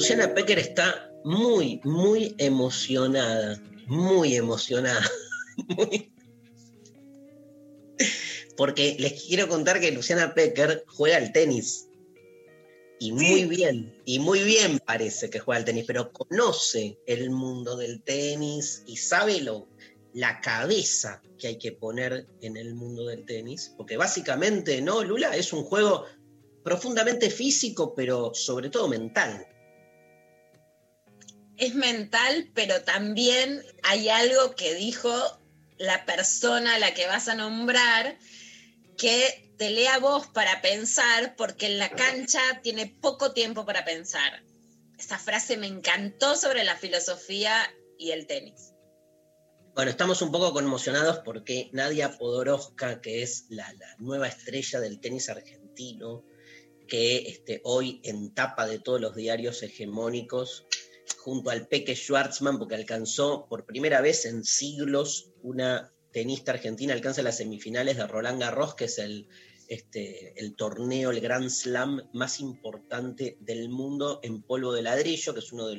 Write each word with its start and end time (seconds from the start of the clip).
Luciana 0.00 0.32
Pecker 0.34 0.58
está 0.58 1.12
muy, 1.24 1.78
muy 1.84 2.34
emocionada, 2.38 3.60
muy 3.86 4.34
emocionada. 4.34 5.06
muy- 5.76 6.10
Porque 8.56 8.96
les 8.98 9.22
quiero 9.24 9.46
contar 9.46 9.78
que 9.78 9.92
Luciana 9.92 10.32
Pecker 10.34 10.84
juega 10.86 11.18
al 11.18 11.32
tenis. 11.32 11.86
Y 12.98 13.12
muy 13.12 13.44
bien, 13.44 13.94
y 14.06 14.18
muy 14.20 14.42
bien 14.42 14.78
parece 14.78 15.28
que 15.28 15.38
juega 15.38 15.58
al 15.58 15.64
tenis, 15.66 15.84
pero 15.86 16.12
conoce 16.12 16.98
el 17.06 17.28
mundo 17.30 17.76
del 17.76 18.02
tenis 18.02 18.82
y 18.86 18.96
sabe 18.96 19.42
lo, 19.42 19.68
la 20.14 20.40
cabeza 20.40 21.20
que 21.38 21.48
hay 21.48 21.58
que 21.58 21.72
poner 21.72 22.26
en 22.40 22.56
el 22.56 22.74
mundo 22.74 23.04
del 23.06 23.26
tenis. 23.26 23.74
Porque 23.76 23.98
básicamente, 23.98 24.80
¿no, 24.80 25.04
Lula? 25.04 25.36
Es 25.36 25.52
un 25.52 25.62
juego 25.64 26.06
profundamente 26.64 27.28
físico, 27.30 27.94
pero 27.94 28.32
sobre 28.34 28.70
todo 28.70 28.88
mental. 28.88 29.46
Es 31.60 31.74
mental, 31.74 32.50
pero 32.54 32.82
también 32.82 33.62
hay 33.82 34.08
algo 34.08 34.56
que 34.56 34.74
dijo 34.74 35.12
la 35.76 36.04
persona 36.06 36.74
a 36.74 36.78
la 36.78 36.94
que 36.94 37.06
vas 37.06 37.28
a 37.28 37.34
nombrar 37.34 38.18
que 38.96 39.52
te 39.58 39.70
lea 39.70 39.98
vos 39.98 40.26
para 40.26 40.62
pensar, 40.62 41.36
porque 41.36 41.66
en 41.66 41.78
la 41.78 41.90
cancha 41.90 42.40
tiene 42.62 42.86
poco 42.86 43.32
tiempo 43.32 43.66
para 43.66 43.84
pensar. 43.84 44.42
Esa 44.98 45.18
frase 45.18 45.58
me 45.58 45.66
encantó 45.66 46.34
sobre 46.34 46.64
la 46.64 46.76
filosofía 46.76 47.54
y 47.98 48.10
el 48.12 48.26
tenis. 48.26 48.72
Bueno, 49.74 49.90
estamos 49.90 50.22
un 50.22 50.32
poco 50.32 50.52
conmocionados 50.52 51.18
porque 51.18 51.68
Nadia 51.72 52.16
Podoroska, 52.18 53.00
que 53.02 53.22
es 53.22 53.46
la, 53.50 53.70
la 53.74 53.96
nueva 53.98 54.28
estrella 54.28 54.80
del 54.80 54.98
tenis 54.98 55.28
argentino, 55.28 56.24
que 56.90 57.28
este, 57.28 57.60
hoy 57.64 58.00
en 58.04 58.34
tapa 58.34 58.66
de 58.66 58.78
todos 58.78 59.00
los 59.00 59.14
diarios 59.14 59.62
hegemónicos, 59.62 60.66
junto 61.20 61.50
al 61.50 61.68
Peque 61.68 61.94
Schwartzman, 61.94 62.58
porque 62.58 62.74
alcanzó 62.74 63.46
por 63.46 63.66
primera 63.66 64.00
vez 64.00 64.24
en 64.24 64.42
siglos 64.42 65.32
una 65.42 65.92
tenista 66.12 66.52
argentina, 66.52 66.94
alcanza 66.94 67.22
las 67.22 67.36
semifinales 67.36 67.98
de 67.98 68.06
Roland 68.06 68.40
Garros, 68.40 68.74
que 68.74 68.86
es 68.86 68.98
el, 68.98 69.28
este, 69.68 70.32
el 70.40 70.56
torneo, 70.56 71.10
el 71.10 71.20
Grand 71.20 71.50
Slam 71.50 72.08
más 72.14 72.40
importante 72.40 73.36
del 73.40 73.68
mundo 73.68 74.20
en 74.22 74.42
polvo 74.42 74.72
de 74.72 74.82
ladrillo, 74.82 75.34
que 75.34 75.40
es 75.40 75.52
uno 75.52 75.68
de, 75.68 75.78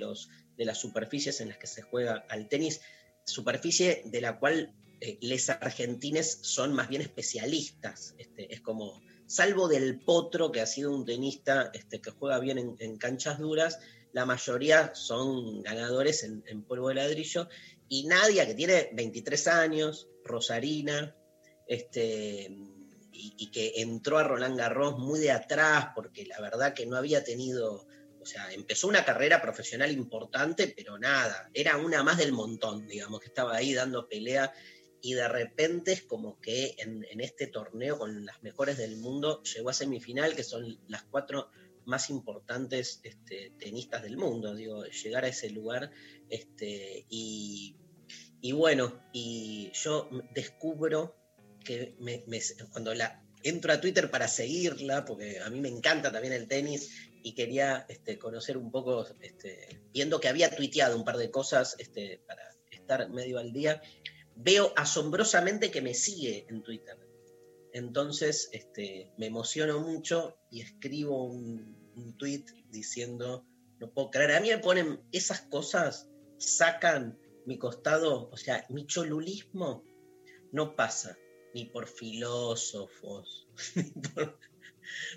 de 0.57 0.66
las 0.66 0.78
superficies 0.78 1.41
en 1.41 1.50
las 1.50 1.57
que 1.57 1.68
se 1.68 1.81
juega 1.81 2.24
al 2.30 2.47
tenis 2.47 2.81
superficie 3.24 4.03
de 4.06 4.22
la 4.22 4.40
cual 4.40 4.74
eh, 5.00 5.18
les 5.22 5.50
argentines 5.50 6.40
son 6.44 6.74
más 6.74 6.88
bien 6.88 7.01
especialistas. 7.01 8.13
Este, 8.19 8.53
es 8.53 8.62
como, 8.62 9.01
salvo 9.25 9.68
del 9.68 10.00
Potro, 10.00 10.51
que 10.51 10.62
ha 10.62 10.68
sido 10.68 10.94
un 10.94 11.03
tenista 11.03 11.72
este, 11.74 12.00
que 12.00 12.12
juega 12.12 12.40
bien 12.40 12.59
en, 12.59 12.75
en 12.80 12.97
canchas 12.97 13.40
duras, 13.40 13.80
la 14.13 14.25
mayoría 14.25 14.94
son 14.95 15.61
ganadores 15.61 16.23
en, 16.23 16.63
polvo 16.63 16.89
de 16.89 16.95
ladrillo. 16.95 17.47
Y 17.88 18.07
Nadia, 18.07 18.45
que 18.45 18.53
tiene 18.53 18.89
23 18.94 19.47
años, 19.47 20.07
Rosarina, 20.23 21.16
este, 21.67 22.50
y, 23.11 23.51
que 23.51 23.81
entró 23.81 24.17
a 24.17 24.23
Roland 24.23 24.57
Garros 24.57 24.97
muy 24.97 25.19
de 25.19 25.31
atrás, 25.31 25.89
porque 25.95 26.25
la 26.25 26.39
verdad 26.39 26.73
que 26.73 26.85
no 26.85 26.97
había 26.97 27.23
tenido 27.23 27.88
o 28.21 28.25
sea, 28.25 28.51
empezó 28.53 28.88
una 28.88 29.03
carrera 29.03 29.41
profesional 29.41 29.91
importante, 29.91 30.71
pero 30.75 31.00
nada, 31.00 31.50
era 31.55 31.77
una 31.77 32.03
más 32.03 32.19
del 32.19 32.31
montón, 32.31 32.88
digamos, 32.88 33.19
que 33.19 33.27
estaba 33.27 33.55
ahí 33.55 33.73
dando 33.73 34.07
pelea 34.07 34.53
y 35.01 35.13
de 35.16 35.27
repente 35.27 35.91
es 35.91 36.03
como 36.03 36.39
que 36.39 36.75
en, 36.77 37.03
este 37.19 37.47
torneo 37.47 37.97
con 37.97 38.25
las 38.25 38.41
mejores 38.44 38.77
del 38.77 38.97
mundo 38.97 39.41
llegó 39.41 39.69
a 39.69 39.73
semifinal, 39.73 40.35
que 40.35 40.44
son 40.44 40.79
las 40.88 41.03
cuatro 41.03 41.50
más 41.86 42.09
importantes 42.09 43.00
este, 43.03 43.52
tenistas 43.58 44.03
del 44.03 44.18
mundo, 44.18 44.56
digo, 44.56 44.86
llegar 44.86 45.25
a 45.25 45.30
ese 45.30 45.50
lugar 45.50 45.92
este, 46.30 47.06
y, 47.09 47.75
y 48.42 48.52
bueno, 48.52 49.02
y 49.14 49.72
yo 49.74 50.09
descubro 50.34 51.16
que 51.64 51.96
me, 52.00 52.24
cuando 52.72 52.94
entro 53.44 53.74
a 53.74 53.81
Twitter 53.81 54.09
para 54.09 54.28
seguirla, 54.28 55.06
porque 55.06 55.40
a 55.40 55.50
mí 55.50 55.59
me 55.59 55.69
encanta 55.69 56.12
también 56.12 56.34
el 56.34 56.47
tenis 56.47 57.09
y 57.24 57.34
quería 57.34 57.86
este, 57.88 58.18
conocer 58.18 58.58
un 58.58 58.72
poco, 58.72 59.06
viendo 59.94 60.19
que 60.19 60.28
había 60.28 60.56
tuiteado 60.56 60.98
un 60.98 61.06
par 61.06 61.18
de 61.18 61.30
cosas 61.30 61.78
para 62.25 62.56
estar 62.72 63.09
medio 63.09 63.40
al 63.40 63.52
día, 63.52 63.81
veo 64.36 64.74
asombrosamente 64.75 65.72
que 65.72 65.81
me 65.81 65.94
sigue 65.94 66.46
en 66.50 66.63
Twitter. 66.63 66.98
Entonces 67.73 68.49
este, 68.51 69.11
me 69.17 69.27
emociono 69.27 69.79
mucho 69.79 70.37
y 70.49 70.61
escribo 70.61 71.25
un, 71.25 71.79
tweet 72.17 72.45
diciendo, 72.69 73.45
no 73.79 73.91
puedo 73.91 74.09
creer, 74.09 74.31
a 74.31 74.39
mí 74.39 74.49
me 74.49 74.57
ponen 74.57 75.01
esas 75.11 75.41
cosas, 75.41 76.09
sacan 76.37 77.19
mi 77.45 77.57
costado, 77.57 78.29
o 78.31 78.37
sea, 78.37 78.65
mi 78.69 78.87
cholulismo 78.87 79.83
no 80.51 80.75
pasa 80.75 81.17
ni 81.53 81.65
por 81.65 81.87
filósofos, 81.87 83.47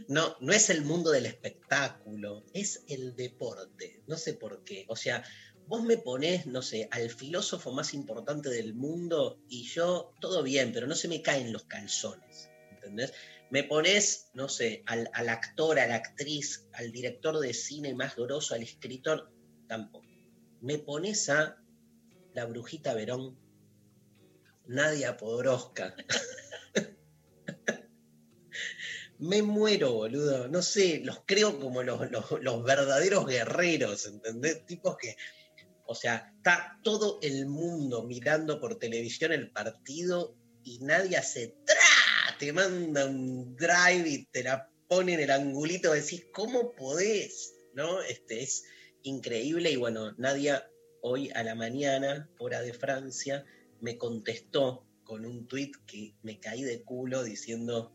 no, 0.09 0.37
no 0.41 0.53
es 0.53 0.71
el 0.71 0.83
mundo 0.83 1.11
del 1.11 1.27
espectáculo, 1.27 2.45
es 2.53 2.85
el 2.89 3.15
deporte. 3.17 4.03
No 4.07 4.17
sé 4.17 4.35
por 4.35 4.65
qué. 4.65 4.85
O 4.89 4.97
sea, 4.97 5.25
vos 5.67 5.83
me 5.83 5.97
ponés, 5.97 6.47
no 6.47 6.63
sé, 6.63 6.89
al 6.91 7.11
filósofo 7.11 7.73
más 7.73 7.95
importante 7.95 8.51
del 8.51 8.75
mundo 8.75 9.41
y 9.49 9.65
yo, 9.65 10.13
todo 10.21 10.43
bien, 10.43 10.73
pero 10.73 10.87
no 10.87 10.95
se 10.95 11.09
me 11.09 11.23
caen 11.23 11.53
los 11.53 11.65
calzones. 11.65 12.51
¿Entendés? 12.71 13.13
Me 13.51 13.65
pones, 13.65 14.31
no 14.35 14.49
sé, 14.49 14.83
al, 14.87 15.09
al 15.13 15.29
actor, 15.29 15.79
a 15.79 15.87
la 15.87 15.97
actriz, 15.97 16.67
al 16.73 16.93
director 16.93 17.39
de 17.39 17.55
cine 17.55 17.95
más 17.95 18.17
grosso, 18.17 18.55
al 18.55 18.63
escritor, 18.63 19.31
tampoco. 19.69 20.07
Me 20.61 20.79
pones 20.79 21.29
a 21.29 21.57
la 22.35 22.47
brujita 22.47 22.95
Verón, 22.95 23.39
Nadia 24.67 25.17
Podoroska. 25.17 25.95
me 29.19 29.43
muero, 29.43 29.93
boludo. 29.93 30.49
No 30.49 30.63
sé, 30.63 31.01
los 31.05 31.23
creo 31.27 31.61
como 31.61 31.83
los, 31.83 32.11
los, 32.11 32.43
los, 32.43 32.65
verdaderos 32.65 33.27
guerreros, 33.27 34.07
¿entendés? 34.07 34.67
Tipos 34.67 34.97
que, 34.97 35.17
o 35.87 35.95
sea, 35.95 36.33
está 36.37 36.79
todo 36.83 37.19
el 37.23 37.47
mundo 37.47 38.05
mirando 38.05 38.61
por 38.61 38.79
televisión 38.79 39.33
el 39.33 39.51
partido 39.51 40.35
y 40.63 40.79
nadie 40.81 41.17
hace 41.17 41.55
¡tra! 41.65 42.37
Te 42.39 42.53
manda 42.53 43.07
un 43.07 43.55
drive 43.57 44.09
y 44.09 44.25
te 44.27 44.43
la 44.43 44.69
pone 44.89 45.15
en 45.15 45.21
el 45.21 45.31
angulito, 45.31 45.93
decís, 45.93 46.27
¿cómo 46.33 46.75
podés? 46.75 47.55
¿No? 47.75 48.01
Este 48.03 48.43
es 48.43 48.65
increíble 49.03 49.71
y 49.71 49.77
bueno, 49.77 50.13
Nadia 50.17 50.69
hoy 51.03 51.31
a 51.35 51.43
la 51.43 51.55
mañana, 51.55 52.29
hora 52.39 52.63
de 52.63 52.73
Francia, 52.73 53.45
me 53.81 53.99
contestó 53.99 54.87
con 55.05 55.27
un 55.27 55.47
tweet 55.47 55.73
que 55.87 56.15
me 56.23 56.41
caí 56.41 56.63
de 56.63 56.83
culo 56.83 57.23
diciendo 57.23 57.93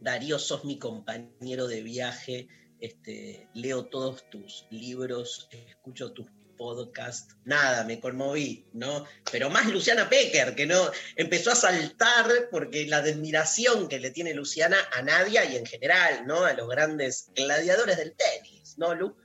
Darío, 0.00 0.38
sos 0.38 0.64
mi 0.64 0.78
compañero 0.78 1.68
de 1.68 1.82
viaje, 1.82 2.48
este, 2.80 3.48
leo 3.54 3.86
todos 3.86 4.28
tus 4.30 4.66
libros, 4.70 5.48
escucho 5.50 6.12
tus 6.12 6.26
podcasts, 6.56 7.36
nada, 7.44 7.84
me 7.84 8.00
conmoví, 8.00 8.66
¿no? 8.72 9.04
Pero 9.30 9.50
más 9.50 9.66
Luciana 9.66 10.08
Pecker, 10.08 10.54
que 10.54 10.66
no 10.66 10.90
empezó 11.16 11.52
a 11.52 11.56
saltar 11.56 12.48
porque 12.50 12.86
la 12.86 12.98
admiración 12.98 13.88
que 13.88 14.00
le 14.00 14.10
tiene 14.10 14.34
Luciana 14.34 14.76
a 14.96 15.02
Nadia 15.02 15.44
y 15.44 15.56
en 15.56 15.66
general, 15.66 16.26
¿no? 16.26 16.44
A 16.44 16.52
los 16.54 16.68
grandes 16.68 17.30
gladiadores 17.34 17.96
del 17.96 18.14
tenis, 18.14 18.76
¿no, 18.78 18.94
Lu? 18.94 19.16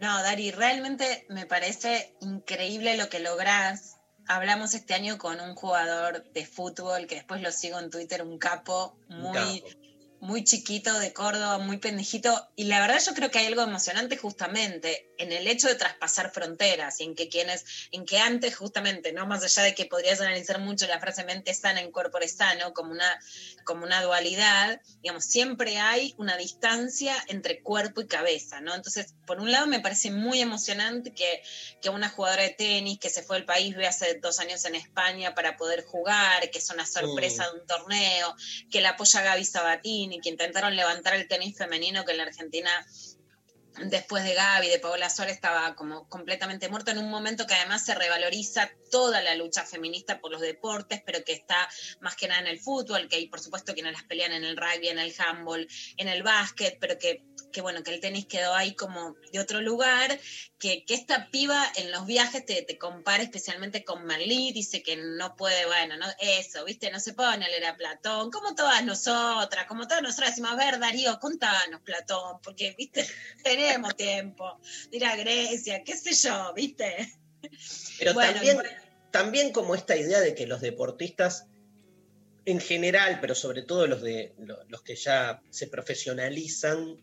No, 0.00 0.22
Dari, 0.22 0.50
realmente 0.50 1.26
me 1.28 1.46
parece 1.46 2.14
increíble 2.20 2.96
lo 2.96 3.08
que 3.08 3.20
lográs 3.20 3.96
hablamos 4.26 4.74
este 4.74 4.94
año 4.94 5.18
con 5.18 5.40
un 5.40 5.54
jugador 5.54 6.24
de 6.32 6.46
fútbol 6.46 7.06
que 7.06 7.16
después 7.16 7.40
lo 7.42 7.52
sigo 7.52 7.78
en 7.78 7.90
Twitter, 7.90 8.22
un 8.22 8.38
capo 8.38 8.98
Un 9.08 9.20
muy, 9.20 9.60
capo. 9.60 9.83
Muy 10.24 10.42
chiquito 10.42 10.98
de 10.98 11.12
Córdoba, 11.12 11.58
muy 11.58 11.76
pendejito. 11.76 12.48
Y 12.56 12.64
la 12.64 12.80
verdad 12.80 12.98
yo 13.04 13.12
creo 13.12 13.30
que 13.30 13.40
hay 13.40 13.46
algo 13.46 13.60
emocionante 13.60 14.16
justamente 14.16 15.12
en 15.18 15.32
el 15.32 15.46
hecho 15.46 15.68
de 15.68 15.74
traspasar 15.74 16.32
fronteras 16.32 16.98
y 17.00 17.04
en 17.04 17.14
que 17.14 17.28
quienes, 17.28 17.64
en 17.92 18.06
que 18.06 18.18
antes 18.18 18.56
justamente, 18.56 19.12
no 19.12 19.26
más 19.26 19.44
allá 19.44 19.62
de 19.62 19.74
que 19.74 19.84
podrías 19.84 20.22
analizar 20.22 20.60
mucho 20.60 20.86
la 20.86 20.98
frase 20.98 21.24
mente 21.24 21.52
sana 21.52 21.80
en 21.80 21.92
cuerpo 21.92 22.18
sano 22.26 22.72
como 22.72 22.92
una, 22.92 23.20
como 23.64 23.84
una 23.84 24.02
dualidad, 24.02 24.80
digamos, 25.02 25.26
siempre 25.26 25.76
hay 25.78 26.14
una 26.16 26.38
distancia 26.38 27.14
entre 27.28 27.60
cuerpo 27.62 28.00
y 28.00 28.06
cabeza, 28.06 28.62
¿no? 28.62 28.74
Entonces, 28.74 29.14
por 29.26 29.40
un 29.40 29.52
lado 29.52 29.66
me 29.66 29.80
parece 29.80 30.10
muy 30.10 30.40
emocionante 30.40 31.12
que, 31.12 31.42
que 31.82 31.90
una 31.90 32.08
jugadora 32.08 32.44
de 32.44 32.50
tenis 32.50 32.98
que 32.98 33.10
se 33.10 33.22
fue 33.22 33.36
al 33.36 33.44
país 33.44 33.74
vive 33.74 33.86
hace 33.86 34.18
dos 34.20 34.40
años 34.40 34.64
en 34.64 34.74
España 34.74 35.34
para 35.34 35.56
poder 35.56 35.84
jugar, 35.84 36.50
que 36.50 36.58
es 36.58 36.70
una 36.70 36.86
sorpresa 36.86 37.44
de 37.50 37.60
un 37.60 37.66
torneo, 37.66 38.34
que 38.70 38.80
la 38.80 38.90
apoya 38.90 39.20
Gaby 39.20 39.44
Sabatini, 39.44 40.13
que 40.20 40.30
intentaron 40.30 40.76
levantar 40.76 41.14
el 41.14 41.28
tenis 41.28 41.56
femenino 41.56 42.04
que 42.04 42.12
en 42.12 42.18
la 42.18 42.24
Argentina 42.24 42.86
después 43.82 44.24
de 44.24 44.34
Gaby, 44.34 44.68
de 44.68 44.78
Paola 44.78 45.10
Suárez, 45.10 45.34
estaba 45.34 45.74
como 45.74 46.08
completamente 46.08 46.68
muerto 46.68 46.92
en 46.92 46.98
un 46.98 47.10
momento 47.10 47.46
que 47.46 47.54
además 47.54 47.84
se 47.84 47.94
revaloriza 47.94 48.70
toda 48.90 49.20
la 49.22 49.34
lucha 49.34 49.64
feminista 49.64 50.20
por 50.20 50.30
los 50.30 50.40
deportes, 50.40 51.02
pero 51.04 51.24
que 51.24 51.32
está 51.32 51.68
más 52.00 52.14
que 52.14 52.28
nada 52.28 52.40
en 52.40 52.46
el 52.46 52.60
fútbol, 52.60 53.08
que 53.08 53.16
hay 53.16 53.28
por 53.28 53.40
supuesto 53.40 53.74
quienes 53.74 53.92
las 53.92 54.04
pelean 54.04 54.32
en 54.32 54.44
el 54.44 54.56
rugby, 54.56 54.88
en 54.88 54.98
el 54.98 55.14
handball, 55.18 55.66
en 55.96 56.08
el 56.08 56.22
básquet, 56.22 56.78
pero 56.80 56.98
que, 56.98 57.24
que 57.54 57.60
bueno, 57.62 57.82
que 57.84 57.94
el 57.94 58.00
tenis 58.00 58.26
quedó 58.26 58.52
ahí 58.52 58.74
como 58.74 59.16
de 59.32 59.38
otro 59.38 59.60
lugar, 59.62 60.18
que, 60.58 60.84
que 60.84 60.94
esta 60.94 61.30
piba 61.30 61.64
en 61.76 61.92
los 61.92 62.04
viajes 62.04 62.44
te, 62.44 62.62
te 62.62 62.76
compara 62.78 63.22
especialmente 63.22 63.84
con 63.84 64.04
Merlí, 64.04 64.52
dice 64.52 64.82
que 64.82 64.96
no 64.96 65.36
puede, 65.36 65.64
bueno, 65.66 65.96
no, 65.96 66.06
eso, 66.18 66.64
viste, 66.64 66.90
no 66.90 66.98
se 66.98 67.14
pone 67.14 67.44
a 67.44 67.48
leer 67.48 67.66
a 67.66 67.76
Platón, 67.76 68.30
como 68.32 68.54
todas 68.56 68.84
nosotras, 68.84 69.66
como 69.66 69.86
todas 69.86 70.02
nosotras 70.02 70.30
decimos, 70.30 70.50
a 70.50 70.56
ver, 70.56 70.80
Darío, 70.80 71.18
contanos 71.20 71.80
Platón, 71.82 72.40
porque, 72.42 72.74
viste, 72.76 73.06
tenemos 73.44 73.94
tiempo 73.96 74.58
de 74.90 74.96
ir 74.96 75.04
a 75.06 75.14
Grecia, 75.16 75.82
qué 75.84 75.96
sé 75.96 76.12
yo, 76.12 76.52
viste. 76.54 77.08
Pero 77.98 78.14
Bueno, 78.14 78.32
también, 78.34 78.56
bueno. 78.56 78.70
también 79.12 79.52
como 79.52 79.76
esta 79.76 79.96
idea 79.96 80.20
de 80.20 80.34
que 80.34 80.46
los 80.48 80.60
deportistas 80.60 81.46
en 82.46 82.60
general, 82.60 83.20
pero 83.20 83.34
sobre 83.34 83.62
todo 83.62 83.86
los 83.86 84.02
de 84.02 84.34
lo- 84.38 84.62
los 84.68 84.82
que 84.82 84.96
ya 84.96 85.40
se 85.50 85.66
profesionalizan, 85.66 86.98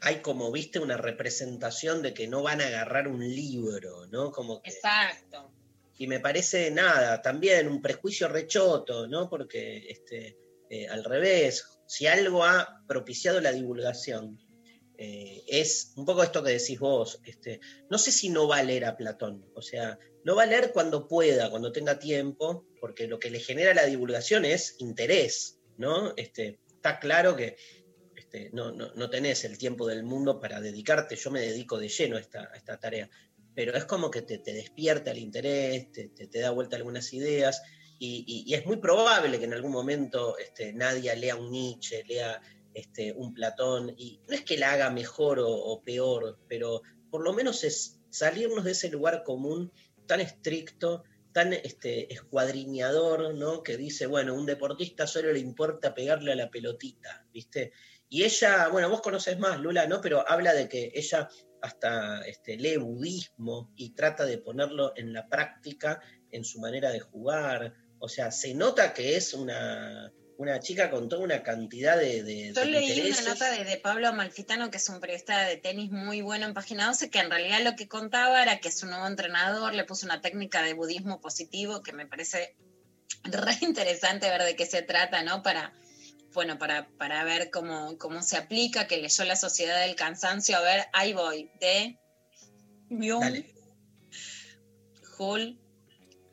hay 0.00 0.22
como, 0.22 0.50
viste, 0.50 0.78
una 0.78 0.96
representación 0.96 2.02
de 2.02 2.14
que 2.14 2.26
no 2.26 2.42
van 2.42 2.60
a 2.60 2.66
agarrar 2.66 3.08
un 3.08 3.20
libro, 3.20 4.06
¿no? 4.06 4.30
Como 4.32 4.62
que, 4.62 4.70
Exacto. 4.70 5.52
y 5.98 6.06
me 6.06 6.20
parece 6.20 6.70
nada, 6.70 7.20
también 7.20 7.68
un 7.68 7.82
prejuicio 7.82 8.28
rechoto, 8.28 9.06
¿no? 9.06 9.28
Porque 9.28 9.88
este, 9.88 10.38
eh, 10.70 10.88
al 10.88 11.04
revés, 11.04 11.80
si 11.86 12.06
algo 12.06 12.44
ha 12.44 12.82
propiciado 12.86 13.40
la 13.40 13.52
divulgación, 13.52 14.38
eh, 14.96 15.42
es 15.46 15.92
un 15.96 16.04
poco 16.04 16.22
esto 16.22 16.42
que 16.42 16.52
decís 16.52 16.78
vos, 16.78 17.20
este, 17.24 17.60
no 17.90 17.98
sé 17.98 18.12
si 18.12 18.28
no 18.28 18.46
va 18.48 18.58
a 18.58 18.62
leer 18.62 18.84
a 18.84 18.96
Platón, 18.96 19.50
o 19.54 19.62
sea, 19.62 19.98
no 20.24 20.36
va 20.36 20.42
a 20.42 20.46
leer 20.46 20.72
cuando 20.72 21.08
pueda, 21.08 21.50
cuando 21.50 21.72
tenga 21.72 21.98
tiempo, 21.98 22.66
porque 22.80 23.06
lo 23.06 23.18
que 23.18 23.30
le 23.30 23.40
genera 23.40 23.74
la 23.74 23.86
divulgación 23.86 24.44
es 24.44 24.76
interés, 24.78 25.58
¿no? 25.78 26.14
Este, 26.16 26.60
está 26.68 26.98
claro 26.98 27.36
que 27.36 27.56
este, 28.30 28.50
no, 28.52 28.70
no, 28.70 28.92
no 28.94 29.10
tenés 29.10 29.44
el 29.44 29.58
tiempo 29.58 29.86
del 29.88 30.04
mundo 30.04 30.38
para 30.40 30.60
dedicarte, 30.60 31.16
yo 31.16 31.30
me 31.32 31.40
dedico 31.40 31.78
de 31.78 31.88
lleno 31.88 32.16
a 32.16 32.20
esta, 32.20 32.44
esta 32.54 32.78
tarea, 32.78 33.10
pero 33.54 33.74
es 33.76 33.84
como 33.86 34.08
que 34.10 34.22
te, 34.22 34.38
te 34.38 34.52
despierta 34.52 35.10
el 35.10 35.18
interés, 35.18 35.90
te, 35.90 36.08
te- 36.10 36.40
da 36.40 36.50
vuelta 36.52 36.76
algunas 36.76 37.12
ideas, 37.12 37.60
y, 37.98 38.24
y- 38.46 38.54
es 38.54 38.64
muy 38.66 38.76
probable 38.76 39.38
que 39.38 39.44
en 39.46 39.52
algún 39.54 39.72
momento 39.72 40.38
este, 40.38 40.72
lea 40.72 41.34
un 41.36 41.50
Nietzsche, 41.50 42.04
lea 42.06 42.40
este, 42.72 43.12
un 43.12 43.34
Platón, 43.34 43.92
y 43.96 44.20
no 44.28 44.34
es 44.34 44.42
que 44.44 44.56
la 44.56 44.72
haga 44.72 44.90
mejor 44.90 45.40
o, 45.40 45.48
o 45.50 45.82
peor, 45.82 46.38
pero 46.48 46.82
por 47.10 47.22
lo 47.24 47.32
menos 47.32 47.64
es 47.64 47.98
salirnos 48.10 48.64
de 48.64 48.72
ese 48.72 48.90
lugar 48.90 49.24
común 49.24 49.72
tan 50.06 50.20
estricto, 50.20 51.02
tan 51.32 51.52
este, 51.52 52.12
escuadriñador, 52.12 53.34
¿no? 53.34 53.62
Que 53.62 53.76
dice, 53.76 54.06
bueno, 54.06 54.34
un 54.34 54.46
deportista 54.46 55.06
solo 55.06 55.32
le 55.32 55.38
importa 55.40 55.94
pegarle 55.94 56.32
a 56.32 56.36
la 56.36 56.50
pelotita, 56.50 57.26
¿viste? 57.32 57.72
Y 58.10 58.24
ella, 58.24 58.68
bueno, 58.68 58.90
vos 58.90 59.00
conoces 59.00 59.38
más, 59.38 59.60
Lula, 59.60 59.86
¿no? 59.86 60.00
Pero 60.00 60.28
habla 60.28 60.52
de 60.52 60.68
que 60.68 60.90
ella 60.94 61.28
hasta 61.62 62.22
este, 62.22 62.56
lee 62.56 62.76
budismo 62.76 63.72
y 63.76 63.94
trata 63.94 64.26
de 64.26 64.38
ponerlo 64.38 64.92
en 64.96 65.12
la 65.12 65.28
práctica 65.28 66.00
en 66.32 66.44
su 66.44 66.58
manera 66.58 66.90
de 66.90 66.98
jugar. 66.98 67.72
O 68.00 68.08
sea, 68.08 68.32
se 68.32 68.52
nota 68.52 68.92
que 68.92 69.16
es 69.16 69.32
una, 69.32 70.12
una 70.38 70.58
chica 70.58 70.90
con 70.90 71.08
toda 71.08 71.22
una 71.22 71.44
cantidad 71.44 71.96
de, 71.96 72.24
de, 72.24 72.52
Yo 72.52 72.62
de 72.62 72.66
leí 72.66 73.12
una 73.12 73.20
nota 73.20 73.48
de, 73.52 73.64
de 73.64 73.76
Pablo 73.76 74.08
Amalfitano, 74.08 74.72
que 74.72 74.78
es 74.78 74.88
un 74.88 74.98
periodista 74.98 75.44
de 75.44 75.58
tenis 75.58 75.92
muy 75.92 76.20
bueno 76.20 76.46
en 76.46 76.54
Página 76.54 76.86
12, 76.86 77.10
que 77.10 77.20
en 77.20 77.30
realidad 77.30 77.60
lo 77.62 77.76
que 77.76 77.86
contaba 77.86 78.42
era 78.42 78.58
que 78.58 78.72
su 78.72 78.86
nuevo 78.86 79.06
entrenador 79.06 79.72
le 79.72 79.84
puso 79.84 80.06
una 80.06 80.20
técnica 80.20 80.62
de 80.62 80.74
budismo 80.74 81.20
positivo 81.20 81.84
que 81.84 81.92
me 81.92 82.06
parece 82.06 82.56
re 83.22 83.52
interesante 83.60 84.28
ver 84.30 84.42
de 84.42 84.56
qué 84.56 84.66
se 84.66 84.82
trata, 84.82 85.22
¿no? 85.22 85.42
Para, 85.42 85.72
bueno, 86.32 86.58
para, 86.58 86.88
para 86.98 87.24
ver 87.24 87.50
cómo, 87.50 87.96
cómo 87.98 88.22
se 88.22 88.36
aplica, 88.36 88.86
que 88.86 88.98
leyó 88.98 89.24
La 89.24 89.36
Sociedad 89.36 89.80
del 89.80 89.96
Cansancio. 89.96 90.56
A 90.56 90.60
ver, 90.62 90.86
ahí 90.92 91.12
voy, 91.12 91.50
de 91.60 91.98
Byung 92.88 93.20
Dale. 93.22 93.54
Hul 95.18 95.58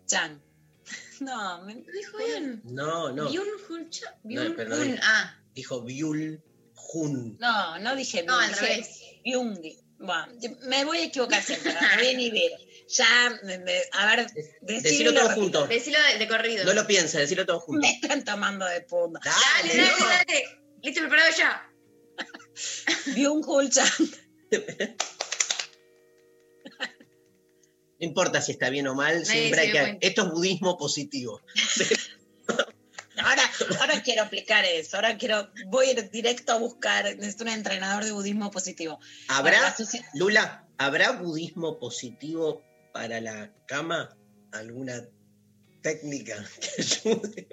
Chan. 0.05 0.41
No, 1.19 1.63
me 1.63 1.73
Dijo 1.75 2.17
bien. 2.19 2.61
No, 2.63 3.11
no, 3.11 3.27
Byun 3.29 3.47
Hun 3.67 3.89
Cha- 3.89 4.11
No, 4.23 4.29
Byun 4.29 4.55
no 4.69 4.75
Hun, 4.75 4.91
dijo. 4.91 4.99
ah, 5.03 5.35
dijo 5.55 5.81
Byul 5.81 6.43
Jun. 6.75 7.37
No, 7.39 7.79
no 7.79 7.95
dije 7.95 8.21
No, 8.23 8.37
al 8.39 8.49
dije 8.49 8.61
revés. 8.65 9.01
Byung. 9.25 9.59
Bueno, 9.99 10.27
me 10.67 10.85
voy 10.85 10.99
a 10.99 11.05
equivocar 11.05 11.41
siempre, 11.41 11.73
me 11.73 11.95
voy 11.97 12.07
inhibir. 12.09 12.51
Ya, 12.89 13.39
me- 13.43 13.59
me- 13.59 13.81
a 13.91 14.05
ver, 14.15 14.27
Decilo 14.61 14.81
decilo 14.81 15.13
todo 15.13 15.29
junto. 15.31 15.67
decilo 15.67 15.97
de, 16.13 16.19
de 16.19 16.27
corrido. 16.27 16.63
No 16.65 16.73
lo 16.73 16.87
pienses, 16.87 17.13
decilo 17.19 17.45
todo 17.45 17.59
junto. 17.59 17.81
Me 17.81 17.91
están 17.91 18.23
tomando 18.23 18.65
de 18.65 18.81
punta. 18.81 19.19
Dale, 19.23 19.75
Dale, 19.75 19.89
dale, 19.91 20.05
dale. 20.27 20.43
Listo, 20.83 21.01
preparado 21.01 21.29
ya. 21.37 21.69
Byung 23.15 23.43
Hul. 23.45 23.69
No 27.99 28.05
importa 28.05 28.41
si 28.41 28.51
está 28.51 28.69
bien 28.69 28.87
o 28.87 28.95
mal, 28.95 29.15
Nadie 29.23 29.25
siempre 29.25 29.61
hay 29.61 29.71
que. 29.71 29.79
cuenta. 29.79 30.07
Esto 30.07 30.23
es 30.27 30.31
budismo 30.31 30.77
positivo. 30.77 31.41
Ahora, 33.19 33.41
ahora 33.79 34.03
quiero 34.03 34.21
aplicar 34.21 34.63
eso. 34.63 34.95
Ahora 34.95 35.17
quiero, 35.17 35.49
voy 35.65 35.87
a 35.87 35.91
ir 35.93 36.09
directo 36.11 36.53
a 36.53 36.57
buscar. 36.59 37.03
Necesito 37.17 37.45
un 37.45 37.49
entrenador 37.49 38.05
de 38.05 38.11
budismo 38.11 38.51
positivo. 38.51 38.99
¿Habrá, 39.27 39.75
Lula, 40.13 40.67
¿habrá 40.77 41.13
budismo 41.13 41.79
positivo 41.79 42.63
para 42.97 43.21
la 43.21 43.53
cama? 43.67 44.17
¿Alguna 44.53 45.07
técnica 45.83 46.35
que 46.61 46.81
ayude? 46.81 47.47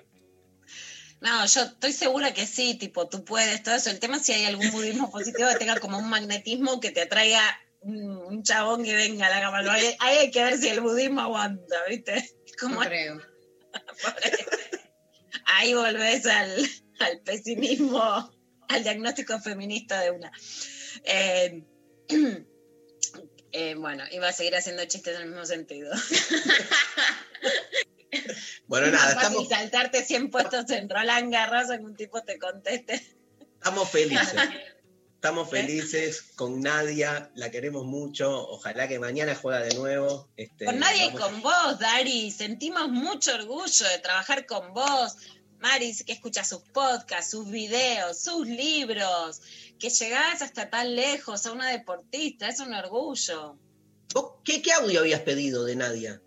No, 1.21 1.47
yo 1.47 1.63
estoy 1.63 1.93
segura 1.93 2.33
que 2.33 2.47
sí, 2.47 2.75
tipo, 2.75 3.09
tú 3.09 3.25
puedes, 3.25 3.63
todo 3.63 3.75
eso. 3.75 3.91
El 3.91 3.99
tema 3.99 4.17
es 4.17 4.23
si 4.25 4.33
hay 4.33 4.47
algún 4.47 4.71
budismo 4.71 5.11
positivo 5.11 5.49
que 5.51 5.59
tenga 5.59 5.81
como 5.81 5.99
un 5.99 6.09
magnetismo 6.09 6.81
que 6.81 6.91
te 6.91 7.03
atraiga 7.03 7.43
un, 7.81 8.43
chabón 8.43 8.85
que 8.85 8.95
venga 8.95 9.27
a 9.27 9.31
la 9.31 9.41
cama. 9.41 9.73
Ahí, 9.73 9.97
hay 10.01 10.31
que 10.31 10.43
ver 10.43 10.59
si 10.59 10.69
el 10.69 10.81
budismo 10.81 11.21
aguanta, 11.21 11.77
¿viste? 11.89 12.31
Como 12.59 12.77
No 12.77 12.81
creo. 12.81 13.21
ahí 15.47 15.75
volvés 15.75 16.27
al, 16.27 16.51
al 17.01 17.21
pesimismo, 17.21 18.03
al 18.69 18.83
diagnóstico 18.83 19.39
feminista 19.41 20.01
de 20.01 20.11
una. 20.11 20.33
Eh, 21.05 21.65
eh, 23.57 23.77
bueno, 23.77 24.03
iba 24.11 24.27
a 24.29 24.33
seguir 24.33 24.57
haciendo 24.57 24.85
chistes 24.85 25.15
en 25.15 25.23
el 25.23 25.29
mismo 25.29 25.47
sentido. 25.47 25.93
Bueno, 28.67 28.87
más 28.93 28.95
nada, 28.95 29.15
fácil 29.15 29.43
estamos, 29.43 29.49
saltarte 29.49 30.05
100 30.05 30.31
puestos 30.31 30.71
en 30.71 30.89
Roland 30.89 31.33
Garros 31.33 31.71
en 31.71 31.85
un 31.85 31.97
tipo 31.97 32.23
te 32.23 32.39
conteste. 32.39 33.05
estamos 33.55 33.91
felices. 33.91 34.35
Estamos 35.15 35.49
¿Eh? 35.49 35.63
felices 35.63 36.23
con 36.37 36.61
Nadia, 36.61 37.31
la 37.35 37.51
queremos 37.51 37.87
mucho. 37.87 38.47
Ojalá 38.47 38.87
que 38.89 38.99
mañana 38.99 39.35
juega 39.35 39.61
de 39.61 39.75
nuevo. 39.75 40.29
Este, 40.37 40.67
Con 40.67 40.79
nadie 40.79 41.07
y 41.07 41.11
con 41.13 41.41
vos, 41.41 41.79
Dari. 41.79 42.31
Sentimos 42.31 42.91
mucho 42.91 43.35
orgullo 43.35 43.89
de 43.89 43.99
trabajar 44.01 44.45
con 44.45 44.75
vos. 44.75 45.17
Maris, 45.61 46.05
que 46.05 46.13
escucha 46.13 46.45
sus 46.45 46.61
podcasts, 46.61 47.31
sus 47.31 47.51
videos, 47.51 48.19
sus 48.19 48.47
libros, 48.47 49.41
que 49.85 49.91
llegás 49.91 50.41
hasta 50.41 50.71
tan 50.71 50.97
lejos 50.97 51.45
a 51.45 51.53
una 51.53 51.69
deportista, 51.69 52.49
es 52.49 52.59
un 52.59 52.73
orgullo. 52.73 53.59
¿Vos 54.14 54.37
¿Qué, 54.43 54.62
¿Qué 54.62 54.73
audio 54.73 55.00
habías 55.00 55.21
pedido 55.21 55.62
de 55.67 55.76
Nadia? 55.76 56.23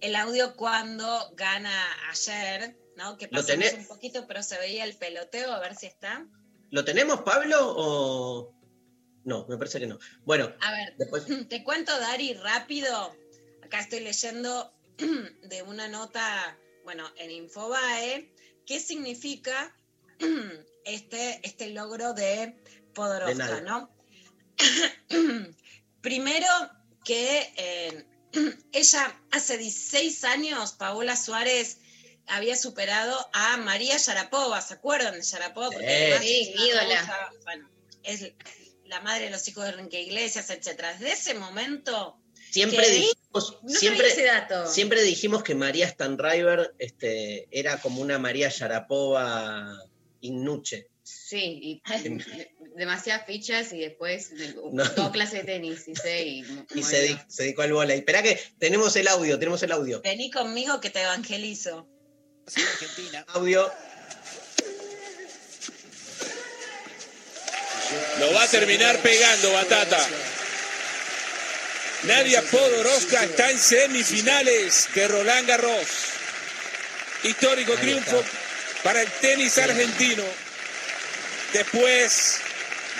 El 0.00 0.14
audio 0.14 0.54
cuando 0.54 1.32
gana 1.34 1.72
ayer, 2.08 2.78
¿no? 2.94 3.16
Que 3.16 3.24
¿Lo 3.24 3.40
pasamos 3.40 3.48
tenés? 3.48 3.74
un 3.74 3.86
poquito, 3.88 4.24
pero 4.28 4.44
se 4.44 4.56
veía 4.56 4.84
el 4.84 4.96
peloteo, 4.96 5.52
a 5.52 5.58
ver 5.58 5.74
si 5.74 5.86
está. 5.86 6.24
¿Lo 6.70 6.84
tenemos, 6.84 7.22
Pablo? 7.22 7.74
O. 7.76 8.54
No, 9.24 9.44
me 9.48 9.56
parece 9.56 9.80
que 9.80 9.88
no. 9.88 9.98
Bueno, 10.24 10.54
A 10.60 10.70
ver, 10.70 10.94
después. 10.98 11.24
te 11.48 11.64
cuento, 11.64 11.98
Dari, 11.98 12.34
rápido. 12.34 13.16
Acá 13.64 13.80
estoy 13.80 13.98
leyendo 13.98 14.72
de 15.42 15.62
una 15.62 15.88
nota, 15.88 16.56
bueno, 16.84 17.10
en 17.16 17.32
Infobae, 17.32 18.32
qué 18.64 18.78
significa 18.78 19.76
este, 20.86 21.40
este 21.42 21.68
logro 21.70 22.14
de 22.14 22.54
Podoroska, 22.94 23.34
nada. 23.34 23.60
¿no? 23.60 23.90
Primero 26.00 26.46
que 27.04 27.52
eh, 27.56 28.04
ella 28.72 29.20
hace 29.32 29.58
16 29.58 30.24
años, 30.24 30.72
Paola 30.72 31.16
Suárez, 31.16 31.78
había 32.28 32.56
superado 32.56 33.16
a 33.32 33.56
María 33.58 33.98
Sharapova, 33.98 34.60
¿se 34.60 34.74
acuerdan 34.74 35.14
de 35.14 35.22
Sharapova? 35.22 35.70
Porque 35.70 35.86
Sí. 35.86 35.92
además 35.94 36.20
Sí, 36.22 36.54
es 36.54 36.60
ídola. 36.60 37.32
bueno, 37.44 37.70
es 38.02 38.32
la 38.84 39.00
madre 39.00 39.26
de 39.26 39.30
los 39.30 39.46
hijos 39.48 39.64
de 39.64 39.70
Enrique 39.70 40.02
Iglesias, 40.02 40.50
etcétera. 40.50 40.92
Desde 40.94 41.12
ese 41.12 41.34
momento, 41.34 42.20
Siempre 42.50 42.88
dijimos, 42.88 43.58
No 43.62 43.68
siempre, 43.68 44.08
ese 44.08 44.24
dato. 44.24 44.66
siempre 44.66 45.02
dijimos 45.02 45.42
que 45.42 45.54
María 45.54 45.88
Stanriver 45.88 46.74
este, 46.78 47.48
era 47.50 47.78
como 47.80 48.00
una 48.00 48.18
María 48.18 48.48
Sharapova 48.48 49.76
Innuche. 50.26 50.88
Sí, 51.02 51.60
y 51.62 51.82
demasiadas 52.76 53.26
fichas 53.26 53.72
y 53.72 53.78
después 53.80 54.30
No. 54.72 54.84
dos 54.84 55.10
clases 55.10 55.40
de 55.40 55.52
tenis, 55.52 55.84
y, 55.86 56.44
Y 56.74 56.82
se, 56.82 57.02
di- 57.02 57.18
se 57.28 57.44
dedicó 57.44 57.62
al 57.62 57.72
bola. 57.72 57.94
Espera 57.94 58.22
que 58.22 58.40
tenemos 58.58 58.94
el 58.96 59.08
audio, 59.08 59.38
tenemos 59.38 59.62
el 59.62 59.72
audio. 59.72 60.00
vení 60.02 60.30
conmigo 60.30 60.80
que 60.80 60.90
te 60.90 61.00
evangelizo. 61.02 61.88
Sí, 62.46 62.60
Argentina. 62.62 63.24
Audio. 63.28 63.70
Lo 68.20 68.32
va 68.34 68.42
a 68.42 68.48
terminar 68.48 68.98
pegando 69.00 69.52
Batata. 69.52 70.08
Nadia 72.04 72.42
Podoroska 72.42 73.24
está 73.24 73.50
en 73.50 73.58
semifinales 73.58 74.88
de 74.94 75.08
Roland 75.08 75.46
Garros. 75.48 75.86
Histórico 77.24 77.74
triunfo 77.74 78.20
está. 78.20 78.45
Para 78.86 79.02
el 79.02 79.08
tenis 79.20 79.58
argentino. 79.58 80.22
Después 81.52 82.38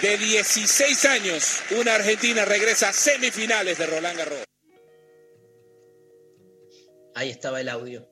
de 0.02 0.18
16 0.18 1.04
años, 1.04 1.60
una 1.78 1.94
argentina 1.94 2.44
regresa 2.44 2.88
a 2.88 2.92
semifinales 2.92 3.78
de 3.78 3.86
Roland 3.86 4.18
Garros. 4.18 4.44
Ahí 7.14 7.30
estaba 7.30 7.60
el 7.60 7.68
audio. 7.68 8.10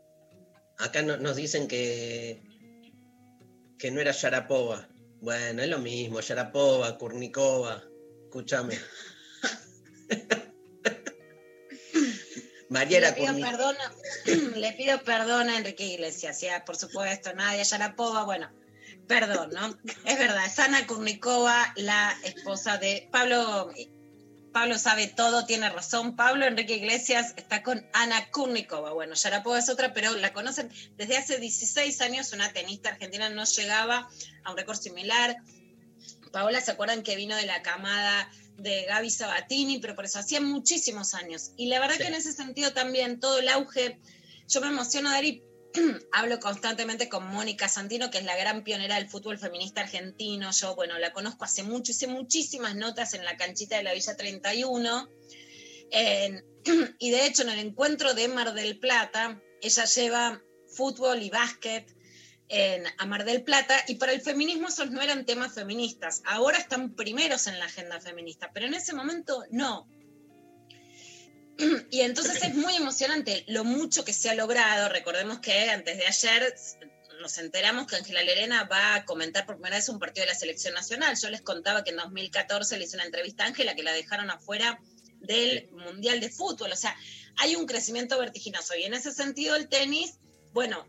Acá 0.78 1.02
no- 1.02 1.16
nos 1.16 1.34
dicen 1.34 1.66
que, 1.66 2.40
que 3.76 3.90
no 3.90 4.00
era 4.00 4.12
Sharapova. 4.12 4.88
Bueno, 5.20 5.60
es 5.60 5.68
lo 5.68 5.80
mismo, 5.80 6.20
Sharapova, 6.20 6.96
Kurnikova. 6.96 7.82
Escúchame. 8.26 8.78
María 12.74 12.98
Le 12.98 13.12
pido, 13.12 13.34
perdón, 13.38 13.76
le 14.56 14.72
pido 14.72 15.00
perdón 15.04 15.48
a 15.48 15.58
Enrique 15.58 15.86
Iglesias, 15.86 16.40
ya, 16.40 16.64
por 16.64 16.74
supuesto, 16.74 17.32
Nadia 17.32 17.62
Yarapova, 17.62 18.24
bueno, 18.24 18.50
perdón, 19.06 19.50
¿no? 19.52 19.78
Es 20.04 20.18
verdad, 20.18 20.44
es 20.44 20.58
Ana 20.58 20.84
Kurnikova, 20.84 21.72
la 21.76 22.12
esposa 22.24 22.76
de 22.78 23.08
Pablo. 23.12 23.72
Pablo 24.52 24.78
sabe 24.78 25.06
todo, 25.06 25.46
tiene 25.46 25.68
razón. 25.68 26.16
Pablo 26.16 26.46
Enrique 26.46 26.74
Iglesias 26.74 27.34
está 27.36 27.62
con 27.62 27.86
Ana 27.92 28.30
Kurnikova. 28.30 28.92
Bueno, 28.92 29.14
Yarapova 29.14 29.58
es 29.58 29.68
otra, 29.68 29.92
pero 29.92 30.12
la 30.16 30.32
conocen 30.32 30.70
desde 30.96 31.16
hace 31.16 31.38
16 31.38 32.00
años. 32.00 32.32
Una 32.32 32.52
tenista 32.52 32.90
argentina 32.90 33.28
no 33.28 33.44
llegaba 33.44 34.08
a 34.44 34.50
un 34.50 34.56
récord 34.56 34.78
similar. 34.78 35.36
Paola, 36.32 36.60
¿se 36.60 36.72
acuerdan 36.72 37.02
que 37.02 37.16
vino 37.16 37.34
de 37.36 37.46
la 37.46 37.62
camada 37.62 38.28
de 38.56 38.84
Gaby 38.84 39.10
Sabatini? 39.10 39.78
Pero 39.78 39.94
por 39.94 40.04
eso 40.04 40.18
hacía 40.18 40.40
muchísimos 40.40 41.14
años. 41.14 41.52
Y 41.56 41.66
la 41.66 41.80
verdad 41.80 41.96
Sí. 41.96 42.02
que 42.02 42.08
en 42.08 42.14
ese 42.14 42.32
sentido 42.32 42.72
también 42.72 43.20
todo 43.20 43.38
el 43.38 43.48
auge, 43.48 43.98
yo 44.48 44.60
me 44.60 44.68
emociono, 44.68 45.10
Dari, 45.10 45.42
hablo 46.12 46.38
constantemente 46.40 47.08
con 47.08 47.26
Mónica 47.28 47.68
Santino, 47.68 48.10
que 48.10 48.18
es 48.18 48.24
la 48.24 48.36
gran 48.36 48.62
pionera 48.64 48.96
del 48.96 49.08
fútbol 49.08 49.38
feminista 49.38 49.80
argentino. 49.80 50.50
Yo, 50.52 50.74
bueno, 50.76 50.98
la 50.98 51.12
conozco 51.12 51.44
hace 51.44 51.62
mucho, 51.62 51.92
hice 51.92 52.06
muchísimas 52.06 52.76
notas 52.76 53.14
en 53.14 53.24
la 53.24 53.36
canchita 53.36 53.76
de 53.76 53.82
la 53.82 53.92
Villa 53.92 54.16
31. 54.16 55.08
En- 55.90 56.44
y 56.98 57.10
de 57.10 57.26
hecho, 57.26 57.42
en 57.42 57.50
el 57.50 57.58
encuentro 57.58 58.14
de 58.14 58.28
Mar 58.28 58.54
del 58.54 58.78
Plata, 58.78 59.40
ella 59.60 59.84
lleva 59.84 60.42
fútbol 60.68 61.22
y 61.22 61.30
básquet 61.30 61.93
en, 62.48 62.84
a 62.98 63.06
Mar 63.06 63.24
del 63.24 63.42
Plata, 63.42 63.76
y 63.88 63.96
para 63.96 64.12
el 64.12 64.20
feminismo 64.20 64.68
esos 64.68 64.90
no 64.90 65.00
eran 65.00 65.24
temas 65.24 65.54
feministas. 65.54 66.22
Ahora 66.24 66.58
están 66.58 66.94
primeros 66.94 67.46
en 67.46 67.58
la 67.58 67.66
agenda 67.66 68.00
feminista, 68.00 68.50
pero 68.52 68.66
en 68.66 68.74
ese 68.74 68.94
momento 68.94 69.44
no. 69.50 69.88
Y 71.90 72.00
entonces 72.00 72.42
es 72.42 72.54
muy 72.54 72.74
emocionante 72.74 73.44
lo 73.48 73.64
mucho 73.64 74.04
que 74.04 74.12
se 74.12 74.30
ha 74.30 74.34
logrado. 74.34 74.88
Recordemos 74.88 75.38
que 75.38 75.70
antes 75.70 75.96
de 75.96 76.06
ayer 76.06 76.54
nos 77.20 77.38
enteramos 77.38 77.86
que 77.86 77.96
Ángela 77.96 78.22
Lerena 78.22 78.64
va 78.64 78.96
a 78.96 79.04
comentar 79.04 79.46
por 79.46 79.56
primera 79.56 79.76
vez 79.76 79.88
un 79.88 79.98
partido 79.98 80.26
de 80.26 80.32
la 80.32 80.38
selección 80.38 80.74
nacional. 80.74 81.16
Yo 81.20 81.30
les 81.30 81.42
contaba 81.42 81.84
que 81.84 81.90
en 81.90 81.96
2014 81.96 82.76
le 82.76 82.84
hice 82.84 82.96
una 82.96 83.06
entrevista 83.06 83.44
a 83.44 83.46
Ángela 83.46 83.74
que 83.74 83.82
la 83.82 83.92
dejaron 83.92 84.30
afuera 84.30 84.80
del 85.20 85.68
Mundial 85.70 86.20
de 86.20 86.28
Fútbol. 86.28 86.72
O 86.72 86.76
sea, 86.76 86.94
hay 87.36 87.56
un 87.56 87.66
crecimiento 87.66 88.18
vertiginoso. 88.18 88.74
Y 88.76 88.84
en 88.84 88.94
ese 88.94 89.12
sentido 89.12 89.56
el 89.56 89.68
tenis, 89.68 90.18
bueno, 90.52 90.86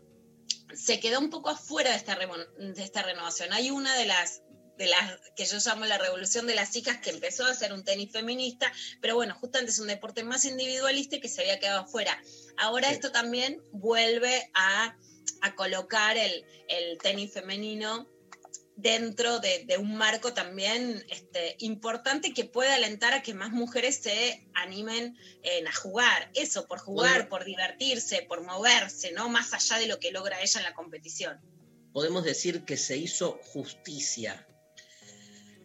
se 0.74 1.00
quedó 1.00 1.20
un 1.20 1.30
poco 1.30 1.50
afuera 1.50 1.90
de 1.90 1.96
esta, 1.96 2.16
de 2.16 2.82
esta 2.82 3.02
renovación. 3.02 3.52
Hay 3.52 3.70
una 3.70 3.94
de 3.96 4.06
las, 4.06 4.42
de 4.76 4.86
las 4.86 5.20
que 5.36 5.46
yo 5.46 5.58
llamo 5.64 5.84
la 5.84 5.98
revolución 5.98 6.46
de 6.46 6.54
las 6.54 6.72
chicas 6.72 6.98
que 6.98 7.10
empezó 7.10 7.44
a 7.44 7.50
hacer 7.50 7.72
un 7.72 7.84
tenis 7.84 8.12
feminista, 8.12 8.72
pero 9.00 9.14
bueno, 9.14 9.34
justamente 9.34 9.72
es 9.72 9.78
un 9.78 9.86
deporte 9.88 10.22
más 10.24 10.44
individualista 10.44 11.16
y 11.16 11.20
que 11.20 11.28
se 11.28 11.42
había 11.42 11.58
quedado 11.58 11.80
afuera. 11.80 12.20
Ahora 12.58 12.88
Sí. 12.88 12.94
esto 12.94 13.12
también 13.12 13.62
vuelve 13.72 14.50
a, 14.54 14.96
a 15.42 15.54
colocar 15.54 16.16
el, 16.16 16.44
el 16.68 16.98
tenis 16.98 17.32
femenino 17.32 18.08
dentro 18.76 19.40
de, 19.40 19.64
de 19.64 19.78
un 19.78 19.96
marco 19.96 20.34
también 20.34 21.04
este, 21.08 21.56
importante 21.60 22.32
que 22.34 22.44
puede 22.44 22.72
alentar 22.72 23.14
a 23.14 23.22
que 23.22 23.34
más 23.34 23.50
mujeres 23.50 23.96
se 23.96 24.46
animen 24.54 25.16
en 25.42 25.66
a 25.66 25.74
jugar. 25.74 26.30
Eso, 26.34 26.66
por 26.68 26.78
jugar, 26.78 27.14
Bueno. 27.14 27.28
por 27.30 27.44
divertirse, 27.44 28.22
por 28.28 28.42
moverse, 28.42 29.12
¿no? 29.12 29.28
Más 29.28 29.52
allá 29.54 29.78
de 29.78 29.86
lo 29.86 29.98
que 29.98 30.12
logra 30.12 30.40
ella 30.40 30.60
en 30.60 30.64
la 30.64 30.74
competición. 30.74 31.40
Podemos 31.92 32.24
decir 32.24 32.64
que 32.64 32.76
se 32.76 32.96
hizo 32.98 33.40
justicia. 33.42 34.46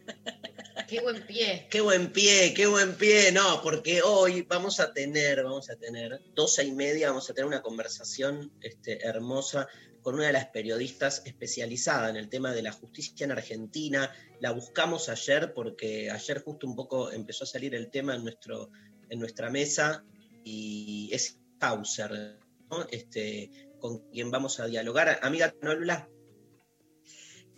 Qué 0.87 1.01
buen 1.01 1.25
pie. 1.25 1.67
Qué 1.69 1.81
buen 1.81 2.11
pie, 2.11 2.53
qué 2.53 2.65
buen 2.65 2.95
pie. 2.95 3.31
No, 3.31 3.61
porque 3.61 4.01
hoy 4.01 4.41
vamos 4.43 4.79
a 4.79 4.93
tener, 4.93 5.43
vamos 5.43 5.69
a 5.69 5.75
tener, 5.75 6.21
doce 6.33 6.63
y 6.63 6.71
media, 6.71 7.09
vamos 7.09 7.29
a 7.29 7.33
tener 7.33 7.47
una 7.47 7.61
conversación 7.61 8.51
este, 8.61 9.05
hermosa 9.05 9.67
con 10.01 10.15
una 10.15 10.27
de 10.27 10.33
las 10.33 10.47
periodistas 10.47 11.21
especializada 11.25 12.09
en 12.09 12.15
el 12.15 12.29
tema 12.29 12.51
de 12.53 12.61
la 12.61 12.71
justicia 12.71 13.25
en 13.25 13.31
Argentina. 13.31 14.11
La 14.39 14.51
buscamos 14.51 15.09
ayer 15.09 15.53
porque 15.53 16.09
ayer 16.09 16.41
justo 16.43 16.67
un 16.67 16.75
poco 16.75 17.11
empezó 17.11 17.43
a 17.43 17.47
salir 17.47 17.75
el 17.75 17.89
tema 17.89 18.15
en, 18.15 18.23
nuestro, 18.23 18.69
en 19.09 19.19
nuestra 19.19 19.49
mesa 19.49 20.03
y 20.43 21.09
es 21.11 21.39
Hauser, 21.59 22.39
¿no? 22.69 22.87
este, 22.89 23.51
con 23.79 23.99
quien 24.09 24.31
vamos 24.31 24.59
a 24.59 24.65
dialogar. 24.65 25.19
Amiga, 25.21 25.53
¿no? 25.61 25.73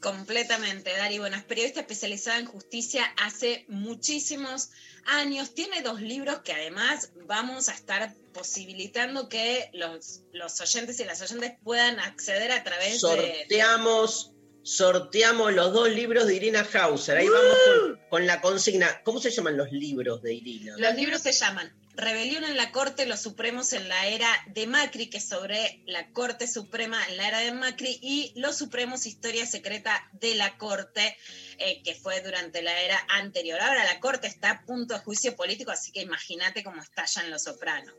Completamente, 0.03 0.91
Dari. 0.97 1.17
Bueno, 1.17 1.37
es 1.37 1.43
periodista 1.43 1.79
especializada 1.79 2.37
en 2.37 2.45
justicia 2.45 3.05
hace 3.17 3.63
muchísimos 3.69 4.69
años. 5.05 5.55
Tiene 5.55 5.81
dos 5.81 6.01
libros 6.01 6.39
que 6.39 6.51
además 6.51 7.11
vamos 7.25 7.69
a 7.69 7.73
estar 7.73 8.13
posibilitando 8.33 9.29
que 9.29 9.69
los, 9.73 10.23
los 10.33 10.59
oyentes 10.59 10.99
y 10.99 11.05
las 11.05 11.21
oyentes 11.21 11.53
puedan 11.63 12.01
acceder 12.01 12.51
a 12.51 12.63
través 12.63 12.93
de... 12.93 12.99
sorteamos, 12.99 14.33
sorteamos 14.63 15.53
los 15.53 15.71
dos 15.71 15.89
libros 15.89 16.27
de 16.27 16.35
Irina 16.35 16.67
Hauser. 16.73 17.17
Ahí 17.17 17.29
vamos 17.29 17.57
con, 17.65 17.99
con 18.09 18.27
la 18.27 18.41
consigna. 18.41 19.01
¿Cómo 19.03 19.21
se 19.21 19.31
llaman 19.31 19.55
los 19.55 19.71
libros 19.71 20.21
de 20.21 20.33
Irina? 20.33 20.75
Los 20.77 20.95
libros 20.95 21.21
se 21.21 21.31
llaman 21.31 21.73
Rebelión 21.95 22.43
en 22.43 22.57
la 22.57 22.71
Corte, 22.71 23.05
los 23.05 23.21
Supremos 23.21 23.71
en 23.73 23.87
la 23.87 24.07
era 24.07 24.27
de 24.47 24.65
Macri, 24.65 25.09
que 25.09 25.17
es 25.17 25.29
sobre 25.29 25.83
la 25.85 26.11
Corte 26.11 26.47
Suprema 26.47 26.97
en 27.07 27.17
la 27.17 27.27
era 27.27 27.39
de 27.39 27.51
Macri, 27.51 27.99
y 28.01 28.33
Los 28.35 28.57
Supremos, 28.57 29.05
Historia 29.05 29.45
Secreta 29.45 30.09
de 30.13 30.33
la 30.33 30.57
Corte, 30.57 31.15
eh, 31.59 31.83
que 31.83 31.93
fue 31.93 32.21
durante 32.21 32.63
la 32.63 32.81
era 32.81 32.97
anterior. 33.09 33.61
Ahora 33.61 33.83
la 33.83 33.99
Corte 33.99 34.27
está 34.27 34.49
a 34.49 34.65
punto 34.65 34.95
de 34.95 35.01
juicio 35.01 35.35
político, 35.35 35.69
así 35.69 35.91
que 35.91 36.01
imagínate 36.01 36.63
cómo 36.63 36.81
estallan 36.81 37.29
los 37.29 37.43
sopranos. 37.43 37.93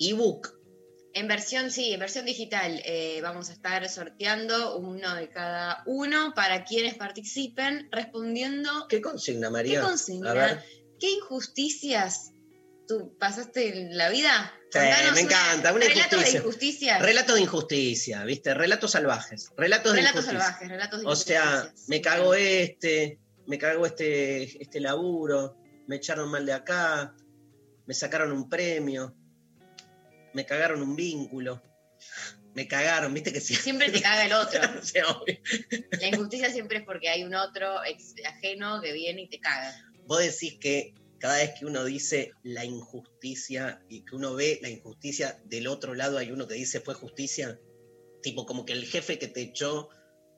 Ebook. 0.00 0.58
En 1.12 1.28
versión, 1.28 1.70
sí, 1.70 1.92
en 1.92 2.00
versión 2.00 2.24
digital 2.24 2.82
eh, 2.84 3.20
vamos 3.22 3.50
a 3.50 3.52
estar 3.52 3.88
sorteando 3.88 4.76
uno 4.78 5.14
de 5.14 5.28
cada 5.28 5.84
uno 5.86 6.32
para 6.34 6.64
quienes 6.64 6.94
participen 6.94 7.88
respondiendo 7.92 8.88
¿Qué 8.88 9.00
consigna, 9.00 9.48
María? 9.48 9.80
¿Qué 9.80 9.86
consigna? 9.86 10.30
A 10.32 10.34
ver. 10.34 10.64
qué 10.98 11.12
injusticias 11.12 12.33
tú 12.86 13.16
pasaste 13.18 13.88
la 13.90 14.08
vida. 14.10 14.52
Sí, 14.70 14.78
me 15.14 15.20
encanta, 15.20 15.72
una 15.72 15.86
relatos 15.86 16.24
de 16.24 16.38
injusticia. 16.38 16.98
Relatos 16.98 17.34
de 17.36 17.42
injusticia, 17.42 18.24
¿viste? 18.24 18.54
Relatos 18.54 18.90
salvajes. 18.92 19.50
Relatos 19.56 19.92
de 19.92 19.98
Relatos 20.00 20.22
injusticia. 20.24 20.44
salvajes, 20.46 20.68
relatos 20.68 21.00
de 21.00 21.06
O 21.06 21.16
sea, 21.16 21.72
me 21.88 22.00
cagó 22.00 22.34
este, 22.34 23.18
me 23.46 23.56
cagó 23.58 23.86
este, 23.86 24.60
este 24.62 24.80
laburo, 24.80 25.56
me 25.86 25.96
echaron 25.96 26.28
mal 26.30 26.44
de 26.44 26.52
acá, 26.54 27.14
me 27.86 27.94
sacaron 27.94 28.32
un 28.32 28.48
premio. 28.48 29.14
me 30.32 30.44
cagaron 30.44 30.82
un 30.82 30.96
vínculo. 30.96 31.62
Me 32.54 32.66
cagaron, 32.68 33.12
viste 33.14 33.32
que 33.32 33.40
sí. 33.40 33.54
Siempre 33.54 33.90
te 33.90 34.00
caga 34.02 34.26
el 34.26 34.32
otro. 34.32 34.60
La 36.00 36.06
injusticia 36.08 36.50
siempre 36.50 36.78
es 36.78 36.84
porque 36.84 37.08
hay 37.08 37.24
un 37.24 37.34
otro 37.34 37.82
ex- 37.84 38.14
ajeno 38.26 38.80
que 38.80 38.92
viene 38.92 39.22
y 39.22 39.28
te 39.28 39.38
caga. 39.40 39.74
Vos 40.06 40.18
decís 40.20 40.58
que 40.60 40.94
cada 41.24 41.38
vez 41.38 41.54
que 41.58 41.64
uno 41.64 41.86
dice 41.86 42.32
la 42.42 42.66
injusticia 42.66 43.82
y 43.88 44.04
que 44.04 44.14
uno 44.14 44.34
ve 44.34 44.58
la 44.60 44.68
injusticia 44.68 45.40
del 45.46 45.68
otro 45.68 45.94
lado, 45.94 46.18
hay 46.18 46.30
uno 46.30 46.46
que 46.46 46.52
dice 46.52 46.80
fue 46.80 46.92
justicia. 46.92 47.58
Tipo, 48.20 48.44
como 48.44 48.66
que 48.66 48.74
el 48.74 48.84
jefe 48.84 49.18
que 49.18 49.28
te 49.28 49.40
echó 49.40 49.88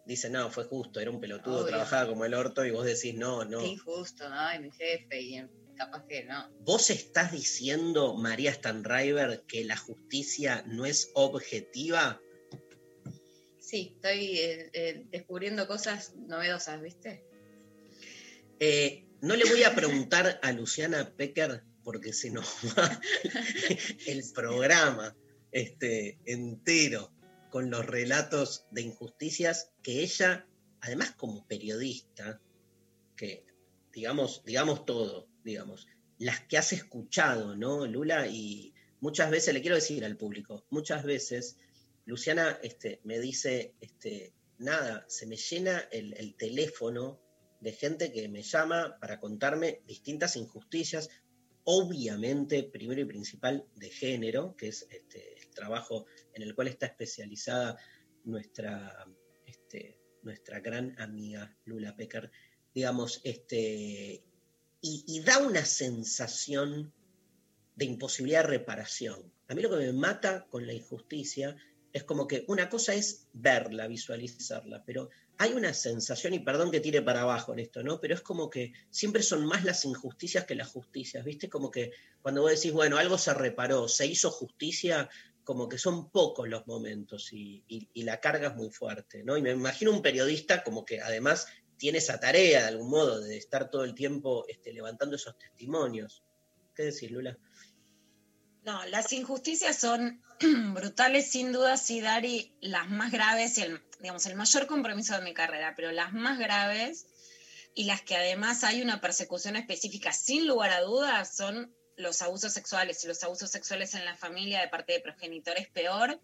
dice, 0.07 0.31
no, 0.31 0.49
fue 0.49 0.63
justo, 0.63 1.01
era 1.01 1.11
un 1.11 1.19
pelotudo, 1.19 1.63
Obvio. 1.63 1.71
trabajaba 1.71 2.09
como 2.09 2.25
el 2.25 2.35
orto, 2.35 2.65
y 2.65 2.71
vos 2.71 2.87
decís, 2.87 3.17
no, 3.17 3.45
no. 3.45 3.63
Qué 3.63 3.67
injusto, 3.67 4.27
ay, 4.31 4.61
mi 4.61 4.71
jefe, 4.71 5.21
y 5.21 5.45
capaz 5.75 6.07
que 6.07 6.23
no. 6.23 6.49
¿Vos 6.61 6.91
estás 6.91 7.33
diciendo, 7.33 8.15
María 8.15 8.55
Stanriver, 8.55 9.43
que 9.49 9.65
la 9.65 9.77
justicia 9.77 10.63
no 10.69 10.87
es 10.87 11.11
objetiva? 11.15 12.23
Sí, 13.59 13.95
estoy 13.97 14.39
eh, 14.39 14.71
eh, 14.73 15.07
descubriendo 15.11 15.67
cosas 15.67 16.15
novedosas, 16.15 16.81
¿viste? 16.81 17.25
Eh, 18.61 19.06
no 19.21 19.37
le 19.37 19.45
voy 19.45 19.63
a 19.63 19.75
preguntar 19.75 20.39
a 20.43 20.53
Luciana 20.53 21.13
Pecker 21.17 21.63
porque 21.83 22.13
se 22.13 22.31
nos 22.31 22.47
va 22.79 23.01
el 24.07 24.25
programa 24.35 25.17
este, 25.53 26.19
entero 26.27 27.13
con 27.51 27.71
los 27.71 27.87
relatos 27.87 28.67
de 28.71 28.83
injusticias 28.83 29.71
que 29.83 30.03
ella, 30.03 30.47
además 30.81 31.13
como 31.13 31.47
periodista, 31.47 32.41
que 33.17 33.47
digamos, 33.93 34.43
digamos 34.45 34.85
todo, 34.85 35.29
digamos, 35.45 35.87
las 36.19 36.41
que 36.41 36.59
has 36.59 36.73
escuchado, 36.73 37.57
¿no, 37.57 37.87
Lula? 37.87 38.27
Y 38.27 38.75
muchas 39.01 39.31
veces, 39.31 39.55
le 39.55 39.61
quiero 39.61 39.77
decir 39.77 40.05
al 40.05 40.17
público, 40.17 40.67
muchas 40.71 41.05
veces 41.05 41.57
Luciana 42.05 42.59
este, 42.63 43.01
me 43.05 43.19
dice, 43.19 43.75
este, 43.81 44.35
nada, 44.59 45.05
se 45.09 45.27
me 45.27 45.37
llena 45.37 45.79
el, 45.91 46.15
el 46.15 46.35
teléfono 46.35 47.21
de 47.67 47.73
gente 47.73 48.13
que 48.13 48.29
me 48.29 48.43
llama 48.43 48.97
para 49.01 49.19
contarme 49.19 49.83
distintas 49.89 50.37
injusticias, 50.37 51.11
obviamente, 51.65 52.63
primero 52.63 53.01
y 53.01 53.07
principal, 53.07 53.67
de 53.75 53.91
género, 53.91 54.55
que 54.57 54.69
es 54.69 54.87
este, 54.89 55.37
el 55.37 55.51
trabajo 55.51 56.07
en 56.33 56.45
el 56.45 56.55
cual 56.55 56.69
está 56.69 56.87
especializada 56.87 57.77
nuestra, 58.23 59.05
este, 59.45 59.99
nuestra 60.23 60.61
gran 60.61 60.95
amiga 61.01 61.59
Lula 61.65 61.97
Pecker, 61.97 62.31
digamos, 62.73 63.21
este, 63.25 64.23
y, 64.81 65.05
y 65.09 65.21
da 65.25 65.39
una 65.39 65.65
sensación 65.65 66.95
de 67.75 67.85
imposibilidad 67.85 68.43
de 68.43 68.59
reparación. 68.59 69.33
A 69.49 69.57
mí 69.57 69.63
lo 69.63 69.71
que 69.71 69.87
me 69.87 69.93
mata 69.93 70.47
con 70.51 70.69
la 70.69 70.73
injusticia 70.73 71.57
es 71.93 72.05
como 72.05 72.29
que 72.29 72.45
una 72.47 72.69
cosa 72.69 72.95
es 72.95 73.27
verla, 73.33 73.89
visualizarla, 73.89 74.85
pero 74.85 75.11
hay 75.39 75.53
una 75.53 75.75
sensación, 75.75 76.35
y 76.35 76.39
perdón 76.39 76.71
que 76.71 76.81
tire 76.81 77.03
para 77.03 77.23
abajo 77.23 77.53
en 77.53 77.59
esto, 77.59 77.83
¿no? 77.83 78.01
Pero 78.01 78.15
es 78.15 78.23
como 78.23 78.49
que 78.49 78.73
siempre 78.91 79.23
son 79.23 79.45
más 79.45 79.65
las 79.65 79.85
injusticias 79.85 80.45
que 80.45 80.55
las 80.55 80.69
justicias, 80.69 81.25
¿viste? 81.25 81.51
Como 81.51 81.71
que 81.71 81.93
cuando 82.23 82.43
vos 82.43 82.51
decís, 82.51 82.73
bueno, 82.73 82.97
algo 82.97 83.19
se 83.19 83.35
reparó, 83.35 83.89
se 83.89 84.07
hizo 84.07 84.31
justicia, 84.31 85.09
como 85.45 85.69
que 85.69 85.79
son 85.79 86.11
pocos 86.11 86.49
los 86.49 86.67
momentos 86.67 87.33
y, 87.33 87.65
la 87.95 88.21
carga 88.21 88.49
es 88.49 88.57
muy 88.57 88.71
fuerte, 88.71 89.23
¿no? 89.23 89.37
Y 89.37 89.43
me 89.43 89.51
imagino 89.51 89.93
un 89.93 90.03
periodista 90.03 90.65
como 90.65 90.85
que 90.85 91.01
además 91.01 91.47
tiene 91.77 91.99
esa 91.99 92.19
tarea 92.19 92.63
de 92.63 92.69
algún 92.69 92.91
modo 92.91 93.21
de 93.21 93.37
estar 93.37 93.71
todo 93.71 93.85
el 93.85 93.95
tiempo 93.95 94.45
este, 94.49 94.73
levantando 94.73 95.17
esos 95.17 95.39
testimonios. 95.39 96.25
¿Qué 96.75 96.85
decís, 96.85 97.11
Lula? 97.11 97.39
No, 98.67 98.85
las 98.87 99.13
injusticias 99.13 99.79
son 99.79 100.21
brutales, 100.75 101.31
sin 101.31 101.53
duda, 101.53 101.77
sí, 101.77 102.01
Dari, 102.01 102.53
las 102.61 102.89
más 102.91 103.13
graves 103.13 103.57
y 103.59 103.63
el, 103.63 103.81
digamos, 104.01 104.27
el 104.27 104.35
mayor 104.35 104.67
compromiso 104.67 105.15
de 105.15 105.23
mi 105.23 105.33
carrera, 105.33 105.75
pero 105.77 105.93
las 105.93 106.13
más 106.13 106.37
graves 106.37 107.07
y 107.77 107.85
las 107.85 108.03
que 108.03 108.17
además 108.17 108.65
hay 108.65 108.83
una 108.83 109.01
persecución 109.01 109.55
específica, 109.55 110.13
sin 110.13 110.49
lugar 110.49 110.73
a 110.73 110.81
dudas, 110.81 111.37
son 111.37 111.73
los 111.97 112.23
abusos 112.23 112.53
sexuales 112.53 113.05
y 113.05 113.07
los 113.07 113.23
abusos 113.23 113.53
sexuales 113.53 113.95
en 113.95 114.05
la 114.05 114.17
familia 114.17 114.63
de 114.63 114.69
parte 114.69 114.95
de 114.95 115.01
progenitores 115.01 115.69
peor. 115.69 116.21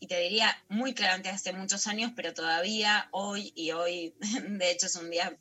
Y 0.00 0.06
te 0.06 0.18
diría 0.18 0.64
muy 0.70 0.94
claramente 0.94 1.28
hace 1.28 1.52
muchos 1.52 1.86
años, 1.86 2.12
pero 2.16 2.32
todavía 2.32 3.08
hoy 3.10 3.52
y 3.54 3.72
hoy, 3.72 4.14
de 4.48 4.70
hecho 4.70 4.86
es 4.86 4.96
un 4.96 5.10
día 5.10 5.36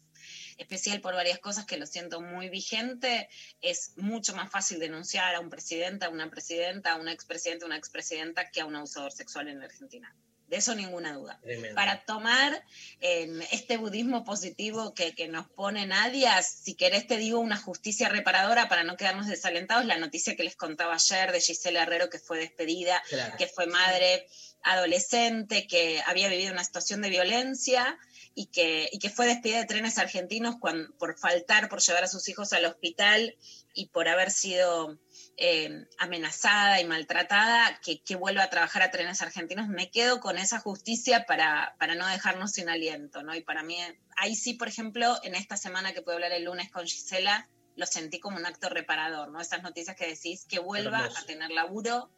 especial 0.62 1.02
por 1.02 1.14
varias 1.14 1.40
cosas 1.40 1.66
que 1.66 1.78
lo 1.78 1.86
siento 1.86 2.22
muy 2.22 2.50
vigente, 2.50 3.28
es 3.62 3.94
mucho 3.98 4.36
más 4.36 4.50
fácil 4.52 4.80
denunciar 4.80 5.36
a 5.36 5.40
un 5.40 5.50
presidente, 5.50 6.06
a 6.06 6.10
una 6.10 6.30
presidenta, 6.30 6.94
a 6.94 6.96
un 6.96 7.10
expresidente, 7.10 7.66
a 7.66 7.68
una 7.68 7.78
expresidenta 7.78 8.50
que 8.50 8.62
a 8.62 8.66
un 8.66 8.76
abusador 8.76 9.12
sexual 9.12 9.48
en 9.48 9.60
la 9.60 9.66
Argentina. 9.66 10.16
De 10.48 10.58
eso 10.58 10.76
ninguna 10.76 11.14
duda. 11.14 11.40
Tremendo. 11.42 11.76
Para 11.76 12.04
tomar 12.04 12.62
eh, 13.00 13.40
este 13.54 13.78
budismo 13.78 14.26
positivo 14.26 14.94
que, 14.94 15.16
que 15.16 15.30
nos 15.30 15.48
pone 15.48 15.86
Nadia, 15.86 16.42
si 16.44 16.76
querés 16.76 17.08
te 17.08 17.16
digo 17.16 17.40
una 17.40 17.56
justicia 17.56 18.10
reparadora 18.10 18.68
para 18.68 18.84
no 18.84 18.98
quedarnos 18.98 19.28
desalentados, 19.28 19.86
la 19.86 19.98
noticia 19.98 20.36
que 20.36 20.44
les 20.44 20.58
contaba 20.58 20.96
ayer 20.96 21.32
de 21.32 21.40
Gisela 21.40 21.84
Herrero 21.84 22.10
que 22.10 22.20
fue 22.20 22.38
despedida, 22.38 23.02
Claro. 23.08 23.38
que 23.38 23.48
fue 23.48 23.66
madre 23.68 24.28
adolescente, 24.64 25.68
que 25.68 26.02
había 26.06 26.28
vivido 26.28 26.52
una 26.52 26.66
situación 26.66 27.02
de 27.02 27.10
violencia 27.10 27.98
y 28.34 28.46
que, 28.48 28.90
y 28.92 29.00
que 29.00 29.10
fue 29.10 29.26
despedida 29.28 29.60
de 29.60 29.66
trenes 29.66 29.98
argentinos 29.98 30.56
cuan- 30.60 30.94
por 30.98 31.18
faltar, 31.18 31.68
por 31.70 31.82
llevar 31.82 32.04
a 32.04 32.08
sus 32.08 32.28
hijos 32.30 32.54
al 32.54 32.66
hospital 32.66 33.36
y 33.74 33.88
por 33.88 34.08
haber 34.08 34.32
sido 34.32 34.98
eh, 35.38 35.86
amenazada 35.98 36.80
y 36.82 36.86
maltratada, 36.86 37.80
que, 37.84 38.02
que 38.02 38.16
vuelva 38.16 38.44
a 38.44 38.50
trabajar 38.50 38.82
a 38.84 38.92
trenes 38.92 39.22
argentinos, 39.22 39.68
me 39.68 39.90
quedo 39.92 40.20
con 40.20 40.38
esa 40.38 40.60
justicia 40.60 41.26
para, 41.26 41.76
para 41.80 41.96
no 41.96 42.08
dejarnos 42.08 42.52
sin 42.52 42.70
aliento, 42.70 43.24
¿no? 43.24 43.36
Y 43.36 43.42
para 43.42 43.64
mí, 43.64 43.78
ahí 44.18 44.36
sí, 44.36 44.54
por 44.54 44.68
ejemplo, 44.68 45.18
en 45.24 45.36
esta 45.36 45.58
semana 45.58 45.94
que 45.94 46.02
puedo 46.02 46.16
hablar 46.18 46.32
el 46.34 46.44
lunes 46.46 46.70
con 46.72 46.86
Gisela, 46.86 47.50
lo 47.76 47.86
sentí 47.86 48.20
como 48.20 48.38
un 48.38 48.46
acto 48.46 48.70
reparador, 48.70 49.30
¿no? 49.30 49.40
Esas 49.42 49.64
noticias 49.64 49.96
que 49.96 50.08
decís 50.08 50.46
que 50.46 50.60
vuelva 50.60 51.00
Hermoso. 51.00 51.20
a 51.20 51.26
tener 51.26 51.50
laburo 51.52 52.10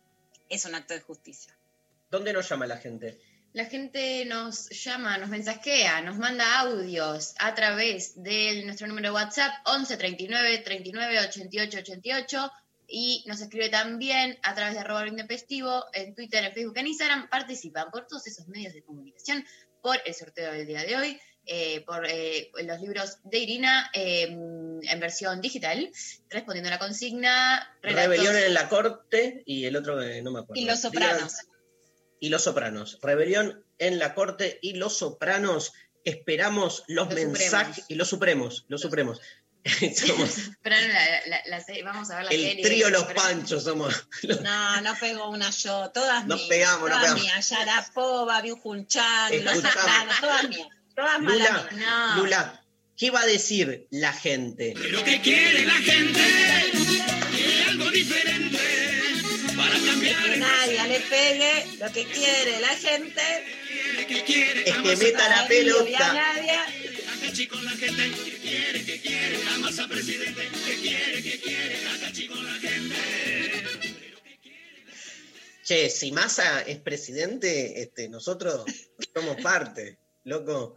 es 0.49 0.65
un 0.65 0.75
acto 0.75 0.93
de 0.93 1.01
justicia. 1.01 1.55
¿Dónde 2.09 2.33
nos 2.33 2.49
llama 2.49 2.67
la 2.67 2.77
gente? 2.77 3.19
La 3.53 3.65
gente 3.65 4.25
nos 4.25 4.69
llama, 4.69 5.17
nos 5.19 5.29
mensajea, 5.29 6.01
nos 6.01 6.17
manda 6.17 6.59
audios 6.61 7.35
a 7.37 7.53
través 7.53 8.21
de 8.23 8.63
nuestro 8.65 8.87
número 8.87 9.09
de 9.09 9.13
WhatsApp 9.13 9.51
11 9.65 9.95
39 9.95 10.57
39 10.59 11.19
88 11.19 11.77
88 11.79 12.51
y 12.87 13.23
nos 13.27 13.41
escribe 13.41 13.69
también 13.69 14.39
a 14.41 14.55
través 14.55 14.73
de 14.73 14.79
arroba 14.79 15.07
intempestivo 15.07 15.85
en 15.93 16.15
Twitter, 16.15 16.43
en 16.43 16.53
Facebook, 16.53 16.77
en 16.77 16.87
Instagram. 16.87 17.29
Participan 17.29 17.91
por 17.91 18.07
todos 18.07 18.25
esos 18.25 18.47
medios 18.47 18.73
de 18.73 18.81
comunicación 18.83 19.45
por 19.83 19.97
el 20.03 20.13
sorteo 20.15 20.51
del 20.51 20.65
día 20.65 20.83
de 20.83 20.95
hoy, 20.97 21.19
eh, 21.45 21.81
por 21.85 22.07
eh, 22.09 22.49
los 22.65 22.79
libros 22.81 23.17
de 23.23 23.37
Irina 23.37 23.91
eh, 23.93 24.23
en 24.31 24.99
versión 24.99 25.41
digital, 25.41 25.91
respondiendo 26.29 26.69
a 26.69 26.71
la 26.73 26.79
consigna. 26.79 27.71
relatos- 27.83 28.09
Rebelión 28.17 28.35
en 28.35 28.53
la 28.55 28.67
corte 28.67 29.43
y 29.45 29.65
el 29.65 29.75
otro 29.75 29.99
que 29.99 30.21
no 30.23 30.31
me 30.31 30.39
acuerdo. 30.39 30.59
Y 30.59 30.65
Los 30.65 30.81
Sopranos. 30.81 31.33
Y 32.23 32.29
Los 32.29 32.45
Sopranos. 32.45 32.99
Rebelión 33.01 33.65
en 33.79 33.99
la 33.99 34.13
corte 34.13 34.57
y 34.61 34.75
Los 34.75 34.97
Sopranos. 34.97 35.73
Esperamos 36.05 36.83
los, 36.87 37.07
Los 37.09 37.15
mensajes. 37.15 37.75
Supremos. 37.75 37.85
Y 37.89 37.95
los 37.95 38.09
Supremos, 38.09 38.65
los 38.69 38.81
Supremos. 38.81 39.19
Somos 39.95 40.35
Pero 40.61 40.75
la- 40.77 41.27
la- 41.27 41.41
la 41.47 41.59
serie- 41.61 41.83
vamos 41.83 42.09
a 42.11 42.15
ver 42.17 42.25
la 42.25 42.31
el 42.31 42.41
serie. 42.41 42.63
trío 42.63 42.89
Los 42.89 43.03
Pero- 43.03 43.21
Panchos, 43.21 43.63
somos. 43.65 44.07
No, 44.41 44.81
no 44.81 44.95
pegó 45.01 45.29
una 45.31 45.49
yo, 45.49 45.91
todas 45.93 46.25
Nos 46.25 46.37
mías. 46.39 46.49
pegamos, 46.49 46.79
nos 46.81 46.89
todas 46.89 47.01
pegamos. 47.13 47.21
mías, 47.23 47.49
Yarapova, 47.49 48.41
Byujunchan, 48.41 49.43
Los. 49.43 49.55
Sopranos, 49.55 50.19
todas 50.21 50.47
mías. 50.49 50.67
Todas 50.95 51.19
malas 51.21 51.49
Lula. 51.71 51.85
No. 52.15 52.15
Lula, 52.21 52.63
¿qué 52.97 53.11
va 53.11 53.21
a 53.21 53.25
decir 53.25 53.87
la 53.91 54.13
gente? 54.13 54.73
Lo 54.77 55.03
que 55.03 55.19
quiere 55.21 55.65
la 55.65 55.73
gente, 55.73 56.21
quiere 57.31 57.63
algo 57.69 57.89
diferente 57.91 58.59
pegue 61.09 61.77
lo 61.79 61.91
que 61.91 62.05
quiere 62.05 62.59
la 62.59 62.75
gente. 62.75 63.21
Es 64.65 64.75
que 64.75 64.95
meta 64.95 65.29
la 65.29 65.47
pelota. 65.47 66.33
Che, 75.63 75.89
si 75.89 76.11
Massa 76.11 76.61
es 76.61 76.79
presidente, 76.79 77.81
este, 77.81 78.09
nosotros 78.09 78.65
somos 79.13 79.37
parte, 79.41 79.97
loco. 80.25 80.75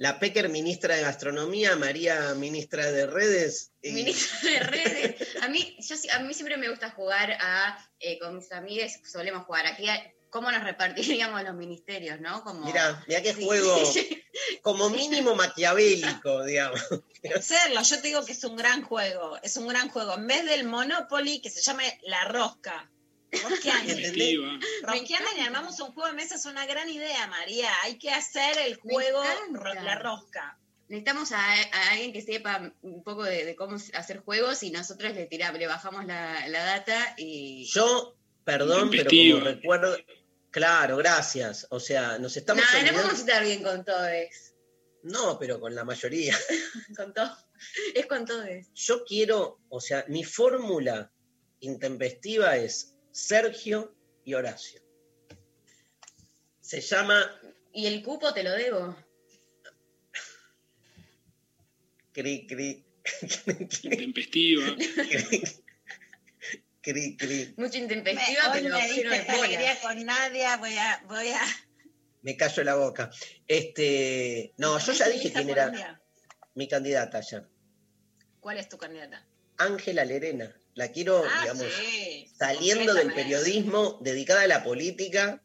La 0.00 0.18
Pecker, 0.18 0.48
ministra 0.48 0.96
de 0.96 1.02
Gastronomía, 1.02 1.76
María, 1.76 2.32
ministra 2.34 2.90
de 2.90 3.06
Redes. 3.06 3.72
y- 3.82 3.90
Ministro 3.92 4.48
de 4.50 4.60
redes. 4.60 5.16
A 5.42 5.48
mí, 5.48 5.76
yo, 5.78 5.94
a 6.14 6.18
mí 6.20 6.32
siempre 6.32 6.56
me 6.56 6.70
gusta 6.70 6.90
jugar 6.92 7.32
a, 7.38 7.76
eh, 7.98 8.18
con 8.18 8.34
mis 8.36 8.50
amigues, 8.50 8.98
solemos 9.04 9.44
jugar 9.44 9.66
aquí, 9.66 9.86
a- 9.90 10.02
cómo 10.30 10.50
nos 10.50 10.64
repartiríamos 10.64 11.42
los 11.42 11.54
ministerios, 11.54 12.18
¿no? 12.18 12.42
Como, 12.42 12.64
Mirá, 12.64 13.04
mirá 13.08 13.20
qué 13.20 13.34
Sí. 13.34 13.44
juego, 13.44 13.74
como 14.62 14.88
mínimo 14.88 15.34
maquiavélico, 15.34 16.44
digamos. 16.46 16.80
Hacerlo, 17.36 17.82
yo 17.82 17.96
te 18.00 18.08
digo 18.08 18.24
que 18.24 18.32
es 18.32 18.42
un 18.44 18.56
gran 18.56 18.82
juego, 18.82 19.36
es 19.42 19.58
un 19.58 19.68
gran 19.68 19.90
juego. 19.90 20.14
En 20.14 20.26
vez 20.26 20.46
del 20.46 20.64
Monopoly, 20.64 21.42
que 21.42 21.50
se 21.50 21.60
llame 21.60 21.98
La 22.04 22.24
Rosca. 22.24 22.90
Rosqueando. 23.32 23.92
Intempestiva. 23.92 24.58
Rosqueando 24.82 25.28
y 25.36 25.40
armamos 25.40 25.78
un 25.80 25.92
juego 25.92 26.08
de 26.08 26.14
mesa 26.14 26.34
es 26.36 26.46
una 26.46 26.66
gran 26.66 26.88
idea, 26.88 27.26
María. 27.28 27.70
Hay 27.84 27.98
que 27.98 28.10
hacer 28.10 28.58
el 28.58 28.76
juego 28.76 29.22
La 29.82 29.96
Rosca. 29.98 30.58
Necesitamos 30.88 31.30
a, 31.32 31.38
a 31.38 31.90
alguien 31.92 32.12
que 32.12 32.20
sepa 32.22 32.72
un 32.82 33.04
poco 33.04 33.22
de, 33.22 33.44
de 33.44 33.54
cómo 33.54 33.76
hacer 33.94 34.18
juegos 34.20 34.62
y 34.64 34.70
nosotros 34.72 35.14
le 35.14 35.26
tiramos, 35.26 35.60
le 35.60 35.68
bajamos 35.68 36.04
la, 36.04 36.48
la 36.48 36.64
data 36.64 37.14
y. 37.16 37.64
Yo, 37.72 38.16
perdón, 38.44 38.90
pero 38.90 39.08
como 39.08 39.44
recuerdo. 39.44 39.96
Claro, 40.50 40.96
gracias. 40.96 41.68
O 41.70 41.78
sea, 41.78 42.18
nos 42.18 42.34
No, 42.34 42.40
estamos. 42.40 42.64
no 42.64 42.78
olvidando- 42.78 42.96
podemos 43.02 43.20
estar 43.20 43.44
bien 43.44 43.62
con 43.62 43.84
todos. 43.84 44.08
No, 45.04 45.38
pero 45.38 45.60
con 45.60 45.74
la 45.76 45.84
mayoría. 45.84 46.36
Con 46.96 47.14
todo. 47.14 47.36
Es 47.94 48.06
con 48.06 48.24
todos. 48.24 48.48
Yo 48.74 49.04
quiero, 49.04 49.60
o 49.68 49.80
sea, 49.80 50.04
mi 50.08 50.24
fórmula 50.24 51.12
intempestiva 51.60 52.56
es 52.56 52.94
Sergio 53.12 53.94
y 54.24 54.34
Horacio. 54.34 54.80
Se 56.60 56.80
llama 56.80 57.40
Y 57.72 57.86
el 57.86 58.02
cupo 58.02 58.32
te 58.32 58.42
lo 58.42 58.52
debo. 58.52 58.96
Cri 62.12 62.46
Cri. 62.46 62.84
Intempestiva. 63.82 64.76
Cri 64.76 65.42
Cri. 66.82 67.16
cri. 67.16 67.54
Mucho 67.56 67.72
Me- 67.78 67.78
intempestiva, 67.84 68.52
hoy 68.52 68.60
pero 68.62 68.74
me 68.76 68.88
de 68.88 69.24
bola. 69.24 69.44
alegría 69.44 69.80
con 69.80 70.04
Nadia. 70.04 70.56
Voy 70.56 70.74
a. 70.76 71.02
Voy 71.08 71.28
a 71.28 71.40
Me 72.22 72.36
callo 72.36 72.64
la 72.64 72.74
boca. 72.76 73.10
Este, 73.46 74.52
no, 74.58 74.78
yo 74.78 74.92
ya 74.92 75.08
dije 75.08 75.32
quién 75.32 75.50
era 75.50 76.00
mi 76.54 76.68
candidata 76.68 77.20
ya. 77.20 77.48
¿Cuál 78.40 78.58
es 78.58 78.68
tu 78.68 78.78
candidata? 78.78 79.26
Ángela 79.58 80.04
Lerena. 80.04 80.54
La 80.74 80.88
quiero, 80.92 81.24
Ah, 81.26 81.40
digamos, 81.42 81.66
sí, 81.72 82.30
saliendo 82.38 82.94
del 82.94 83.12
periodismo, 83.12 83.98
dedicada 84.00 84.42
a 84.42 84.46
la 84.46 84.62
política. 84.64 85.42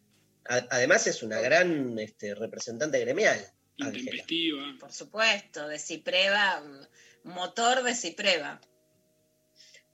A- 0.47 0.67
además 0.69 1.07
es 1.07 1.23
una 1.23 1.39
gran 1.41 1.97
este, 1.99 2.35
representante 2.35 2.99
gremial. 2.99 3.43
Intempestiva. 3.77 4.63
Por 4.79 4.91
supuesto, 4.93 5.67
de 5.67 5.79
Cipreva, 5.79 6.61
mm, 6.61 7.29
motor 7.29 7.83
de 7.83 7.95
Cipreva. 7.95 8.61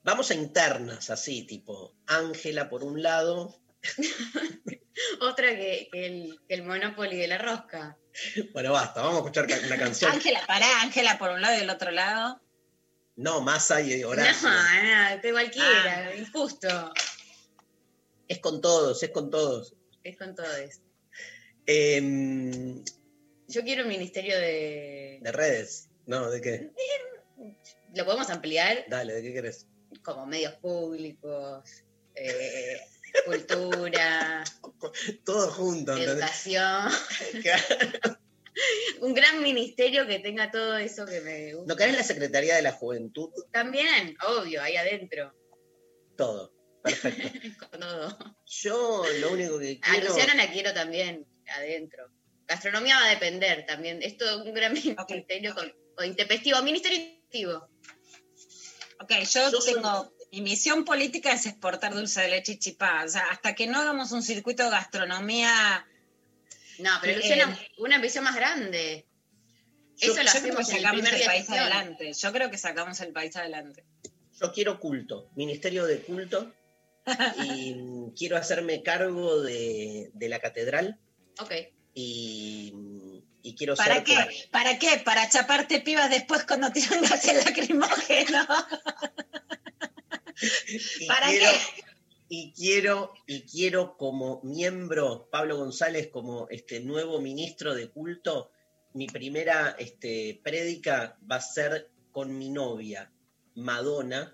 Vamos 0.03 0.31
a 0.31 0.33
internas, 0.35 1.09
así, 1.09 1.43
tipo, 1.43 1.95
Ángela 2.07 2.69
por 2.69 2.83
un 2.83 3.01
lado. 3.01 3.55
Otra 5.21 5.49
que, 5.55 5.89
que 5.91 6.05
el, 6.05 6.39
que 6.47 6.53
el 6.55 6.63
Monopoly 6.63 7.15
de 7.15 7.27
la 7.27 7.37
rosca. 7.37 7.97
Bueno, 8.51 8.73
basta, 8.73 9.01
vamos 9.01 9.15
a 9.15 9.19
escuchar 9.19 9.47
una 9.65 9.77
canción. 9.77 10.11
Ángela, 10.11 10.45
pará, 10.45 10.81
Ángela 10.81 11.17
por 11.17 11.31
un 11.31 11.41
lado 11.41 11.55
y 11.55 11.59
del 11.59 11.69
otro 11.69 11.91
lado. 11.91 12.41
No, 13.21 13.39
Massa 13.41 13.79
y 13.81 14.03
Horacio. 14.03 14.49
No, 14.49 14.55
no, 15.15 15.21
de 15.21 15.31
cualquiera, 15.31 16.07
Ah. 16.09 16.15
injusto. 16.15 16.91
Es 18.27 18.39
con 18.39 18.61
todos, 18.61 19.03
es 19.03 19.11
con 19.11 19.29
todos. 19.29 19.75
Es 20.03 20.17
con 20.17 20.33
todos. 20.33 20.81
Em, 21.67 22.83
Yo 23.47 23.63
quiero 23.63 23.83
un 23.83 23.89
ministerio 23.89 24.35
de. 24.37 25.19
de 25.21 25.31
redes. 25.31 25.89
No, 26.07 26.31
¿de 26.31 26.41
qué? 26.41 26.71
Lo 27.93 28.05
podemos 28.05 28.29
ampliar 28.29 28.85
Dale, 28.89 29.13
¿de 29.13 29.21
qué 29.21 29.33
querés? 29.33 29.67
como 30.03 30.25
medios 30.25 30.53
públicos, 30.55 31.69
eh, 32.15 32.79
cultura, 33.25 34.43
Todo 35.25 35.51
junto. 35.51 35.95
educación. 35.95 36.89
Un 39.01 39.13
gran 39.15 39.41
ministerio 39.41 40.05
que 40.05 40.19
tenga 40.19 40.51
todo 40.51 40.77
eso 40.77 41.05
que 41.07 41.21
me 41.21 41.53
gusta. 41.55 41.73
¿No 41.73 41.75
querés 41.75 41.95
la 41.97 42.03
Secretaría 42.03 42.55
de 42.55 42.61
la 42.61 42.71
Juventud? 42.71 43.29
También, 43.51 44.15
obvio, 44.27 44.61
ahí 44.61 44.75
adentro. 44.77 45.33
Todo. 46.15 46.53
Perfecto. 46.83 47.29
Con 47.71 47.79
todo. 47.79 48.17
Yo 48.45 49.03
lo 49.21 49.31
único 49.31 49.57
que 49.59 49.79
A 49.83 49.91
quiero. 49.91 50.07
Luciana 50.09 50.35
la 50.35 50.51
quiero 50.51 50.73
también 50.73 51.25
adentro. 51.47 52.07
Gastronomía 52.47 52.97
va 52.99 53.05
a 53.07 53.09
depender 53.09 53.65
también. 53.65 54.01
Esto 54.03 54.25
es 54.29 54.35
un 54.45 54.53
gran 54.53 54.73
ministerio 54.73 55.55
con, 55.55 55.73
con 55.95 56.05
intempestivo. 56.05 56.61
Ministerio 56.61 56.97
intempestivo. 56.99 57.69
Ok, 58.99 59.11
yo, 59.29 59.49
Yo 59.51 59.61
soy- 59.61 59.73
tengo. 59.75 60.13
Mi 60.33 60.41
misión 60.41 60.85
política 60.85 61.33
es 61.33 61.45
exportar 61.45 61.93
dulce 61.93 62.21
de 62.21 62.29
leche 62.29 62.53
y 62.53 62.59
chipá. 62.59 63.03
O 63.05 63.09
sea, 63.09 63.23
hasta 63.31 63.53
que 63.53 63.67
no 63.67 63.79
hagamos 63.79 64.11
un 64.13 64.23
circuito 64.23 64.63
de 64.63 64.69
gastronomía. 64.69 65.85
No, 66.81 66.91
pero 67.01 67.19
Eh, 67.19 67.23
una 67.77 67.95
ambición 67.97 68.23
más 68.23 68.35
grande. 68.35 69.05
Yo- 69.97 70.13
Eso 70.13 70.23
lo 70.23 70.33
yo 70.33 70.33
creo 70.33 70.33
que 70.33 70.37
hacemos 70.37 70.69
en 70.69 70.75
el 70.77 70.81
sacamos 70.81 71.01
primer 71.01 71.21
el 71.21 71.27
país 71.27 71.49
adelante. 71.49 72.13
Yo 72.13 72.31
creo 72.31 72.49
que 72.51 72.57
sacamos 72.57 72.99
el 73.01 73.13
país 73.13 73.35
adelante. 73.35 73.85
Yo 74.39 74.51
quiero 74.51 74.79
culto, 74.79 75.29
ministerio 75.35 75.85
de 75.85 75.99
culto, 76.01 76.51
y 77.37 77.75
quiero 78.17 78.37
hacerme 78.37 78.81
cargo 78.81 79.41
de, 79.41 80.09
de 80.13 80.29
la 80.29 80.39
catedral 80.39 80.99
Ok. 81.39 81.51
y, 81.93 82.73
y 83.43 83.55
quiero 83.55 83.75
¿Para 83.75 83.95
ser 83.95 84.03
qué? 84.05 84.47
¿Para 84.51 84.79
qué? 84.79 85.01
Para 85.05 85.29
chaparte 85.29 85.81
pibas 85.81 86.09
después 86.09 86.45
cuando 86.45 86.71
tiran 86.71 87.01
gas 87.03 87.25
lacrimógeno. 87.33 88.47
¿Para 91.07 91.27
quiero, 91.27 91.51
qué? 91.51 91.83
Y 92.33 92.53
quiero, 92.53 93.11
y 93.27 93.41
quiero 93.41 93.97
como 93.97 94.39
miembro, 94.41 95.27
Pablo 95.29 95.57
González, 95.57 96.07
como 96.07 96.47
este 96.47 96.79
nuevo 96.79 97.19
ministro 97.19 97.75
de 97.75 97.89
culto, 97.89 98.53
mi 98.93 99.07
primera 99.07 99.75
este, 99.77 100.39
prédica 100.41 101.19
va 101.29 101.35
a 101.35 101.41
ser 101.41 101.91
con 102.13 102.37
mi 102.37 102.49
novia, 102.49 103.11
Madonna, 103.55 104.33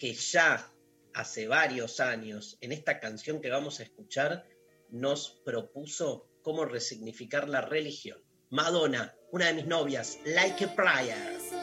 que 0.00 0.14
ya 0.14 0.68
hace 1.14 1.46
varios 1.46 2.00
años, 2.00 2.58
en 2.60 2.72
esta 2.72 2.98
canción 2.98 3.40
que 3.40 3.50
vamos 3.50 3.78
a 3.78 3.84
escuchar, 3.84 4.44
nos 4.90 5.40
propuso 5.44 6.28
cómo 6.42 6.64
resignificar 6.64 7.48
la 7.48 7.60
religión. 7.60 8.18
Madonna, 8.50 9.14
una 9.30 9.46
de 9.46 9.54
mis 9.54 9.66
novias, 9.66 10.18
Like 10.24 10.64
a 10.64 10.74
Prayer. 10.74 11.61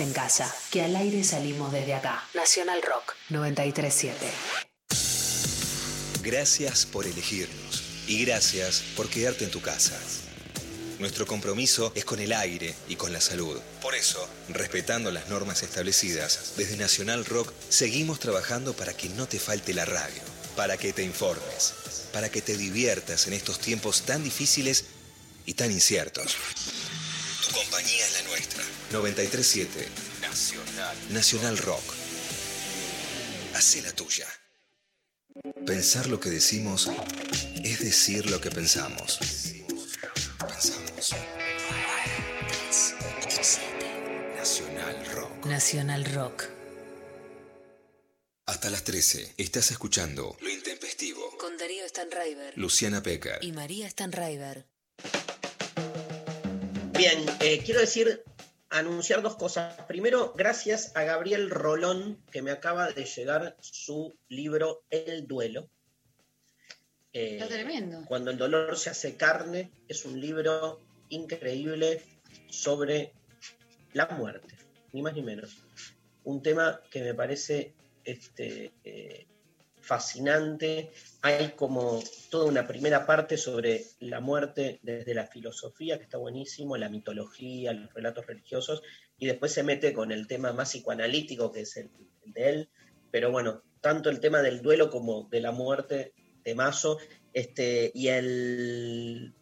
En 0.00 0.12
casa, 0.12 0.54
que 0.70 0.82
al 0.82 0.96
aire 0.96 1.24
salimos 1.24 1.72
desde 1.72 1.94
acá. 1.94 2.24
Nacional 2.34 2.80
Rock 2.82 3.14
937. 3.28 4.16
Gracias 6.22 6.86
por 6.86 7.06
elegirnos 7.06 7.82
y 8.06 8.24
gracias 8.24 8.82
por 8.96 9.08
quedarte 9.08 9.44
en 9.44 9.50
tu 9.50 9.60
casa. 9.60 9.98
Nuestro 10.98 11.26
compromiso 11.26 11.90
es 11.96 12.04
con 12.04 12.20
el 12.20 12.32
aire 12.32 12.74
y 12.88 12.94
con 12.94 13.12
la 13.12 13.20
salud. 13.20 13.58
Por 13.80 13.96
eso, 13.96 14.28
respetando 14.48 15.10
las 15.10 15.28
normas 15.28 15.64
establecidas, 15.64 16.52
desde 16.56 16.76
Nacional 16.76 17.24
Rock 17.24 17.52
seguimos 17.68 18.20
trabajando 18.20 18.72
para 18.74 18.94
que 18.94 19.08
no 19.08 19.26
te 19.26 19.40
falte 19.40 19.74
la 19.74 19.84
radio, 19.84 20.22
para 20.54 20.76
que 20.76 20.92
te 20.92 21.02
informes, 21.02 21.74
para 22.12 22.30
que 22.30 22.40
te 22.40 22.56
diviertas 22.56 23.26
en 23.26 23.32
estos 23.32 23.58
tiempos 23.58 24.02
tan 24.02 24.22
difíciles 24.22 24.84
y 25.44 25.54
tan 25.54 25.72
inciertos. 25.72 26.11
Compañía 27.82 28.06
es 28.06 28.12
la 28.22 28.28
nuestra. 28.28 28.64
937 28.92 29.88
Nacional. 30.20 30.96
Nacional 31.10 31.58
Rock. 31.58 31.82
Hacé 33.54 33.82
la 33.82 33.90
tuya. 33.92 34.28
Pensar 35.66 36.06
lo 36.06 36.20
que 36.20 36.30
decimos 36.30 36.88
es 37.64 37.80
decir 37.80 38.30
lo 38.30 38.40
que 38.40 38.52
pensamos. 38.52 39.18
Pensamos. 40.38 41.14
Nacional 44.36 45.06
Rock. 45.12 45.46
Nacional 45.46 46.04
Rock. 46.04 46.44
Hasta 48.46 48.70
las 48.70 48.84
13 48.84 49.34
estás 49.38 49.72
escuchando 49.72 50.36
Lo 50.40 50.48
Intempestivo. 50.48 51.36
Con 51.36 51.56
Darío 51.56 51.88
Stanraiver 51.88 52.56
Luciana 52.56 53.02
Pecker. 53.02 53.42
y 53.42 53.50
María 53.50 53.90
Stanraiver. 53.90 54.71
Bien, 57.02 57.26
eh, 57.40 57.60
quiero 57.64 57.80
decir, 57.80 58.22
anunciar 58.70 59.22
dos 59.22 59.34
cosas. 59.34 59.74
Primero, 59.88 60.34
gracias 60.36 60.94
a 60.94 61.02
Gabriel 61.02 61.50
Rolón, 61.50 62.22
que 62.30 62.42
me 62.42 62.52
acaba 62.52 62.92
de 62.92 63.06
llegar 63.06 63.56
su 63.60 64.14
libro 64.28 64.84
El 64.88 65.26
Duelo. 65.26 65.68
Eh, 67.12 67.38
Está 67.40 67.48
tremendo. 67.48 68.04
Cuando 68.06 68.30
el 68.30 68.38
dolor 68.38 68.78
se 68.78 68.90
hace 68.90 69.16
carne, 69.16 69.72
es 69.88 70.04
un 70.04 70.20
libro 70.20 70.78
increíble 71.08 72.02
sobre 72.48 73.12
la 73.94 74.06
muerte, 74.06 74.54
ni 74.92 75.02
más 75.02 75.14
ni 75.14 75.22
menos. 75.22 75.56
Un 76.22 76.40
tema 76.40 76.82
que 76.88 77.02
me 77.02 77.14
parece 77.14 77.74
este, 78.04 78.70
eh, 78.84 79.26
fascinante. 79.82 80.92
Hay 81.20 81.50
como 81.56 82.02
toda 82.30 82.46
una 82.46 82.66
primera 82.66 83.04
parte 83.06 83.36
sobre 83.36 83.84
la 84.00 84.20
muerte 84.20 84.78
desde 84.82 85.14
la 85.14 85.26
filosofía, 85.26 85.98
que 85.98 86.04
está 86.04 86.18
buenísimo, 86.18 86.76
la 86.76 86.88
mitología, 86.88 87.72
los 87.72 87.92
relatos 87.92 88.26
religiosos, 88.26 88.82
y 89.18 89.26
después 89.26 89.52
se 89.52 89.62
mete 89.62 89.92
con 89.92 90.10
el 90.12 90.26
tema 90.26 90.52
más 90.52 90.70
psicoanalítico, 90.70 91.52
que 91.52 91.60
es 91.60 91.76
el, 91.76 91.90
el 92.24 92.32
de 92.32 92.48
él. 92.48 92.68
Pero 93.10 93.30
bueno, 93.30 93.62
tanto 93.80 94.08
el 94.10 94.20
tema 94.20 94.40
del 94.42 94.62
duelo 94.62 94.90
como 94.90 95.28
de 95.30 95.40
la 95.40 95.52
muerte 95.52 96.12
de 96.44 96.54
Mazo, 96.54 96.98
este, 97.34 97.90
y 97.94 98.08
el 98.08 99.34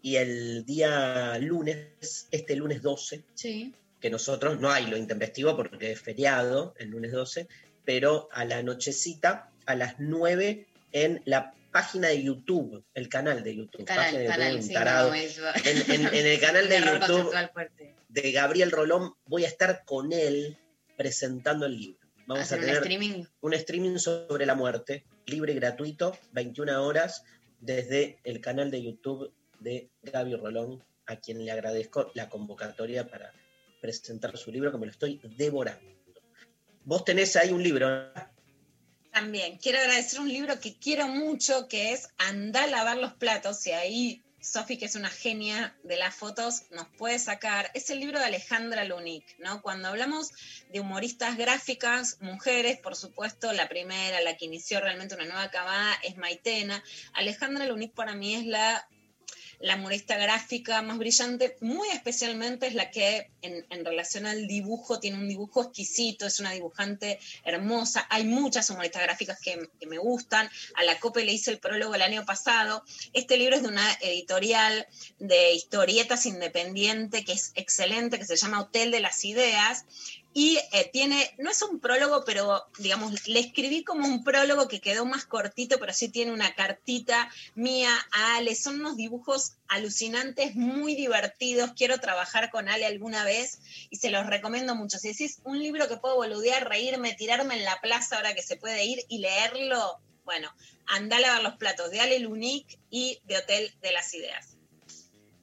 y 0.00 0.16
el 0.16 0.64
día 0.64 1.36
lunes, 1.40 2.28
este 2.30 2.54
lunes 2.56 2.82
12, 2.82 3.24
Sí. 3.34 3.74
que 4.00 4.10
nosotros 4.10 4.60
no 4.60 4.70
hay 4.70 4.86
lo 4.86 4.96
intempestivo 4.96 5.56
porque 5.56 5.90
es 5.92 6.00
feriado, 6.00 6.72
el 6.78 6.90
lunes 6.90 7.10
12, 7.10 7.48
pero 7.84 8.28
a 8.32 8.44
la 8.44 8.62
nochecita, 8.62 9.47
a 9.68 9.74
las 9.74 9.96
9, 9.98 10.66
en 10.92 11.22
la 11.26 11.52
página 11.70 12.08
de 12.08 12.22
YouTube, 12.22 12.84
el 12.94 13.08
canal 13.08 13.42
de 13.44 13.54
YouTube, 13.54 13.84
Canal, 13.84 14.04
página 14.04 14.18
de 14.20 14.24
YouTube, 14.26 14.36
canal, 14.38 14.56
un 14.56 14.62
sí, 14.62 14.72
tarado. 14.72 15.08
no, 15.10 15.14
eso. 15.14 15.42
en, 15.64 15.90
en- 15.92 16.14
en 16.14 16.26
el 16.26 16.40
canal 16.46 16.68
de 16.68 16.76
Un 16.78 16.84
YouTube 17.00 17.32
de 18.08 18.32
Gabriel 18.32 18.70
Rolón 18.70 19.12
voy 19.26 19.44
a 19.44 19.48
estar 19.48 19.84
con 19.84 20.12
él 20.12 20.56
presentando 20.96 21.66
el 21.66 21.78
libro. 21.78 22.00
Vamos 22.26 22.44
Hacer 22.44 22.58
a 22.58 22.60
un 22.60 22.66
tener 22.66 22.82
streaming. 22.82 23.24
un 23.42 23.54
streaming 23.54 23.98
sobre 23.98 24.46
la 24.46 24.54
muerte, 24.54 25.04
libre 25.26 25.52
y 25.52 25.56
gratuito, 25.56 26.16
21 26.32 26.82
horas, 26.84 27.24
desde 27.60 28.18
el 28.24 28.40
canal 28.40 28.70
de 28.70 28.82
YouTube 28.82 29.32
de 29.60 29.90
Gaby 30.02 30.36
Rolón, 30.36 30.82
a 31.06 31.16
quien 31.16 31.44
le 31.44 31.50
agradezco 31.52 32.10
la 32.14 32.28
convocatoria 32.30 33.06
para 33.08 33.32
presentar 33.82 34.36
su 34.38 34.50
libro, 34.50 34.72
que 34.72 34.78
me 34.78 34.86
lo 34.86 34.92
estoy 34.92 35.20
devorando. 35.36 35.84
Vos 36.84 37.04
tenés 37.04 37.36
ahí 37.36 37.50
un 37.52 37.62
libro, 37.62 37.88
¿no? 37.90 38.37
También 39.12 39.58
quiero 39.58 39.78
agradecer 39.78 40.20
un 40.20 40.28
libro 40.28 40.60
que 40.60 40.76
quiero 40.78 41.08
mucho, 41.08 41.68
que 41.68 41.92
es 41.92 42.08
Andá 42.18 42.64
a 42.64 42.66
lavar 42.68 42.96
los 42.96 43.14
platos, 43.14 43.66
y 43.66 43.72
ahí 43.72 44.22
Sofi, 44.40 44.78
que 44.78 44.84
es 44.84 44.94
una 44.94 45.10
genia 45.10 45.76
de 45.82 45.96
las 45.96 46.14
fotos, 46.14 46.62
nos 46.70 46.86
puede 46.96 47.18
sacar. 47.18 47.70
Es 47.74 47.90
el 47.90 47.98
libro 47.98 48.18
de 48.18 48.26
Alejandra 48.26 48.84
Lunic, 48.84 49.24
¿no? 49.38 49.60
Cuando 49.62 49.88
hablamos 49.88 50.30
de 50.72 50.80
humoristas 50.80 51.36
gráficas, 51.36 52.18
mujeres, 52.20 52.78
por 52.78 52.94
supuesto, 52.94 53.52
la 53.52 53.68
primera, 53.68 54.20
la 54.20 54.36
que 54.36 54.44
inició 54.44 54.80
realmente 54.80 55.16
una 55.16 55.24
nueva 55.24 55.50
camada, 55.50 55.98
es 56.02 56.16
Maitena. 56.16 56.82
Alejandra 57.14 57.66
Lunic 57.66 57.92
para 57.92 58.14
mí 58.14 58.36
es 58.36 58.46
la 58.46 58.88
la 59.60 59.76
humorista 59.76 60.16
gráfica 60.16 60.82
más 60.82 60.98
brillante, 60.98 61.56
muy 61.60 61.88
especialmente 61.88 62.66
es 62.66 62.74
la 62.74 62.90
que 62.90 63.30
en, 63.42 63.84
relación 63.84 64.26
al 64.26 64.46
dibujo 64.46 65.00
tiene 65.00 65.18
un 65.18 65.28
dibujo 65.28 65.62
exquisito, 65.62 66.26
es 66.26 66.40
una 66.40 66.52
dibujante 66.52 67.18
hermosa. 67.44 68.06
Hay 68.10 68.24
muchas 68.24 68.70
humoristas 68.70 69.02
gráficas 69.02 69.40
que, 69.40 69.68
que 69.80 69.86
me 69.86 69.98
gustan. 69.98 70.48
A 70.74 70.84
la 70.84 70.98
COPE 71.00 71.24
le 71.24 71.32
hice 71.32 71.50
el 71.50 71.58
prólogo 71.58 71.94
el 71.94 72.02
año 72.02 72.24
pasado. 72.24 72.84
Este 73.12 73.36
libro 73.36 73.56
es 73.56 73.62
de 73.62 73.68
una 73.68 73.92
editorial 74.00 74.86
de 75.18 75.52
historietas 75.54 76.26
independiente 76.26 77.24
que 77.24 77.32
es 77.32 77.52
excelente, 77.54 78.18
que 78.18 78.26
se 78.26 78.36
llama 78.36 78.60
Hotel 78.60 78.90
de 78.90 79.00
las 79.00 79.24
Ideas. 79.24 79.84
Y 80.40 80.56
eh, 80.70 80.88
tiene, 80.92 81.34
no 81.38 81.50
es 81.50 81.60
un 81.62 81.80
prólogo, 81.80 82.24
pero 82.24 82.64
digamos, 82.78 83.26
le 83.26 83.40
escribí 83.40 83.82
como 83.82 84.06
un 84.06 84.22
prólogo 84.22 84.68
que 84.68 84.80
quedó 84.80 85.04
más 85.04 85.24
cortito, 85.24 85.80
pero 85.80 85.92
sí 85.92 86.10
tiene 86.10 86.30
una 86.30 86.54
cartita 86.54 87.28
mía 87.56 87.90
a 88.12 88.36
Ale. 88.36 88.54
Son 88.54 88.78
unos 88.78 88.96
dibujos 88.96 89.56
alucinantes, 89.66 90.54
muy 90.54 90.94
divertidos. 90.94 91.72
Quiero 91.72 91.98
trabajar 91.98 92.50
con 92.50 92.68
Ale 92.68 92.86
alguna 92.86 93.24
vez 93.24 93.58
y 93.90 93.96
se 93.96 94.10
los 94.10 94.28
recomiendo 94.28 94.76
mucho. 94.76 94.98
Si 94.98 95.08
decís 95.08 95.40
un 95.42 95.58
libro 95.58 95.88
que 95.88 95.96
puedo 95.96 96.14
boludear, 96.14 96.68
reírme, 96.68 97.14
tirarme 97.14 97.56
en 97.56 97.64
la 97.64 97.80
plaza 97.80 98.14
ahora 98.14 98.36
que 98.36 98.44
se 98.44 98.54
puede 98.54 98.84
ir 98.84 99.00
y 99.08 99.18
leerlo, 99.18 99.98
bueno, 100.24 100.54
anda 100.86 101.16
a 101.16 101.20
lavar 101.20 101.42
los 101.42 101.56
platos 101.56 101.90
de 101.90 101.98
Ale 101.98 102.20
Lunic 102.20 102.78
y 102.90 103.18
de 103.24 103.38
Hotel 103.38 103.74
de 103.82 103.90
las 103.90 104.14
Ideas. 104.14 104.57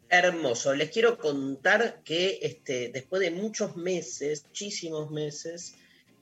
Hermoso. 0.10 0.74
Les 0.76 0.92
quiero 0.92 1.18
contar 1.18 2.02
que 2.04 2.40
este, 2.42 2.90
después 2.90 3.22
de 3.22 3.32
muchos 3.32 3.76
meses, 3.76 4.44
muchísimos 4.46 5.12
meses, 5.12 5.76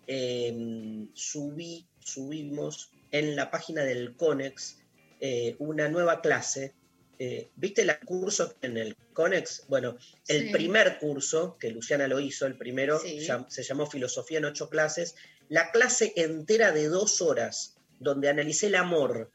eh, 0.08 1.06
subí, 1.14 1.86
subimos 2.00 2.92
en 3.12 3.36
la 3.36 3.52
página 3.52 3.84
del 3.84 4.16
CONEX 4.16 4.78
eh, 5.20 5.56
una 5.60 5.88
nueva 5.90 6.22
clase. 6.22 6.74
Eh, 7.20 7.50
¿Viste 7.56 7.84
el 7.84 7.98
curso 8.00 8.56
en 8.62 8.78
el 8.78 8.96
CONEX? 9.14 9.66
Bueno, 9.68 9.98
el 10.28 10.48
Sí. 10.48 10.52
primer 10.52 10.98
curso, 11.00 11.58
que 11.60 11.70
Luciana 11.70 12.08
lo 12.08 12.20
hizo, 12.20 12.46
el 12.46 12.58
primero, 12.58 13.00
Sí. 13.00 13.26
se 13.48 13.64
llamó 13.64 13.86
Filosofía 13.86 14.40
en 14.40 14.46
ocho 14.46 14.70
clases, 14.70 15.16
la 15.50 15.72
clase 15.72 16.14
entera 16.16 16.72
de 16.72 16.88
dos 16.88 17.22
horas, 17.22 17.76
donde 18.00 18.30
analicé 18.30 18.68
el 18.68 18.76
amor 18.76 19.30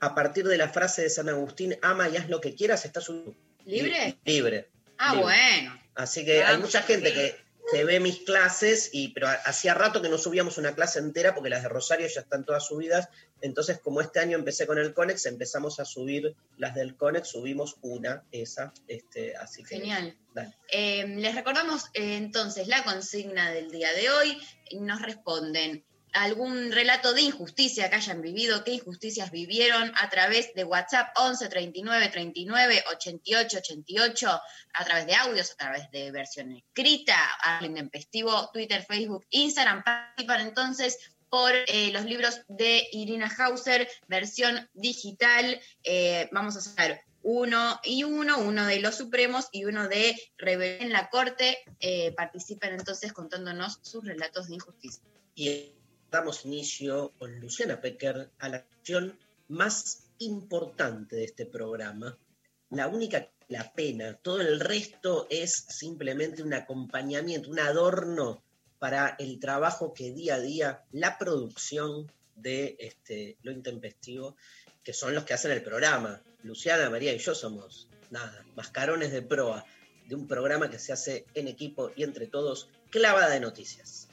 a 0.00 0.14
partir 0.14 0.46
de 0.46 0.58
la 0.58 0.68
frase 0.68 1.02
de 1.02 1.10
San 1.10 1.28
Agustín, 1.28 1.76
ama 1.80 2.08
y 2.08 2.16
haz 2.16 2.28
lo 2.28 2.40
que 2.40 2.54
quieras, 2.54 2.84
está 2.84 3.00
subido. 3.00 3.34
¿Libre? 3.64 4.18
Libre. 4.24 4.68
Ah, 4.98 5.10
libre. 5.14 5.22
bueno. 5.24 5.80
Así 5.94 6.24
que 6.24 6.42
hay 6.42 6.58
mucha 6.58 6.82
gente 6.82 7.08
sí. 7.10 7.14
que, 7.14 7.36
que 7.72 7.84
ve 7.84 8.00
mis 8.00 8.18
clases, 8.20 8.90
y, 8.92 9.08
pero 9.08 9.28
ha- 9.28 9.32
hacía 9.44 9.74
rato 9.74 10.02
que 10.02 10.08
no 10.08 10.18
subíamos 10.18 10.58
una 10.58 10.74
clase 10.74 10.98
entera 10.98 11.34
porque 11.34 11.50
las 11.50 11.62
de 11.62 11.68
Rosario 11.68 12.06
ya 12.08 12.20
están 12.20 12.44
todas 12.44 12.66
subidas. 12.66 13.08
Entonces, 13.40 13.78
como 13.78 14.00
este 14.00 14.20
año 14.20 14.36
empecé 14.38 14.66
con 14.66 14.78
el 14.78 14.92
Conex, 14.94 15.26
empezamos 15.26 15.78
a 15.78 15.84
subir 15.84 16.34
las 16.56 16.74
del 16.74 16.96
Conex, 16.96 17.28
subimos 17.28 17.76
una, 17.82 18.24
esa. 18.32 18.72
Este, 18.88 19.36
así 19.36 19.62
que, 19.62 19.76
Genial. 19.76 20.16
dale. 20.32 20.56
Eh, 20.70 21.06
les 21.16 21.34
recordamos 21.34 21.84
eh, 21.94 22.16
entonces 22.16 22.68
la 22.68 22.82
consigna 22.84 23.50
del 23.52 23.70
día 23.70 23.92
de 23.92 24.10
hoy. 24.10 24.38
Nos 24.80 25.00
responden 25.02 25.84
algún 26.14 26.72
relato 26.72 27.12
de 27.12 27.22
injusticia 27.22 27.90
que 27.90 27.96
hayan 27.96 28.22
vivido, 28.22 28.64
qué 28.64 28.72
injusticias 28.72 29.30
vivieron 29.30 29.92
a 29.96 30.08
través 30.08 30.54
de 30.54 30.64
WhatsApp 30.64 31.08
11 31.16 31.48
39 31.48 32.08
39 32.08 32.84
88 32.92 33.58
88, 33.58 34.40
a 34.74 34.84
través 34.84 35.06
de 35.06 35.14
audios, 35.14 35.52
a 35.52 35.56
través 35.56 35.90
de 35.90 36.10
versión 36.10 36.52
escrita, 36.52 37.16
al 37.42 37.66
intempestivo, 37.66 38.50
Twitter, 38.52 38.84
Facebook, 38.84 39.26
Instagram. 39.30 39.82
Participan 39.82 40.40
entonces 40.40 40.98
por 41.28 41.52
eh, 41.52 41.90
los 41.92 42.04
libros 42.04 42.42
de 42.46 42.86
Irina 42.92 43.28
Hauser, 43.38 43.88
versión 44.06 44.70
digital. 44.72 45.60
Eh, 45.82 46.28
vamos 46.30 46.56
a 46.56 46.60
sacar 46.60 47.02
uno 47.22 47.80
y 47.82 48.04
uno, 48.04 48.38
uno 48.38 48.66
de 48.66 48.78
los 48.78 48.96
Supremos 48.96 49.48
y 49.50 49.64
uno 49.64 49.88
de 49.88 50.14
Rebelión 50.38 50.82
en 50.82 50.92
la 50.92 51.10
Corte. 51.10 51.58
Eh, 51.80 52.12
participen 52.12 52.74
entonces 52.74 53.12
contándonos 53.12 53.80
sus 53.82 54.04
relatos 54.04 54.48
de 54.48 54.54
injusticia. 54.54 55.02
Damos 56.14 56.44
inicio 56.44 57.12
con 57.18 57.40
Luciana 57.40 57.80
Pecker 57.80 58.30
a 58.38 58.48
la 58.48 58.58
acción 58.58 59.18
más 59.48 60.04
importante 60.20 61.16
de 61.16 61.24
este 61.24 61.44
programa, 61.44 62.16
la 62.70 62.86
única 62.86 63.28
la 63.48 63.72
pena, 63.72 64.14
todo 64.22 64.40
el 64.40 64.60
resto 64.60 65.26
es 65.28 65.66
simplemente 65.68 66.44
un 66.44 66.54
acompañamiento, 66.54 67.50
un 67.50 67.58
adorno 67.58 68.44
para 68.78 69.16
el 69.18 69.40
trabajo 69.40 69.92
que 69.92 70.12
día 70.12 70.36
a 70.36 70.40
día, 70.40 70.84
la 70.92 71.18
producción 71.18 72.10
de 72.36 72.76
este, 72.78 73.36
lo 73.42 73.50
intempestivo, 73.50 74.36
que 74.84 74.92
son 74.92 75.16
los 75.16 75.24
que 75.24 75.34
hacen 75.34 75.50
el 75.50 75.64
programa. 75.64 76.22
Luciana, 76.44 76.90
María 76.90 77.12
y 77.12 77.18
yo 77.18 77.34
somos, 77.34 77.88
nada, 78.10 78.44
mascarones 78.54 79.10
de 79.10 79.22
proa 79.22 79.64
de 80.06 80.14
un 80.14 80.28
programa 80.28 80.70
que 80.70 80.78
se 80.78 80.92
hace 80.92 81.26
en 81.34 81.48
equipo 81.48 81.90
y 81.96 82.04
entre 82.04 82.28
todos, 82.28 82.68
clavada 82.90 83.30
de 83.30 83.40
noticias. 83.40 84.08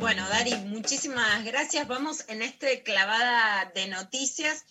Bueno, 0.00 0.26
Dari, 0.30 0.54
muchísimas 0.54 1.44
gracias. 1.44 1.86
Vamos 1.86 2.24
en 2.28 2.40
este 2.40 2.82
clavada 2.82 3.70
de 3.74 3.86
noticias 3.88 4.64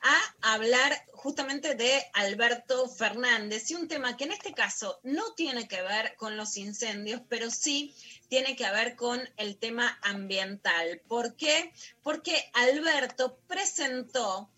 a 0.00 0.54
hablar 0.54 1.04
justamente 1.12 1.74
de 1.74 2.06
Alberto 2.14 2.88
Fernández 2.88 3.68
y 3.72 3.74
un 3.74 3.88
tema 3.88 4.16
que 4.16 4.24
en 4.24 4.30
este 4.30 4.54
caso 4.54 5.00
no 5.02 5.34
tiene 5.34 5.66
que 5.66 5.82
ver 5.82 6.14
con 6.14 6.36
los 6.36 6.56
incendios, 6.56 7.20
pero 7.28 7.50
sí 7.50 7.96
tiene 8.28 8.54
que 8.54 8.70
ver 8.70 8.94
con 8.94 9.20
el 9.38 9.56
tema 9.56 9.98
ambiental. 10.02 11.02
¿Por 11.08 11.34
qué? 11.34 11.72
Porque 12.04 12.48
Alberto 12.52 13.40
presentó 13.48 14.48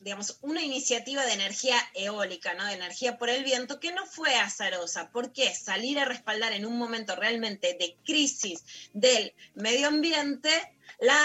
digamos, 0.00 0.38
una 0.40 0.62
iniciativa 0.62 1.24
de 1.26 1.34
energía 1.34 1.76
eólica, 1.94 2.54
¿no? 2.54 2.64
de 2.64 2.74
energía 2.74 3.18
por 3.18 3.28
el 3.28 3.44
viento, 3.44 3.80
que 3.80 3.92
no 3.92 4.06
fue 4.06 4.34
azarosa. 4.34 5.10
¿Por 5.10 5.32
qué? 5.32 5.54
Salir 5.54 5.98
a 5.98 6.06
respaldar 6.06 6.52
en 6.52 6.64
un 6.64 6.78
momento 6.78 7.14
realmente 7.16 7.76
de 7.78 7.96
crisis 8.04 8.64
del 8.94 9.34
medio 9.54 9.88
ambiente 9.88 10.50
la 11.00 11.20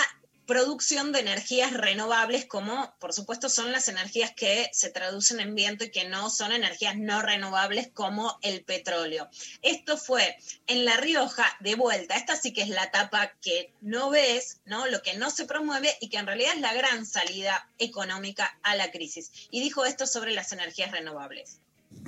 producción 0.45 1.11
de 1.11 1.19
energías 1.19 1.73
renovables, 1.73 2.45
como 2.45 2.93
por 2.99 3.13
supuesto 3.13 3.49
son 3.49 3.71
las 3.71 3.87
energías 3.87 4.31
que 4.35 4.69
se 4.73 4.89
traducen 4.89 5.39
en 5.39 5.55
viento 5.55 5.83
y 5.83 5.91
que 5.91 6.07
no 6.07 6.29
son 6.29 6.51
energías 6.51 6.97
no 6.97 7.21
renovables 7.21 7.89
como 7.93 8.37
el 8.41 8.63
petróleo. 8.63 9.29
Esto 9.61 9.97
fue 9.97 10.37
en 10.67 10.85
La 10.85 10.97
Rioja 10.97 11.45
de 11.59 11.75
vuelta. 11.75 12.15
Esta 12.15 12.35
sí 12.35 12.53
que 12.53 12.61
es 12.61 12.69
la 12.69 12.85
etapa 12.85 13.33
que 13.41 13.73
no 13.81 14.09
ves, 14.09 14.59
¿no? 14.65 14.87
Lo 14.87 15.01
que 15.01 15.15
no 15.15 15.31
se 15.31 15.45
promueve 15.45 15.95
y 15.99 16.09
que 16.09 16.17
en 16.17 16.27
realidad 16.27 16.53
es 16.55 16.61
la 16.61 16.73
gran 16.73 17.05
salida 17.05 17.69
económica 17.77 18.57
a 18.63 18.75
la 18.75 18.91
crisis. 18.91 19.31
Y 19.51 19.61
dijo 19.61 19.85
esto 19.85 20.07
sobre 20.07 20.33
las 20.33 20.51
energías 20.51 20.91
renovables. 20.91 21.59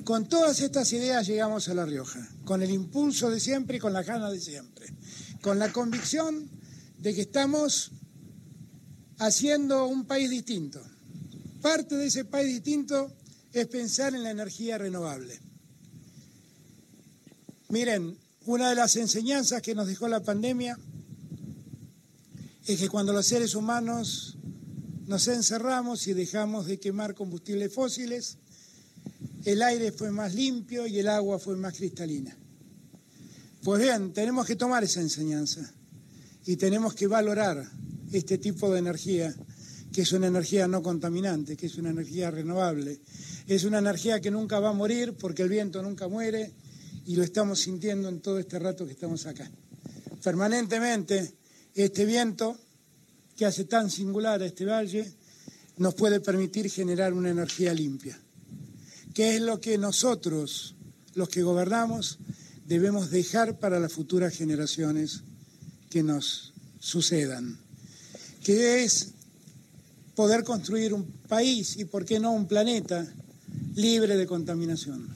Con 0.04 0.28
todas 0.28 0.60
estas 0.62 0.92
ideas 0.94 1.28
llegamos 1.28 1.68
a 1.70 1.74
La 1.74 1.86
Rioja, 1.86 2.20
con 2.46 2.62
el 2.62 2.72
impulso 2.72 3.30
de 3.30 3.40
siempre 3.40 3.78
y 3.78 3.80
con 3.80 3.94
la 3.94 4.04
gana 4.04 4.30
de 4.30 4.40
siempre, 4.40 4.88
con 5.42 5.60
la 5.60 5.72
convicción 5.72 6.50
de 6.98 7.14
que 7.14 7.22
estamos 7.22 7.92
haciendo 9.20 9.88
un 9.88 10.06
país 10.06 10.30
distinto. 10.30 10.82
Parte 11.62 11.96
de 11.96 12.08
ese 12.08 12.26
país 12.26 12.54
distinto 12.54 13.12
es 13.52 13.68
pensar 13.68 14.14
en 14.14 14.24
la 14.24 14.32
energía 14.32 14.78
renovable. 14.78 15.40
Miren, 17.70 18.18
una 18.46 18.70
de 18.70 18.76
las 18.76 18.96
enseñanzas 18.96 19.62
que 19.62 19.76
nos 19.76 19.88
dejó 19.88 20.08
la 20.08 20.24
pandemia 20.24 20.78
es 22.66 22.80
que 22.80 22.90
cuando 22.90 23.14
los 23.14 23.26
seres 23.26 23.56
humanos 23.56 24.38
nos 25.06 25.28
encerramos 25.28 26.08
y 26.08 26.14
dejamos 26.14 26.66
de 26.68 26.80
quemar 26.80 27.16
combustibles 27.16 27.74
fósiles, 27.74 28.38
el 29.46 29.62
aire 29.62 29.92
fue 29.92 30.12
más 30.12 30.34
limpio 30.34 30.86
y 30.86 31.00
el 31.00 31.08
agua 31.08 31.40
fue 31.40 31.56
más 31.56 31.76
cristalina. 31.76 32.38
Pues 33.64 33.82
bien, 33.82 34.14
tenemos 34.14 34.46
que 34.46 34.56
tomar 34.56 34.84
esa 34.84 35.02
enseñanza 35.02 35.74
y 36.46 36.56
tenemos 36.58 36.94
que 36.94 37.08
valorar 37.08 37.70
este 38.12 38.38
tipo 38.38 38.72
de 38.72 38.80
energía, 38.80 39.34
que 39.92 40.02
es 40.02 40.12
una 40.12 40.28
energía 40.28 40.68
no 40.68 40.82
contaminante, 40.82 41.58
que 41.58 41.66
es 41.66 41.78
una 41.78 41.90
energía 41.90 42.32
renovable. 42.32 43.00
Es 43.48 43.64
una 43.64 43.80
energía 43.80 44.20
que 44.20 44.32
nunca 44.32 44.60
va 44.60 44.70
a 44.70 44.74
morir 44.74 45.14
porque 45.14 45.44
el 45.44 45.50
viento 45.50 45.82
nunca 45.82 46.08
muere 46.08 46.52
y 47.06 47.16
lo 47.16 47.24
estamos 47.24 47.60
sintiendo 47.60 48.10
en 48.10 48.20
todo 48.20 48.40
este 48.40 48.60
rato 48.60 48.86
que 48.86 48.94
estamos 48.94 49.26
acá. 49.26 49.50
Permanentemente, 50.24 51.34
este 51.74 52.06
viento 52.06 52.58
que 53.36 53.46
hace 53.46 53.66
tan 53.66 53.90
singular 53.90 54.42
a 54.42 54.46
este 54.46 54.66
valle 54.66 55.12
nos 55.78 55.94
puede 55.94 56.20
permitir 56.20 56.70
generar 56.70 57.14
una 57.14 57.30
energía 57.30 57.74
limpia, 57.74 58.20
que 59.14 59.36
es 59.36 59.42
lo 59.42 59.62
que 59.62 59.78
nosotros, 59.78 60.76
los 61.14 61.30
que 61.30 61.44
gobernamos, 61.44 62.20
debemos 62.66 63.12
dejar 63.12 63.60
para 63.60 63.80
las 63.80 63.94
futuras 63.94 64.36
generaciones 64.36 65.22
que 65.90 66.04
nos 66.04 66.54
sucedan 66.80 67.67
que 68.48 68.86
es 68.86 69.10
poder 70.16 70.46
construir 70.46 70.94
un 70.94 71.04
país 71.28 71.76
y, 71.76 71.84
por 71.84 72.06
qué 72.06 72.18
no, 72.18 72.32
un 72.32 72.48
planeta 72.48 73.06
libre 73.76 74.16
de 74.16 74.26
contaminación. 74.26 75.10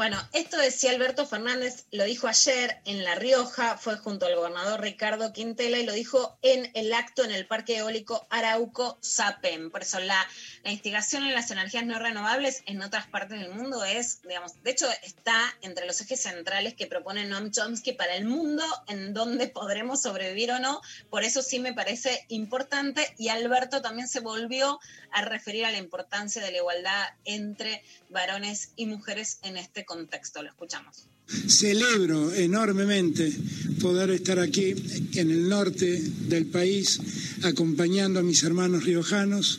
Bueno, 0.00 0.16
esto 0.32 0.56
decía 0.56 0.92
Alberto 0.92 1.26
Fernández, 1.26 1.84
lo 1.90 2.04
dijo 2.04 2.26
ayer 2.26 2.80
en 2.86 3.04
La 3.04 3.16
Rioja, 3.16 3.76
fue 3.76 3.98
junto 3.98 4.24
al 4.24 4.34
gobernador 4.34 4.80
Ricardo 4.80 5.34
Quintela 5.34 5.76
y 5.76 5.84
lo 5.84 5.92
dijo 5.92 6.38
en 6.40 6.70
el 6.72 6.94
acto 6.94 7.22
en 7.22 7.32
el 7.32 7.46
Parque 7.46 7.76
Eólico 7.76 8.26
Arauco 8.30 8.96
Sapem. 9.02 9.70
Por 9.70 9.82
eso 9.82 10.00
la, 10.00 10.26
la 10.64 10.70
investigación 10.70 11.24
en 11.24 11.34
las 11.34 11.50
energías 11.50 11.84
no 11.84 11.98
renovables 11.98 12.62
en 12.64 12.80
otras 12.80 13.08
partes 13.08 13.40
del 13.40 13.50
mundo 13.50 13.84
es, 13.84 14.22
digamos, 14.22 14.62
de 14.62 14.70
hecho 14.70 14.86
está 15.02 15.54
entre 15.60 15.86
los 15.86 16.00
ejes 16.00 16.22
centrales 16.22 16.72
que 16.72 16.86
propone 16.86 17.26
Noam 17.26 17.50
Chomsky 17.50 17.92
para 17.92 18.14
el 18.14 18.24
mundo 18.24 18.64
en 18.88 19.12
donde 19.12 19.48
podremos 19.48 20.00
sobrevivir 20.00 20.52
o 20.52 20.60
no. 20.60 20.80
Por 21.10 21.24
eso 21.24 21.42
sí 21.42 21.58
me 21.58 21.74
parece 21.74 22.24
importante 22.28 23.06
y 23.18 23.28
Alberto 23.28 23.82
también 23.82 24.08
se 24.08 24.20
volvió 24.20 24.80
a 25.12 25.20
referir 25.26 25.66
a 25.66 25.70
la 25.70 25.76
importancia 25.76 26.42
de 26.42 26.52
la 26.52 26.56
igualdad 26.56 27.08
entre 27.26 27.84
varones 28.08 28.72
y 28.76 28.86
mujeres 28.86 29.40
en 29.42 29.58
este 29.58 29.84
contexto. 29.90 30.40
Lo 30.40 30.48
escuchamos. 30.48 31.08
Celebro 31.48 32.32
enormemente 32.32 33.32
poder 33.80 34.10
estar 34.10 34.38
aquí 34.38 34.74
en 35.14 35.30
el 35.30 35.48
norte 35.48 36.00
del 36.28 36.46
país 36.46 37.00
acompañando 37.42 38.20
a 38.20 38.22
mis 38.22 38.42
hermanos 38.44 38.84
riojanos, 38.84 39.58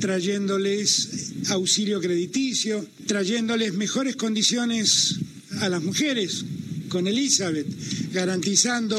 trayéndoles 0.00 1.50
auxilio 1.50 2.00
crediticio, 2.00 2.84
trayéndoles 3.06 3.74
mejores 3.74 4.16
condiciones 4.16 5.20
a 5.60 5.68
las 5.68 5.82
mujeres 5.82 6.44
con 6.88 7.06
Elizabeth, 7.06 7.66
garantizando 8.12 8.98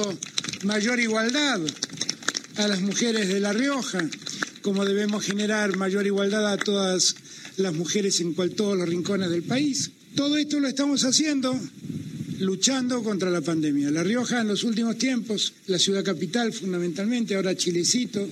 mayor 0.63 0.99
igualdad 0.99 1.59
a 2.55 2.67
las 2.67 2.81
mujeres 2.81 3.27
de 3.27 3.39
La 3.39 3.51
Rioja, 3.51 3.99
como 4.61 4.85
debemos 4.85 5.25
generar 5.25 5.75
mayor 5.75 6.05
igualdad 6.05 6.45
a 6.51 6.57
todas 6.57 7.15
las 7.57 7.73
mujeres 7.73 8.19
en 8.21 8.33
cual, 8.33 8.51
todos 8.51 8.77
los 8.77 8.87
rincones 8.87 9.29
del 9.29 9.43
país. 9.43 9.91
Todo 10.15 10.37
esto 10.37 10.59
lo 10.59 10.67
estamos 10.67 11.03
haciendo 11.03 11.59
luchando 12.39 13.03
contra 13.03 13.29
la 13.29 13.41
pandemia. 13.41 13.91
La 13.91 14.03
Rioja 14.03 14.41
en 14.41 14.47
los 14.47 14.63
últimos 14.63 14.97
tiempos, 14.97 15.53
la 15.67 15.77
ciudad 15.77 16.03
capital 16.03 16.53
fundamentalmente, 16.53 17.35
ahora 17.35 17.55
Chilecito, 17.55 18.27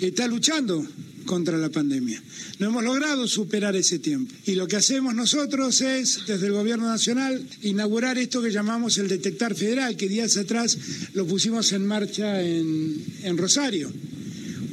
está 0.00 0.26
luchando 0.26 0.86
contra 1.24 1.56
la 1.56 1.70
pandemia. 1.70 2.20
No 2.58 2.68
hemos 2.68 2.84
logrado 2.84 3.26
superar 3.28 3.76
ese 3.76 3.98
tiempo. 3.98 4.34
Y 4.46 4.54
lo 4.54 4.66
que 4.66 4.76
hacemos 4.76 5.14
nosotros 5.14 5.80
es, 5.80 6.26
desde 6.26 6.46
el 6.46 6.52
Gobierno 6.52 6.86
Nacional, 6.86 7.40
inaugurar 7.62 8.18
esto 8.18 8.42
que 8.42 8.50
llamamos 8.50 8.98
el 8.98 9.08
Detectar 9.08 9.54
Federal, 9.54 9.96
que 9.96 10.08
días 10.08 10.36
atrás 10.36 10.76
lo 11.14 11.26
pusimos 11.26 11.72
en 11.72 11.86
marcha 11.86 12.42
en, 12.42 13.38
Rosario, 13.38 13.92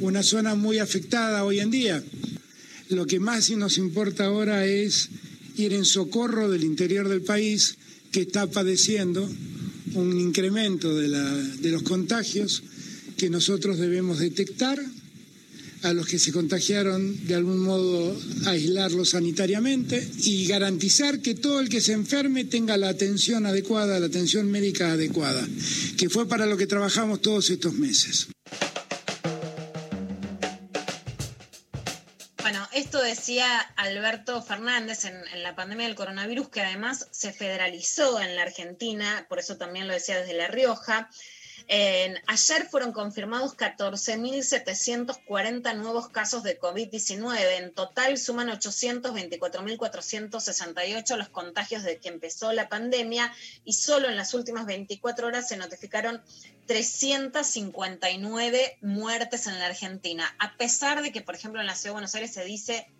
una 0.00 0.22
zona 0.22 0.54
muy 0.54 0.78
afectada 0.78 1.44
hoy 1.44 1.60
en 1.60 1.70
día. 1.70 2.02
Lo 2.88 3.06
que 3.06 3.20
más 3.20 3.50
nos 3.50 3.78
importa 3.78 4.26
ahora 4.26 4.66
es 4.66 5.08
ir 5.60 5.72
en 5.74 5.84
socorro 5.84 6.50
del 6.50 6.64
interior 6.64 7.08
del 7.08 7.22
país 7.22 7.76
que 8.10 8.22
está 8.22 8.46
padeciendo 8.48 9.28
un 9.94 10.18
incremento 10.18 10.94
de, 10.96 11.08
de 11.08 11.70
los 11.70 11.82
contagios 11.82 12.62
que 13.16 13.30
nosotros 13.30 13.78
debemos 13.78 14.18
detectar, 14.18 14.80
a 15.82 15.92
los 15.92 16.06
que 16.06 16.18
se 16.18 16.32
contagiaron 16.32 17.26
de 17.26 17.34
algún 17.34 17.58
modo 17.58 18.16
aislarlos 18.46 19.10
sanitariamente 19.10 20.06
y 20.24 20.46
garantizar 20.46 21.20
que 21.20 21.34
todo 21.34 21.60
el 21.60 21.68
que 21.68 21.80
se 21.80 21.92
enferme 21.92 22.44
tenga 22.44 22.76
la 22.76 22.90
atención 22.90 23.46
adecuada, 23.46 23.98
la 23.98 24.06
atención 24.06 24.50
médica 24.50 24.92
adecuada, 24.92 25.46
que 25.96 26.10
fue 26.10 26.28
para 26.28 26.46
lo 26.46 26.56
que 26.56 26.66
trabajamos 26.66 27.22
todos 27.22 27.50
estos 27.50 27.74
meses. 27.74 28.28
Esto 32.90 33.04
decía 33.04 33.60
Alberto 33.76 34.42
Fernández 34.42 35.04
en, 35.04 35.22
la 35.44 35.54
pandemia 35.54 35.86
del 35.86 35.94
coronavirus, 35.94 36.48
que 36.48 36.60
además 36.60 37.06
se 37.12 37.32
federalizó 37.32 38.20
en 38.20 38.34
la 38.34 38.42
Argentina, 38.42 39.26
por 39.28 39.38
eso 39.38 39.56
también 39.56 39.86
lo 39.86 39.94
decía 39.94 40.18
desde 40.18 40.34
La 40.34 40.48
Rioja. 40.48 41.08
En- 41.72 42.18
ayer 42.26 42.66
fueron 42.68 42.90
confirmados 42.92 43.56
14.740 43.56 45.72
nuevos 45.76 46.08
casos 46.08 46.42
de 46.42 46.58
COVID-19. 46.58 47.58
En 47.58 47.72
total 47.72 48.18
suman 48.18 48.48
824.468 48.48 51.16
los 51.16 51.28
contagios 51.28 51.84
desde 51.84 52.00
que 52.00 52.08
empezó 52.08 52.52
la 52.52 52.68
pandemia 52.68 53.32
y 53.64 53.74
solo 53.74 54.08
en 54.08 54.16
las 54.16 54.34
últimas 54.34 54.66
24 54.66 55.28
horas 55.28 55.46
se 55.46 55.56
notificaron 55.56 56.20
359 56.66 58.78
muertes 58.80 59.46
en 59.46 59.60
la 59.60 59.66
Argentina. 59.66 60.34
A 60.40 60.56
pesar 60.56 61.02
de 61.02 61.12
que, 61.12 61.20
por 61.22 61.36
ejemplo, 61.36 61.60
en 61.60 61.68
la 61.68 61.76
Ciudad 61.76 61.90
de 61.90 61.92
Buenos 61.92 62.16
Aires 62.16 62.34
se 62.34 62.44
dice 62.44 62.90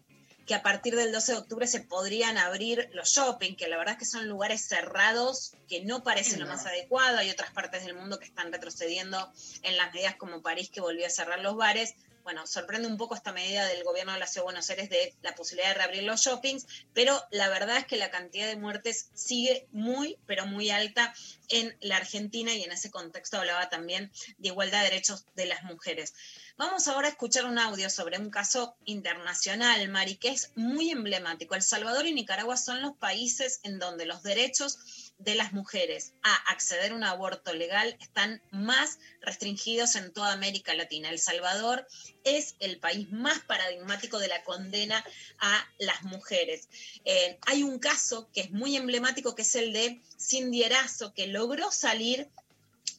que 0.47 0.55
a 0.55 0.63
partir 0.63 0.97
del 0.97 1.13
12 1.13 1.33
de 1.33 1.39
octubre 1.39 1.67
se 1.67 1.81
podrían 1.81 2.39
abrir 2.39 2.91
los 2.93 3.11
shopping, 3.11 3.55
que 3.55 3.69
la 3.69 3.77
verdad 3.77 3.95
es 3.95 3.99
que 3.99 4.05
son 4.05 4.29
lugares 4.29 4.63
cerrados 4.63 5.53
que 5.69 5.83
no 5.85 6.03
parecen 6.03 6.41
lo 6.41 6.47
más 6.47 6.67
adecuado. 6.67 7.19
Hay 7.19 7.31
otras 7.31 7.53
partes 7.53 7.85
del 7.85 7.95
mundo 7.95 8.19
que 8.19 8.27
están 8.27 8.53
retrocediendo 8.53 9.33
en 9.63 9.77
las 9.77 9.93
medidas 9.95 10.17
como 10.17 10.43
París, 10.43 10.71
que 10.71 10.81
volvió 10.81 11.07
a 11.07 11.11
cerrar 11.11 11.41
los 11.41 11.57
bares. 11.57 11.95
Bueno, 12.23 12.47
sorprende 12.47 12.87
un 12.87 12.97
poco 12.97 13.15
esta 13.15 13.33
medida 13.33 13.67
del 13.67 13.83
gobierno 13.83 14.13
de 14.13 14.19
la 14.19 14.27
Ciudad 14.27 14.43
de 14.43 14.53
Buenos 14.53 14.71
Aires 14.71 14.91
de 14.91 15.15
la 15.23 15.35
posibilidad 15.35 15.71
de 15.71 15.75
reabrir 15.75 16.03
los 16.03 16.21
shoppings, 16.21 16.67
pero 16.93 17.21
la 17.31 17.49
verdad 17.49 17.79
es 17.79 17.87
que 17.87 17.97
la 17.97 18.11
cantidad 18.11 18.47
de 18.47 18.57
muertes 18.57 19.09
sigue 19.15 19.67
muy, 19.73 20.19
pero 20.27 20.47
muy 20.47 20.71
alta 20.71 21.15
en 21.49 21.77
la 21.81 21.97
Argentina 21.97 22.55
y 22.55 22.63
en 22.63 22.73
ese 22.73 22.91
contexto 22.91 23.39
hablaba 23.39 23.71
también 23.71 24.13
de 24.39 24.49
igualdad 24.49 24.83
de 24.83 24.91
derechos 24.91 25.25
de 25.35 25.47
las 25.47 25.63
mujeres. 25.65 26.15
Vamos 26.61 26.89
ahora 26.89 27.09
a 27.09 27.13
escuchar 27.13 27.47
un 27.47 27.59
audio 27.59 27.89
sobre 27.89 28.19
un 28.19 28.29
caso 28.29 28.77
internacional, 28.85 29.89
Mari, 29.89 30.17
que 30.17 30.29
es 30.29 30.53
muy 30.57 30.91
emblemático. 30.91 31.55
El 31.55 31.63
Salvador 31.63 32.07
y 32.07 32.13
Nicaragua 32.13 32.59
son 32.59 32.83
los 32.83 32.95
países 32.99 33.61
en 33.63 33.79
donde 33.79 34.05
los 34.05 34.23
derechos 34.23 35.15
de 35.17 35.37
las 35.37 35.55
mujeres 35.55 36.13
a 36.23 36.35
acceder 36.53 36.93
a 36.93 36.95
un 36.97 37.03
aborto 37.03 37.55
legal 37.55 37.97
están 37.99 38.43
más 38.51 38.99
restringidos 39.23 39.97
en 39.97 40.13
toda 40.13 40.35
América 40.35 40.75
Latina. 40.75 41.09
El 41.09 41.19
Salvador 41.19 41.87
es 42.25 42.57
el 42.59 42.79
país 42.79 43.11
más 43.11 43.39
paradigmático 43.39 44.19
de 44.19 44.29
la 44.29 44.45
condena 44.45 45.03
a 45.39 45.67
las 45.79 46.03
mujeres. 46.03 46.69
Eh, 47.07 47.39
hay 47.47 47.63
un 47.63 47.79
caso 47.79 48.29
que 48.35 48.43
es 48.43 48.51
muy 48.51 48.77
emblemático, 48.77 49.35
que 49.35 49.43
es 49.43 49.55
el 49.55 49.73
de 49.73 50.03
Cindy 50.19 50.63
Erazo, 50.65 51.15
que 51.15 51.27
logró 51.27 51.71
salir 51.71 52.29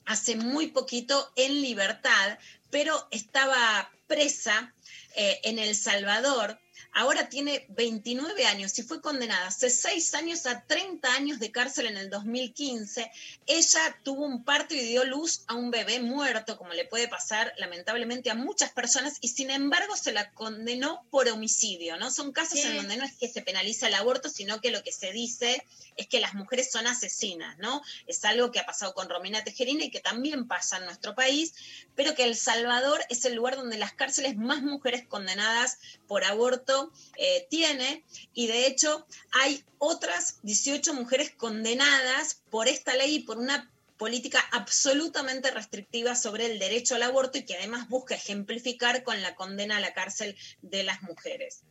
hace 0.05 0.35
muy 0.35 0.67
poquito 0.67 1.31
en 1.35 1.61
libertad, 1.61 2.37
pero 2.69 3.07
estaba 3.11 3.91
presa 4.07 4.73
eh, 5.15 5.39
en 5.43 5.59
El 5.59 5.75
Salvador. 5.75 6.59
Ahora 6.93 7.29
tiene 7.29 7.65
29 7.69 8.45
años 8.45 8.77
y 8.79 8.83
fue 8.83 9.01
condenada 9.01 9.47
hace 9.47 9.69
6 9.69 10.13
años 10.15 10.45
a 10.45 10.65
30 10.65 11.13
años 11.13 11.39
de 11.39 11.51
cárcel 11.51 11.87
en 11.87 11.97
el 11.97 12.09
2015. 12.09 13.11
Ella 13.47 13.99
tuvo 14.03 14.25
un 14.25 14.43
parto 14.43 14.75
y 14.75 14.79
dio 14.79 15.03
luz 15.03 15.43
a 15.47 15.55
un 15.55 15.71
bebé 15.71 15.99
muerto, 15.99 16.57
como 16.57 16.73
le 16.73 16.85
puede 16.85 17.07
pasar 17.07 17.53
lamentablemente 17.57 18.29
a 18.29 18.35
muchas 18.35 18.71
personas, 18.71 19.17
y 19.21 19.29
sin 19.29 19.49
embargo 19.49 19.95
se 19.95 20.11
la 20.11 20.31
condenó 20.33 21.05
por 21.09 21.27
homicidio, 21.29 21.97
¿no? 21.97 22.11
Son 22.11 22.31
casos 22.31 22.59
en 22.59 22.77
donde 22.77 22.97
no 22.97 23.05
es 23.05 23.13
que 23.13 23.29
se 23.29 23.41
penaliza 23.41 23.87
el 23.87 23.95
aborto, 23.95 24.29
sino 24.29 24.61
que 24.61 24.71
lo 24.71 24.83
que 24.83 24.91
se 24.91 25.11
dice 25.11 25.65
es 25.97 26.07
que 26.07 26.19
las 26.19 26.33
mujeres 26.33 26.71
son 26.71 26.87
asesinas, 26.87 27.57
¿no? 27.57 27.81
Es 28.07 28.23
algo 28.25 28.51
que 28.51 28.59
ha 28.59 28.65
pasado 28.65 28.93
con 28.93 29.09
Romina 29.09 29.43
Tejerina 29.43 29.83
y 29.83 29.91
que 29.91 29.99
también 29.99 30.47
pasa 30.47 30.77
en 30.77 30.85
nuestro 30.85 31.15
país, 31.15 31.53
pero 31.95 32.15
que 32.15 32.23
El 32.23 32.35
Salvador 32.35 33.01
es 33.09 33.25
el 33.25 33.35
lugar 33.35 33.55
donde 33.55 33.77
las 33.77 33.93
cárceles 33.93 34.35
más 34.35 34.61
mujeres 34.61 35.05
condenadas 35.07 35.77
por 36.07 36.23
aborto 36.23 36.70
eh, 37.17 37.47
tiene, 37.49 38.03
y 38.33 38.47
de 38.47 38.67
hecho 38.67 39.05
hay 39.31 39.63
otras 39.77 40.39
18 40.43 40.93
mujeres 40.93 41.31
condenadas 41.31 42.41
por 42.49 42.67
esta 42.67 42.95
ley 42.95 43.15
y 43.15 43.19
por 43.19 43.37
una 43.37 43.69
política 43.97 44.39
absolutamente 44.51 45.51
restrictiva 45.51 46.15
sobre 46.15 46.47
el 46.47 46.57
derecho 46.57 46.95
al 46.95 47.03
aborto 47.03 47.37
y 47.37 47.45
que 47.45 47.55
además 47.55 47.87
busca 47.87 48.15
ejemplificar 48.15 49.03
con 49.03 49.21
la 49.21 49.35
condena 49.35 49.77
a 49.77 49.79
la 49.79 49.93
cárcel 49.93 50.35
de 50.63 50.83
las 50.83 51.03
mujeres. 51.03 51.61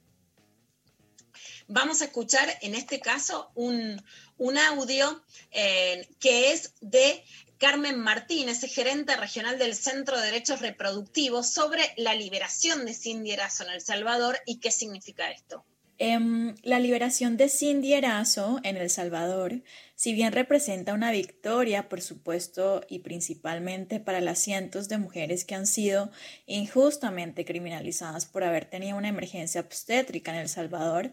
Vamos 1.66 2.02
a 2.02 2.06
escuchar 2.06 2.48
en 2.62 2.74
este 2.74 3.00
caso 3.00 3.50
un, 3.54 4.00
un 4.38 4.58
audio 4.58 5.22
eh, 5.50 6.08
que 6.18 6.52
es 6.52 6.74
de 6.80 7.24
Carmen 7.60 8.00
Martínez, 8.00 8.62
gerente 8.62 9.14
regional 9.16 9.58
del 9.58 9.74
Centro 9.74 10.18
de 10.18 10.24
Derechos 10.24 10.62
Reproductivos, 10.62 11.50
sobre 11.50 11.82
la 11.98 12.14
liberación 12.14 12.86
de 12.86 12.94
Cindy 12.94 13.32
Erazo 13.32 13.64
en 13.64 13.72
El 13.72 13.82
Salvador 13.82 14.38
y 14.46 14.60
qué 14.60 14.70
significa 14.70 15.30
esto. 15.30 15.62
Em, 15.98 16.54
la 16.62 16.80
liberación 16.80 17.36
de 17.36 17.50
Cindy 17.50 17.92
Erazo 17.92 18.60
en 18.62 18.78
El 18.78 18.88
Salvador, 18.88 19.62
si 19.94 20.14
bien 20.14 20.32
representa 20.32 20.94
una 20.94 21.10
victoria, 21.10 21.90
por 21.90 22.00
supuesto, 22.00 22.80
y 22.88 23.00
principalmente 23.00 24.00
para 24.00 24.22
las 24.22 24.38
cientos 24.38 24.88
de 24.88 24.96
mujeres 24.96 25.44
que 25.44 25.54
han 25.54 25.66
sido 25.66 26.10
injustamente 26.46 27.44
criminalizadas 27.44 28.24
por 28.24 28.42
haber 28.42 28.64
tenido 28.64 28.96
una 28.96 29.10
emergencia 29.10 29.60
obstétrica 29.60 30.32
en 30.32 30.38
El 30.38 30.48
Salvador, 30.48 31.12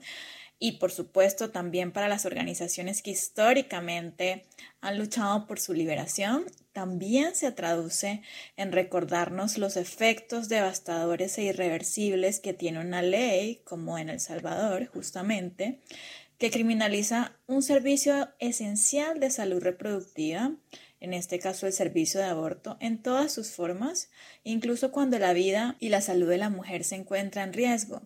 y 0.60 0.74
por 0.74 0.92
supuesto 0.92 1.52
también 1.52 1.92
para 1.92 2.08
las 2.08 2.26
organizaciones 2.26 3.02
que 3.02 3.12
históricamente 3.12 4.46
han 4.82 4.98
luchado 4.98 5.46
por 5.48 5.60
su 5.60 5.74
liberación, 5.74 6.46
también 6.74 7.36
se 7.36 7.52
traduce 7.52 8.22
en 8.56 8.72
recordarnos 8.72 9.58
los 9.58 9.78
efectos 9.78 10.50
devastadores 10.50 11.38
e 11.38 11.44
irreversibles 11.44 12.40
que 12.40 12.54
tiene 12.54 12.80
una 12.80 13.02
ley, 13.02 13.62
como 13.64 13.98
en 13.98 14.10
El 14.10 14.20
Salvador 14.20 14.88
justamente, 14.88 15.80
que 16.38 16.52
criminaliza 16.52 17.36
un 17.48 17.64
servicio 17.64 18.30
esencial 18.40 19.20
de 19.20 19.32
salud 19.32 19.62
reproductiva, 19.62 20.52
en 21.00 21.14
este 21.14 21.40
caso 21.40 21.68
el 21.68 21.74
servicio 21.74 22.20
de 22.20 22.28
aborto, 22.28 22.78
en 22.80 23.02
todas 23.02 23.32
sus 23.32 23.52
formas, 23.52 24.10
incluso 24.44 24.92
cuando 24.92 25.20
la 25.20 25.34
vida 25.34 25.76
y 25.80 25.90
la 25.90 26.02
salud 26.02 26.28
de 26.30 26.38
la 26.38 26.50
mujer 26.50 26.84
se 26.84 26.96
encuentra 26.96 27.44
en 27.44 27.54
riesgo. 27.54 28.02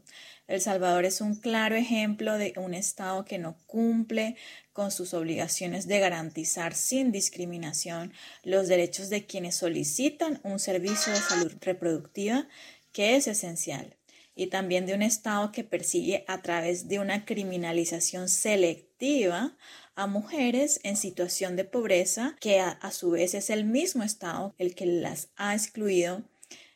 El 0.52 0.60
Salvador 0.60 1.06
es 1.06 1.22
un 1.22 1.36
claro 1.36 1.78
ejemplo 1.78 2.38
de 2.38 2.52
un 2.58 2.74
Estado 2.74 3.24
que 3.24 3.38
no 3.38 3.56
cumple 3.68 4.36
con 4.74 4.92
sus 4.92 5.14
obligaciones 5.14 5.88
de 5.88 6.00
garantizar 6.00 6.76
sin 6.76 7.14
discriminación 7.14 8.12
los 8.44 8.68
derechos 8.68 9.10
de 9.10 9.26
quienes 9.26 9.56
solicitan 9.56 10.42
un 10.44 10.60
servicio 10.60 11.14
de 11.14 11.20
salud 11.20 11.54
reproductiva 11.62 12.50
que 12.92 13.16
es 13.16 13.28
esencial 13.30 13.96
y 14.36 14.48
también 14.48 14.86
de 14.86 14.94
un 14.94 15.04
Estado 15.04 15.54
que 15.54 15.64
persigue 15.64 16.26
a 16.28 16.42
través 16.42 16.90
de 16.90 17.00
una 17.00 17.24
criminalización 17.24 18.28
selectiva 18.28 19.56
a 19.96 20.06
mujeres 20.06 20.82
en 20.84 20.98
situación 20.98 21.56
de 21.56 21.64
pobreza, 21.64 22.36
que 22.42 22.60
a, 22.60 22.72
a, 22.72 22.92
su 22.92 23.12
vez 23.12 23.36
es 23.36 23.50
el 23.50 23.64
mismo 23.64 24.04
Estado 24.04 24.54
el 24.58 24.76
que 24.76 24.86
las 24.86 25.30
ha 25.38 25.54
excluido 25.54 26.24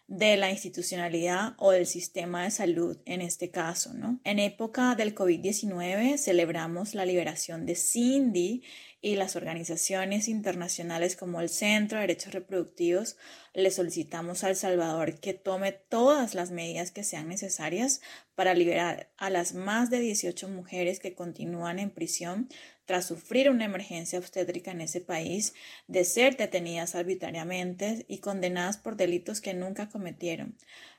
de 0.07 0.37
la 0.37 0.51
institucionalidad 0.51 1.55
o 1.57 1.71
del 1.71 1.87
sistema 1.87 2.43
de 2.43 2.51
salud 2.51 2.97
en 3.05 3.21
este 3.21 3.49
caso, 3.49 3.93
¿no? 3.93 4.19
En 4.23 4.37
época 4.37 4.95
del 4.95 5.15
COVID-19 5.15 6.17
celebramos 6.17 6.93
la 6.93 7.05
liberación 7.05 7.65
de 7.65 7.75
Cindy 7.75 8.61
y 9.01 9.15
las 9.15 9.35
organizaciones 9.35 10.27
internacionales 10.27 11.15
como 11.15 11.41
el 11.41 11.49
Centro 11.49 11.97
de 11.97 12.03
Derechos 12.03 12.33
Reproductivos 12.33 13.17
le 13.53 13.71
solicitamos 13.71 14.43
a 14.43 14.49
El 14.49 14.55
Salvador 14.55 15.19
que 15.19 15.33
tome 15.33 15.71
todas 15.71 16.33
las 16.33 16.51
medidas 16.51 16.91
que 16.91 17.03
sean 17.03 17.27
necesarias 17.27 18.01
para 18.35 18.53
liberar 18.53 19.11
a 19.17 19.29
las 19.29 19.53
más 19.53 19.89
de 19.89 19.99
18 19.99 20.49
mujeres 20.49 20.99
que 20.99 21.15
continúan 21.15 21.79
en 21.79 21.89
prisión 21.89 22.49
tras 22.85 23.07
sufrir 23.07 23.49
una 23.49 23.65
emergencia 23.65 24.19
obstétrica 24.19 24.71
en 24.71 24.81
ese 24.81 25.01
país, 25.01 25.53
de 25.87 26.05
ser 26.05 26.37
detenidas 26.37 26.95
arbitrariamente 26.95 28.05
y 28.07 28.19
condenadas 28.19 28.77
por 28.77 28.95
delitos 28.95 29.41
que 29.41 29.53
nunca 29.53 29.89
cometieron. 29.89 30.55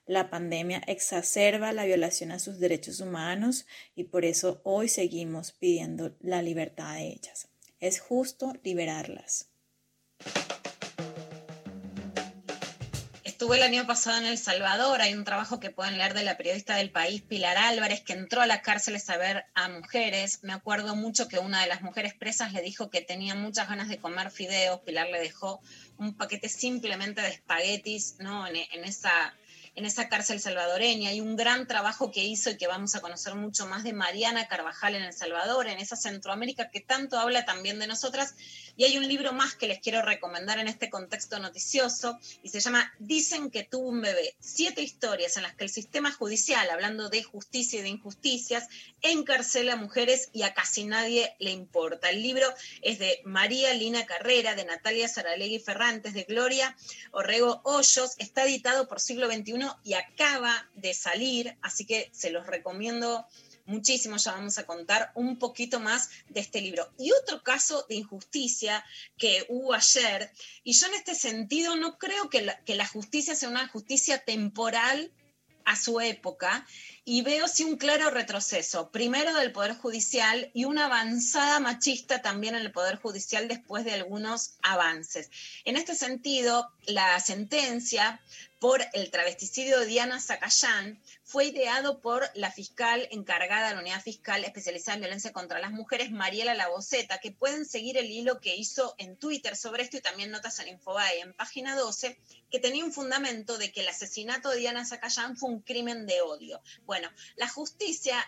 La 0.06 0.30
pandemia 0.30 0.82
exacerba 0.86 1.72
la 1.72 1.84
violación 1.84 2.30
a 2.30 2.38
sus 2.38 2.58
derechos 2.58 3.00
humanos 3.00 3.66
y 3.94 4.04
por 4.04 4.24
eso 4.24 4.60
hoy 4.62 4.88
seguimos 4.88 5.52
pidiendo 5.52 6.14
la 6.20 6.42
libertad 6.42 6.94
de 6.94 7.08
ellas. 7.08 7.48
Es 7.80 8.00
justo 8.00 8.52
liberarlas. 8.62 9.48
Estuve 13.36 13.58
el 13.58 13.64
año 13.64 13.86
pasado 13.86 14.16
en 14.16 14.24
El 14.24 14.38
Salvador, 14.38 15.02
hay 15.02 15.12
un 15.12 15.24
trabajo 15.24 15.60
que 15.60 15.68
pueden 15.68 15.98
leer 15.98 16.14
de 16.14 16.24
la 16.24 16.38
periodista 16.38 16.76
del 16.76 16.90
país 16.90 17.20
Pilar 17.20 17.58
Álvarez, 17.58 18.00
que 18.00 18.14
entró 18.14 18.40
a 18.40 18.46
la 18.46 18.62
cárcel 18.62 18.96
a 19.06 19.16
ver 19.18 19.44
a 19.52 19.68
mujeres. 19.68 20.38
Me 20.42 20.54
acuerdo 20.54 20.96
mucho 20.96 21.28
que 21.28 21.38
una 21.38 21.60
de 21.60 21.66
las 21.66 21.82
mujeres 21.82 22.14
presas 22.14 22.54
le 22.54 22.62
dijo 22.62 22.88
que 22.88 23.02
tenía 23.02 23.34
muchas 23.34 23.68
ganas 23.68 23.90
de 23.90 23.98
comer 23.98 24.30
fideos. 24.30 24.80
Pilar 24.80 25.08
le 25.08 25.20
dejó 25.20 25.60
un 25.98 26.16
paquete 26.16 26.48
simplemente 26.48 27.20
de 27.20 27.28
espaguetis, 27.28 28.16
¿no? 28.20 28.46
En, 28.46 28.56
en 28.56 28.84
esa, 28.84 29.34
en 29.76 29.84
esa 29.84 30.08
cárcel 30.08 30.40
salvadoreña. 30.40 31.10
Hay 31.10 31.20
un 31.20 31.36
gran 31.36 31.66
trabajo 31.66 32.10
que 32.10 32.24
hizo 32.24 32.50
y 32.50 32.56
que 32.56 32.66
vamos 32.66 32.94
a 32.94 33.00
conocer 33.00 33.34
mucho 33.34 33.66
más 33.66 33.84
de 33.84 33.92
Mariana 33.92 34.48
Carvajal 34.48 34.94
en 34.94 35.02
El 35.02 35.12
Salvador, 35.12 35.68
en 35.68 35.78
esa 35.78 35.96
Centroamérica 35.96 36.70
que 36.70 36.80
tanto 36.80 37.18
habla 37.18 37.44
también 37.44 37.78
de 37.78 37.86
nosotras. 37.86 38.34
Y 38.76 38.84
hay 38.84 38.96
un 38.96 39.06
libro 39.06 39.32
más 39.34 39.54
que 39.54 39.68
les 39.68 39.78
quiero 39.80 40.02
recomendar 40.02 40.58
en 40.58 40.68
este 40.68 40.88
contexto 40.88 41.38
noticioso 41.38 42.18
y 42.42 42.48
se 42.48 42.60
llama 42.60 42.92
Dicen 42.98 43.50
que 43.50 43.64
tuvo 43.64 43.88
un 43.88 44.00
bebé. 44.00 44.34
Siete 44.40 44.82
historias 44.82 45.36
en 45.36 45.42
las 45.42 45.54
que 45.54 45.64
el 45.64 45.70
sistema 45.70 46.10
judicial, 46.10 46.68
hablando 46.70 47.10
de 47.10 47.22
justicia 47.22 47.80
y 47.80 47.82
de 47.82 47.88
injusticias, 47.88 48.68
encarcela 49.02 49.74
a 49.74 49.76
mujeres 49.76 50.30
y 50.32 50.42
a 50.42 50.54
casi 50.54 50.84
nadie 50.84 51.36
le 51.38 51.50
importa. 51.50 52.08
El 52.08 52.22
libro 52.22 52.46
es 52.80 52.98
de 52.98 53.20
María 53.24 53.74
Lina 53.74 54.06
Carrera, 54.06 54.54
de 54.54 54.64
Natalia 54.64 55.06
Saralegui 55.06 55.58
Ferrantes, 55.58 56.14
de 56.14 56.24
Gloria 56.24 56.74
Orrego 57.10 57.60
Hoyos. 57.64 58.14
Está 58.18 58.44
editado 58.44 58.88
por 58.88 59.00
Siglo 59.00 59.30
XXI 59.30 59.65
y 59.84 59.94
acaba 59.94 60.68
de 60.74 60.94
salir, 60.94 61.56
así 61.62 61.84
que 61.84 62.10
se 62.12 62.30
los 62.30 62.46
recomiendo 62.46 63.26
muchísimo, 63.66 64.16
ya 64.16 64.32
vamos 64.32 64.58
a 64.58 64.66
contar 64.66 65.10
un 65.14 65.38
poquito 65.38 65.80
más 65.80 66.10
de 66.28 66.40
este 66.40 66.60
libro. 66.60 66.88
Y 66.98 67.12
otro 67.12 67.42
caso 67.42 67.84
de 67.88 67.96
injusticia 67.96 68.84
que 69.18 69.44
hubo 69.48 69.74
ayer, 69.74 70.30
y 70.64 70.72
yo 70.72 70.86
en 70.86 70.94
este 70.94 71.14
sentido 71.14 71.76
no 71.76 71.98
creo 71.98 72.30
que 72.30 72.42
la, 72.42 72.58
que 72.64 72.76
la 72.76 72.86
justicia 72.86 73.34
sea 73.34 73.48
una 73.48 73.68
justicia 73.68 74.18
temporal 74.18 75.12
a 75.64 75.76
su 75.76 76.00
época, 76.00 76.64
y 77.08 77.22
veo 77.22 77.46
sí 77.46 77.62
un 77.62 77.76
claro 77.76 78.10
retroceso, 78.10 78.90
primero 78.90 79.32
del 79.34 79.52
Poder 79.52 79.76
Judicial 79.76 80.50
y 80.52 80.64
una 80.64 80.86
avanzada 80.86 81.60
machista 81.60 82.20
también 82.20 82.56
en 82.56 82.62
el 82.62 82.72
Poder 82.72 82.96
Judicial 82.96 83.46
después 83.46 83.84
de 83.84 83.92
algunos 83.92 84.56
avances. 84.60 85.30
En 85.64 85.76
este 85.76 85.94
sentido, 85.94 86.68
la 86.84 87.20
sentencia 87.20 88.20
por 88.58 88.82
el 88.94 89.10
travesticidio 89.10 89.78
de 89.78 89.86
Diana 89.86 90.20
Zacayán 90.20 90.98
fue 91.22 91.46
ideado 91.46 92.00
por 92.00 92.24
la 92.34 92.50
fiscal 92.50 93.06
encargada 93.10 93.68
de 93.68 93.74
la 93.74 93.80
unidad 93.80 94.00
fiscal 94.00 94.44
especializada 94.44 94.94
en 94.94 95.02
violencia 95.02 95.32
contra 95.32 95.58
las 95.58 95.72
mujeres, 95.72 96.10
Mariela 96.10 96.54
Laboceta, 96.54 97.18
que 97.18 97.32
pueden 97.32 97.66
seguir 97.66 97.98
el 97.98 98.10
hilo 98.10 98.40
que 98.40 98.56
hizo 98.56 98.94
en 98.98 99.16
Twitter 99.16 99.56
sobre 99.56 99.82
esto 99.82 99.98
y 99.98 100.00
también 100.00 100.30
notas 100.30 100.58
en 100.60 100.68
Infobae 100.68 101.20
en 101.20 101.34
página 101.34 101.76
12, 101.76 102.18
que 102.50 102.60
tenía 102.60 102.84
un 102.84 102.92
fundamento 102.92 103.58
de 103.58 103.72
que 103.72 103.80
el 103.80 103.88
asesinato 103.88 104.50
de 104.50 104.58
Diana 104.58 104.86
Zacayán 104.86 105.36
fue 105.36 105.50
un 105.50 105.60
crimen 105.60 106.06
de 106.06 106.22
odio. 106.22 106.62
La 107.36 107.48
justicia 107.48 108.24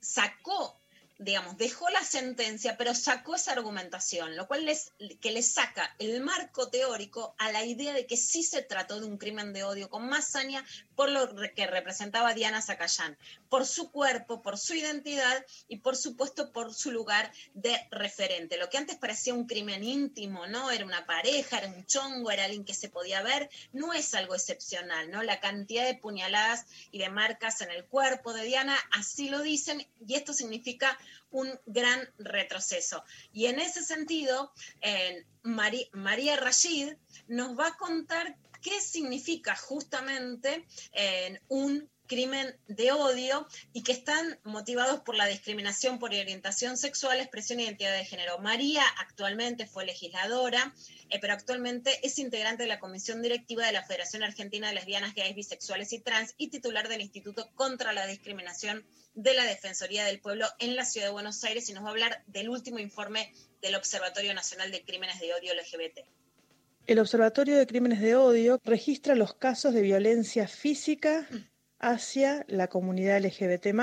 sacó 0.00 0.80
digamos, 1.18 1.56
dejó 1.56 1.88
la 1.90 2.04
sentencia, 2.04 2.76
pero 2.76 2.94
sacó 2.94 3.34
esa 3.34 3.52
argumentación, 3.52 4.36
lo 4.36 4.46
cual 4.46 4.64
les, 4.64 4.92
que 5.20 5.32
le 5.32 5.42
saca 5.42 5.94
el 5.98 6.22
marco 6.22 6.68
teórico 6.70 7.34
a 7.38 7.50
la 7.50 7.64
idea 7.64 7.92
de 7.92 8.06
que 8.06 8.16
sí 8.16 8.44
se 8.44 8.62
trató 8.62 9.00
de 9.00 9.06
un 9.06 9.18
crimen 9.18 9.52
de 9.52 9.64
odio 9.64 9.90
con 9.90 10.08
más 10.08 10.28
saña 10.28 10.64
por 10.94 11.10
lo 11.10 11.34
que 11.56 11.66
representaba 11.66 12.34
Diana 12.34 12.62
Zacayán, 12.62 13.18
por 13.48 13.66
su 13.66 13.90
cuerpo, 13.90 14.42
por 14.42 14.58
su 14.58 14.74
identidad 14.74 15.44
y 15.66 15.78
por 15.78 15.96
supuesto 15.96 16.52
por 16.52 16.72
su 16.72 16.92
lugar 16.92 17.32
de 17.52 17.76
referente. 17.90 18.56
Lo 18.56 18.70
que 18.70 18.78
antes 18.78 18.96
parecía 18.96 19.34
un 19.34 19.46
crimen 19.46 19.82
íntimo, 19.82 20.46
¿no? 20.46 20.70
Era 20.70 20.84
una 20.84 21.04
pareja, 21.04 21.58
era 21.58 21.68
un 21.68 21.84
chongo, 21.84 22.30
era 22.30 22.44
alguien 22.44 22.64
que 22.64 22.74
se 22.74 22.88
podía 22.88 23.22
ver, 23.22 23.50
no 23.72 23.92
es 23.92 24.14
algo 24.14 24.36
excepcional, 24.36 25.10
¿no? 25.10 25.24
La 25.24 25.40
cantidad 25.40 25.84
de 25.84 25.94
puñaladas 25.94 26.66
y 26.92 26.98
de 26.98 27.10
marcas 27.10 27.60
en 27.60 27.70
el 27.70 27.84
cuerpo 27.84 28.32
de 28.32 28.44
Diana, 28.44 28.76
así 28.92 29.28
lo 29.28 29.42
dicen, 29.42 29.84
y 30.06 30.14
esto 30.14 30.32
significa 30.32 30.96
un 31.30 31.58
gran 31.66 32.08
retroceso. 32.18 33.04
Y 33.32 33.46
en 33.46 33.60
ese 33.60 33.82
sentido, 33.84 34.52
María 35.42 36.36
Rashid 36.36 36.94
nos 37.26 37.58
va 37.58 37.68
a 37.68 37.76
contar 37.76 38.36
qué 38.60 38.80
significa 38.80 39.56
justamente 39.56 40.66
un 41.48 41.88
crimen 42.08 42.58
de 42.66 42.90
odio 42.90 43.46
y 43.72 43.84
que 43.84 43.92
están 43.92 44.40
motivados 44.42 45.00
por 45.00 45.14
la 45.14 45.26
discriminación 45.26 46.00
por 46.00 46.10
orientación 46.10 46.76
sexual, 46.76 47.20
expresión 47.20 47.60
e 47.60 47.64
identidad 47.64 47.92
de 47.92 48.04
género. 48.04 48.38
María 48.38 48.82
actualmente 48.98 49.66
fue 49.66 49.84
legisladora, 49.84 50.74
eh, 51.10 51.18
pero 51.20 51.34
actualmente 51.34 52.00
es 52.02 52.18
integrante 52.18 52.64
de 52.64 52.68
la 52.68 52.80
comisión 52.80 53.22
directiva 53.22 53.66
de 53.66 53.72
la 53.72 53.84
Federación 53.84 54.24
Argentina 54.24 54.68
de 54.68 54.74
Lesbianas, 54.74 55.14
Gays, 55.14 55.36
Bisexuales 55.36 55.92
y 55.92 56.00
Trans 56.00 56.34
y 56.38 56.48
titular 56.48 56.88
del 56.88 57.02
Instituto 57.02 57.48
contra 57.54 57.92
la 57.92 58.06
Discriminación 58.06 58.84
de 59.18 59.34
la 59.34 59.44
Defensoría 59.44 60.04
del 60.04 60.20
Pueblo 60.20 60.46
en 60.60 60.76
la 60.76 60.84
Ciudad 60.84 61.08
de 61.08 61.12
Buenos 61.12 61.42
Aires 61.42 61.68
y 61.68 61.72
nos 61.72 61.82
va 61.82 61.88
a 61.88 61.90
hablar 61.90 62.22
del 62.28 62.48
último 62.48 62.78
informe 62.78 63.32
del 63.60 63.74
Observatorio 63.74 64.32
Nacional 64.32 64.70
de 64.70 64.84
Crímenes 64.84 65.18
de 65.18 65.34
Odio 65.34 65.54
LGBT. 65.54 66.06
El 66.86 67.00
Observatorio 67.00 67.58
de 67.58 67.66
Crímenes 67.66 68.00
de 68.00 68.14
Odio 68.14 68.60
registra 68.64 69.16
los 69.16 69.34
casos 69.34 69.74
de 69.74 69.82
violencia 69.82 70.46
física 70.46 71.28
hacia 71.80 72.44
la 72.46 72.68
comunidad 72.68 73.20
LGBT 73.20 73.74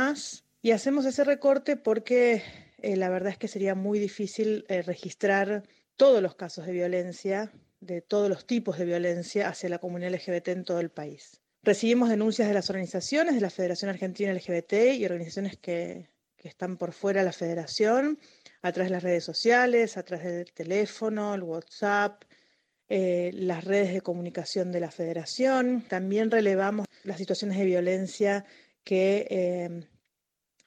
y 0.62 0.72
hacemos 0.72 1.06
ese 1.06 1.26
recorte 1.26 1.76
porque 1.76 2.42
eh, 2.82 2.96
la 2.96 3.10
verdad 3.10 3.34
es 3.34 3.38
que 3.38 3.50
sería 3.50 3.76
muy 3.76 4.00
difícil 4.00 4.64
eh, 4.70 4.84
registrar 4.84 5.64
todos 5.98 6.22
los 6.22 6.36
casos 6.36 6.66
de 6.66 6.72
violencia, 6.72 7.52
de 7.82 8.02
todos 8.02 8.30
los 8.30 8.48
tipos 8.48 8.78
de 8.78 8.86
violencia 8.86 9.50
hacia 9.50 9.68
la 9.68 9.80
comunidad 9.80 10.14
LGBT 10.14 10.48
en 10.48 10.64
todo 10.64 10.80
el 10.80 10.92
país. 10.92 11.42
Recibimos 11.66 12.10
denuncias 12.10 12.48
de 12.48 12.54
las 12.54 12.70
organizaciones, 12.70 13.34
de 13.34 13.42
la 13.42 13.50
Federación 13.50 13.90
Argentina 13.90 14.32
LGBT 14.32 14.74
y 14.94 15.04
organizaciones 15.04 15.58
que, 15.58 16.12
están 16.44 16.78
por 16.78 16.94
fuera 16.94 17.22
de 17.22 17.26
la 17.26 17.32
federación, 17.32 18.20
a 18.62 18.72
través 18.72 18.92
de 18.92 18.96
las 18.98 19.02
redes 19.02 19.24
sociales, 19.24 19.98
a 19.98 20.04
través 20.04 20.28
del 20.28 20.54
teléfono, 20.54 21.34
el 21.34 21.42
WhatsApp, 21.42 22.24
eh, 22.88 23.32
las 23.34 23.64
redes 23.64 23.92
de 23.94 24.02
comunicación 24.02 24.72
de 24.72 24.80
la 24.80 24.92
federación. 24.92 25.82
También 25.90 26.30
relevamos 26.30 26.86
las 27.04 27.18
situaciones 27.18 27.58
de 27.58 27.66
violencia 27.66 28.46
que 28.84 29.26
eh, 29.32 29.88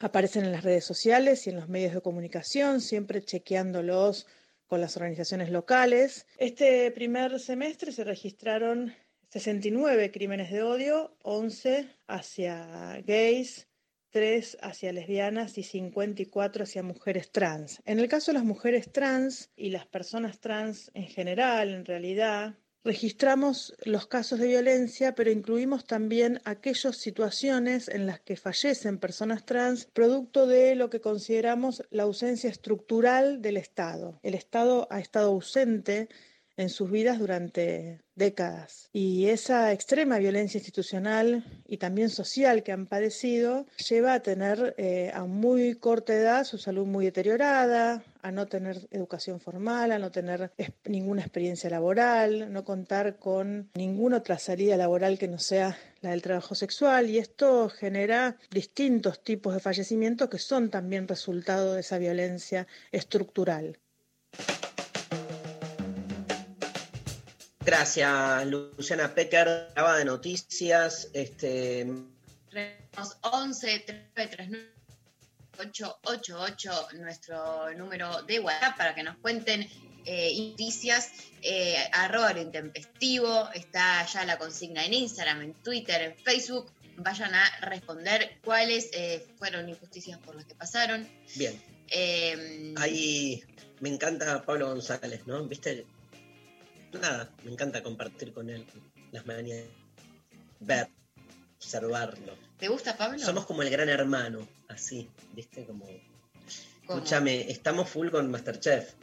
aparecen 0.00 0.46
en 0.46 0.50
las 0.50 0.64
redes 0.64 0.84
sociales 0.84 1.46
y 1.46 1.50
en 1.50 1.56
los 1.56 1.68
medios 1.68 1.94
de 1.94 2.00
comunicación, 2.00 2.80
siempre 2.80 3.22
chequeándolos 3.22 4.26
con 4.66 4.80
las 4.80 4.96
organizaciones 4.96 5.50
locales. 5.50 6.26
Este 6.38 6.90
primer 6.90 7.38
semestre 7.38 7.92
se 7.92 8.02
registraron 8.02 8.92
69 9.30 10.10
crímenes 10.10 10.50
de 10.50 10.62
odio, 10.62 11.16
11 11.22 11.88
hacia 12.06 13.02
gays, 13.06 13.68
3 14.10 14.56
hacia 14.62 14.92
lesbianas 14.92 15.58
y 15.58 15.62
54 15.62 16.64
hacia 16.64 16.82
mujeres 16.82 17.30
trans. 17.30 17.82
En 17.84 17.98
el 17.98 18.08
caso 18.08 18.30
de 18.30 18.38
las 18.38 18.44
mujeres 18.44 18.90
trans 18.90 19.50
y 19.54 19.68
las 19.68 19.86
personas 19.86 20.40
trans 20.40 20.90
en 20.94 21.06
general, 21.08 21.74
en 21.74 21.84
realidad, 21.84 22.56
registramos 22.84 23.74
los 23.84 24.06
casos 24.06 24.38
de 24.38 24.46
violencia, 24.46 25.14
pero 25.14 25.30
incluimos 25.30 25.84
también 25.84 26.40
aquellas 26.44 26.96
situaciones 26.96 27.88
en 27.88 28.06
las 28.06 28.20
que 28.20 28.36
fallecen 28.36 28.98
personas 28.98 29.44
trans 29.44 29.84
producto 29.92 30.46
de 30.46 30.74
lo 30.74 30.88
que 30.88 31.02
consideramos 31.02 31.82
la 31.90 32.04
ausencia 32.04 32.48
estructural 32.48 33.42
del 33.42 33.58
Estado. 33.58 34.18
El 34.22 34.34
Estado 34.34 34.88
ha 34.90 35.00
estado 35.00 35.28
ausente 35.28 36.08
en 36.56 36.70
sus 36.70 36.90
vidas 36.90 37.18
durante 37.18 38.00
décadas. 38.18 38.90
Y 38.92 39.28
esa 39.28 39.72
extrema 39.72 40.18
violencia 40.18 40.58
institucional 40.58 41.44
y 41.66 41.78
también 41.78 42.10
social 42.10 42.62
que 42.62 42.72
han 42.72 42.86
padecido 42.86 43.66
lleva 43.88 44.14
a 44.14 44.20
tener 44.20 44.74
eh, 44.76 45.10
a 45.14 45.24
muy 45.24 45.74
corta 45.76 46.14
edad 46.14 46.44
su 46.44 46.58
salud 46.58 46.86
muy 46.86 47.04
deteriorada, 47.06 48.02
a 48.20 48.32
no 48.32 48.46
tener 48.46 48.88
educación 48.90 49.40
formal, 49.40 49.92
a 49.92 49.98
no 49.98 50.10
tener 50.10 50.52
ninguna 50.84 51.22
experiencia 51.22 51.70
laboral, 51.70 52.52
no 52.52 52.64
contar 52.64 53.18
con 53.18 53.70
ninguna 53.74 54.18
otra 54.18 54.38
salida 54.38 54.76
laboral 54.76 55.18
que 55.18 55.28
no 55.28 55.38
sea 55.38 55.78
la 56.00 56.10
del 56.10 56.22
trabajo 56.22 56.54
sexual 56.54 57.08
y 57.08 57.18
esto 57.18 57.68
genera 57.68 58.36
distintos 58.50 59.22
tipos 59.22 59.54
de 59.54 59.60
fallecimientos 59.60 60.28
que 60.28 60.38
son 60.38 60.70
también 60.70 61.08
resultado 61.08 61.74
de 61.74 61.80
esa 61.80 61.98
violencia 61.98 62.66
estructural. 62.92 63.78
Gracias, 67.68 68.46
Luciana 68.46 69.14
Pecker, 69.14 69.74
de 69.98 70.04
noticias. 70.06 71.10
Este... 71.12 71.86
11 73.20 73.84
888 75.58 76.88
nuestro 76.94 77.70
número 77.74 78.22
de 78.22 78.40
WhatsApp 78.40 78.74
para 78.78 78.94
que 78.94 79.02
nos 79.02 79.18
cuenten 79.18 79.68
eh, 80.06 80.48
noticias. 80.48 81.10
Eh, 81.42 81.76
arroba 81.92 82.40
intempestivo, 82.40 83.50
está 83.52 84.06
ya 84.06 84.24
la 84.24 84.38
consigna 84.38 84.86
en 84.86 84.94
Instagram, 84.94 85.42
en 85.42 85.52
Twitter, 85.62 86.00
en 86.00 86.16
Facebook. 86.16 86.72
Vayan 86.96 87.34
a 87.34 87.44
responder 87.66 88.38
cuáles 88.42 88.88
eh, 88.94 89.26
fueron 89.38 89.68
injusticias 89.68 90.18
por 90.20 90.36
las 90.36 90.46
que 90.46 90.54
pasaron. 90.54 91.06
Bien. 91.36 91.62
Eh, 91.90 92.72
Ahí 92.78 93.44
me 93.80 93.90
encanta 93.90 94.40
Pablo 94.40 94.68
González, 94.68 95.26
¿no? 95.26 95.44
¿Viste? 95.44 95.84
Nada, 96.92 97.30
me 97.44 97.52
encanta 97.52 97.82
compartir 97.82 98.32
con 98.32 98.48
él 98.50 98.66
las 99.12 99.26
mañanas, 99.26 99.64
ver, 100.60 100.88
observarlo. 101.56 102.36
¿Te 102.58 102.68
gusta 102.68 102.96
Pablo? 102.96 103.18
Somos 103.18 103.46
como 103.46 103.62
el 103.62 103.70
gran 103.70 103.88
hermano, 103.88 104.46
así, 104.68 105.08
¿viste? 105.32 105.64
Como. 105.64 105.86
Escúchame, 106.82 107.50
estamos 107.50 107.88
full 107.88 108.08
con 108.10 108.30
Masterchef. 108.30 108.94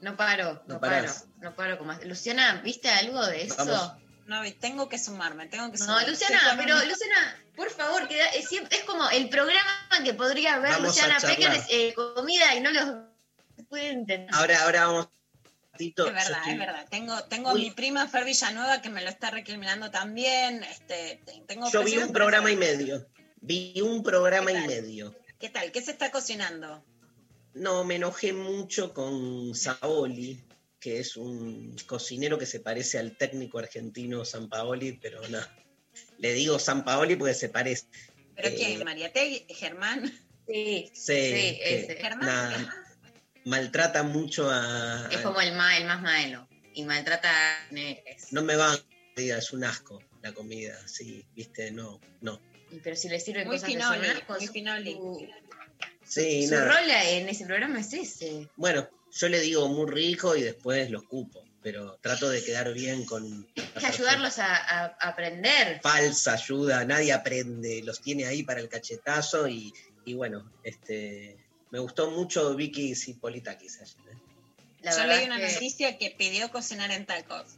No 0.00 0.16
paro, 0.16 0.62
no, 0.66 0.80
paro, 0.80 1.10
no 1.40 1.54
paro 1.54 1.78
con 1.78 1.86
más. 1.86 2.04
Luciana, 2.04 2.60
¿viste 2.62 2.88
algo 2.90 3.24
de 3.26 3.44
eso? 3.44 3.96
no, 4.26 4.42
tengo 4.60 4.88
que 4.88 4.98
sumarme, 4.98 5.46
tengo 5.48 5.70
que 5.72 5.78
No, 5.78 5.84
sumarme. 5.86 6.10
Luciana, 6.10 6.36
Estoy 6.36 6.56
con 6.56 6.64
pero 6.64 6.84
Luciana, 6.84 7.36
por 7.56 7.70
favor, 7.70 8.08
queda- 8.08 8.28
es, 8.28 8.48
como 8.86 9.08
el 9.10 9.28
programa 9.28 9.88
que 10.04 10.14
podría 10.14 10.58
ver 10.58 10.72
Vamos 10.72 10.88
Luciana. 10.88 11.18
Pecker, 11.20 11.52
eh, 11.70 11.94
comida 11.94 12.54
y 12.54 12.60
no 12.60 12.70
los 12.70 13.66
puede 13.68 13.90
entender. 13.90 14.28
Ahora, 14.34 14.62
ahora 14.64 14.86
vamos. 14.86 15.08
Tito, 15.80 16.06
Es 16.06 16.12
verdad, 16.12 16.38
estoy- 16.40 16.52
es 16.52 16.58
verdad. 16.58 16.86
Tengo, 16.90 17.24
tengo 17.24 17.52
Uy. 17.54 17.60
mi 17.62 17.70
prima 17.70 18.06
Fer 18.06 18.24
Villanueva 18.26 18.82
que 18.82 18.90
me 18.90 19.02
lo 19.02 19.08
está 19.08 19.30
recriminando 19.30 19.90
también. 19.90 20.62
Este, 20.64 21.20
te- 21.24 21.40
tengo 21.46 21.70
Yo 21.70 21.82
vi 21.82 21.96
un 21.96 22.12
programa 22.12 22.50
y 22.52 22.56
medio. 22.56 23.06
Vi 23.40 23.80
un 23.80 24.02
programa 24.02 24.50
¿Qué 24.52 24.58
y 24.58 24.66
medio. 24.66 25.16
¿Qué 25.38 25.48
tal? 25.48 25.72
¿Qué 25.72 25.80
se 25.80 25.92
está 25.92 26.10
cocinando? 26.10 26.84
No, 27.54 27.82
me 27.84 27.94
enojé 27.96 28.34
mucho 28.34 28.92
con 28.92 29.54
Saoli, 29.54 30.44
que 30.78 31.00
es 31.00 31.16
un 31.16 31.74
cocinero 31.86 32.36
que 32.38 32.44
se 32.44 32.60
parece 32.60 32.98
al 32.98 33.16
técnico 33.16 33.58
argentino 33.58 34.24
San 34.26 34.50
Paoli, 34.50 34.92
pero 35.00 35.26
no. 35.28 35.40
Le 36.18 36.34
digo 36.34 36.58
San 36.58 36.84
Paoli 36.84 37.16
porque 37.16 37.32
se 37.34 37.48
parece. 37.48 37.86
¿Pero 38.36 38.48
Eh, 38.48 38.54
quién? 38.54 38.84
¿Mariate? 38.84 39.46
¿Germán? 39.48 40.06
Sí, 40.46 40.90
Sí, 40.92 41.00
sí, 41.02 41.12
que, 41.62 41.80
ese. 41.84 41.96
Germán. 41.96 42.26
nada, 42.26 42.74
maltrata 43.44 44.02
mucho 44.02 44.48
a. 44.50 45.08
Es 45.10 45.18
como 45.20 45.40
el, 45.40 45.52
ma, 45.54 45.76
el 45.76 45.84
más 45.86 46.02
maelo 46.02 46.48
y 46.74 46.84
maltrata 46.84 47.28
a 47.30 47.72
negres. 47.72 48.28
No 48.32 48.42
me 48.42 48.56
van, 48.56 48.78
es 49.16 49.52
un 49.52 49.64
asco 49.64 50.00
la 50.22 50.32
comida, 50.32 50.76
sí, 50.86 51.24
viste, 51.34 51.70
no, 51.70 52.00
no. 52.20 52.40
Pero 52.84 52.94
si 52.94 53.08
le 53.08 53.18
sirven 53.18 53.46
Muy 53.48 53.56
cosas 53.56 53.68
que 53.68 53.74
finoli, 53.76 54.06
son 54.06 54.16
ascos, 54.16 54.36
muy 54.38 54.46
finoli. 54.48 54.92
su, 54.92 55.28
Sí, 56.04 56.46
su 56.46 56.54
nada. 56.54 56.66
rol 56.80 56.90
en 56.90 57.28
ese 57.28 57.46
programa 57.46 57.80
es 57.80 57.92
ese. 57.92 58.48
Bueno, 58.56 58.88
yo 59.12 59.28
le 59.28 59.40
digo 59.40 59.68
muy 59.68 59.90
rico 59.90 60.36
y 60.36 60.42
después 60.42 60.90
lo 60.90 60.98
escupo, 61.00 61.42
pero 61.62 61.98
trato 62.02 62.28
de 62.28 62.44
quedar 62.44 62.72
bien 62.72 63.04
con. 63.06 63.46
Que 63.54 63.86
ayudarlos 63.86 64.38
a, 64.38 64.54
a- 64.56 64.96
a 65.00 65.08
aprender. 65.08 65.80
Falsa 65.82 66.34
ayuda, 66.34 66.84
nadie 66.84 67.12
aprende, 67.12 67.82
los 67.82 68.00
tiene 68.00 68.26
ahí 68.26 68.42
para 68.42 68.60
el 68.60 68.68
cachetazo 68.68 69.48
y, 69.48 69.72
y 70.04 70.14
bueno, 70.14 70.52
este. 70.62 71.39
Me 71.70 71.78
gustó 71.78 72.10
mucho 72.10 72.54
Vicky 72.54 72.94
Cipolitakis 72.94 73.80
ayer. 73.80 73.96
¿eh? 74.12 74.18
La 74.82 74.96
Yo 74.96 75.04
leí 75.04 75.24
una 75.26 75.36
que- 75.38 75.52
noticia 75.52 75.98
que 75.98 76.10
pidió 76.10 76.50
cocinar 76.50 76.90
en 76.90 77.06
tacos. 77.06 77.56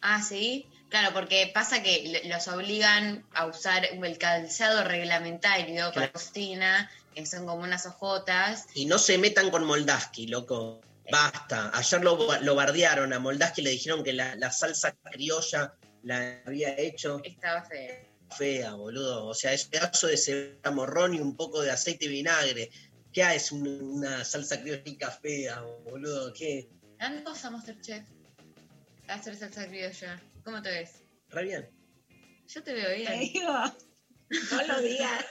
Ah, 0.00 0.22
sí. 0.22 0.66
Claro, 0.88 1.12
porque 1.12 1.50
pasa 1.52 1.82
que 1.82 2.22
los 2.26 2.46
obligan 2.48 3.24
a 3.34 3.46
usar 3.46 3.84
el 3.86 4.18
calzado 4.18 4.84
reglamentario 4.84 5.86
para 5.86 5.92
Claro. 5.92 6.12
cocina, 6.12 6.90
que 7.14 7.26
son 7.26 7.44
como 7.46 7.62
unas 7.64 7.86
ojotas. 7.86 8.66
Y 8.74 8.86
no 8.86 8.98
se 8.98 9.18
metan 9.18 9.50
con 9.50 9.64
Moldaski, 9.64 10.28
loco. 10.28 10.80
Basta. 11.10 11.70
Ayer 11.74 12.02
lo, 12.02 12.40
lo 12.40 12.54
bardearon 12.54 13.12
a 13.12 13.18
Moldaski, 13.18 13.62
le 13.62 13.70
dijeron 13.70 14.02
que 14.04 14.12
la, 14.12 14.34
la 14.36 14.50
salsa 14.52 14.92
criolla 15.10 15.74
la 16.02 16.40
había 16.46 16.76
hecho 16.78 17.20
Estaba 17.24 17.62
feo. 17.64 17.94
fea, 18.36 18.74
boludo. 18.74 19.26
O 19.26 19.34
sea, 19.34 19.52
es 19.52 19.64
pedazo 19.66 20.06
de 20.08 20.16
cebolla 20.16 20.70
morrón 20.72 21.14
y 21.14 21.20
un 21.20 21.36
poco 21.36 21.62
de 21.62 21.70
aceite 21.72 22.06
y 22.06 22.08
vinagre. 22.08 22.70
¿Qué 23.16 23.22
es 23.34 23.50
un- 23.50 23.66
una 23.66 24.22
salsa 24.26 24.60
criolla 24.60 25.10
fea, 25.10 25.62
boludo? 25.84 26.34
¿Qué? 26.34 26.68
Gran 26.98 27.24
cosa, 27.24 27.48
Masterchef. 27.50 28.04
Hacer 29.08 29.34
salsa 29.36 29.66
criolla. 29.66 30.20
¿Cómo 30.44 30.60
te 30.60 30.68
ves? 30.70 31.02
Re 31.30 31.44
bien. 31.44 31.70
Yo 32.46 32.62
te 32.62 32.74
veo 32.74 32.88
Te 32.88 32.94
bien. 32.96 33.20
digo, 33.20 33.54
no 34.52 34.62
lo 34.66 34.80
digas. 34.82 35.24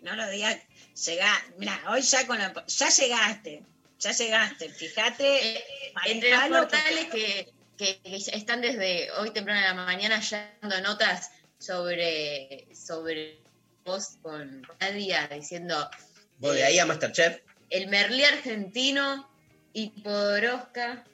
No 0.00 0.16
lo 0.16 0.26
digas. 0.30 0.58
Llegá, 1.04 1.32
mira, 1.58 1.82
hoy 1.90 2.00
ya 2.00 2.26
con 2.26 2.38
la- 2.38 2.64
ya 2.66 2.88
llegaste. 2.88 3.62
Ya 3.98 4.12
llegaste. 4.12 4.68
Fíjate. 4.70 5.56
Eh, 5.56 5.64
entre 6.06 6.30
los 6.30 6.48
portales 6.48 7.10
que, 7.10 7.52
que- 7.76 8.00
están 8.32 8.62
desde 8.62 9.10
hoy 9.12 9.32
temprano 9.32 9.60
en 9.60 9.66
la 9.66 9.84
mañana 9.84 10.18
ya 10.18 10.56
dando 10.62 10.80
notas 10.80 11.30
sobre, 11.58 12.74
sobre 12.74 13.42
vos 13.84 14.16
con 14.22 14.66
Nadia 14.80 15.28
diciendo 15.28 15.90
Vos 16.38 16.54
de 16.54 16.64
ahí 16.64 16.78
a 16.78 16.86
Masterchef, 16.86 17.40
el 17.70 17.88
Merlí 17.88 18.24
argentino 18.24 19.28
y 19.72 19.90
Podoroska. 20.02 21.04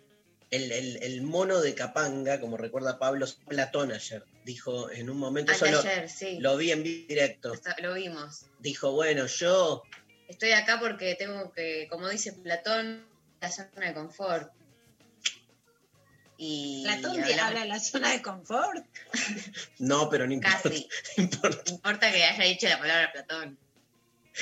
el, 0.51 0.73
el- 0.73 1.03
el 1.03 1.23
mono 1.23 1.61
de 1.61 1.75
Capanga, 1.75 2.41
como 2.41 2.57
recuerda 2.57 2.99
Pablo, 2.99 3.27
Platón 3.49 3.93
ayer, 3.93 4.25
dijo 4.45 4.91
en 4.91 5.09
un 5.11 5.18
momento, 5.18 5.53
eso 5.53 5.66
lo, 5.71 5.79
Ayer, 5.79 6.09
sí. 6.09 6.39
lo 6.41 6.57
vi 6.57 6.73
en 6.73 6.83
vivo 6.83 7.07
directo, 7.09 7.53
lo 7.79 7.95
vimos. 7.95 8.47
dijo, 8.59 8.93
bueno, 8.93 9.27
yo 9.27 9.83
Estoy 10.29 10.53
acá 10.53 10.79
porque 10.81 11.14
tengo 11.16 11.51
que, 11.53 11.87
como 11.91 12.09
dice 12.09 12.33
Platón, 12.33 13.05
la 13.41 13.51
zona 13.51 13.87
de 13.89 13.95
confort. 13.95 14.53
Y 16.37 16.83
Platón 16.85 17.23
te 17.23 17.39
habla 17.39 17.61
de 17.61 17.66
la 17.68 17.81
zona 17.81 18.12
de 18.12 18.23
confort. 18.23 18.87
no, 19.79 20.09
pero 20.09 20.27
no 20.27 20.33
importa. 20.33 20.61
Casi. 20.62 20.89
no 21.16 21.23
importa. 21.25 21.71
importa 21.71 22.12
que 22.12 22.25
haya 22.25 22.45
dicho 22.45 22.68
la 22.68 22.79
palabra 22.79 23.12
Platón. 23.12 23.59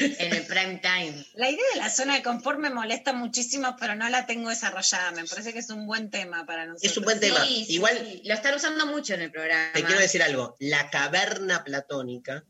En 0.00 0.32
el 0.34 0.46
prime 0.46 0.80
time. 0.82 1.24
La 1.34 1.50
idea 1.50 1.64
de 1.74 1.80
la 1.80 1.90
zona 1.90 2.14
de 2.14 2.22
confort 2.22 2.58
me 2.58 2.70
molesta 2.70 3.12
muchísimo, 3.12 3.76
pero 3.78 3.94
no 3.94 4.08
la 4.08 4.26
tengo 4.26 4.48
desarrollada. 4.50 5.10
Me 5.12 5.24
parece 5.24 5.52
que 5.52 5.58
es 5.60 5.70
un 5.70 5.86
buen 5.86 6.10
tema 6.10 6.46
para 6.46 6.66
nosotros. 6.66 6.90
Es 6.92 6.96
un 6.98 7.04
buen 7.04 7.20
tema. 7.20 7.44
Sí, 7.44 7.64
sí, 7.66 7.74
Igual 7.74 8.20
lo 8.24 8.34
están 8.34 8.54
usando 8.54 8.86
mucho 8.86 9.14
en 9.14 9.22
el 9.22 9.30
programa. 9.30 9.72
te 9.72 9.82
quiero 9.84 10.00
decir 10.00 10.22
algo, 10.22 10.56
la 10.60 10.90
caverna 10.90 11.64
platónica 11.64 12.44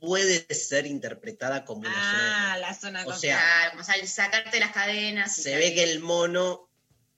puede 0.00 0.46
ser 0.54 0.86
interpretada 0.86 1.64
como 1.64 1.80
una 1.80 1.90
zona 1.90 2.22
de 2.24 2.30
Ah, 2.30 2.58
la 2.58 2.74
zona 2.74 2.98
de 3.00 3.04
O 3.04 3.08
confort. 3.08 3.20
sea, 3.20 3.36
Claro, 3.38 3.70
como 3.72 3.84
sal- 3.84 4.08
sacarte 4.08 4.60
las 4.60 4.72
cadenas. 4.72 5.38
y 5.38 5.42
se 5.42 5.56
ve 5.56 5.74
que 5.74 5.84
el 5.84 6.00
mono 6.00 6.68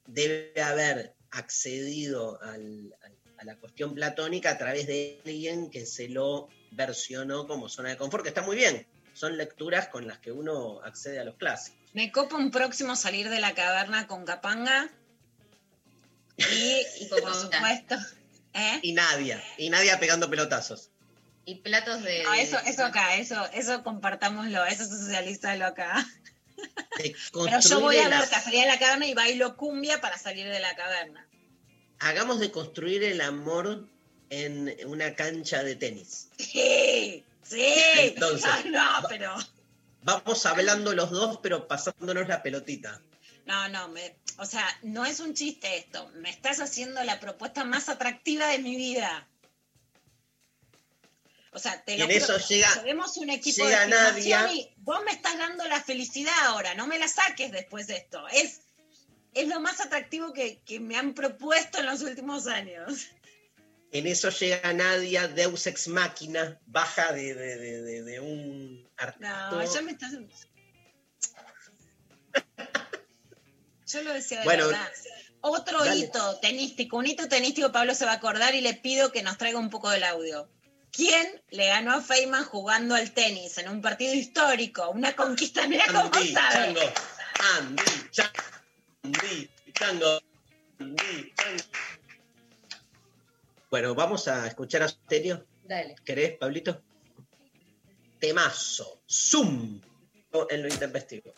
debe 0.07 0.61
haber 0.62 1.14
accedido 1.30 2.40
al- 2.42 2.92
al- 3.03 3.16
a 3.38 3.44
la 3.44 3.57
cuestión 3.57 3.94
platónica 3.94 4.51
a 4.51 4.59
través 4.59 4.86
de 4.86 5.20
alguien 5.24 5.70
que 5.70 5.86
se 5.86 6.09
lo 6.09 6.48
versionó 6.72 7.46
como 7.46 7.68
zona 7.68 7.90
de 7.90 7.96
confort, 7.96 8.22
que 8.24 8.28
está 8.30 8.42
muy 8.42 8.57
bien. 8.57 8.86
Son 9.20 9.36
lecturas 9.36 9.88
con 9.88 10.06
las 10.06 10.16
que 10.16 10.32
uno 10.32 10.80
accede 10.82 11.20
a 11.20 11.24
los 11.24 11.34
clásicos. 11.36 11.78
Me 11.92 12.10
copa 12.10 12.36
un 12.36 12.50
próximo 12.50 12.96
salir 12.96 13.28
de 13.28 13.38
la 13.38 13.52
caverna 13.52 14.06
con 14.06 14.24
Capanga. 14.24 14.88
Y, 16.38 16.80
Y 17.00 17.04
por 17.10 17.34
supuesto. 17.34 17.96
¿eh? 18.54 18.78
Y 18.80 18.94
Nadia, 18.94 19.44
y 19.58 19.68
Nadia 19.68 20.00
pegando 20.00 20.30
pelotazos. 20.30 20.88
Y 21.44 21.56
platos 21.56 22.02
de. 22.02 22.22
No, 22.22 22.32
eso, 22.32 22.58
eso 22.64 22.82
acá, 22.82 23.16
eso, 23.16 23.44
eso 23.52 23.82
compartámoslo, 23.84 24.64
eso 24.64 24.86
socialízalo 24.86 25.66
acá. 25.66 26.02
Pero 26.96 27.60
yo 27.60 27.80
voy 27.80 27.98
a 27.98 28.08
ver 28.08 28.22
el- 28.22 28.28
Cacería 28.30 28.62
de 28.62 28.68
la 28.68 28.78
Caverna 28.78 29.06
y 29.06 29.12
bailo 29.12 29.54
cumbia 29.58 30.00
para 30.00 30.16
salir 30.16 30.48
de 30.48 30.60
la 30.60 30.74
caverna. 30.76 31.26
Hagamos 31.98 32.40
de 32.40 32.50
construir 32.50 33.04
el 33.04 33.20
amor 33.20 33.86
en 34.30 34.74
una 34.86 35.14
cancha 35.14 35.62
de 35.62 35.76
tenis. 35.76 36.28
Sí, 36.38 37.22
sí. 37.51 37.74
Entonces, 37.98 38.51
Ay, 38.53 38.70
no, 38.70 38.80
pero. 39.09 39.36
Vamos 40.03 40.46
hablando 40.46 40.94
los 40.94 41.11
dos, 41.11 41.38
pero 41.42 41.68
pasándonos 41.68 42.26
la 42.28 42.42
pelotita. 42.42 43.01
No, 43.44 43.68
no, 43.68 43.88
me, 43.88 44.16
o 44.38 44.46
sea, 44.46 44.64
no 44.82 45.05
es 45.05 45.20
un 45.20 45.34
chiste 45.34 45.76
esto. 45.76 46.09
Me 46.14 46.30
estás 46.30 46.61
haciendo 46.61 47.03
la 47.05 47.20
propuesta 47.20 47.64
más 47.64 47.88
atractiva 47.88 48.46
de 48.48 48.59
mi 48.61 48.76
vida. 48.76 49.26
O 51.53 51.59
sea, 51.59 51.82
te 51.84 51.98
lo 51.98 52.05
en 52.05 52.20
juro, 52.20 52.36
eso 52.36 52.48
llega- 52.48 52.74
tenemos 52.80 53.16
un 53.16 53.28
equipo 53.30 53.64
llega 53.64 53.80
de 53.82 53.88
Nadia. 53.88 54.53
y 54.53 54.72
vos 54.78 55.01
me 55.05 55.11
estás 55.11 55.36
dando 55.36 55.66
la 55.66 55.82
felicidad 55.82 56.32
ahora, 56.44 56.74
no 56.74 56.86
me 56.86 56.98
la 56.98 57.09
saques 57.09 57.51
después 57.51 57.88
de 57.88 57.96
esto. 57.96 58.26
Es, 58.28 58.61
es 59.34 59.48
lo 59.48 59.59
más 59.61 59.80
atractivo 59.80 60.32
que, 60.32 60.61
que 60.64 60.78
me 60.78 60.96
han 60.96 61.12
propuesto 61.12 61.78
en 61.80 61.86
los 61.86 62.03
últimos 62.03 62.46
años. 62.46 63.09
En 63.93 64.07
eso 64.07 64.30
llega 64.30 64.72
Nadia, 64.72 65.26
Deus 65.28 65.66
Ex 65.66 65.88
Máquina, 65.88 66.59
baja 66.66 67.12
de, 67.12 67.34
de- 67.34 67.57
de- 67.59 68.03
de- 68.03 68.20
un 68.20 68.82
No, 68.84 68.91
artista. 68.97 69.64
ya 69.74 69.82
me 69.82 69.93
estás. 69.93 70.12
Yo 73.86 74.03
lo 74.03 74.12
decía 74.12 74.38
de 74.41 74.45
Bueno, 74.45 74.66
verdad. 74.68 74.88
Otro 75.43 75.82
dale. 75.84 75.97
hito 75.97 76.38
tenístico, 76.41 76.97
un 76.99 77.07
hito 77.07 77.26
tenístico, 77.28 77.72
Pablo 77.72 77.95
se 77.95 78.05
va 78.05 78.12
a 78.12 78.16
acordar 78.16 78.55
y 78.55 78.61
le 78.61 78.74
pido 78.74 79.11
que 79.11 79.22
nos 79.22 79.38
traiga 79.38 79.59
un 79.59 79.70
poco 79.70 79.88
del 79.91 80.05
audio. 80.05 80.49
¿Quién 80.93 81.43
le 81.51 81.66
ganó 81.68 81.93
a 81.95 82.03
Feynman 82.03 82.45
jugando 82.45 82.95
al 82.95 83.11
tenis 83.12 83.57
en 83.59 83.68
un 83.68 83.80
partido 83.80 84.12
histórico? 84.14 84.91
Una 84.91 85.16
conquista, 85.16 85.66
mira 85.66 85.84
cómo 85.86 86.11
sabe. 86.12 86.32
Chango, 86.32 86.80
Andy, 89.03 89.51
Chango, 89.72 90.20
Andy, 90.78 91.32
Chango. 91.36 91.62
Bueno, 93.70 93.94
vamos 93.94 94.26
a 94.26 94.48
escuchar 94.48 94.82
a 94.82 94.88
Stereo. 94.88 95.46
Dale. 95.62 95.94
¿Querés, 96.04 96.36
Pablito? 96.38 96.82
Temazo, 98.18 99.02
Zoom, 99.08 99.80
en 100.50 100.62
lo 100.62 100.68
intempestivo. 100.68 101.32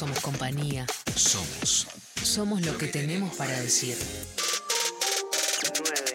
Somos 0.00 0.20
compañía. 0.20 0.86
Somos. 1.14 1.86
Somos 2.22 2.62
lo 2.62 2.78
que 2.78 2.86
tenemos 2.86 3.36
para 3.36 3.60
decir. 3.60 3.98
9. 5.78 6.14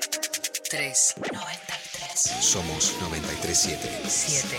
3. 0.72 1.14
93. 1.32 2.44
Somos 2.44 2.96
937. 3.00 3.88
7. 4.08 4.58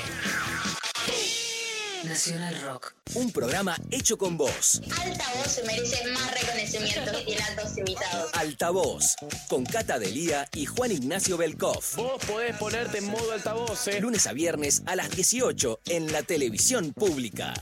Nacional 2.05 2.63
Rock. 2.63 2.95
Un 3.15 3.33
programa 3.33 3.77
hecho 3.91 4.17
con 4.17 4.37
vos. 4.37 4.81
Altavoz 5.01 5.47
se 5.49 5.65
merece 5.65 6.07
más 6.13 6.31
reconocimiento 6.31 7.11
que 7.11 7.25
tiene 7.25 7.43
altos 7.43 7.79
invitados. 7.79 8.31
Altavoz. 8.35 9.17
Con 9.49 9.65
Cata 9.65 9.99
Delía 9.99 10.49
y 10.55 10.67
Juan 10.67 10.93
Ignacio 10.93 11.37
Belkov. 11.37 11.83
Vos 11.97 12.25
podés 12.27 12.57
ponerte 12.59 12.99
en 12.99 13.07
modo 13.07 13.33
altavoz, 13.33 13.89
¿eh? 13.89 14.01
Lunes 14.01 14.29
a 14.29 14.33
viernes 14.33 14.83
a 14.87 14.95
las 14.95 15.11
18 15.11 15.81
en 15.87 16.13
la 16.13 16.23
televisión 16.23 16.93
pública. 16.93 17.55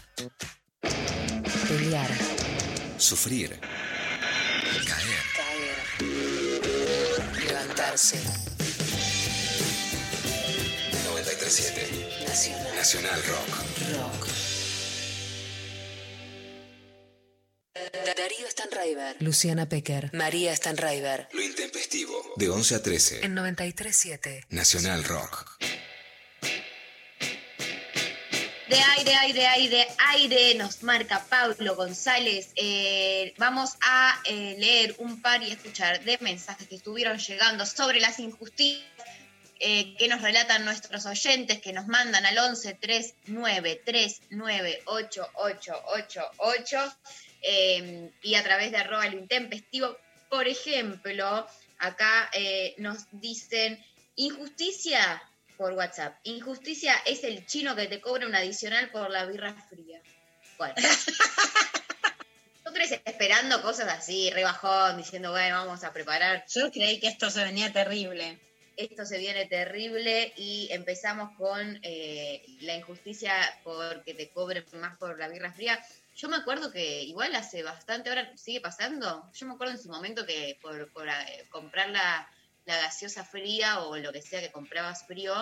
Pelear. 1.75 2.09
Sufrir. 2.99 3.59
Caer. 4.87 5.23
Caer. 5.35 5.79
Levantarse. 7.49 8.17
937. 11.05 12.27
Nacional. 12.29 12.75
Nacional 12.77 13.23
Rock. 13.25 13.49
Rock. 13.97 14.29
Darío 18.17 18.49
Stanraiver. 18.49 19.17
Luciana 19.19 19.69
Pecker. 19.69 20.11
María 20.13 20.55
Stanraiver. 20.55 21.27
Lo 21.33 21.43
intempestivo. 21.43 22.23
De 22.37 22.51
11 22.51 22.75
a 22.77 22.83
13. 22.85 23.25
En 23.27 23.35
93.7. 23.35 24.45
Nacional 24.51 25.03
Rock. 25.03 25.59
De 28.75 28.81
aire, 28.81 29.15
aire, 29.15 29.47
aire, 29.47 29.87
aire, 29.99 30.55
nos 30.57 30.83
marca 30.83 31.25
Pablo 31.31 31.77
González. 31.77 32.51
Eh, 32.57 33.33
vamos 33.39 33.77
a 33.81 34.21
eh, 34.25 34.57
leer 34.59 34.97
un 34.99 35.23
par 35.23 35.41
y 35.45 35.53
escuchar 35.53 36.03
de 36.03 36.19
mensajes 36.21 36.67
que 36.67 36.75
estuvieron 36.75 37.19
llegando 37.19 37.67
sobre 37.67 38.01
las 38.01 38.19
injusticias 38.19 38.85
eh, 39.61 39.95
que 39.97 40.09
nos 40.09 40.23
relatan 40.23 40.65
nuestros 40.65 41.07
oyentes, 41.07 41.61
que 41.61 41.73
nos 41.73 41.87
mandan 41.87 42.27
al 42.27 42.37
11 42.37 42.75
39 42.75 43.83
39 43.85 44.83
8888 44.87 46.97
eh, 47.43 48.11
y 48.23 48.35
a 48.35 48.43
través 48.43 48.73
de 48.73 48.79
arroba 48.79 49.07
lo 49.07 49.21
intempestivo. 49.21 49.97
Por 50.29 50.49
ejemplo, 50.49 51.47
acá 51.79 52.29
nos 52.79 53.07
dicen 53.13 53.81
injusticia 54.17 55.23
por 55.57 55.73
WhatsApp. 55.73 56.19
Injusticia 56.25 56.95
es 57.07 57.25
el 57.25 57.47
chino 57.47 57.77
que 57.77 57.87
te 57.87 58.01
cobra 58.01 58.27
un 58.27 58.35
adicional 58.35 58.91
por 58.91 59.11
la 59.11 59.27
birra 59.27 59.55
fría. 59.69 60.01
Bueno. 60.59 60.75
Nosotros 62.65 63.01
esperando 63.05 63.63
cosas 63.63 63.89
así, 63.89 64.31
rebajón, 64.31 64.97
diciendo, 64.97 65.31
bueno, 65.31 65.57
vamos 65.57 65.85
a 65.85 65.93
preparar. 65.93 66.45
Yo 66.49 66.71
creí 66.71 66.99
que 66.99 67.09
esto 67.09 67.31
se 67.31 67.45
venía 67.45 67.73
terrible. 67.73 68.41
Esto 68.77 69.05
se 69.05 69.19
viene 69.19 69.47
terrible 69.47 70.33
y 70.37 70.69
empezamos 70.73 71.37
con 71.37 71.79
eh, 71.83 72.43
la 72.63 72.75
injusticia 72.75 73.35
porque 73.63 74.15
te 74.15 74.31
cobren 74.31 74.65
más 74.75 74.97
por 74.99 75.19
la 75.19 75.29
birra 75.29 75.53
fría. 75.53 75.79
Yo 76.17 76.29
me 76.29 76.37
acuerdo 76.37 76.73
que 76.73 77.03
igual 77.03 77.35
hace 77.35 77.63
bastante, 77.63 78.09
ahora 78.09 78.33
sigue 78.37 78.61
pasando. 78.61 79.31
Yo 79.33 79.47
me 79.47 79.55
acuerdo 79.55 79.75
en 79.75 79.81
su 79.81 79.89
momento 79.89 80.27
que 80.27 80.59
por, 80.61 80.91
por, 80.93 81.09
eh, 81.09 81.47
comprar 81.51 81.91
la, 81.91 82.29
la 82.67 82.79
gaseosa 82.79 83.25
fría 83.25 83.81
o 83.81 83.97
lo 83.97 84.13
que 84.13 84.23
sea 84.23 84.41
que 84.41 84.53
comprabas 84.53 85.07
frío, 85.07 85.35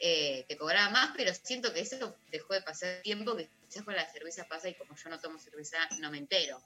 eh, 0.00 0.44
te 0.48 0.56
cobraba 0.56 0.90
más, 0.90 1.12
pero 1.16 1.32
siento 1.34 1.72
que 1.72 1.80
eso 1.80 2.16
dejó 2.30 2.54
de 2.54 2.62
pasar 2.62 3.00
tiempo, 3.02 3.36
que 3.36 3.48
quizás 3.68 3.84
con 3.84 3.94
la 3.94 4.10
cerveza 4.10 4.44
pasa 4.44 4.68
y 4.68 4.74
como 4.74 4.94
yo 4.96 5.08
no 5.08 5.20
tomo 5.20 5.38
cerveza 5.38 5.78
no 6.00 6.10
me 6.10 6.18
entero. 6.18 6.62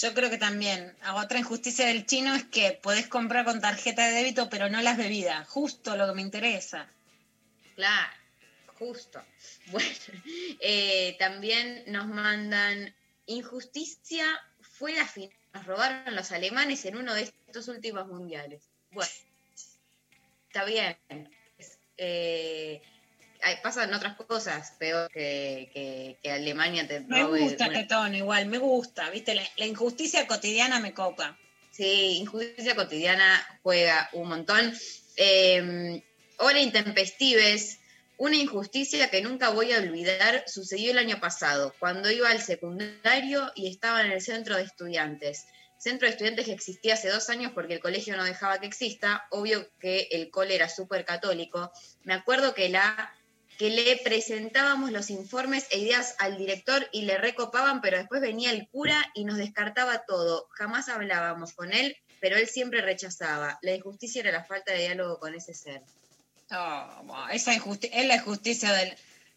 Yo 0.00 0.14
creo 0.14 0.30
que 0.30 0.38
también. 0.38 0.96
Otra 1.14 1.38
injusticia 1.38 1.86
del 1.86 2.06
chino 2.06 2.34
es 2.34 2.44
que 2.44 2.78
podés 2.82 3.08
comprar 3.08 3.44
con 3.44 3.60
tarjeta 3.60 4.06
de 4.06 4.14
débito, 4.14 4.48
pero 4.48 4.70
no 4.70 4.80
las 4.80 4.96
bebidas. 4.96 5.46
Justo 5.48 5.96
lo 5.96 6.06
que 6.06 6.14
me 6.14 6.22
interesa. 6.22 6.88
Claro, 7.74 8.12
justo. 8.78 9.22
Bueno, 9.66 9.88
eh, 10.60 11.16
también 11.18 11.84
nos 11.86 12.08
mandan 12.08 12.94
injusticia 13.26 14.24
fue 14.60 14.92
la 14.92 15.06
final. 15.06 15.36
Nos 15.52 15.66
robaron 15.66 16.14
los 16.14 16.32
alemanes 16.32 16.84
en 16.86 16.96
uno 16.96 17.14
de 17.14 17.22
estos 17.22 17.68
últimos 17.68 18.08
mundiales. 18.08 18.71
Bueno, 18.92 19.10
está 20.48 20.64
bien. 20.64 20.96
Eh, 21.96 22.80
pasan 23.62 23.92
otras 23.94 24.16
cosas 24.16 24.72
peor 24.78 25.10
que, 25.10 25.70
que- 25.72 26.16
que 26.22 26.30
Alemania 26.30 26.86
te 26.86 27.00
Me 27.00 27.22
robe 27.22 27.40
gusta 27.40 27.66
una- 27.66 27.74
este 27.80 27.88
tono, 27.88 28.16
igual, 28.16 28.46
me 28.46 28.58
gusta. 28.58 29.10
¿Viste? 29.10 29.34
La, 29.34 29.42
la 29.56 29.66
injusticia 29.66 30.26
cotidiana 30.26 30.78
me 30.80 30.94
copa. 30.94 31.36
Sí, 31.70 32.18
injusticia 32.18 32.74
cotidiana 32.74 33.44
juega 33.62 34.08
un 34.12 34.28
montón. 34.28 34.72
Eh, 35.16 36.02
hola 36.38 36.60
intempestives. 36.60 37.78
Una 38.18 38.36
injusticia 38.36 39.10
que 39.10 39.20
nunca 39.22 39.48
voy 39.48 39.72
a 39.72 39.78
olvidar 39.78 40.44
sucedió 40.46 40.92
el 40.92 40.98
año 40.98 41.18
pasado, 41.18 41.74
cuando 41.80 42.08
iba 42.10 42.28
al 42.30 42.40
secundario 42.40 43.50
y 43.56 43.66
estaba 43.68 44.02
en 44.04 44.12
el 44.12 44.20
centro 44.22 44.56
de 44.56 44.62
estudiantes. 44.62 45.46
Centro 45.82 46.06
de 46.06 46.12
estudiantes 46.12 46.46
que 46.46 46.52
existía 46.52 46.94
hace 46.94 47.08
dos 47.08 47.28
años 47.28 47.50
porque 47.52 47.74
el 47.74 47.80
colegio 47.80 48.16
no 48.16 48.22
dejaba 48.22 48.60
que 48.60 48.66
exista. 48.66 49.26
Obvio 49.30 49.68
que 49.80 50.06
el 50.12 50.30
cole 50.30 50.54
era 50.54 50.68
súper 50.68 51.04
católico. 51.04 51.72
Me 52.04 52.14
acuerdo 52.14 52.54
que 52.54 52.68
la 52.68 53.12
que 53.58 53.68
le 53.70 53.96
presentábamos 53.96 54.92
los 54.92 55.10
informes 55.10 55.66
e 55.70 55.80
ideas 55.80 56.14
al 56.20 56.38
director 56.38 56.88
y 56.92 57.02
le 57.02 57.18
recopaban, 57.18 57.80
pero 57.80 57.98
después 57.98 58.20
venía 58.20 58.52
el 58.52 58.68
cura 58.68 59.10
y 59.14 59.24
nos 59.24 59.38
descartaba 59.38 60.04
todo. 60.06 60.46
Jamás 60.52 60.88
hablábamos 60.88 61.52
con 61.52 61.72
él, 61.72 61.96
pero 62.20 62.36
él 62.36 62.46
siempre 62.46 62.80
rechazaba. 62.80 63.58
La 63.62 63.74
injusticia 63.74 64.20
era 64.20 64.30
la 64.30 64.44
falta 64.44 64.72
de 64.72 64.82
diálogo 64.82 65.18
con 65.18 65.34
ese 65.34 65.52
ser. 65.52 65.82
Oh, 66.52 67.26
esa 67.32 67.52
es 67.54 68.06
la 68.06 68.14
injusticia 68.14 68.72
del, 68.72 68.96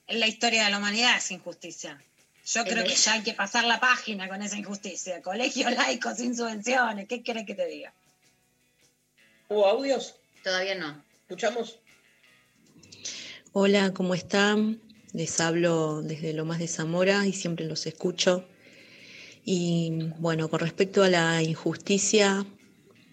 la 0.09 0.27
historia 0.27 0.65
de 0.65 0.69
la 0.69 0.77
humanidad, 0.77 1.17
es 1.17 1.31
injusticia. 1.31 1.99
Yo 2.45 2.63
creo 2.63 2.83
que 2.83 2.95
ya 2.95 3.13
hay 3.13 3.23
que 3.23 3.33
pasar 3.33 3.65
la 3.65 3.79
página 3.79 4.29
con 4.29 4.41
esa 4.43 4.55
injusticia. 4.55 5.21
Colegio 5.23 5.67
laico 5.71 6.13
sin 6.13 6.35
subvenciones, 6.35 7.07
¿qué 7.07 7.23
querés 7.23 7.45
que 7.45 7.55
te 7.55 7.65
diga? 7.65 7.91
¿Hubo 9.49 9.65
audios? 9.65 10.15
Todavía 10.43 10.75
no. 10.75 11.03
¿Escuchamos? 11.21 11.79
Hola, 13.51 13.93
¿cómo 13.93 14.13
están? 14.13 14.79
Les 15.11 15.39
hablo 15.39 16.03
desde 16.03 16.33
lo 16.33 16.45
más 16.45 16.59
de 16.59 16.67
Zamora 16.67 17.25
y 17.25 17.33
siempre 17.33 17.65
los 17.65 17.87
escucho. 17.87 18.47
Y 19.43 20.11
bueno, 20.19 20.47
con 20.47 20.59
respecto 20.59 21.03
a 21.03 21.09
la 21.09 21.41
injusticia, 21.41 22.45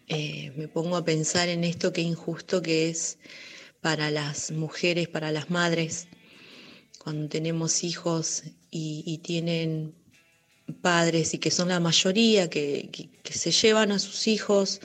eh, 0.09 0.53
me 0.57 0.69
pongo 0.69 0.97
a 0.97 1.05
pensar 1.07 1.49
en 1.49 1.65
esto 1.65 1.93
que 1.93 2.03
injusto 2.03 2.61
que 2.61 2.91
es 2.91 3.19
para 3.81 4.11
las 4.11 4.51
mujeres, 4.51 5.09
para 5.09 5.33
las 5.33 5.49
madres, 5.49 6.09
cuando 6.99 7.29
tenemos 7.31 7.83
hijos 7.83 8.43
y, 8.75 9.19
tienen 9.19 9.95
padres 10.81 11.35
y 11.35 11.39
que 11.39 11.51
son 11.51 11.69
la 11.69 11.79
mayoría, 11.79 12.49
que, 12.49 12.89
se 13.31 13.53
llevan 13.53 13.93
a 13.93 13.99
sus 13.99 14.27
hijos 14.27 14.81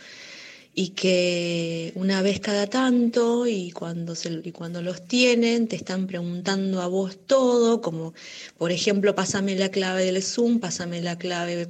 y 0.75 0.89
que 0.89 1.93
una 1.95 2.21
vez 2.21 2.39
cada 2.39 2.67
tanto 2.67 3.47
y 3.47 3.71
cuando, 3.71 4.13
y 4.43 4.51
cuando 4.51 4.81
los 4.81 5.07
tienen 5.07 5.67
te 5.67 5.75
están 5.77 6.05
preguntando 6.05 6.81
a 6.81 6.87
vos 6.87 7.17
todo, 7.25 7.81
como 7.81 8.13
por 8.57 8.71
ejemplo, 8.71 9.15
pásame 9.15 9.55
la 9.55 9.69
clave 9.69 10.05
del 10.05 10.21
Zoom, 10.21 10.59
pásame 10.59 11.01
la 11.01 11.17
clave 11.17 11.67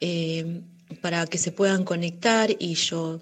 eh, 0.00 0.60
para 1.00 1.26
que 1.26 1.38
se 1.38 1.52
puedan 1.52 1.84
conectar 1.84 2.54
y 2.58 2.74
yo, 2.74 3.20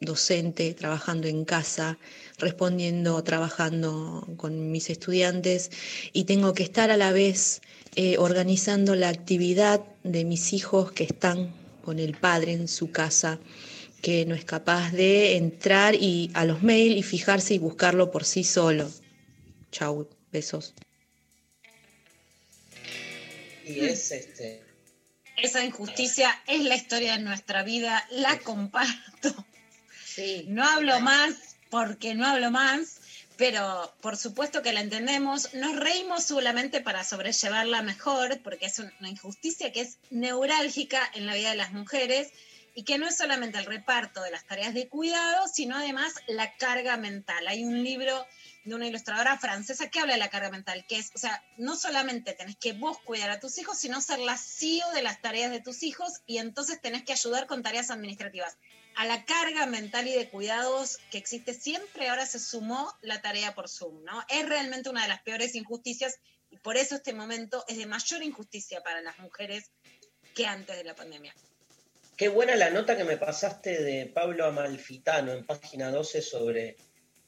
docente, 0.00 0.72
trabajando 0.74 1.26
en 1.26 1.44
casa, 1.44 1.98
respondiendo, 2.38 3.22
trabajando 3.24 4.26
con 4.36 4.70
mis 4.70 4.90
estudiantes 4.90 5.70
y 6.12 6.24
tengo 6.24 6.54
que 6.54 6.62
estar 6.62 6.90
a 6.90 6.96
la 6.96 7.12
vez 7.12 7.62
eh, 7.94 8.18
organizando 8.18 8.94
la 8.94 9.08
actividad 9.08 9.80
de 10.04 10.24
mis 10.24 10.52
hijos 10.52 10.92
que 10.92 11.04
están 11.04 11.54
con 11.82 11.98
el 11.98 12.16
padre 12.16 12.52
en 12.52 12.68
su 12.68 12.90
casa 12.90 13.38
que 14.02 14.24
no 14.26 14.34
es 14.34 14.44
capaz 14.44 14.92
de 14.92 15.36
entrar 15.36 15.94
y 15.94 16.30
a 16.34 16.44
los 16.44 16.62
mails 16.62 16.96
y 16.96 17.02
fijarse 17.02 17.54
y 17.54 17.58
buscarlo 17.58 18.10
por 18.10 18.24
sí 18.24 18.44
solo. 18.44 18.90
Chau, 19.72 20.08
besos. 20.30 20.74
Y 23.64 23.80
es 23.80 24.12
este. 24.12 24.62
Esa 25.36 25.64
injusticia 25.64 26.30
es 26.46 26.62
la 26.62 26.76
historia 26.76 27.16
de 27.16 27.24
nuestra 27.24 27.62
vida, 27.62 28.06
la 28.10 28.38
comparto. 28.38 29.34
No 30.46 30.64
hablo 30.64 31.00
más 31.00 31.55
porque 31.76 32.14
no 32.14 32.26
hablo 32.26 32.50
más, 32.50 33.00
pero 33.36 33.94
por 34.00 34.16
supuesto 34.16 34.62
que 34.62 34.72
la 34.72 34.80
entendemos. 34.80 35.52
Nos 35.52 35.76
reímos 35.76 36.24
solamente 36.24 36.80
para 36.80 37.04
sobrellevarla 37.04 37.82
mejor, 37.82 38.40
porque 38.42 38.64
es 38.64 38.78
una 38.78 39.10
injusticia 39.10 39.72
que 39.72 39.82
es 39.82 39.98
neurálgica 40.08 41.02
en 41.12 41.26
la 41.26 41.34
vida 41.34 41.50
de 41.50 41.56
las 41.56 41.74
mujeres 41.74 42.32
y 42.74 42.84
que 42.84 42.96
no 42.96 43.06
es 43.06 43.18
solamente 43.18 43.58
el 43.58 43.66
reparto 43.66 44.22
de 44.22 44.30
las 44.30 44.46
tareas 44.46 44.72
de 44.72 44.88
cuidado, 44.88 45.48
sino 45.52 45.76
además 45.76 46.14
la 46.28 46.56
carga 46.56 46.96
mental. 46.96 47.46
Hay 47.46 47.62
un 47.62 47.84
libro 47.84 48.26
de 48.64 48.74
una 48.74 48.86
ilustradora 48.86 49.38
francesa 49.38 49.90
que 49.90 50.00
habla 50.00 50.14
de 50.14 50.18
la 50.18 50.30
carga 50.30 50.48
mental, 50.48 50.86
que 50.88 50.96
es, 50.96 51.12
o 51.14 51.18
sea, 51.18 51.44
no 51.58 51.76
solamente 51.76 52.32
tenés 52.32 52.56
que 52.56 52.72
vos 52.72 52.96
cuidar 53.04 53.28
a 53.28 53.38
tus 53.38 53.58
hijos, 53.58 53.76
sino 53.76 54.00
ser 54.00 54.20
la 54.20 54.38
CEO 54.38 54.90
de 54.92 55.02
las 55.02 55.20
tareas 55.20 55.50
de 55.50 55.60
tus 55.60 55.82
hijos 55.82 56.22
y 56.24 56.38
entonces 56.38 56.80
tenés 56.80 57.04
que 57.04 57.12
ayudar 57.12 57.46
con 57.46 57.62
tareas 57.62 57.90
administrativas. 57.90 58.56
A 58.96 59.04
la 59.04 59.26
carga 59.26 59.66
mental 59.66 60.08
y 60.08 60.14
de 60.14 60.30
cuidados 60.30 60.98
que 61.10 61.18
existe 61.18 61.52
siempre, 61.52 62.08
ahora 62.08 62.24
se 62.24 62.38
sumó 62.38 62.90
la 63.02 63.20
tarea 63.20 63.54
por 63.54 63.68
Zoom, 63.68 64.02
¿no? 64.04 64.24
Es 64.30 64.48
realmente 64.48 64.88
una 64.88 65.02
de 65.02 65.08
las 65.08 65.20
peores 65.20 65.54
injusticias 65.54 66.18
y 66.50 66.56
por 66.56 66.78
eso 66.78 66.94
este 66.94 67.12
momento 67.12 67.62
es 67.68 67.76
de 67.76 67.84
mayor 67.84 68.22
injusticia 68.22 68.82
para 68.82 69.02
las 69.02 69.18
mujeres 69.18 69.70
que 70.34 70.46
antes 70.46 70.78
de 70.78 70.84
la 70.84 70.94
pandemia. 70.94 71.34
Qué 72.16 72.28
buena 72.28 72.56
la 72.56 72.70
nota 72.70 72.96
que 72.96 73.04
me 73.04 73.18
pasaste 73.18 73.82
de 73.82 74.06
Pablo 74.06 74.46
Amalfitano 74.46 75.32
en 75.32 75.44
página 75.44 75.90
12 75.90 76.22
sobre 76.22 76.76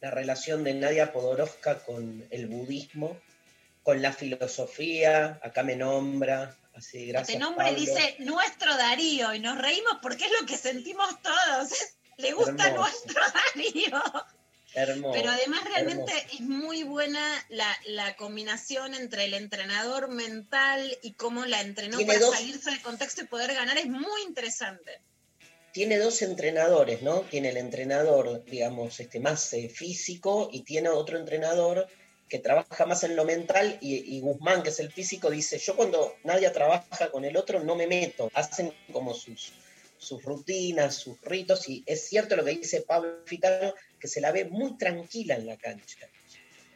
la 0.01 0.11
relación 0.11 0.65
de 0.65 0.73
Nadia 0.73 1.13
Podoroska 1.13 1.85
con 1.85 2.27
el 2.31 2.47
budismo, 2.47 3.21
con 3.83 4.01
la 4.01 4.15
filosofía, 4.15 5.39
acá 5.43 5.63
me 5.63 5.77
nombra, 5.77 6.57
así, 6.79 7.07
gracias. 7.07 7.29
Este 7.31 7.39
nombre 7.39 7.67
Pablo. 7.67 7.81
dice 7.81 8.17
nuestro 8.21 8.77
Darío 8.77 9.35
y 9.35 9.41
nos 9.41 9.59
reímos 9.59 9.99
porque 10.03 10.25
es 10.27 10.33
lo 10.41 10.47
que 10.47 10.57
sentimos 10.57 11.09
todos. 11.23 11.71
Le 12.19 12.33
gusta 12.33 12.69
Hermoso. 12.69 12.91
nuestro 12.91 13.23
Darío. 13.55 14.03
Hermoso. 14.75 15.13
Pero 15.15 15.31
además 15.31 15.65
realmente 15.65 16.13
hermoso. 16.13 16.35
es 16.35 16.41
muy 16.41 16.83
buena 16.83 17.47
la, 17.49 17.77
la 17.87 18.17
combinación 18.17 18.95
entre 18.95 19.25
el 19.25 19.35
entrenador 19.35 20.09
mental 20.09 20.99
y 21.03 21.13
cómo 21.15 21.45
la 21.47 21.61
entrenó 21.61 21.99
para 22.07 22.19
dos- 22.19 22.35
salirse 22.37 22.71
del 22.71 22.83
contexto 22.83 23.23
y 23.23 23.27
poder 23.27 23.55
ganar. 23.55 23.79
Es 23.79 23.87
muy 23.87 24.23
interesante. 24.27 25.01
Tiene 25.73 25.99
dos 25.99 26.23
entrenadores, 26.23 27.03
¿no? 27.03 27.21
Tiene 27.23 27.51
el 27.51 27.57
entrenador, 27.57 28.45
digamos, 28.47 28.99
este, 29.01 29.21
más 29.21 29.53
eh, 29.53 29.69
físico 29.69 30.49
y 30.53 30.63
tiene 30.65 30.89
otro 30.89 31.19
entrenador 31.19 31.87
que 32.29 32.39
trabaja 32.39 32.87
más 32.87 33.05
en 33.05 33.17
lo 33.17 33.25
mental 33.25 33.79
y, 33.81 34.21
Guzmán, 34.21 34.63
que 34.63 34.69
es 34.71 34.81
el 34.81 34.93
físico, 34.93 35.31
dice, 35.31 35.59
yo 35.59 35.75
cuando 35.77 36.17
Nadia 36.25 36.53
trabaja 36.53 37.11
con 37.11 37.25
el 37.25 37.37
otro 37.37 37.61
no 37.61 37.75
me 37.75 37.87
meto, 37.87 38.31
hacen 38.35 38.73
como 38.93 39.15
sus, 39.15 39.53
sus 39.97 40.23
rutinas, 40.23 40.95
sus 40.95 41.21
ritos, 41.23 41.69
y 41.69 41.83
es 41.87 42.07
cierto 42.07 42.37
lo 42.37 42.45
que 42.45 42.53
dice 42.53 42.83
Pablo 42.83 43.23
Fitano, 43.25 43.75
que 43.99 44.09
se 44.09 44.21
la 44.21 44.31
ve 44.33 44.45
muy 44.45 44.77
tranquila 44.77 45.37
en 45.37 45.47
la 45.47 45.57
cancha. 45.57 46.07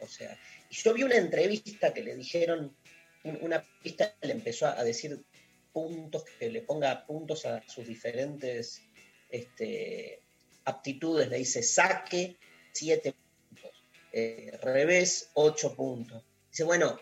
O 0.01 0.07
sea, 0.07 0.37
y 0.69 0.75
yo 0.75 0.93
vi 0.93 1.03
una 1.03 1.15
entrevista 1.15 1.93
que 1.93 2.03
le 2.03 2.15
dijeron, 2.15 2.75
un- 3.23 3.39
una 3.41 3.63
pista 3.81 4.15
le 4.21 4.33
empezó 4.33 4.67
a 4.67 4.83
decir 4.83 5.23
puntos, 5.71 6.23
que 6.39 6.49
le 6.49 6.61
ponga 6.61 7.05
puntos 7.05 7.45
a 7.45 7.61
sus 7.67 7.87
diferentes 7.87 8.81
este, 9.29 10.19
aptitudes, 10.65 11.27
le 11.29 11.37
dice 11.37 11.63
saque, 11.63 12.35
siete 12.71 13.15
eh, 14.13 14.57
revés, 14.61 15.29
ocho 15.33 15.75
puntos. 15.75 16.23
Dice, 16.51 16.63
bueno, 16.63 16.99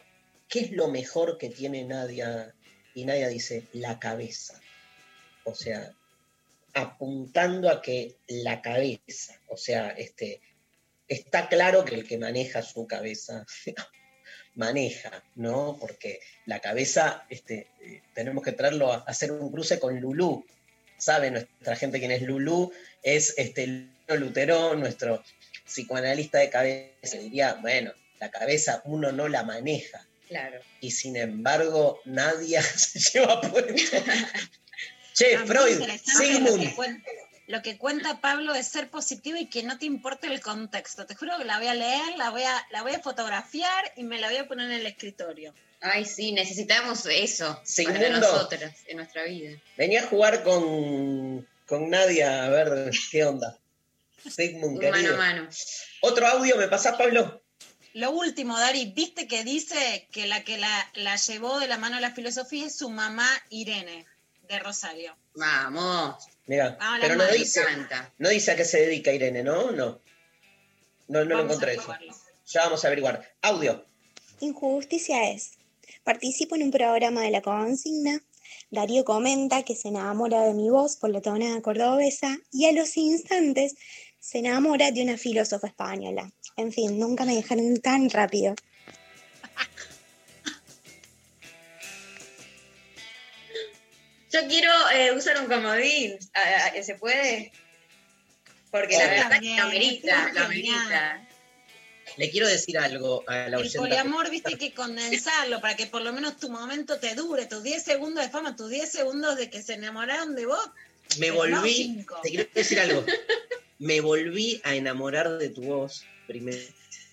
¿qué 0.47 0.61
es 0.61 0.71
lo 0.71 0.87
mejor 0.87 1.37
que 1.37 1.49
tiene 1.49 1.83
Nadia? 1.83 2.55
Y 2.95 3.03
Nadia 3.03 3.27
dice, 3.27 3.67
la 3.73 3.99
cabeza. 3.99 4.59
O 5.43 5.53
sea, 5.53 5.93
apuntando 6.73 7.69
a 7.69 7.81
que 7.81 8.15
la 8.27 8.61
cabeza, 8.61 9.39
o 9.47 9.57
sea, 9.57 9.89
este, 9.89 10.41
está 11.07 11.49
claro 11.49 11.83
que 11.83 11.95
el 11.95 12.07
que 12.07 12.17
maneja 12.17 12.61
su 12.61 12.87
cabeza 12.87 13.45
maneja, 14.55 15.23
¿no? 15.35 15.77
Porque 15.79 16.21
la 16.45 16.59
cabeza, 16.59 17.25
este, 17.29 17.67
eh, 17.81 18.01
tenemos 18.13 18.43
que 18.43 18.53
traerlo 18.53 18.93
a 18.93 18.99
hacer 18.99 19.31
un 19.33 19.51
cruce 19.51 19.79
con 19.79 19.99
Lulú. 19.99 20.45
Sabe 20.97 21.31
nuestra 21.31 21.75
gente 21.75 21.99
quién 21.99 22.11
es 22.11 22.21
Lulú, 22.21 22.71
es 23.03 23.33
este 23.37 23.89
Lutero, 24.07 24.75
nuestro 24.75 25.23
psicoanalista 25.71 26.39
de 26.39 26.49
cabeza. 26.49 27.17
Diría, 27.19 27.53
bueno, 27.55 27.91
la 28.19 28.29
cabeza 28.29 28.81
uno 28.85 29.11
no 29.11 29.27
la 29.27 29.43
maneja. 29.43 30.05
Claro. 30.27 30.61
Y 30.79 30.91
sin 30.91 31.17
embargo, 31.17 31.99
nadie 32.05 32.61
se 32.77 32.99
lleva 32.99 33.41
puesto 33.41 33.73
Che, 35.13 35.35
Ah, 35.35 35.43
Freud, 35.45 35.79
Lo 35.79 35.97
Sigmund. 35.97 36.59
que, 36.69 36.75
cuenta, 36.75 37.09
lo 37.47 37.61
que 37.61 37.77
cuenta 37.77 38.21
Pablo 38.21 38.55
es 38.55 38.67
ser 38.67 38.89
positivo 38.89 39.37
y 39.37 39.47
que 39.49 39.61
no 39.63 39.77
te 39.77 39.85
importe 39.85 40.27
el 40.27 40.39
contexto. 40.39 41.05
Te 41.05 41.15
juro 41.15 41.37
que 41.37 41.43
la 41.43 41.57
voy 41.57 41.67
a 41.67 41.73
leer, 41.73 42.17
la 42.17 42.29
voy 42.29 42.43
a, 42.43 42.65
la 42.71 42.81
voy 42.81 42.93
a 42.93 42.99
fotografiar 43.01 43.91
y 43.97 44.03
me 44.03 44.19
la 44.21 44.29
voy 44.29 44.37
a 44.37 44.47
poner 44.47 44.67
en 44.71 44.79
el 44.79 44.85
escritorio. 44.85 45.53
Ay, 45.81 46.05
sí, 46.05 46.31
necesitamos 46.31 47.05
eso 47.07 47.59
Sigmundo. 47.65 47.99
para 47.99 48.19
nosotras 48.19 48.73
en 48.87 48.97
nuestra 48.97 49.23
vida. 49.25 49.57
Venía 49.77 50.01
a 50.03 50.07
jugar 50.07 50.43
con, 50.43 51.45
con 51.65 51.89
Nadia 51.89 52.45
a 52.45 52.49
ver 52.49 52.91
qué 53.11 53.25
onda. 53.25 53.57
Sigmund, 54.29 54.75
Un 54.75 54.79
querido. 54.79 55.15
mano 55.15 55.15
a 55.15 55.17
mano. 55.17 55.49
Otro 56.01 56.27
audio, 56.27 56.57
¿me 56.57 56.67
pasás, 56.67 56.95
Pablo? 56.97 57.43
Lo 57.93 58.11
último, 58.11 58.57
Dari, 58.57 58.85
viste 58.85 59.27
que 59.27 59.43
dice 59.43 60.07
que 60.11 60.25
la 60.27 60.43
que 60.43 60.57
la, 60.57 60.89
la 60.95 61.15
llevó 61.17 61.59
de 61.59 61.67
la 61.67 61.77
mano 61.77 61.97
a 61.97 61.99
la 62.01 62.11
filosofía 62.11 62.67
es 62.67 62.77
su 62.77 62.89
mamá 62.89 63.27
Irene, 63.49 64.05
de 64.47 64.59
Rosario. 64.59 65.15
Vamos. 65.35 66.23
Mira, 66.47 66.77
Ah, 66.79 66.97
pero 67.01 67.15
no 67.15 67.25
dice, 67.27 67.61
no 68.17 68.29
dice 68.29 68.51
a 68.51 68.55
qué 68.55 68.65
se 68.65 68.79
dedica 68.81 69.11
Irene, 69.13 69.43
¿no? 69.43 69.71
No. 69.71 70.01
No, 71.07 71.25
no 71.25 71.35
lo 71.37 71.43
encontré 71.43 71.73
eso. 71.73 71.93
Ya 72.47 72.63
vamos 72.63 72.83
a 72.83 72.87
averiguar. 72.87 73.29
Audio. 73.41 73.85
Injusticia 74.39 75.29
es. 75.29 75.51
Participo 76.03 76.55
en 76.55 76.63
un 76.63 76.71
programa 76.71 77.21
de 77.21 77.31
la 77.31 77.41
consigna. 77.41 78.21
Darío 78.69 79.03
comenta 79.03 79.63
que 79.63 79.75
se 79.75 79.89
enamora 79.89 80.43
de 80.45 80.53
mi 80.53 80.69
voz 80.69 80.95
por 80.95 81.09
la 81.09 81.21
tonada 81.21 81.61
cordobesa 81.61 82.37
y 82.51 82.65
a 82.67 82.71
los 82.71 82.95
instantes 82.97 83.75
se 84.21 84.37
enamora 84.37 84.91
de 84.91 85.01
una 85.01 85.17
filósofa 85.17 85.67
española. 85.67 86.31
En 86.55 86.71
fin, 86.71 86.99
nunca 86.99 87.25
me 87.25 87.35
dejaron 87.35 87.81
tan 87.81 88.09
rápido. 88.09 88.55
Yo 94.31 94.47
quiero 94.47 94.71
eh, 94.91 95.11
usar 95.11 95.41
un 95.41 95.47
comodín. 95.47 96.17
¿Se 96.83 96.95
puede? 96.95 97.51
Porque 98.69 98.95
la 98.97 99.07
verdad 99.07 99.23
que 99.23 99.29
También, 99.31 99.57
lo 99.57 99.63
amerita, 99.63 100.27
es 100.27 100.33
lo 100.35 100.41
amerita. 100.43 101.27
Le 102.17 102.29
quiero 102.29 102.47
decir 102.47 102.77
algo 102.77 103.23
a 103.27 103.49
la 103.49 103.57
El 103.57 103.71
poliamor, 103.73 104.29
viste, 104.29 104.49
hay 104.49 104.57
que 104.57 104.73
condensarlo 104.73 105.59
para 105.59 105.75
que 105.75 105.87
por 105.87 106.03
lo 106.03 106.13
menos 106.13 106.37
tu 106.37 106.49
momento 106.49 106.99
te 106.99 107.15
dure, 107.15 107.47
tus 107.47 107.63
10 107.63 107.83
segundos 107.83 108.23
de 108.23 108.29
fama, 108.29 108.55
tus 108.55 108.69
10 108.69 108.89
segundos 108.89 109.35
de 109.35 109.49
que 109.49 109.63
se 109.63 109.73
enamoraron 109.73 110.35
de 110.35 110.45
vos. 110.45 110.69
Me 111.17 111.31
volví, 111.31 112.05
te 112.21 112.29
quiero 112.29 112.49
decir 112.53 112.79
algo. 112.79 113.03
Me 113.81 113.99
volví 113.99 114.61
a 114.63 114.75
enamorar 114.75 115.39
de 115.39 115.49
tu 115.49 115.63
voz 115.63 116.05
primero 116.27 116.61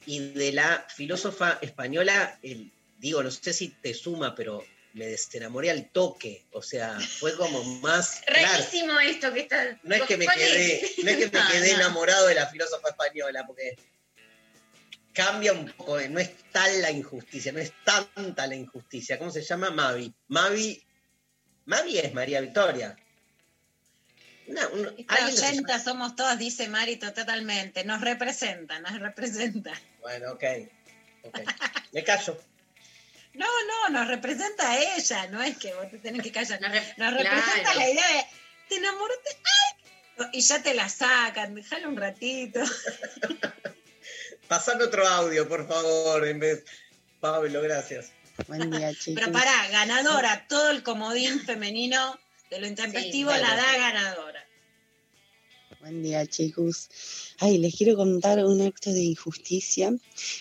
y 0.04 0.18
de 0.34 0.52
la 0.52 0.86
filósofa 0.94 1.58
española, 1.62 2.38
el- 2.42 2.70
digo, 2.98 3.22
no 3.22 3.30
sé 3.30 3.54
si 3.54 3.68
te 3.70 3.94
suma, 3.94 4.34
pero 4.34 4.62
me 4.92 5.06
desenamoré 5.06 5.70
al 5.70 5.90
toque. 5.90 6.44
O 6.52 6.60
sea, 6.60 6.98
fue 7.00 7.34
como 7.36 7.62
más. 7.80 8.20
claro, 8.26 8.46
Rarísimo 8.58 9.00
esto 9.00 9.32
que 9.32 9.40
está. 9.40 9.80
no 9.82 9.94
es 9.94 10.02
que 10.02 10.18
me 10.18 10.26
¿Cuál 10.26 10.36
quedé, 10.36 10.74
es? 10.84 10.98
no 11.04 11.10
es 11.10 11.16
que 11.16 11.26
me 11.30 11.38
No, 11.42 11.50
quedé 11.50 11.70
no. 11.72 11.76
enamorado 11.76 12.26
de 12.26 12.34
la 12.34 12.46
filósofa 12.48 12.90
española, 12.90 13.44
porque 13.46 13.74
cambia 15.14 15.52
un 15.54 15.72
poco, 15.72 15.98
no 16.10 16.20
es 16.20 16.30
tal 16.52 16.82
la 16.82 16.90
injusticia, 16.90 17.50
no 17.50 17.60
es 17.60 17.72
tanta 17.84 18.46
la 18.46 18.56
injusticia. 18.56 19.18
¿Cómo 19.18 19.30
se 19.30 19.42
llama? 19.42 19.70
Mavi. 19.70 20.12
Mavi, 20.28 20.84
Mavi 21.64 21.98
es 21.98 22.12
María 22.12 22.40
Victoria. 22.42 22.94
Esta 24.48 25.16
se 25.16 25.22
llama- 25.22 25.28
oyenta 25.28 25.78
somos 25.78 26.16
todas, 26.16 26.38
dice 26.38 26.68
Marito, 26.68 27.12
totalmente. 27.12 27.84
Nos 27.84 28.00
representa, 28.00 28.78
nos 28.80 28.98
representa. 28.98 29.72
Bueno, 30.00 30.32
ok. 30.32 30.44
ok. 31.24 31.38
Me 31.92 32.02
callo. 32.04 32.40
No, 33.34 33.46
no, 33.66 33.88
nos 33.98 34.08
representa 34.08 34.70
a 34.70 34.78
ella, 34.78 35.26
no 35.28 35.42
es 35.42 35.56
que 35.58 35.72
vos 35.74 35.90
te 35.90 35.98
tenés 35.98 36.22
que 36.22 36.32
callar. 36.32 36.60
Nos, 36.60 36.70
Claro. 36.96 37.18
representa 37.18 37.74
la 37.74 37.88
idea 37.90 38.08
de, 38.08 38.24
te 38.68 38.76
enamoraste, 38.76 39.30
¡ay! 39.36 40.28
Y 40.32 40.40
ya 40.40 40.60
te 40.62 40.74
la 40.74 40.88
sacan, 40.88 41.54
déjalo 41.54 41.88
un 41.90 41.96
ratito. 41.96 42.60
Pasame 44.48 44.84
otro 44.84 45.06
audio, 45.06 45.46
por 45.48 45.68
favor, 45.68 46.26
en 46.26 46.38
vez. 46.40 46.64
Pablo, 47.20 47.60
gracias. 47.62 48.12
Buen 48.46 48.70
día, 48.70 48.90
chicos. 48.94 49.14
Pero 49.20 49.32
pará, 49.32 49.68
ganadora, 49.70 50.46
todo 50.48 50.70
el 50.70 50.82
comodín 50.82 51.44
femenino 51.44 52.18
de 52.50 52.60
lo 52.60 52.66
intempestivo 52.66 53.32
Sí, 53.32 53.40
la 53.40 53.56
da 53.56 53.76
ganadora. 53.76 54.27
Buen 55.88 56.02
día, 56.02 56.26
chicos. 56.26 56.90
Ay, 57.38 57.56
les 57.56 57.74
quiero 57.74 57.96
contar 57.96 58.44
un 58.44 58.60
acto 58.60 58.92
de 58.92 59.02
injusticia 59.04 59.96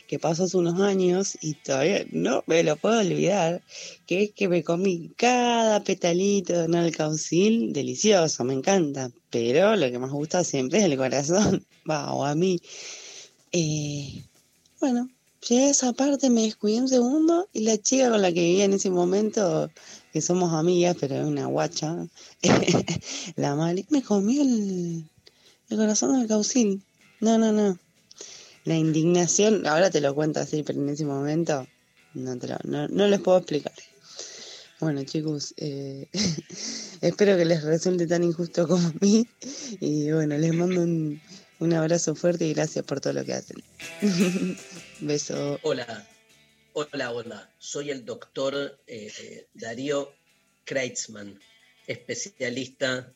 que 0.06 0.20
pasó 0.20 0.44
hace 0.44 0.58
unos 0.58 0.82
años 0.82 1.38
y 1.42 1.54
todavía 1.54 2.06
no 2.12 2.44
me 2.48 2.64
lo 2.64 2.76
puedo 2.76 3.00
olvidar, 3.00 3.64
que 4.06 4.24
es 4.24 4.32
que 4.34 4.50
me 4.50 4.62
comí 4.62 5.14
cada 5.16 5.82
petalito 5.86 6.52
de 6.52 6.66
un 6.66 6.76
alcaucil, 6.76 7.72
delicioso, 7.72 8.44
me 8.44 8.56
encanta, 8.56 9.10
pero 9.30 9.78
lo 9.78 9.90
que 9.90 9.98
más 9.98 10.12
gusta 10.12 10.44
siempre 10.44 10.80
es 10.80 10.84
el 10.84 10.98
corazón, 10.98 11.66
va, 11.90 12.12
o 12.12 12.26
a 12.26 12.36
mí. 12.36 12.60
Eh, 13.54 14.26
bueno, 14.82 15.10
llegué 15.48 15.64
a 15.68 15.70
esa 15.70 15.94
parte, 15.94 16.30
me 16.30 16.42
descuidé 16.42 16.82
un 16.82 16.90
segundo 16.90 17.48
y 17.54 17.62
la 17.62 17.78
chica 17.78 18.10
con 18.10 18.22
la 18.22 18.34
que 18.34 18.42
vivía 18.42 18.66
en 18.66 18.74
ese 18.74 18.90
momento, 18.90 19.72
que 20.12 20.20
somos 20.20 20.52
amigas, 20.52 20.98
pero 21.00 21.16
es 21.16 21.26
una 21.26 21.46
guacha, 21.46 22.06
la 23.38 23.56
Mari, 23.56 23.86
me 23.90 24.02
comió 24.04 24.42
el, 24.42 25.06
el 25.70 25.78
corazón 25.78 26.20
del 26.20 26.28
caucil. 26.28 26.82
No, 27.20 27.38
no, 27.38 27.52
no. 27.52 27.78
La 28.66 28.76
indignación, 28.76 29.66
ahora 29.66 29.90
te 29.90 30.02
lo 30.02 30.14
cuento 30.14 30.40
así, 30.40 30.64
pero 30.64 30.80
en 30.80 30.90
ese 30.90 31.06
momento 31.06 31.68
no, 32.14 32.38
te 32.38 32.48
lo- 32.48 32.60
no, 32.66 32.88
no 32.88 33.08
les 33.08 33.20
puedo 33.22 33.38
explicar. 33.38 33.74
Bueno, 34.80 35.04
chicos, 35.04 35.54
eh, 35.58 36.08
espero 37.02 37.36
que 37.38 37.46
les 37.46 37.64
resulte 37.64 38.06
tan 38.08 38.24
injusto 38.24 38.68
como 38.68 38.88
a 38.88 38.94
mí. 39.02 39.26
Y 39.80 40.12
bueno, 40.12 40.38
les 40.38 40.54
mando 40.54 40.82
un, 40.82 41.20
un 41.60 41.74
abrazo 41.74 42.14
fuerte 42.14 42.46
y 42.46 42.54
gracias 42.54 42.86
por 42.86 43.00
todo 43.02 43.14
lo 43.14 43.26
que 43.26 43.34
hacen. 43.34 43.58
Beso. 45.02 45.60
Hola, 45.64 46.06
hola, 46.74 47.12
hola. 47.12 47.50
Soy 47.58 47.90
el 47.90 48.06
doctor 48.06 48.80
eh, 48.86 49.48
Darío 49.54 50.14
Kreitzman, 50.66 51.40
especialista 51.88 53.12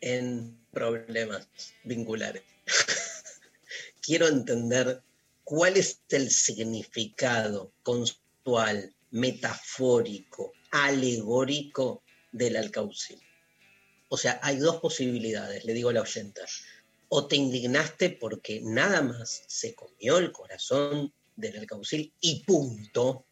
en 0.00 0.57
problemas 0.72 1.48
vinculares. 1.84 2.42
Quiero 4.00 4.28
entender 4.28 5.02
cuál 5.44 5.76
es 5.76 6.00
el 6.10 6.30
significado 6.30 7.72
conceptual, 7.82 8.94
metafórico, 9.10 10.52
alegórico 10.70 12.02
del 12.32 12.56
alcaucil. 12.56 13.20
O 14.08 14.16
sea, 14.16 14.40
hay 14.42 14.56
dos 14.56 14.76
posibilidades, 14.76 15.64
le 15.64 15.74
digo 15.74 15.90
a 15.90 15.92
la 15.92 16.02
oyenta. 16.02 16.42
O 17.08 17.26
te 17.26 17.36
indignaste 17.36 18.10
porque 18.10 18.60
nada 18.62 19.02
más 19.02 19.42
se 19.46 19.74
comió 19.74 20.18
el 20.18 20.32
corazón 20.32 21.12
del 21.36 21.58
alcaucil 21.58 22.12
y 22.20 22.42
punto. 22.44 23.24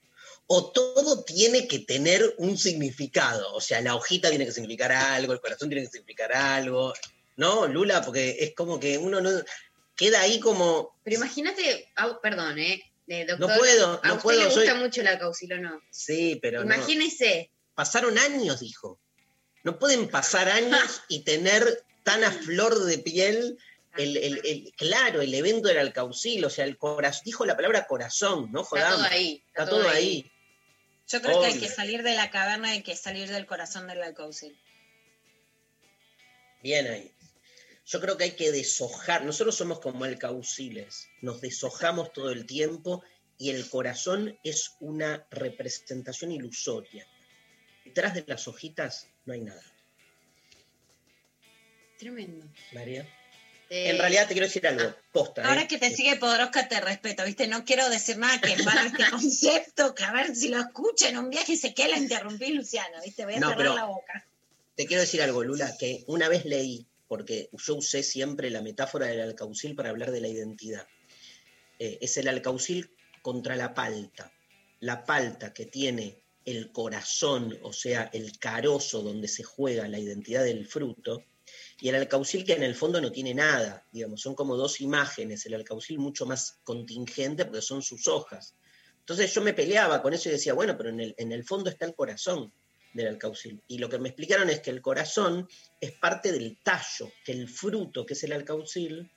O 0.46 0.70
todo 0.70 1.24
tiene 1.24 1.66
que 1.66 1.80
tener 1.80 2.34
un 2.38 2.56
significado. 2.56 3.52
O 3.54 3.60
sea, 3.60 3.80
la 3.80 3.94
hojita 3.94 4.30
tiene 4.30 4.46
que 4.46 4.52
significar 4.52 4.92
algo, 4.92 5.32
el 5.32 5.40
corazón 5.40 5.68
tiene 5.68 5.84
que 5.84 5.90
significar 5.90 6.32
algo. 6.32 6.92
¿No, 7.36 7.66
Lula? 7.66 8.02
Porque 8.02 8.36
es 8.40 8.54
como 8.54 8.80
que 8.80 8.98
uno 8.98 9.20
no 9.20 9.30
queda 9.94 10.20
ahí 10.22 10.40
como. 10.40 10.96
Pero 11.04 11.16
imagínate, 11.16 11.92
perdón, 12.22 12.58
¿eh? 12.58 12.82
Eh, 13.08 13.24
doctor, 13.24 13.50
No 13.50 13.56
puedo, 13.58 14.00
¿A 14.02 14.08
no 14.08 14.14
usted 14.14 14.22
puedo, 14.22 14.38
le 14.40 14.46
gusta 14.46 14.72
soy- 14.72 14.80
mucho 14.82 15.02
la 15.02 15.18
caucil 15.18 15.52
o 15.52 15.58
no? 15.58 15.80
Sí, 15.90 16.38
pero 16.42 16.64
no. 16.64 16.74
Imagínese. 16.74 17.50
Pasaron 17.74 18.18
años, 18.18 18.60
dijo. 18.60 18.98
No 19.62 19.78
pueden 19.78 20.08
pasar 20.08 20.48
años 20.48 21.02
y 21.08 21.20
tener 21.22 21.84
tan 22.02 22.24
a 22.24 22.32
flor 22.32 22.84
de 22.84 22.98
piel 22.98 23.58
el, 23.96 24.16
el- 24.16 24.40
el- 24.44 24.72
claro, 24.76 25.20
el 25.22 25.32
evento 25.34 25.68
del 25.68 25.78
alcaucil, 25.78 26.44
o 26.44 26.50
sea, 26.50 26.64
el 26.64 26.76
corazón, 26.78 27.22
dijo 27.24 27.44
la 27.46 27.54
palabra 27.56 27.86
corazón, 27.86 28.50
no 28.52 28.62
Está 28.62 28.68
jodamos. 28.70 28.96
todo 28.98 29.06
ahí. 29.10 29.42
Está 29.48 29.68
todo 29.68 29.88
ahí. 29.88 30.30
Yo 31.08 31.22
creo 31.22 31.40
que 31.40 31.46
hay 31.46 31.58
que 31.60 31.68
salir 31.68 32.02
de 32.02 32.14
la 32.14 32.30
caverna 32.30 32.68
y 32.74 32.78
hay 32.78 32.82
que 32.82 32.96
salir 32.96 33.28
del 33.30 33.46
corazón 33.46 33.86
del 33.86 34.02
alcaucil. 34.02 34.58
Bien 36.62 36.86
ahí. 36.88 37.12
Yo 37.86 38.00
creo 38.00 38.16
que 38.16 38.24
hay 38.24 38.32
que 38.32 38.50
deshojar. 38.50 39.24
Nosotros 39.24 39.54
somos 39.56 39.80
como 39.80 40.04
alcauciles. 40.04 41.08
Nos 41.22 41.40
deshojamos 41.40 42.12
todo 42.12 42.30
el 42.30 42.44
tiempo 42.44 43.02
y 43.38 43.50
el 43.50 43.68
corazón 43.68 44.36
es 44.42 44.72
una 44.80 45.26
representación 45.30 46.32
ilusoria. 46.32 47.06
Detrás 47.84 48.14
de 48.14 48.24
las 48.26 48.48
hojitas 48.48 49.08
no 49.24 49.34
hay 49.34 49.42
nada. 49.42 49.62
Tremendo. 51.98 52.46
María. 52.72 53.08
Eh, 53.70 53.90
En 53.90 53.98
realidad 53.98 54.26
te 54.28 54.34
quiero 54.34 54.46
decir 54.46 54.66
algo. 54.66 54.94
Posta. 55.12 55.42
¿eh? 55.42 55.44
Ahora 55.46 55.66
que 55.68 55.78
te 55.78 55.90
sigue 55.94 56.16
Podoroska 56.16 56.68
te 56.68 56.80
respeto, 56.80 57.24
¿viste? 57.24 57.46
No 57.46 57.64
quiero 57.64 57.88
decir 57.88 58.18
nada 58.18 58.40
que 58.40 58.52
embarre 58.52 58.88
este 58.88 59.04
concepto, 59.10 59.94
que 59.94 60.04
a 60.04 60.12
ver 60.12 60.34
si 60.34 60.48
lo 60.48 60.60
escucha 60.60 61.08
en 61.08 61.18
un 61.18 61.30
viaje 61.30 61.52
y 61.52 61.56
se 61.56 61.74
queda 61.74 61.88
la 61.88 61.98
interrumpí, 61.98 62.52
Luciano, 62.52 63.00
¿viste? 63.04 63.24
Voy 63.24 63.34
a 63.34 63.40
No, 63.40 63.50
cerrar 63.50 63.74
la 63.74 63.84
boca. 63.84 64.26
Te 64.76 64.86
quiero 64.86 65.00
decir 65.02 65.22
algo, 65.22 65.42
Lula, 65.42 65.74
que 65.78 66.04
una 66.06 66.28
vez 66.28 66.44
leí, 66.44 66.86
porque 67.08 67.48
yo 67.52 67.76
usé 67.76 68.02
siempre 68.02 68.50
la 68.50 68.62
metáfora 68.62 69.06
del 69.06 69.20
alcaucil 69.20 69.74
para 69.74 69.90
hablar 69.90 70.10
de 70.10 70.20
la 70.20 70.28
identidad. 70.28 70.86
Eh, 71.78 71.98
es 72.00 72.16
el 72.16 72.28
alcaucil 72.28 72.90
contra 73.22 73.56
la 73.56 73.74
palta. 73.74 74.32
La 74.80 75.04
palta 75.04 75.52
que 75.52 75.66
tiene 75.66 76.22
el 76.44 76.70
corazón, 76.70 77.58
o 77.62 77.72
sea, 77.72 78.10
el 78.12 78.38
carozo 78.38 79.02
donde 79.02 79.28
se 79.28 79.42
juega 79.42 79.88
la 79.88 79.98
identidad 79.98 80.44
del 80.44 80.66
fruto, 80.66 81.24
y 81.80 81.88
el 81.88 81.96
alcaucil 81.96 82.44
que 82.44 82.54
en 82.54 82.62
el 82.62 82.74
fondo 82.74 83.00
no 83.00 83.12
tiene 83.12 83.34
nada, 83.34 83.86
digamos, 83.92 84.20
son 84.20 84.34
como 84.34 84.56
dos 84.56 84.80
imágenes, 84.80 85.46
el 85.46 85.54
alcaucil 85.54 85.98
mucho 85.98 86.26
más 86.26 86.58
contingente 86.64 87.44
porque 87.44 87.62
son 87.62 87.82
sus 87.82 88.08
hojas. 88.08 88.56
Entonces 89.00 89.32
yo 89.32 89.40
me 89.42 89.54
peleaba 89.54 90.02
con 90.02 90.12
eso 90.12 90.28
y 90.28 90.32
decía, 90.32 90.54
bueno, 90.54 90.76
pero 90.76 90.90
en 90.90 91.00
el, 91.00 91.14
en 91.18 91.32
el 91.32 91.44
fondo 91.44 91.70
está 91.70 91.84
el 91.84 91.94
corazón 91.94 92.52
del 92.96 93.08
alcaucil. 93.08 93.62
Y 93.68 93.78
lo 93.78 93.88
que 93.88 93.98
me 93.98 94.08
explicaron 94.08 94.50
es 94.50 94.60
que 94.60 94.70
el 94.70 94.80
corazón 94.80 95.48
es 95.80 95.92
parte 95.92 96.32
del 96.32 96.58
tallo, 96.62 97.12
que 97.24 97.32
el 97.32 97.48
fruto, 97.48 98.04
que 98.06 98.14
es 98.14 98.24
el 98.24 98.32
alcaucil, 98.32 99.10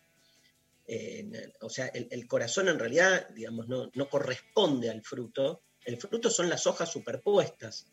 eh, 0.85 1.53
o 1.61 1.69
sea, 1.69 1.87
el, 1.87 2.07
el 2.11 2.27
corazón 2.27 2.67
en 2.67 2.79
realidad, 2.79 3.29
digamos, 3.29 3.67
no, 3.67 3.89
no 3.93 4.09
corresponde 4.09 4.89
al 4.89 5.01
fruto, 5.03 5.61
el 5.85 5.97
fruto 5.97 6.29
son 6.29 6.49
las 6.49 6.67
hojas 6.67 6.91
superpuestas. 6.91 7.87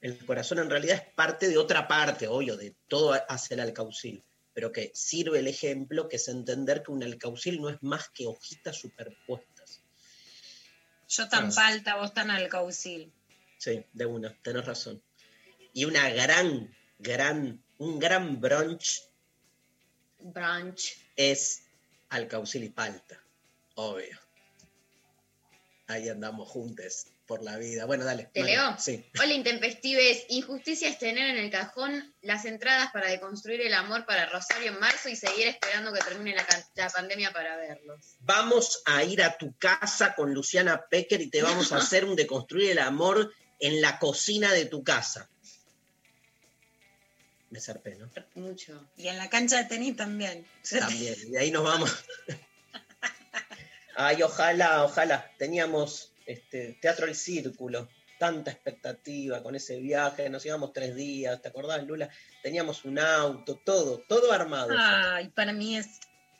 El 0.00 0.24
corazón 0.24 0.58
en 0.58 0.70
realidad 0.70 0.96
es 0.96 1.14
parte 1.14 1.48
de 1.48 1.58
otra 1.58 1.88
parte, 1.88 2.28
obvio, 2.28 2.56
de 2.56 2.74
todo 2.88 3.14
hace 3.28 3.54
el 3.54 3.60
alcaucil, 3.60 4.22
pero 4.52 4.70
que 4.70 4.90
sirve 4.94 5.38
el 5.38 5.48
ejemplo, 5.48 6.08
que 6.08 6.16
es 6.16 6.28
entender 6.28 6.82
que 6.82 6.92
un 6.92 7.02
alcaucil 7.02 7.60
no 7.60 7.68
es 7.68 7.82
más 7.82 8.08
que 8.10 8.26
hojitas 8.26 8.76
superpuestas. 8.76 9.82
Yo 11.08 11.28
tan 11.28 11.54
palta, 11.54 11.96
vos 11.96 12.12
tan 12.12 12.30
alcaucil. 12.30 13.12
Sí, 13.58 13.84
de 13.92 14.06
una, 14.06 14.34
tenés 14.42 14.64
razón. 14.64 15.02
Y 15.72 15.84
una 15.84 16.08
gran, 16.10 16.74
gran, 16.98 17.62
un 17.78 17.98
gran 17.98 18.40
brunch 18.40 19.02
Brunch. 20.18 20.96
es 21.16 21.64
alcaucil 22.08 22.64
y 22.64 22.70
palta, 22.70 23.22
obvio. 23.74 24.18
Ahí 25.86 26.08
andamos 26.08 26.48
juntos 26.48 27.06
por 27.26 27.42
la 27.42 27.56
vida. 27.56 27.84
Bueno, 27.84 28.04
dale. 28.04 28.30
¿Te 28.32 28.42
leo? 28.42 28.76
Sí. 28.78 29.04
Hola, 29.18 29.32
intempestives. 29.32 30.24
Injusticia 30.28 30.88
es 30.88 30.98
tener 30.98 31.28
en 31.28 31.44
el 31.44 31.50
cajón 31.50 32.14
las 32.22 32.44
entradas 32.44 32.90
para 32.92 33.08
deconstruir 33.08 33.60
el 33.60 33.74
amor 33.74 34.04
para 34.06 34.26
Rosario 34.26 34.72
en 34.72 34.80
marzo 34.80 35.08
y 35.08 35.16
seguir 35.16 35.48
esperando 35.48 35.92
que 35.92 36.00
termine 36.00 36.34
la, 36.34 36.46
la 36.74 36.90
pandemia 36.90 37.32
para 37.32 37.56
verlos. 37.56 38.16
Vamos 38.20 38.82
a 38.86 39.04
ir 39.04 39.22
a 39.22 39.36
tu 39.36 39.54
casa 39.56 40.14
con 40.14 40.32
Luciana 40.34 40.86
Pecker 40.88 41.20
y 41.20 41.30
te 41.30 41.42
vamos 41.42 41.72
a 41.72 41.76
hacer 41.78 42.04
un 42.04 42.16
deconstruir 42.16 42.70
el 42.70 42.78
amor 42.78 43.32
en 43.60 43.80
la 43.80 43.98
cocina 43.98 44.52
de 44.52 44.66
tu 44.66 44.82
casa. 44.82 45.28
Me 47.50 47.60
zarpé, 47.60 47.94
¿no? 47.96 48.10
Mucho. 48.34 48.84
Y 48.96 49.08
en 49.08 49.16
la 49.16 49.30
cancha 49.30 49.58
de 49.58 49.64
tenis 49.64 49.96
también. 49.96 50.46
También, 50.68 51.14
y 51.28 51.36
ahí 51.36 51.50
nos 51.50 51.62
vamos. 51.62 51.90
Ay, 53.96 54.22
ojalá, 54.22 54.84
ojalá. 54.84 55.30
Teníamos 55.38 56.12
este, 56.26 56.76
Teatro 56.80 57.06
El 57.06 57.14
Círculo, 57.14 57.88
tanta 58.18 58.50
expectativa 58.50 59.42
con 59.42 59.54
ese 59.54 59.78
viaje, 59.78 60.28
nos 60.30 60.44
íbamos 60.46 60.72
tres 60.72 60.94
días, 60.96 61.40
¿te 61.42 61.48
acordás, 61.48 61.84
Lula? 61.84 62.08
Teníamos 62.42 62.84
un 62.84 62.98
auto, 62.98 63.60
todo, 63.64 63.98
todo 64.08 64.32
armado. 64.32 64.74
Ay, 64.76 65.28
para 65.28 65.52
mí 65.52 65.76
es 65.76 65.86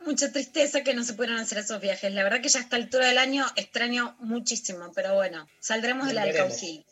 mucha 0.05 0.32
tristeza 0.32 0.82
que 0.82 0.95
no 0.95 1.05
se 1.05 1.15
pudieran 1.15 1.39
hacer 1.39 1.59
esos 1.59 1.81
viajes. 1.81 2.12
La 2.12 2.23
verdad 2.23 2.41
que 2.41 2.49
ya 2.49 2.61
a 2.61 2.62
esta 2.62 2.77
altura 2.77 3.07
del 3.07 3.19
año 3.19 3.47
extraño 3.57 4.16
muchísimo, 4.20 4.93
pero 4.95 5.15
bueno, 5.15 5.49
saldremos 5.61 6.09
del 6.09 6.19
alcaucil. 6.19 6.85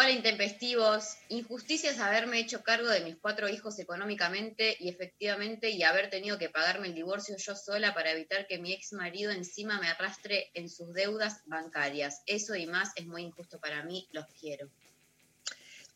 Hola, 0.00 0.12
intempestivos. 0.12 1.16
Injusticia 1.28 1.90
es 1.90 1.98
haberme 1.98 2.38
hecho 2.38 2.62
cargo 2.62 2.88
de 2.88 3.00
mis 3.00 3.16
cuatro 3.16 3.48
hijos 3.48 3.80
económicamente 3.80 4.76
y 4.78 4.88
efectivamente 4.88 5.70
y 5.70 5.82
haber 5.82 6.08
tenido 6.08 6.38
que 6.38 6.48
pagarme 6.48 6.86
el 6.86 6.94
divorcio 6.94 7.34
yo 7.36 7.56
sola 7.56 7.94
para 7.94 8.12
evitar 8.12 8.46
que 8.46 8.58
mi 8.58 8.72
ex 8.72 8.92
marido 8.92 9.32
encima 9.32 9.80
me 9.80 9.88
arrastre 9.88 10.52
en 10.54 10.70
sus 10.70 10.94
deudas 10.94 11.40
bancarias. 11.46 12.22
Eso 12.26 12.54
y 12.54 12.68
más 12.68 12.92
es 12.94 13.08
muy 13.08 13.22
injusto 13.22 13.58
para 13.58 13.82
mí. 13.82 14.06
Los 14.12 14.26
quiero. 14.40 14.70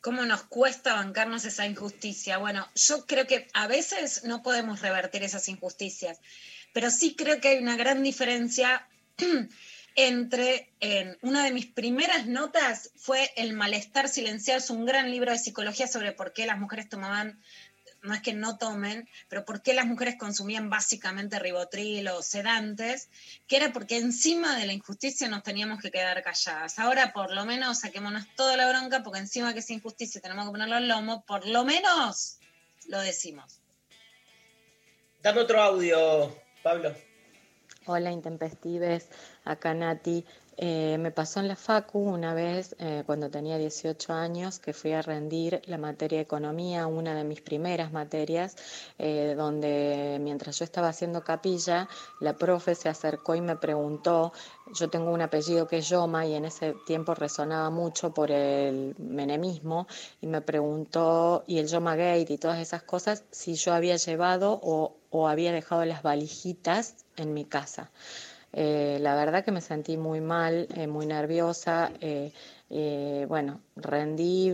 ¿Cómo 0.01 0.25
nos 0.25 0.43
cuesta 0.43 0.95
bancarnos 0.95 1.45
esa 1.45 1.65
injusticia? 1.65 2.39
Bueno, 2.39 2.67
yo 2.75 3.07
creo 3.07 3.29
que 3.29 3.47
a 3.55 3.69
veces 3.69 4.25
no 4.25 4.43
podemos 4.43 4.81
revertir 4.81 5.23
esas 5.23 5.49
injusticias, 5.49 6.19
pero 6.73 6.91
sí 6.91 7.15
creo 7.15 7.41
que 7.41 7.51
hay 7.51 7.59
una 7.59 7.77
gran 7.77 8.03
diferencia 8.03 8.85
entre, 9.97 10.71
en 10.81 11.19
una 11.23 11.45
de 11.45 11.53
mis 11.53 11.67
primeras 11.67 12.27
notas 12.27 12.91
fue 12.97 13.31
El 13.37 13.53
malestar 13.53 14.09
silenciado, 14.09 14.59
es 14.59 14.71
un 14.71 14.85
gran 14.85 15.11
libro 15.11 15.33
de 15.33 15.39
psicología 15.39 15.87
sobre 15.87 16.13
por 16.13 16.33
qué 16.33 16.47
las 16.47 16.59
mujeres 16.59 16.89
tomaban, 16.89 17.41
no 18.03 18.15
es 18.15 18.21
que 18.21 18.33
no 18.33 18.59
tomen, 18.59 19.09
pero 19.29 19.45
por 19.45 19.63
qué 19.63 19.75
las 19.75 19.87
mujeres 19.87 20.17
consumían 20.19 20.69
básicamente 20.69 21.39
ribotril 21.39 22.09
o 22.09 22.23
sedantes, 22.23 23.09
que 23.47 23.57
era 23.57 23.73
porque 23.73 23.97
encima 23.97 24.57
de 24.57 24.67
la 24.67 24.73
injusticia 24.73 25.29
nos 25.29 25.45
teníamos 25.45 25.81
que 25.81 25.91
quedar 25.91 26.21
calladas. 26.23 26.79
Ahora 26.79 27.13
por 27.13 27.33
lo 27.33 27.45
menos 27.45 27.81
saquémonos 27.81 28.27
toda 28.35 28.57
la 28.57 28.69
bronca, 28.69 29.03
porque 29.05 29.21
encima 29.21 29.53
que 29.53 29.61
es 29.61 29.71
injusticia 29.71 30.21
tenemos 30.21 30.47
que 30.47 30.51
ponerlo 30.51 30.77
al 30.77 30.89
lomo, 30.89 31.25
por 31.25 31.47
lo 31.47 31.65
menos 31.65 32.39
lo 32.89 33.01
decimos. 33.01 33.61
Dame 35.23 35.41
otro 35.41 35.63
audio, 35.63 36.37
Pablo. 36.65 36.93
Hola, 37.87 38.11
intempestives. 38.11 39.09
Acá 39.45 39.75
Nati. 39.75 40.25
Eh, 40.59 40.99
me 40.99 41.11
pasó 41.11 41.41
en 41.41 41.49
la 41.49 41.57
Facu 41.57 41.99
una 41.99 42.35
vez 42.35 42.77
eh, 42.79 43.03
cuando 43.07 43.31
tenía 43.31 43.57
18 43.57 44.13
años 44.13 44.59
que 44.59 44.75
fui 44.75 44.93
a 44.93 45.01
rendir 45.01 45.63
la 45.65 45.79
materia 45.79 46.19
de 46.19 46.25
economía, 46.25 46.87
una 46.87 47.15
de 47.15 47.25
mis 47.25 47.41
primeras 47.41 47.91
materias, 47.91 48.57
eh, 48.99 49.35
donde 49.37 50.19
mientras 50.21 50.59
yo 50.59 50.65
estaba 50.65 50.89
haciendo 50.89 51.25
capilla, 51.25 51.89
la 52.21 52.37
profe 52.37 52.75
se 52.75 52.91
acercó 52.91 53.35
y 53.35 53.41
me 53.41 53.57
preguntó, 53.57 54.33
yo 54.75 54.91
tengo 54.91 55.11
un 55.11 55.23
apellido 55.23 55.67
que 55.67 55.79
es 55.79 55.89
Yoma 55.89 56.27
y 56.27 56.35
en 56.35 56.45
ese 56.45 56.75
tiempo 56.87 57.15
resonaba 57.15 57.71
mucho 57.71 58.13
por 58.13 58.31
el 58.31 58.95
menemismo 58.99 59.87
y 60.21 60.27
me 60.27 60.43
preguntó, 60.43 61.45
y 61.47 61.59
el 61.59 61.67
Yoma 61.67 61.97
Gate 61.97 62.33
y 62.35 62.39
todas 62.39 62.61
esas 62.61 62.83
cosas, 62.83 63.25
si 63.31 63.55
yo 63.55 63.73
había 63.73 63.97
llevado 63.97 64.61
o, 64.63 64.97
o 65.11 65.29
había 65.29 65.51
dejado 65.51 65.85
las 65.87 66.03
valijitas 66.03 66.95
en 67.17 67.33
mi 67.33 67.45
casa. 67.47 67.91
Eh, 68.55 68.99
la 69.01 69.15
verdad 69.15 69.45
que 69.45 69.51
me 69.53 69.61
sentí 69.63 69.97
muy 69.97 70.21
mal, 70.21 70.69
eh, 70.77 70.87
muy 70.87 71.07
nerviosa, 71.07 71.91
eh, 72.01 72.33
eh, 72.71 73.25
bueno, 73.29 73.61
rendí 73.77 74.53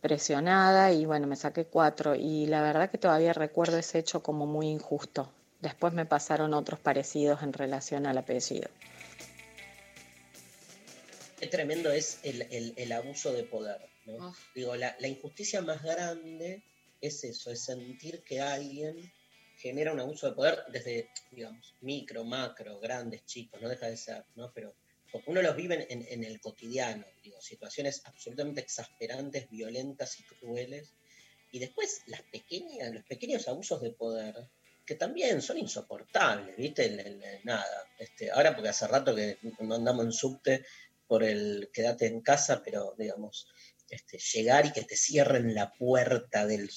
presionada 0.00 0.92
y 0.92 1.04
bueno, 1.04 1.26
me 1.26 1.36
saqué 1.36 1.66
cuatro 1.66 2.14
y 2.14 2.46
la 2.46 2.62
verdad 2.62 2.90
que 2.90 2.98
todavía 2.98 3.32
recuerdo 3.32 3.76
ese 3.76 3.98
hecho 3.98 4.22
como 4.22 4.46
muy 4.46 4.68
injusto. 4.68 5.30
Después 5.60 5.92
me 5.92 6.06
pasaron 6.06 6.54
otros 6.54 6.78
parecidos 6.80 7.42
en 7.42 7.52
relación 7.52 8.06
al 8.06 8.18
apellido. 8.18 8.68
Qué 11.38 11.46
tremendo 11.48 11.90
es 11.90 12.20
el, 12.22 12.42
el- 12.50 12.72
el 12.76 12.92
abuso 12.92 13.32
de 13.32 13.42
poder. 13.44 13.80
¿no? 14.06 14.34
Digo, 14.54 14.76
la, 14.76 14.96
la 15.00 15.08
injusticia 15.08 15.60
más 15.60 15.82
grande 15.82 16.62
es 17.00 17.22
eso, 17.24 17.50
es 17.50 17.62
sentir 17.64 18.22
que 18.22 18.40
alguien 18.40 19.12
genera 19.56 19.92
un 19.92 20.00
abuso 20.00 20.28
de 20.28 20.34
poder 20.34 20.64
desde, 20.72 21.10
digamos, 21.30 21.74
micro, 21.80 22.24
macro, 22.24 22.78
grandes, 22.78 23.24
chicos, 23.24 23.60
no 23.60 23.68
deja 23.68 23.86
de 23.88 23.96
ser, 23.96 24.24
¿no? 24.34 24.52
Pero 24.54 24.74
uno 25.26 25.40
los 25.40 25.56
vive 25.56 25.86
en, 25.92 26.06
en 26.08 26.24
el 26.24 26.40
cotidiano, 26.40 27.06
digo, 27.22 27.40
situaciones 27.40 28.02
absolutamente 28.04 28.60
exasperantes, 28.60 29.48
violentas 29.48 30.18
y 30.20 30.24
crueles. 30.24 30.92
Y 31.52 31.58
después 31.58 32.02
las 32.06 32.22
pequeñas, 32.22 32.92
los 32.92 33.04
pequeños 33.04 33.48
abusos 33.48 33.80
de 33.80 33.92
poder, 33.92 34.34
que 34.84 34.94
también 34.94 35.40
son 35.40 35.58
insoportables, 35.58 36.56
¿viste? 36.56 36.84
El- 36.86 37.20
nada, 37.44 37.64
este, 37.98 38.30
ahora 38.30 38.54
porque 38.54 38.68
hace 38.68 38.86
rato 38.86 39.14
que 39.14 39.38
no 39.60 39.74
andamos 39.76 40.04
en 40.04 40.12
subte 40.12 40.64
por 41.06 41.22
el 41.22 41.70
quédate 41.72 42.06
en 42.06 42.20
casa, 42.20 42.62
pero 42.64 42.94
digamos, 42.98 43.48
este, 43.88 44.18
llegar 44.18 44.66
y 44.66 44.72
que 44.72 44.82
te 44.82 44.96
cierren 44.96 45.54
la 45.54 45.72
puerta 45.72 46.46
del... 46.46 46.68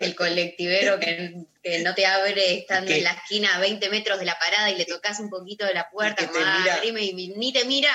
El 0.00 0.14
colectivero 0.16 0.98
que, 0.98 1.44
que 1.62 1.78
no 1.80 1.94
te 1.94 2.06
abre 2.06 2.58
estando 2.58 2.88
Que- 2.88 2.98
en 2.98 3.04
la 3.04 3.12
esquina 3.12 3.56
a 3.56 3.60
20 3.60 3.88
metros 3.90 4.18
de 4.18 4.24
la 4.24 4.38
parada 4.38 4.70
y 4.70 4.76
le 4.76 4.84
tocas 4.84 5.20
un 5.20 5.30
poquito 5.30 5.66
de 5.66 5.74
la 5.74 5.90
puerta, 5.90 6.26
como, 6.26 6.38
"Ah, 6.42 6.58
mira- 6.60 6.74
abrime", 6.76 7.02
y 7.02 7.28
ni 7.36 7.52
te 7.52 7.64
mira. 7.64 7.92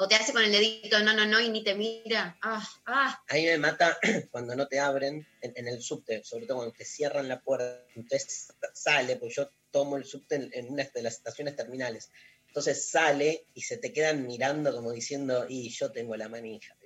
O 0.00 0.06
te 0.06 0.14
hace 0.14 0.32
con 0.32 0.44
el 0.44 0.52
dedito, 0.52 1.00
no, 1.00 1.12
no, 1.12 1.26
no, 1.26 1.40
y 1.40 1.48
ni 1.48 1.64
te 1.64 1.74
mira. 1.74 2.38
Ah, 2.40 2.64
ah. 2.86 3.20
A 3.28 3.34
mí 3.34 3.44
me 3.46 3.58
mata 3.58 3.98
cuando 4.30 4.54
no 4.54 4.68
te 4.68 4.78
abren 4.78 5.26
en, 5.40 5.52
en 5.56 5.66
el 5.66 5.82
subte, 5.82 6.22
sobre 6.22 6.46
todo 6.46 6.58
cuando 6.58 6.74
te 6.74 6.84
cierran 6.84 7.26
la 7.26 7.40
puerta, 7.40 7.84
entonces 7.96 8.52
sale, 8.74 9.16
pues 9.16 9.34
yo 9.34 9.50
tomo 9.72 9.96
el 9.96 10.04
subte 10.04 10.36
en, 10.36 10.50
en 10.54 10.68
una 10.68 10.84
de 10.84 11.02
las 11.02 11.14
estaciones 11.14 11.56
terminales. 11.56 12.10
Entonces 12.46 12.88
sale 12.90 13.46
y 13.54 13.62
se 13.62 13.76
te 13.76 13.92
quedan 13.92 14.24
mirando 14.24 14.72
como 14.72 14.92
diciendo, 14.92 15.46
y 15.48 15.68
yo 15.70 15.90
tengo 15.90 16.14
la 16.16 16.28
manija. 16.28 16.76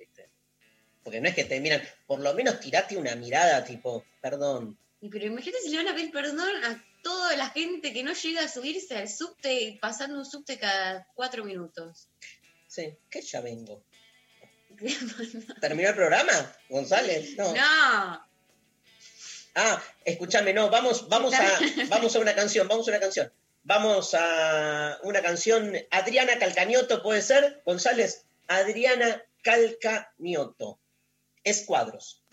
Porque 1.03 1.21
no 1.21 1.27
es 1.27 1.35
que 1.35 1.43
te 1.43 1.59
miran, 1.59 1.81
por 2.07 2.19
lo 2.19 2.33
menos 2.33 2.59
tirate 2.59 2.97
una 2.97 3.15
mirada 3.15 3.63
tipo, 3.63 4.05
perdón, 4.21 4.77
Y 5.01 5.09
pero 5.09 5.25
imagínate 5.25 5.63
si 5.63 5.69
le 5.69 5.77
van 5.77 5.89
a 5.89 5.95
pedir 5.95 6.11
perdón 6.11 6.63
a 6.63 6.83
toda 7.01 7.35
la 7.35 7.49
gente 7.49 7.91
que 7.91 8.03
no 8.03 8.13
llega 8.13 8.43
a 8.43 8.47
subirse 8.47 8.95
al 8.95 9.09
subte, 9.09 9.77
pasando 9.81 10.17
un 10.17 10.25
subte 10.25 10.57
cada 10.57 11.07
cuatro 11.13 11.43
minutos. 11.43 12.07
sí, 12.67 12.95
que 13.09 13.21
ya 13.21 13.41
vengo. 13.41 13.83
¿Terminó 15.61 15.89
el 15.89 15.95
programa, 15.95 16.55
González? 16.69 17.35
No. 17.37 17.53
No. 17.53 18.27
Ah, 19.55 19.83
escúchame, 20.03 20.53
no, 20.53 20.69
vamos, 20.69 21.07
vamos 21.09 21.33
a, 21.33 21.59
vamos 21.89 22.15
a 22.15 22.19
una 22.19 22.33
canción, 22.33 22.67
vamos 22.67 22.87
a 22.87 22.91
una 22.91 22.99
canción. 22.99 23.31
Vamos 23.65 24.13
a 24.13 24.99
una 25.03 25.21
canción. 25.21 25.73
Adriana 25.91 26.37
Calcañoto, 26.39 27.01
¿puede 27.03 27.21
ser? 27.21 27.61
González. 27.65 28.25
Adriana 28.47 29.23
Calcañoto. 29.41 30.79
Escuadros. 31.45 32.23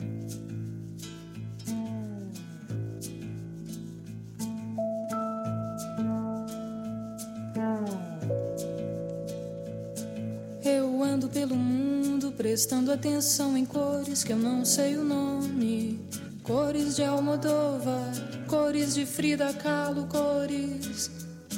Eu 10.64 11.02
ando 11.02 11.28
pelo 11.28 11.56
mundo 11.56 12.30
prestando 12.30 12.92
atenção 12.92 13.56
em 13.56 13.64
cores 13.64 14.22
que 14.22 14.32
eu 14.32 14.38
não 14.38 14.64
sei 14.64 14.96
o 14.96 15.02
nome. 15.02 15.98
Cores 16.44 16.94
de 16.94 17.02
Almodóvar, 17.02 18.12
cores 18.46 18.94
de 18.94 19.04
Frida 19.04 19.52
Kahlo, 19.54 20.06
cores. 20.06 21.10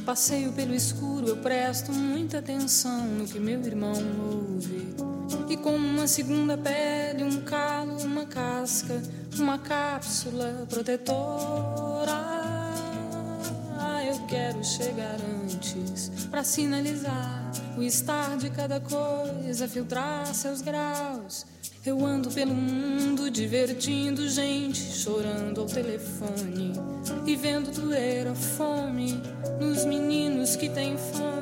Passeio 0.06 0.54
pelo 0.54 0.74
escuro, 0.74 1.28
eu 1.28 1.36
presto 1.36 1.92
muita 1.92 2.38
atenção 2.38 3.06
no 3.08 3.26
que 3.26 3.38
meu 3.38 3.60
irmão 3.60 3.92
ouve. 3.92 5.01
E 5.52 5.56
como 5.58 5.76
uma 5.76 6.06
segunda 6.06 6.56
pele, 6.56 7.24
um 7.24 7.42
calo, 7.42 7.98
uma 8.02 8.24
casca, 8.24 9.02
uma 9.38 9.58
cápsula 9.58 10.66
protetora. 10.66 12.10
Ah, 13.78 14.02
eu 14.02 14.18
quero 14.26 14.64
chegar 14.64 15.18
antes 15.44 16.10
para 16.30 16.42
sinalizar 16.42 17.52
o 17.76 17.82
estar 17.82 18.38
de 18.38 18.48
cada 18.48 18.80
coisa, 18.80 19.68
filtrar 19.68 20.34
seus 20.34 20.62
graus. 20.62 21.44
Eu 21.84 22.02
ando 22.02 22.30
pelo 22.30 22.54
mundo 22.54 23.30
divertindo 23.30 24.26
gente, 24.30 24.80
chorando 24.80 25.60
ao 25.60 25.66
telefone 25.66 26.72
e 27.26 27.36
vendo 27.36 27.70
doer 27.78 28.26
a 28.26 28.34
fome 28.34 29.20
nos 29.60 29.84
meninos 29.84 30.56
que 30.56 30.70
têm 30.70 30.96
fome. 30.96 31.41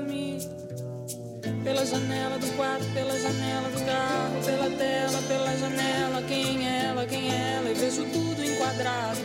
Pela 1.65 1.85
janela 1.85 2.39
do 2.39 2.47
quarto, 2.57 2.85
pela 2.93 3.19
janela 3.19 3.69
do 3.71 3.85
carro, 3.85 4.45
pela 4.45 4.71
tela, 4.77 5.23
pela 5.29 5.57
janela, 5.57 6.23
quem 6.23 6.67
é 6.67 6.85
ela, 6.87 7.07
quem 7.07 7.33
é 7.33 7.57
ela, 7.57 7.69
eu 7.69 7.77
vejo 7.77 8.05
tudo 8.07 8.43
enquadrado. 8.43 9.21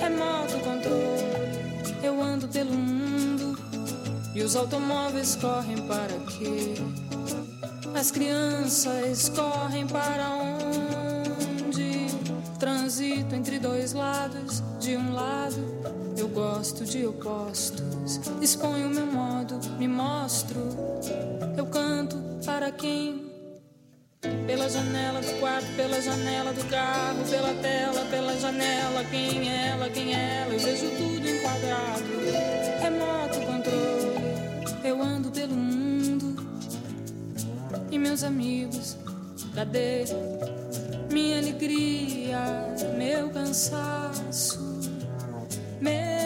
Remoto 0.00 0.58
controle, 0.60 1.98
eu 2.02 2.22
ando 2.22 2.48
pelo 2.48 2.72
mundo 2.72 3.58
e 4.34 4.42
os 4.42 4.54
automóveis 4.54 5.34
correm 5.36 5.76
para 5.86 6.14
quê? 6.38 6.74
As 7.98 8.12
crianças 8.12 9.28
correm 9.30 9.86
para 9.86 10.30
onde? 10.30 12.06
Transito 12.58 13.34
entre 13.34 13.58
dois 13.58 13.92
lados. 13.92 14.62
De 14.78 14.96
um 14.96 15.12
lado, 15.12 15.56
eu 16.16 16.28
gosto 16.28 16.84
de 16.84 17.04
opostos. 17.04 18.20
Exponho 18.40 18.88
meu 18.88 19.06
modo, 19.06 19.58
me 19.76 19.88
mostro. 19.88 20.60
Eu 21.58 21.66
canto 21.66 22.16
para 22.46 22.70
quem? 22.70 23.32
Pela 24.46 24.68
janela 24.70 25.20
do 25.20 25.40
quarto, 25.40 25.66
pela 25.74 26.00
janela 26.00 26.52
do 26.52 26.64
carro, 26.70 27.24
pela 27.28 27.52
tela, 27.54 28.04
pela 28.08 28.38
janela. 28.38 29.04
Quem 29.10 29.50
é 29.50 29.66
ela, 29.70 29.90
quem 29.90 30.14
é 30.14 30.42
ela? 30.42 30.54
Eu 30.54 30.60
vejo 30.60 30.88
tudo 30.90 31.28
enquadrado. 31.28 32.04
Remoto 32.80 33.40
controle. 33.40 34.84
Eu 34.84 35.02
ando 35.02 35.32
pelo 35.32 35.56
mundo. 35.56 36.36
E 37.90 37.98
meus 37.98 38.22
amigos, 38.22 38.96
cadê 39.52 40.04
minha 41.10 41.38
alegria, 41.38 42.38
meu 42.96 43.30
cansaço, 43.30 44.60
meu 45.80 46.17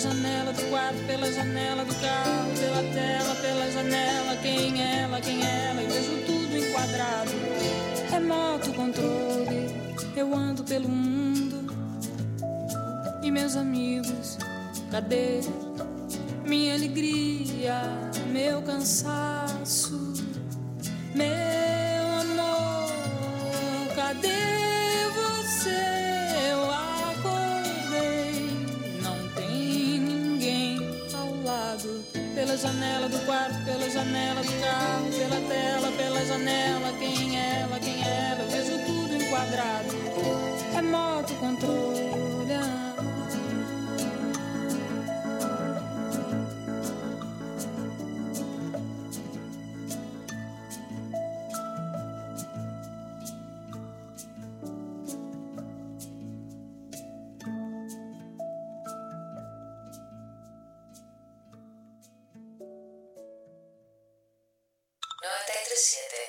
janela 0.00 0.52
do 0.52 0.62
quarto, 0.70 0.98
pela 1.06 1.30
janela 1.30 1.84
do 1.84 1.94
carro, 1.96 2.50
pela 2.58 2.82
tela, 2.94 3.34
pela 3.34 3.70
janela. 3.70 4.36
Quem 4.36 4.82
é 4.82 5.02
ela, 5.02 5.20
quem 5.20 5.44
é 5.44 5.68
ela? 5.68 5.82
Eu 5.82 5.90
vejo 5.90 6.22
tudo 6.26 6.56
enquadrado. 6.56 7.30
Remoto 8.10 8.72
controle, 8.72 9.68
eu 10.16 10.34
ando 10.34 10.64
pelo 10.64 10.88
mundo. 10.88 11.70
E 13.22 13.30
meus 13.30 13.56
amigos, 13.56 14.38
cadê 14.90 15.40
minha 16.46 16.74
alegria, 16.74 17.82
meu 18.32 18.62
cansaço, 18.62 20.14
meu 21.14 21.26
amor? 22.22 22.90
Cadê 23.94 24.59
janela 32.60 33.08
do 33.08 33.18
quarto, 33.20 33.58
pela 33.64 33.88
janela 33.88 34.42
do 34.42 34.60
carro, 34.60 35.10
pela 35.10 35.40
tela, 35.48 35.92
pela 35.92 36.26
janela. 36.26 36.92
Quem 36.98 37.38
é 37.38 37.60
ela, 37.62 37.80
quem 37.80 38.04
é 38.04 38.30
ela? 38.32 38.44
Vejo 38.50 38.84
tudo 38.84 39.16
enquadrado. 39.16 39.88
Remoto 40.74 41.34
controle. 41.36 41.99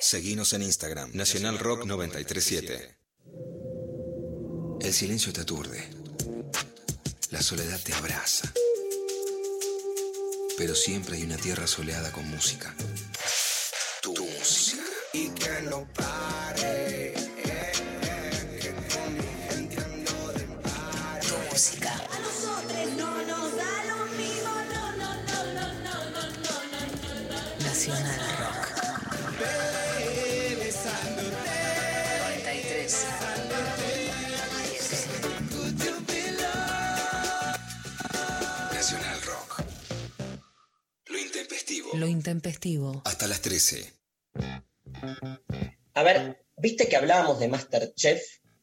Seguinos 0.02 0.52
en 0.52 0.62
Instagram, 0.62 1.12
Nacional 1.14 1.60
Rock 1.60 1.84
937. 1.86 2.96
El 4.80 4.92
silencio 4.92 5.32
te 5.32 5.42
aturde. 5.42 5.80
La 7.30 7.40
soledad 7.40 7.80
te 7.80 7.94
abraza. 7.94 8.52
Pero 10.58 10.74
siempre 10.74 11.16
hay 11.16 11.22
una 11.22 11.36
tierra 11.36 11.68
soleada 11.68 12.10
con 12.10 12.28
música. 12.28 12.74
Intempestivo. 42.32 43.02
Hasta 43.04 43.26
las 43.28 43.40
13. 43.42 43.92
A 45.94 46.02
ver, 46.02 46.44
¿viste 46.56 46.88
que 46.88 46.96
hablábamos 46.96 47.38
de 47.38 47.48
Masterchef? 47.48 48.22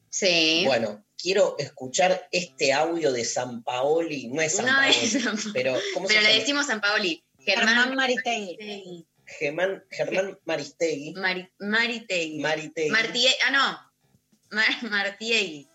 Sí. 0.09 0.63
Bueno, 0.65 1.05
quiero 1.17 1.55
escuchar 1.59 2.27
este 2.31 2.73
audio 2.73 3.11
de 3.11 3.23
San 3.25 3.63
Paoli. 3.63 4.27
No 4.29 4.41
es 4.41 4.55
San 4.55 4.65
No 4.65 4.73
Paoli, 4.73 4.95
es 5.01 5.11
San 5.23 5.35
Paoli. 5.37 5.51
pero 5.53 5.77
¿cómo 5.93 6.07
Pero 6.07 6.21
se 6.21 6.27
le 6.27 6.39
decimos 6.39 6.65
San 6.67 6.81
Paoli. 6.81 7.23
Germán, 7.39 7.67
Germán 7.69 7.95
Maristegui. 7.95 9.07
Germán, 9.25 9.83
Germán 9.91 10.39
Maristegui. 10.45 11.13
Mari- 11.13 11.49
Maritegui. 11.59 12.39
Maritegui. 12.41 12.89
Martie- 12.89 13.35
ah, 13.47 13.51
no. 13.51 14.55
Mar- 14.55 14.83
Martiegui. 14.89 15.69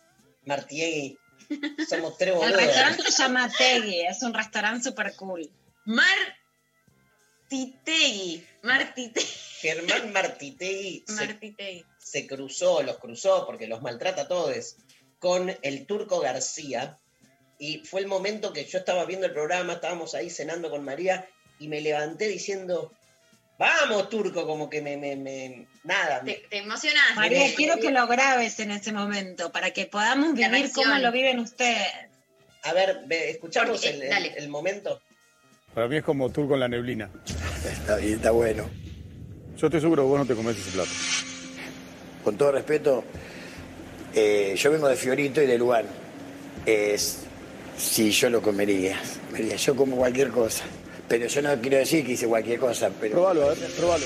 Martiegui. 0.44 1.16
Somos 1.88 2.18
tres 2.18 2.30
El 2.32 2.38
boludos. 2.38 2.56
restaurante 2.56 3.02
se 3.12 3.22
llama 3.22 3.48
Tegui, 3.56 4.00
es 4.00 4.22
un 4.22 4.34
restaurante 4.34 4.82
super 4.84 5.14
cool. 5.16 5.48
Martitegui. 7.50 8.46
Martitegui. 8.62 9.26
Germán 9.60 10.12
Martitegui 10.12 11.04
se, 11.06 11.12
Martitegui. 11.26 11.84
se 11.98 12.26
cruzó, 12.26 12.82
los 12.82 12.98
cruzó, 12.98 13.46
porque 13.46 13.66
los 13.66 13.82
maltrata 13.82 14.22
a 14.22 14.28
todos, 14.28 14.76
con 15.18 15.56
el 15.62 15.86
Turco 15.86 16.20
García. 16.20 16.96
Y 17.58 17.78
fue 17.78 18.00
el 18.00 18.06
momento 18.06 18.52
que 18.52 18.64
yo 18.64 18.78
estaba 18.78 19.04
viendo 19.04 19.26
el 19.26 19.32
programa, 19.32 19.74
estábamos 19.74 20.14
ahí 20.14 20.28
cenando 20.30 20.70
con 20.70 20.84
María, 20.84 21.28
y 21.58 21.68
me 21.68 21.80
levanté 21.80 22.26
diciendo, 22.28 22.92
vamos, 23.58 24.08
Turco, 24.10 24.46
como 24.46 24.68
que 24.68 24.82
me... 24.82 24.96
me, 24.96 25.14
me- 25.16 25.66
nada. 25.84 26.22
Te, 26.24 26.44
te 26.50 26.58
emocionaste. 26.58 27.14
María, 27.14 27.54
quiero 27.54 27.76
que 27.78 27.90
lo 27.90 28.06
grabes 28.06 28.58
en 28.58 28.70
ese 28.72 28.92
momento 28.92 29.52
para 29.52 29.70
que 29.70 29.86
podamos 29.86 30.34
vivir 30.34 30.72
cómo 30.74 30.94
lo 30.98 31.12
viven 31.12 31.38
ustedes. 31.38 31.86
A 32.64 32.72
ver, 32.72 33.02
ve, 33.06 33.30
escuchamos 33.30 33.80
Porque, 33.80 33.90
el, 33.90 34.02
el- 34.02 34.10
dale. 34.10 34.34
el 34.36 34.48
momento. 34.48 35.00
Para 35.74 35.88
mí 35.88 35.96
es 35.96 36.04
como 36.04 36.30
Turco 36.30 36.54
en 36.54 36.60
la 36.60 36.68
neblina. 36.68 37.10
Está 37.70 37.96
bien, 37.96 38.14
está 38.14 38.30
bueno. 38.30 38.68
Yo 39.56 39.66
estoy 39.66 39.80
seguro 39.80 40.02
que 40.04 40.08
vos 40.08 40.18
no 40.20 40.26
te 40.26 40.34
comes 40.34 40.56
ese 40.56 40.70
plato. 40.70 40.90
Con 42.22 42.36
todo 42.36 42.52
respeto, 42.52 43.04
eh, 44.14 44.54
yo 44.56 44.70
vengo 44.70 44.88
de 44.88 44.96
Fiorito 44.96 45.42
y 45.42 45.46
de 45.46 45.58
Lugano. 45.58 45.88
Es, 46.64 47.20
sí, 47.76 48.10
yo 48.12 48.30
lo 48.30 48.40
comería. 48.40 49.00
comería. 49.30 49.56
Yo 49.56 49.74
como 49.76 49.96
cualquier 49.96 50.28
cosa. 50.30 50.64
Pero 51.08 51.26
yo 51.26 51.42
no 51.42 51.60
quiero 51.60 51.76
decir 51.78 52.04
que 52.06 52.12
hice 52.12 52.26
cualquier 52.26 52.58
cosa. 52.58 52.90
Pero... 53.00 53.12
Probalo, 53.14 53.42
a 53.50 53.54
ver, 53.54 53.58
probalo. 53.76 54.04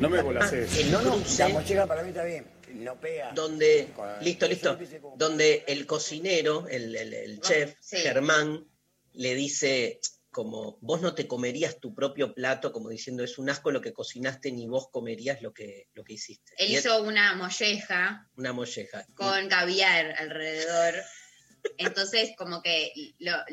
No 0.00 0.08
me 0.08 0.20
volases. 0.22 0.76
El 0.78 0.90
No, 0.90 1.02
no, 1.02 1.10
cruce 1.16 1.42
la 1.44 1.48
mochila 1.50 1.86
para 1.86 2.02
mí 2.02 2.08
está 2.08 2.24
bien. 2.24 2.44
No 2.74 2.96
pega. 2.96 3.30
donde, 3.34 3.88
listo, 4.22 4.48
listo, 4.48 4.76
donde 5.16 5.62
el 5.68 5.86
cocinero, 5.86 6.66
el, 6.68 6.96
el- 6.96 7.12
el 7.14 7.40
chef, 7.40 7.74
sí. 7.80 7.98
Germán, 7.98 8.64
le 9.14 9.34
dice 9.34 10.00
como, 10.30 10.78
vos 10.80 11.02
no 11.02 11.14
te 11.14 11.28
comerías 11.28 11.78
tu 11.78 11.94
propio 11.94 12.32
plato, 12.34 12.72
como 12.72 12.88
diciendo, 12.88 13.22
es 13.22 13.36
un 13.36 13.50
asco 13.50 13.70
lo 13.70 13.82
que 13.82 13.92
cocinaste, 13.92 14.50
ni 14.50 14.66
vos 14.66 14.88
comerías 14.90 15.42
lo 15.42 15.52
que, 15.52 15.88
lo 15.92 16.04
que 16.04 16.14
hiciste. 16.14 16.52
Él 16.56 16.72
hizo 16.72 17.02
una 17.02 17.34
molleja 17.34 18.26
una 18.36 18.52
molleja. 18.54 19.04
con 19.14 19.48
caviar 19.48 20.14
alrededor. 20.18 20.94
Entonces, 21.78 22.32
como 22.36 22.60
que 22.62 22.92
lo- 23.18 23.44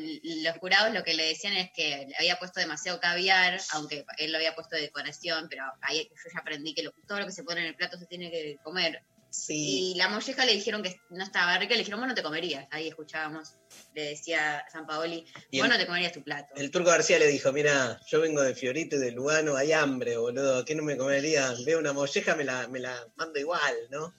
los 0.42 0.56
jurados 0.58 0.92
lo 0.92 1.04
que 1.04 1.14
le 1.14 1.26
decían 1.26 1.52
es 1.56 1.70
que 1.74 2.06
le 2.08 2.16
había 2.18 2.38
puesto 2.38 2.58
demasiado 2.60 2.98
caviar, 2.98 3.60
aunque 3.72 4.04
él 4.18 4.32
lo 4.32 4.38
había 4.38 4.54
puesto 4.54 4.74
de 4.76 4.82
decoración, 4.82 5.46
pero 5.48 5.64
ahí 5.82 6.08
yo 6.08 6.30
ya 6.32 6.40
aprendí 6.40 6.74
que 6.74 6.82
lo- 6.82 6.92
todo 7.06 7.20
lo 7.20 7.26
que 7.26 7.32
se 7.32 7.44
pone 7.44 7.60
en 7.60 7.66
el 7.66 7.76
plato 7.76 7.98
se 7.98 8.06
tiene 8.06 8.30
que 8.30 8.56
comer. 8.64 9.02
Sí. 9.30 9.92
Y 9.92 9.94
la 9.94 10.08
molleja 10.08 10.44
le 10.44 10.52
dijeron 10.52 10.82
que 10.82 11.00
no 11.10 11.22
estaba 11.22 11.56
rica, 11.58 11.74
le 11.74 11.78
dijeron, 11.80 12.00
vos 12.00 12.08
no 12.08 12.14
te 12.14 12.22
comerías. 12.22 12.66
Ahí 12.70 12.88
escuchábamos, 12.88 13.54
le 13.94 14.02
decía 14.02 14.64
San 14.72 14.86
Paoli, 14.86 15.24
vos 15.52 15.68
no 15.68 15.78
te 15.78 15.86
comerías 15.86 16.12
tu 16.12 16.22
plato. 16.22 16.52
El 16.56 16.70
turco 16.70 16.90
García 16.90 17.18
le 17.18 17.28
dijo, 17.28 17.52
mira, 17.52 18.00
yo 18.08 18.20
vengo 18.20 18.42
de 18.42 18.54
Fiorito 18.54 18.96
y 18.96 18.98
de 18.98 19.12
Lugano, 19.12 19.56
hay 19.56 19.72
hambre, 19.72 20.16
boludo, 20.16 20.64
¿qué 20.64 20.74
no 20.74 20.82
me 20.82 20.96
comería? 20.96 21.54
Veo 21.64 21.78
una 21.78 21.92
molleja, 21.92 22.34
me 22.34 22.44
la, 22.44 22.66
me 22.68 22.80
la 22.80 23.06
mando 23.16 23.38
igual, 23.38 23.74
¿no? 23.90 24.14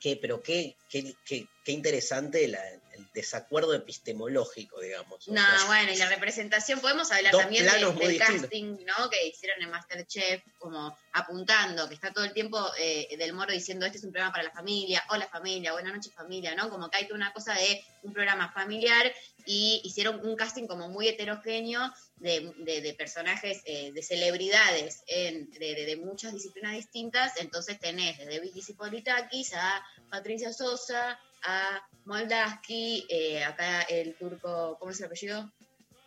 ¿Qué, 0.00 0.16
pero 0.20 0.42
qué, 0.42 0.76
qué, 0.88 1.14
qué, 1.24 1.46
qué 1.64 1.72
interesante 1.72 2.48
la- 2.48 2.79
desacuerdo 3.20 3.74
epistemológico, 3.74 4.80
digamos. 4.80 5.28
No, 5.28 5.40
sea, 5.58 5.66
bueno, 5.66 5.92
y 5.92 5.96
la 5.96 6.08
representación, 6.08 6.80
podemos 6.80 7.10
hablar 7.12 7.32
también 7.42 7.64
del 7.98 8.18
casting, 8.40 8.76
¿no? 8.84 9.10
Que 9.10 9.26
hicieron 9.28 9.62
en 9.62 9.70
Masterchef, 9.70 10.42
como 10.58 10.96
apuntando, 11.12 11.88
que 11.88 11.94
está 11.94 12.12
todo 12.12 12.24
el 12.24 12.32
tiempo 12.32 12.58
eh, 12.78 13.08
del 13.18 13.32
moro 13.32 13.52
diciendo, 13.52 13.86
este 13.86 13.98
es 13.98 14.04
un 14.04 14.12
programa 14.12 14.32
para 14.32 14.44
la 14.44 14.50
familia, 14.52 15.02
hola 15.10 15.26
familia, 15.28 15.72
buenas 15.72 15.92
noches 15.94 16.12
familia, 16.14 16.54
¿no? 16.54 16.70
Como 16.70 16.88
que 16.90 16.98
hay 16.98 17.04
toda 17.04 17.16
una 17.16 17.32
cosa 17.32 17.54
de 17.54 17.82
un 18.02 18.12
programa 18.12 18.50
familiar 18.52 19.12
y 19.46 19.80
hicieron 19.84 20.24
un 20.26 20.36
casting 20.36 20.66
como 20.66 20.88
muy 20.88 21.08
heterogéneo 21.08 21.92
de, 22.16 22.52
de- 22.58 22.80
de 22.82 22.94
personajes, 22.94 23.62
eh, 23.64 23.90
de 23.92 24.02
celebridades 24.02 25.02
en- 25.06 25.50
de, 25.50 25.74
de- 25.74 25.86
de 25.86 25.96
muchas 25.96 26.32
disciplinas 26.32 26.74
distintas, 26.74 27.32
entonces 27.38 27.78
tenés 27.78 28.18
desde 28.18 28.40
Vicky 28.40 28.72
Politakis 28.74 29.54
a 29.54 29.84
Patricia 30.10 30.52
Sosa, 30.52 31.18
a 31.42 31.82
Moldaski, 32.04 33.06
eh, 33.08 33.42
acá 33.44 33.82
el 33.82 34.14
turco, 34.16 34.76
¿cómo 34.78 34.90
es 34.92 34.98
el 35.00 35.06
apellido? 35.06 35.50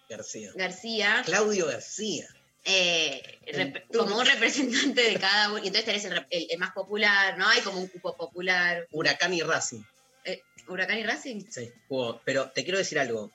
García. 0.09 0.51
García, 0.55 1.21
Claudio 1.25 1.65
García. 1.67 2.27
eh, 2.65 3.21
rep- 3.47 3.83
como 3.97 4.17
un 4.17 4.25
representante 4.25 5.01
de 5.01 5.19
cada 5.19 5.49
uno, 5.49 5.57
y 5.63 5.67
entonces 5.67 5.85
tenés 5.85 6.05
el, 6.05 6.25
el- 6.29 6.47
el 6.51 6.57
más 6.59 6.71
popular, 6.71 7.37
¿no? 7.37 7.47
Hay 7.47 7.61
como 7.61 7.79
un 7.79 7.87
cupo 7.87 8.15
popular. 8.15 8.87
Huracán 8.91 9.33
y 9.33 9.41
Racing. 9.41 9.81
Eh, 10.23 10.41
¿Huracán 10.69 10.97
y 10.99 11.03
Racing? 11.03 11.41
Sí, 11.49 11.69
jugó. 11.89 12.21
Pero 12.23 12.51
te 12.51 12.63
quiero 12.63 12.77
decir 12.77 12.99
algo, 12.99 13.31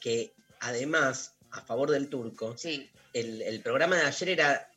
que 0.00 0.32
además, 0.60 1.34
a 1.50 1.62
favor 1.62 1.90
del 1.90 2.08
turco, 2.08 2.56
Sí. 2.56 2.88
el, 3.12 3.42
el 3.42 3.60
programa 3.62 3.96
de 3.96 4.02
ayer 4.06 4.28
era, 4.28 4.70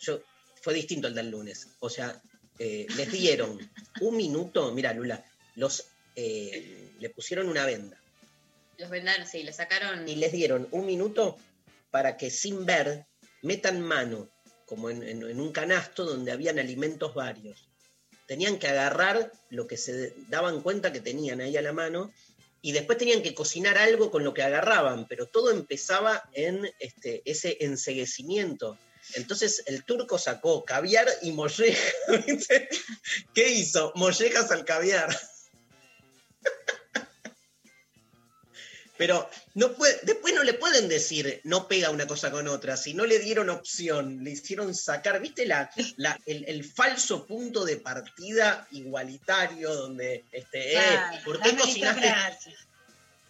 yo, 0.00 0.20
fue 0.60 0.74
distinto 0.74 1.06
al 1.06 1.14
del 1.14 1.30
lunes. 1.30 1.68
O 1.78 1.88
sea, 1.88 2.20
les 2.58 3.12
dieron 3.12 3.56
un 4.00 4.16
minuto, 4.16 4.72
mira 4.72 4.92
Lula, 4.92 5.24
los 5.54 5.86
eh, 6.20 6.90
le 6.98 7.10
pusieron 7.10 7.48
una 7.48 7.64
venda 7.64 7.96
Los 8.76 8.90
vendan, 8.90 9.26
sí, 9.26 9.42
le 9.44 9.52
sacaron. 9.52 10.08
y 10.08 10.16
les 10.16 10.32
dieron 10.32 10.66
un 10.72 10.84
minuto 10.84 11.38
para 11.90 12.16
que 12.16 12.30
sin 12.30 12.66
ver 12.66 13.06
metan 13.42 13.80
mano, 13.80 14.28
como 14.66 14.90
en, 14.90 15.02
en- 15.02 15.22
en 15.22 15.40
un 15.40 15.52
canasto 15.52 16.04
donde 16.04 16.32
habían 16.32 16.58
alimentos 16.58 17.14
varios. 17.14 17.68
Tenían 18.26 18.58
que 18.58 18.66
agarrar 18.68 19.32
lo 19.50 19.66
que 19.66 19.76
se 19.76 20.12
daban 20.28 20.60
cuenta 20.60 20.92
que 20.92 21.00
tenían 21.00 21.40
ahí 21.40 21.56
a 21.56 21.62
la 21.62 21.72
mano 21.72 22.12
y 22.60 22.72
después 22.72 22.98
tenían 22.98 23.22
que 23.22 23.34
cocinar 23.34 23.78
algo 23.78 24.10
con 24.10 24.24
lo 24.24 24.34
que 24.34 24.42
agarraban, 24.42 25.06
pero 25.06 25.26
todo 25.26 25.50
empezaba 25.52 26.28
en 26.34 26.68
este, 26.80 27.22
ese 27.24 27.56
enseguecimiento. 27.60 28.76
Entonces 29.14 29.62
el 29.66 29.84
turco 29.84 30.18
sacó 30.18 30.64
caviar 30.64 31.06
y 31.22 31.30
molleja. 31.32 31.90
¿viste? 32.26 32.68
¿Qué 33.32 33.48
hizo? 33.50 33.92
Mollejas 33.94 34.50
al 34.50 34.64
caviar. 34.64 35.08
Pero 38.98 39.30
no 39.54 39.72
puede, 39.74 39.98
después 40.02 40.34
no 40.34 40.42
le 40.42 40.54
pueden 40.54 40.88
decir 40.88 41.40
no 41.44 41.68
pega 41.68 41.90
una 41.90 42.06
cosa 42.06 42.30
con 42.30 42.48
otra, 42.48 42.76
si 42.76 42.92
no 42.94 43.06
le 43.06 43.18
dieron 43.20 43.48
opción, 43.48 44.22
le 44.24 44.32
hicieron 44.32 44.74
sacar, 44.74 45.20
¿viste 45.20 45.46
la, 45.46 45.70
la- 45.96 46.18
el, 46.26 46.44
el 46.48 46.64
falso 46.64 47.24
punto 47.26 47.64
de 47.64 47.76
partida 47.76 48.66
igualitario 48.72 49.72
donde 49.74 50.24
este, 50.32 50.74
eh, 50.74 50.78
¿por 51.24 51.40
qué 51.40 51.50
cocinaste? 51.56 52.12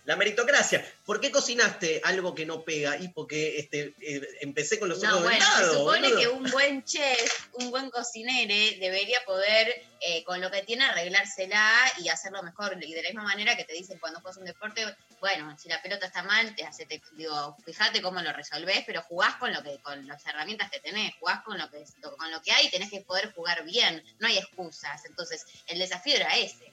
La 0.09 0.17
meritocracia. 0.17 0.83
¿Por 1.05 1.21
qué 1.21 1.31
cocinaste 1.31 2.01
algo 2.03 2.35
que 2.35 2.47
no 2.47 2.65
pega? 2.65 2.97
Y 2.97 3.09
porque 3.09 3.59
este, 3.59 3.95
eh, 4.01 4.27
empecé 4.41 4.79
con 4.79 4.89
los 4.89 5.03
No, 5.03 5.11
ojos 5.11 5.23
bueno, 5.25 5.39
vendados, 5.39 5.71
se 5.73 5.79
supone 5.79 6.09
boludo. 6.09 6.21
que 6.21 6.29
un 6.29 6.51
buen 6.51 6.83
chef, 6.85 7.49
un 7.53 7.71
buen 7.71 7.91
cocinere, 7.91 8.79
debería 8.81 9.23
poder, 9.27 9.83
eh, 10.01 10.25
con 10.25 10.41
lo 10.41 10.51
que 10.51 10.63
tiene, 10.63 10.85
arreglársela 10.87 11.93
y 12.03 12.09
hacerlo 12.09 12.43
mejor. 12.43 12.83
Y 12.83 12.95
de 12.95 13.03
la 13.03 13.09
misma 13.11 13.25
manera 13.25 13.55
que 13.55 13.65
te 13.65 13.75
dicen 13.75 13.99
cuando 13.99 14.21
juegas 14.21 14.39
un 14.39 14.47
deporte, 14.47 14.83
bueno, 15.21 15.55
si 15.59 15.69
la 15.69 15.83
pelota 15.83 16.07
está 16.07 16.23
mal, 16.23 16.55
te 16.57 16.65
hace, 16.65 16.87
te- 16.87 17.03
digo, 17.13 17.55
fíjate 17.67 18.01
cómo 18.01 18.23
lo 18.23 18.33
resolvés, 18.33 18.85
pero 18.87 19.03
jugás 19.03 19.35
con 19.37 19.53
lo 19.53 19.63
que, 19.63 19.79
con 19.83 20.07
las 20.07 20.25
herramientas 20.25 20.71
que 20.71 20.81
tenés, 20.81 21.13
jugás 21.21 21.43
con 21.43 21.59
lo 21.59 21.71
que, 21.71 21.85
con 22.17 22.31
lo 22.31 22.41
que 22.41 22.53
hay 22.53 22.67
y 22.67 22.71
tenés 22.71 22.89
que 22.91 23.03
poder 23.03 23.31
jugar 23.35 23.63
bien. 23.65 24.03
No 24.21 24.27
hay 24.29 24.39
excusas. 24.39 25.05
Entonces, 25.05 25.45
el 25.67 25.79
desafío 25.79 26.17
era 26.17 26.35
ese. 26.35 26.73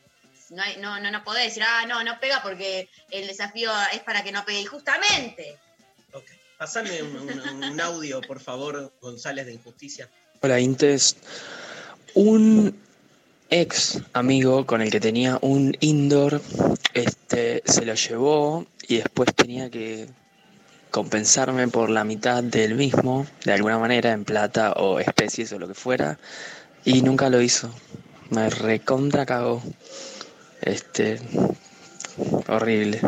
No, 0.56 0.64
hay- 0.64 0.78
no, 0.78 1.00
no, 1.02 1.12
no 1.12 1.24
podés 1.24 1.46
decir, 1.46 1.64
ah, 1.68 1.86
no, 1.86 2.02
no 2.04 2.18
pega 2.20 2.42
porque 2.42 2.88
el 3.12 3.28
desafío 3.28 3.72
es 3.94 4.00
para 4.02 4.24
que 4.24 4.32
no 4.32 4.44
pegue. 4.46 4.62
Y 4.62 4.66
justamente, 4.66 5.58
Pasame 6.58 7.04
un, 7.04 7.18
un- 7.30 7.64
un 7.66 7.82
audio, 7.82 8.22
por 8.22 8.40
favor, 8.40 8.94
González 9.02 9.46
de 9.46 9.54
Injusticia. 9.56 10.10
Hola 10.40 10.58
Intes, 10.62 11.18
un 12.14 12.74
ex 13.50 14.00
amigo 14.14 14.66
con 14.66 14.82
el 14.82 14.90
que 14.90 15.02
tenía 15.02 15.38
un 15.42 15.76
indoor, 15.82 16.42
este, 16.94 17.62
se 17.66 17.86
lo 17.86 17.94
llevó 17.96 18.66
y 18.88 18.96
después 18.98 19.36
tenía 19.36 19.70
que 19.70 20.08
compensarme 20.92 21.68
por 21.68 21.90
la 21.90 22.06
mitad 22.06 22.42
del 22.42 22.76
mismo, 22.76 23.28
de 23.44 23.52
alguna 23.52 23.78
manera, 23.78 24.14
en 24.14 24.24
plata 24.24 24.72
o 24.78 25.00
especies 25.02 25.52
o 25.52 25.60
lo 25.60 25.68
que 25.68 25.74
fuera, 25.74 26.18
y 26.86 27.02
nunca 27.02 27.30
lo 27.30 27.42
hizo. 27.42 27.70
Me 28.30 28.50
recontra 28.50 29.26
cagó. 29.26 29.62
Este, 30.66 31.20
horrible. 32.48 33.00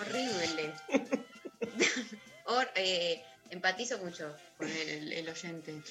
horrible. 0.00 0.72
Hor- 2.44 2.70
eh, 2.74 3.22
empatizo 3.50 3.98
mucho 3.98 4.34
con 4.58 4.68
el, 4.68 5.12
el 5.12 5.28
oyente. 5.28 5.82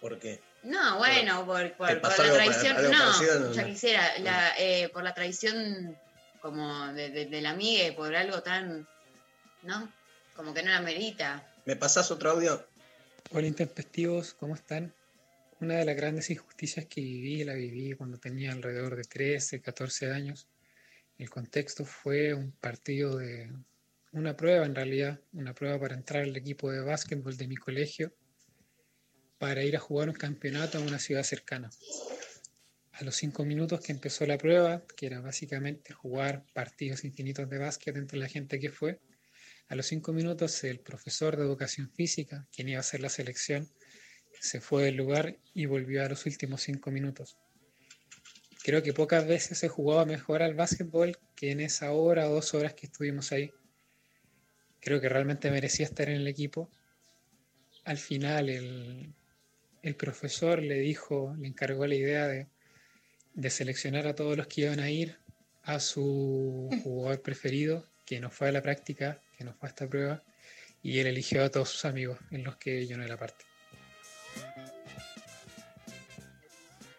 ¿Por 0.00 0.18
qué? 0.18 0.40
No, 0.62 0.98
bueno, 0.98 1.44
por, 1.46 1.72
por- 1.76 1.88
¿Te 1.88 1.94
por 1.96 2.02
pasó 2.02 2.22
la 2.24 2.34
traición, 2.34 2.76
no, 2.76 2.90
parecido? 2.98 3.40
No, 3.40 3.52
ya 3.52 3.62
no. 3.62 3.68
quisiera, 3.68 4.18
la, 4.18 4.52
eh, 4.58 4.88
por 4.90 5.02
la 5.02 5.14
traición 5.14 5.96
como 6.40 6.88
de, 6.92 7.10
de, 7.10 7.26
de 7.26 7.40
la 7.40 7.50
amiga, 7.50 7.94
por 7.96 8.14
algo 8.14 8.42
tan, 8.42 8.86
¿no? 9.62 9.92
Como 10.36 10.52
que 10.54 10.62
no 10.62 10.70
la 10.70 10.80
merita. 10.80 11.50
¿Me 11.64 11.76
pasás 11.76 12.10
otro 12.10 12.30
audio? 12.30 12.64
Hola 13.32 13.46
intempestivos, 13.46 14.34
¿cómo 14.34 14.54
están? 14.54 14.94
Una 15.60 15.74
de 15.74 15.84
las 15.84 15.96
grandes 15.96 16.30
injusticias 16.30 16.86
que 16.86 17.00
viví, 17.00 17.42
la 17.42 17.54
viví 17.54 17.92
cuando 17.94 18.18
tenía 18.18 18.52
alrededor 18.52 18.94
de 18.94 19.02
13, 19.02 19.60
14 19.60 20.12
años. 20.12 20.46
El 21.18 21.30
contexto 21.30 21.84
fue 21.84 22.32
un 22.32 22.52
partido 22.52 23.16
de 23.16 23.50
una 24.12 24.36
prueba 24.36 24.64
en 24.66 24.76
realidad, 24.76 25.20
una 25.32 25.54
prueba 25.54 25.80
para 25.80 25.96
entrar 25.96 26.22
al 26.22 26.36
equipo 26.36 26.70
de 26.70 26.80
básquetbol 26.80 27.36
de 27.36 27.48
mi 27.48 27.56
colegio 27.56 28.14
para 29.38 29.64
ir 29.64 29.76
a 29.76 29.80
jugar 29.80 30.08
un 30.08 30.14
campeonato 30.14 30.78
en 30.78 30.86
una 30.86 31.00
ciudad 31.00 31.24
cercana. 31.24 31.70
A 32.92 33.02
los 33.02 33.16
cinco 33.16 33.44
minutos 33.44 33.80
que 33.80 33.90
empezó 33.90 34.26
la 34.26 34.38
prueba, 34.38 34.84
que 34.96 35.06
era 35.06 35.20
básicamente 35.20 35.92
jugar 35.92 36.44
partidos 36.52 37.04
infinitos 37.04 37.50
de 37.50 37.58
básquet 37.58 37.96
entre 37.96 38.18
la 38.18 38.28
gente 38.28 38.60
que 38.60 38.70
fue, 38.70 39.00
a 39.66 39.74
los 39.74 39.86
cinco 39.86 40.12
minutos 40.12 40.62
el 40.62 40.78
profesor 40.78 41.36
de 41.36 41.42
educación 41.42 41.90
física, 41.90 42.46
quien 42.54 42.68
iba 42.68 42.78
a 42.78 42.80
hacer 42.80 43.00
la 43.00 43.08
selección, 43.08 43.68
se 44.40 44.60
fue 44.60 44.84
del 44.84 44.96
lugar 44.96 45.36
y 45.54 45.66
volvió 45.66 46.04
a 46.04 46.08
los 46.08 46.26
últimos 46.26 46.62
cinco 46.62 46.90
minutos. 46.90 47.36
Creo 48.62 48.82
que 48.82 48.92
pocas 48.92 49.26
veces 49.26 49.58
se 49.58 49.68
jugaba 49.68 50.04
mejor 50.04 50.42
al 50.42 50.54
básquetbol 50.54 51.16
que 51.34 51.50
en 51.50 51.60
esa 51.60 51.92
hora 51.92 52.28
o 52.28 52.34
dos 52.34 52.54
horas 52.54 52.74
que 52.74 52.86
estuvimos 52.86 53.32
ahí. 53.32 53.50
Creo 54.80 55.00
que 55.00 55.08
realmente 55.08 55.50
merecía 55.50 55.86
estar 55.86 56.08
en 56.08 56.16
el 56.16 56.28
equipo. 56.28 56.70
al 57.84 57.98
final 57.98 58.48
el, 58.48 59.14
el 59.82 59.94
profesor 59.94 60.62
le 60.62 60.78
dijo, 60.80 61.34
le 61.38 61.48
encargó 61.48 61.86
la 61.86 61.94
idea 61.94 62.26
de, 62.26 62.48
de 63.34 63.50
seleccionar 63.50 64.06
a 64.06 64.14
todos 64.14 64.36
los 64.36 64.46
que 64.46 64.62
iban 64.62 64.80
a 64.80 64.90
ir 64.90 65.16
a 65.62 65.80
su 65.80 66.68
jugador 66.82 67.22
preferido, 67.22 67.88
que 68.04 68.20
no 68.20 68.30
fue 68.30 68.48
a 68.48 68.52
la 68.52 68.62
práctica, 68.62 69.22
que 69.36 69.44
no 69.44 69.54
fue 69.54 69.68
a 69.68 69.70
esta 69.70 69.88
prueba, 69.88 70.22
y 70.82 70.98
él 70.98 71.06
eligió 71.06 71.44
a 71.44 71.50
todos 71.50 71.68
sus 71.70 71.84
amigos, 71.84 72.18
en 72.30 72.44
los 72.44 72.56
que 72.56 72.86
yo 72.86 72.96
no 72.96 73.04
era 73.04 73.16
parte. 73.16 73.44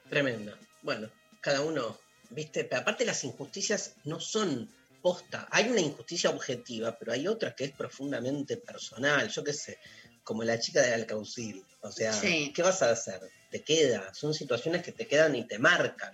Tremendo. 0.10 0.54
Bueno, 0.82 1.10
cada 1.42 1.62
uno, 1.62 1.98
viste, 2.30 2.64
pero 2.64 2.82
aparte 2.82 3.06
las 3.06 3.24
injusticias 3.24 3.96
no 4.06 4.20
son 4.20 4.70
posta. 5.02 5.48
Hay 5.52 5.70
una 5.70 5.82
injusticia 5.82 6.30
objetiva, 6.30 6.98
pero 6.98 7.14
hay 7.14 7.28
otra 7.28 7.56
que 7.56 7.66
es 7.66 7.72
profundamente 7.72 8.58
personal. 8.58 9.30
Yo 9.30 9.44
qué 9.44 9.54
sé, 9.54 9.80
como 10.24 10.44
la 10.44 10.60
chica 10.60 10.82
del 10.82 10.94
Alcaucil. 10.94 11.64
O 11.82 11.92
sea, 11.92 12.14
Sí. 12.14 12.52
¿qué 12.54 12.62
vas 12.62 12.82
a 12.82 12.92
hacer? 12.92 13.22
Te 13.50 13.62
queda. 13.64 14.14
Son 14.14 14.34
situaciones 14.34 14.84
que 14.84 14.92
te 14.92 15.08
quedan 15.08 15.36
y 15.36 15.46
te 15.48 15.60
marcan. 15.60 16.14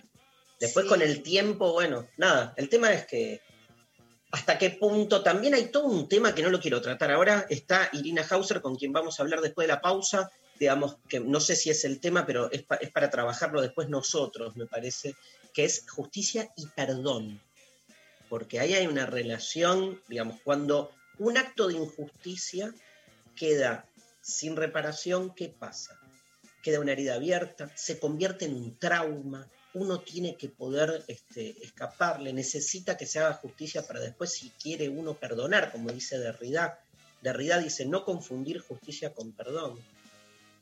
Después 0.60 0.84
Sí. 0.84 0.88
con 0.90 1.02
el 1.02 1.22
tiempo, 1.22 1.72
bueno, 1.72 2.08
nada. 2.16 2.54
El 2.56 2.68
tema 2.68 2.92
es 2.92 3.06
que 3.06 3.40
hasta 4.30 4.58
qué 4.58 4.70
punto 4.70 5.22
también 5.22 5.54
hay 5.54 5.66
todo 5.66 5.84
un 5.86 6.08
tema 6.08 6.34
que 6.34 6.42
no 6.42 6.50
lo 6.50 6.60
quiero 6.60 6.80
tratar 6.80 7.10
ahora. 7.10 7.46
Está 7.48 7.88
Irina 7.92 8.26
Hauser, 8.28 8.60
con 8.60 8.76
quien 8.76 8.92
vamos 8.92 9.18
a 9.18 9.22
hablar 9.22 9.40
después 9.40 9.66
de 9.66 9.74
la 9.74 9.80
pausa. 9.80 10.30
Digamos 10.58 10.96
que 11.08 11.20
no 11.20 11.40
sé 11.40 11.56
si 11.56 11.70
es 11.70 11.84
el 11.84 12.00
tema, 12.00 12.26
pero 12.26 12.50
es, 12.50 12.64
es 12.80 12.90
para 12.90 13.10
trabajarlo 13.10 13.60
después 13.60 13.88
nosotros, 13.88 14.56
me 14.56 14.66
parece, 14.66 15.14
que 15.52 15.64
es 15.64 15.84
justicia 15.88 16.50
y 16.56 16.66
perdón. 16.68 17.40
Porque 18.28 18.60
ahí 18.60 18.74
hay 18.74 18.86
una 18.86 19.06
relación, 19.06 20.00
digamos, 20.08 20.40
cuando 20.42 20.90
un 21.18 21.38
acto 21.38 21.68
de 21.68 21.74
injusticia 21.74 22.74
queda 23.34 23.86
sin 24.20 24.56
reparación, 24.56 25.34
¿qué 25.34 25.48
pasa? 25.48 25.98
Queda 26.62 26.80
una 26.80 26.92
herida 26.92 27.14
abierta, 27.14 27.70
se 27.76 28.00
convierte 28.00 28.46
en 28.46 28.56
un 28.56 28.78
trauma, 28.78 29.48
uno 29.74 30.00
tiene 30.00 30.36
que 30.36 30.48
poder 30.48 31.04
este, 31.06 31.62
escaparle, 31.62 32.32
necesita 32.32 32.96
que 32.96 33.06
se 33.06 33.18
haga 33.18 33.34
justicia 33.34 33.86
para 33.86 34.00
después, 34.00 34.32
si 34.32 34.50
quiere 34.50 34.88
uno 34.88 35.14
perdonar, 35.14 35.70
como 35.70 35.92
dice 35.92 36.18
Derrida. 36.18 36.80
Derrida 37.22 37.58
dice 37.58 37.84
no 37.86 38.04
confundir 38.04 38.60
justicia 38.60 39.12
con 39.12 39.32
perdón, 39.32 39.78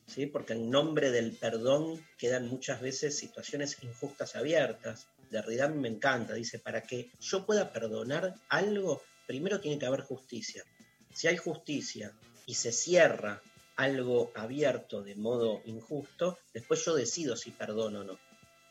¿sí? 0.07 0.27
porque 0.27 0.53
en 0.55 0.71
nombre 0.71 1.11
del 1.11 1.33
perdón 1.33 2.05
quedan 2.19 2.49
muchas 2.49 2.81
veces 2.81 3.17
situaciones 3.17 3.77
injustas 3.83 4.37
abiertas. 4.37 5.09
Derrida 5.31 5.69
me 5.69 5.89
encanta, 5.89 6.35
dice, 6.35 6.59
para 6.59 6.83
que 6.83 7.11
yo 7.21 7.45
pueda 7.45 7.73
perdonar 7.73 8.35
algo, 8.49 9.03
primero 9.27 9.61
tiene 9.61 9.79
que 9.79 9.87
haber 9.87 10.03
justicia. 10.03 10.65
Si 11.13 11.29
hay 11.29 11.37
justicia 11.37 12.13
y 12.47 12.55
se 12.55 12.73
cierra 12.73 13.43
algo 13.77 14.31
abierto 14.35 15.03
de 15.03 15.17
modo 15.17 15.63
injusto, 15.65 16.39
después 16.53 16.85
yo 16.85 16.95
decido 16.95 17.37
si 17.37 17.51
perdono 17.51 18.01
o 18.01 18.05
no. 18.05 18.19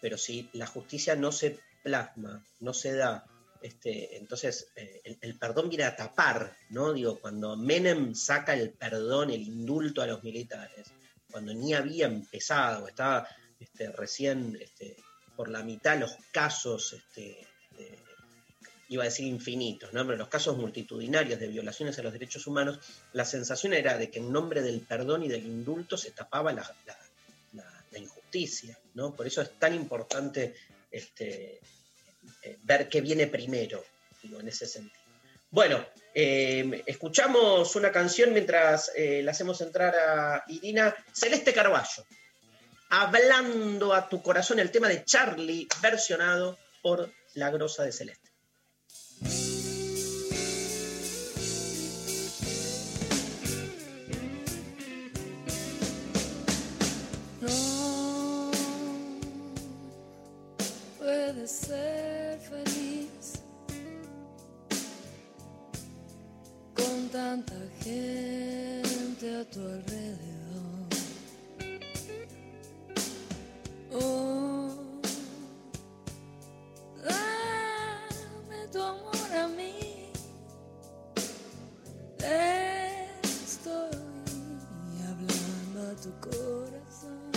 Pero 0.02 0.18
si 0.18 0.50
la 0.54 0.68
justicia 0.68 1.16
no 1.16 1.32
se 1.32 1.60
plasma, 1.82 2.46
no 2.60 2.74
se 2.74 2.94
da, 2.94 3.26
este, 3.62 4.18
entonces 4.18 4.72
eh, 4.76 5.02
el, 5.04 5.18
el 5.22 5.38
perdón 5.38 5.70
viene 5.70 5.86
a 5.86 5.96
tapar, 5.96 6.56
¿no? 6.70 6.94
Digo, 6.94 7.20
cuando 7.20 7.56
Menem 7.58 8.14
saca 8.14 8.54
el 8.54 8.72
perdón, 8.72 9.32
el 9.32 9.42
indulto 9.42 10.02
a 10.02 10.08
los 10.08 10.24
militares, 10.24 10.92
cuando 11.34 11.52
ni 11.52 11.74
había 11.74 12.06
empezado, 12.06 12.88
estaba 12.88 13.28
este, 13.60 13.92
recién 13.92 14.56
este, 14.62 14.96
por 15.36 15.50
la 15.50 15.64
mitad 15.64 16.00
los 16.00 16.16
casos, 16.32 16.94
este, 16.94 17.48
iba 18.90 19.02
a 19.02 19.06
decir 19.06 19.26
infinitos, 19.26 19.92
¿no? 19.94 20.06
pero 20.06 20.20
los 20.20 20.28
casos 20.28 20.56
multitudinarios 20.56 21.40
de 21.40 21.48
violaciones 21.48 21.98
a 21.98 22.04
los 22.04 22.14
derechos 22.14 22.46
humanos, 22.46 22.80
la 23.14 23.26
sensación 23.26 23.74
era 23.74 23.98
de 23.98 24.12
que 24.12 24.20
en 24.20 24.32
nombre 24.32 24.62
del 24.62 24.82
perdón 24.82 25.24
y 25.24 25.28
del 25.28 25.44
indulto 25.44 25.98
se 25.98 26.12
tapaba 26.12 26.54
la, 26.54 26.64
injusticia. 27.96 28.78
¿no? 28.94 29.16
Por 29.16 29.26
eso 29.26 29.42
es 29.42 29.58
tan 29.58 29.74
importante 29.74 30.54
eh, 30.92 31.60
ver 32.62 32.90
qué 32.90 33.02
viene 33.02 33.26
primero, 33.26 33.84
digo, 34.22 34.40
en 34.40 34.48
ese 34.48 34.68
sentido. 34.68 35.03
Bueno, 35.54 35.86
eh, 36.16 36.84
escuchamos 36.88 37.76
una 37.76 37.92
canción 37.92 38.34
mientras 38.34 38.92
eh, 38.96 39.22
la 39.22 39.34
hacemos 39.34 39.62
entrar 39.62 39.94
a 39.96 40.44
Irina, 40.48 40.96
Celeste 41.12 41.54
Carballo, 41.54 42.08
hablando 42.90 43.94
a 43.94 44.10
tu 44.10 44.24
corazón 44.24 44.58
el 44.58 44.72
tema 44.72 44.88
de 44.88 45.06
Charlie, 45.06 45.68
versionado 45.80 46.58
por 46.82 47.12
La 47.36 47.52
Grosa 47.52 47.84
de 47.84 47.92
Celeste. 47.92 48.32
No 57.42 58.52
puedes 60.98 61.52
ser 61.52 62.23
tanta 67.14 67.54
gente 67.84 69.36
a 69.40 69.46
tu 69.46 69.60
alrededor. 69.60 70.88
Oh, 73.92 74.72
dame 77.06 78.68
tu 78.72 78.82
amor 78.82 79.32
a 79.32 79.48
mí. 79.48 80.10
Estoy 83.44 83.92
hablando 85.08 85.92
a 85.92 85.96
tu 86.02 86.12
corazón. 86.20 87.32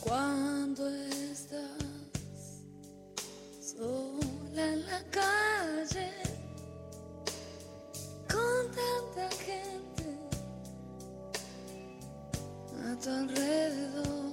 Cuando 0.00 0.88
estás 0.88 2.62
sola 3.60 4.64
en 4.74 4.86
la 4.86 5.02
calle 5.10 6.27
tanta 8.78 9.28
gente 9.44 10.08
a 12.86 12.96
tu 13.02 13.10
alrededor, 13.10 14.32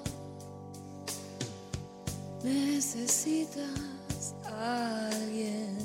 necesitas 2.44 4.36
alguien 4.44 5.78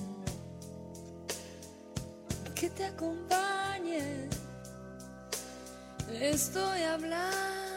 que 2.54 2.68
te 2.70 2.84
acompañe. 2.84 4.28
Estoy 6.20 6.82
hablando 6.82 7.69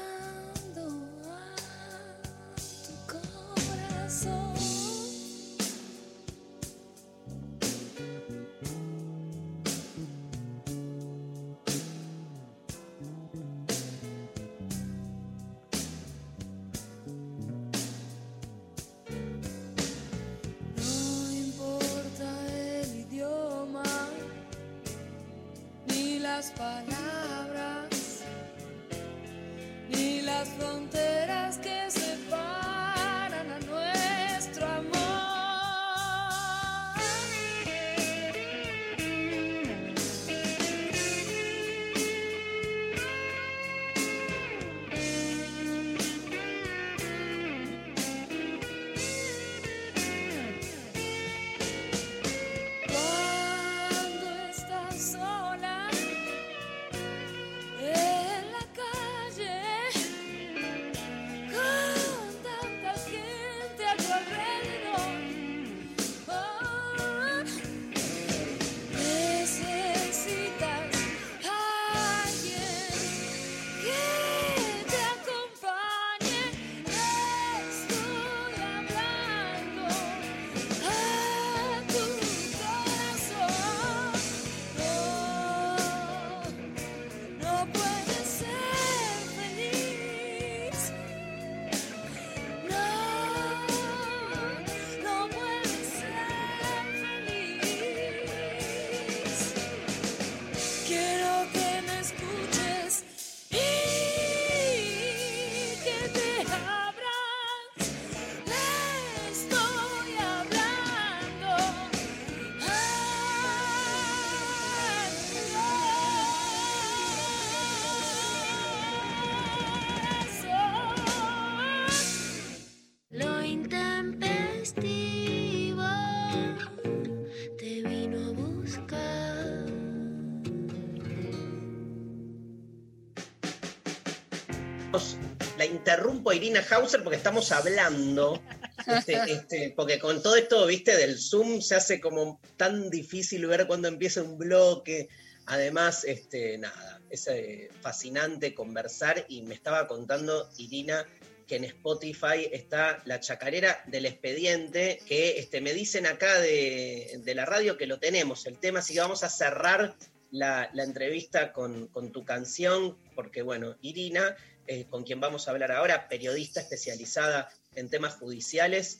interrumpo 135.93 136.31
a 136.31 136.35
Irina 136.35 136.65
Hauser 136.71 137.03
porque 137.03 137.17
estamos 137.17 137.51
hablando, 137.51 138.41
este, 138.87 139.13
este, 139.27 139.73
porque 139.75 139.99
con 139.99 140.23
todo 140.23 140.35
esto, 140.35 140.65
viste, 140.65 140.97
del 140.97 141.19
Zoom 141.19 141.61
se 141.61 141.75
hace 141.75 142.01
como 142.01 142.39
tan 142.57 142.89
difícil 142.89 143.45
ver 143.45 143.67
cuándo 143.67 143.87
empieza 143.87 144.23
un 144.23 144.37
bloque. 144.37 145.07
Además, 145.45 146.03
este, 146.03 146.57
nada, 146.57 146.99
es 147.11 147.27
eh, 147.27 147.69
fascinante 147.81 148.55
conversar 148.55 149.25
y 149.29 149.43
me 149.43 149.53
estaba 149.53 149.87
contando 149.87 150.49
Irina 150.57 151.05
que 151.47 151.57
en 151.57 151.65
Spotify 151.65 152.49
está 152.51 153.03
la 153.05 153.19
chacarera 153.19 153.83
del 153.85 154.07
expediente, 154.07 154.99
que 155.05 155.37
este, 155.37 155.61
me 155.61 155.73
dicen 155.73 156.07
acá 156.07 156.39
de, 156.39 157.19
de 157.23 157.35
la 157.35 157.45
radio 157.45 157.77
que 157.77 157.85
lo 157.85 157.99
tenemos, 157.99 158.47
el 158.47 158.57
tema, 158.57 158.79
así 158.79 158.95
que 158.95 159.01
vamos 159.01 159.23
a 159.23 159.29
cerrar 159.29 159.95
la, 160.31 160.71
la 160.73 160.83
entrevista 160.83 161.53
con, 161.53 161.87
con 161.87 162.11
tu 162.11 162.25
canción, 162.25 162.97
porque 163.13 163.43
bueno, 163.43 163.75
Irina, 163.81 164.35
eh, 164.67 164.85
con 164.89 165.03
quien 165.03 165.19
vamos 165.19 165.47
a 165.47 165.51
hablar 165.51 165.71
ahora, 165.71 166.07
periodista 166.07 166.61
especializada 166.61 167.49
en 167.75 167.89
temas 167.89 168.15
judiciales, 168.15 168.99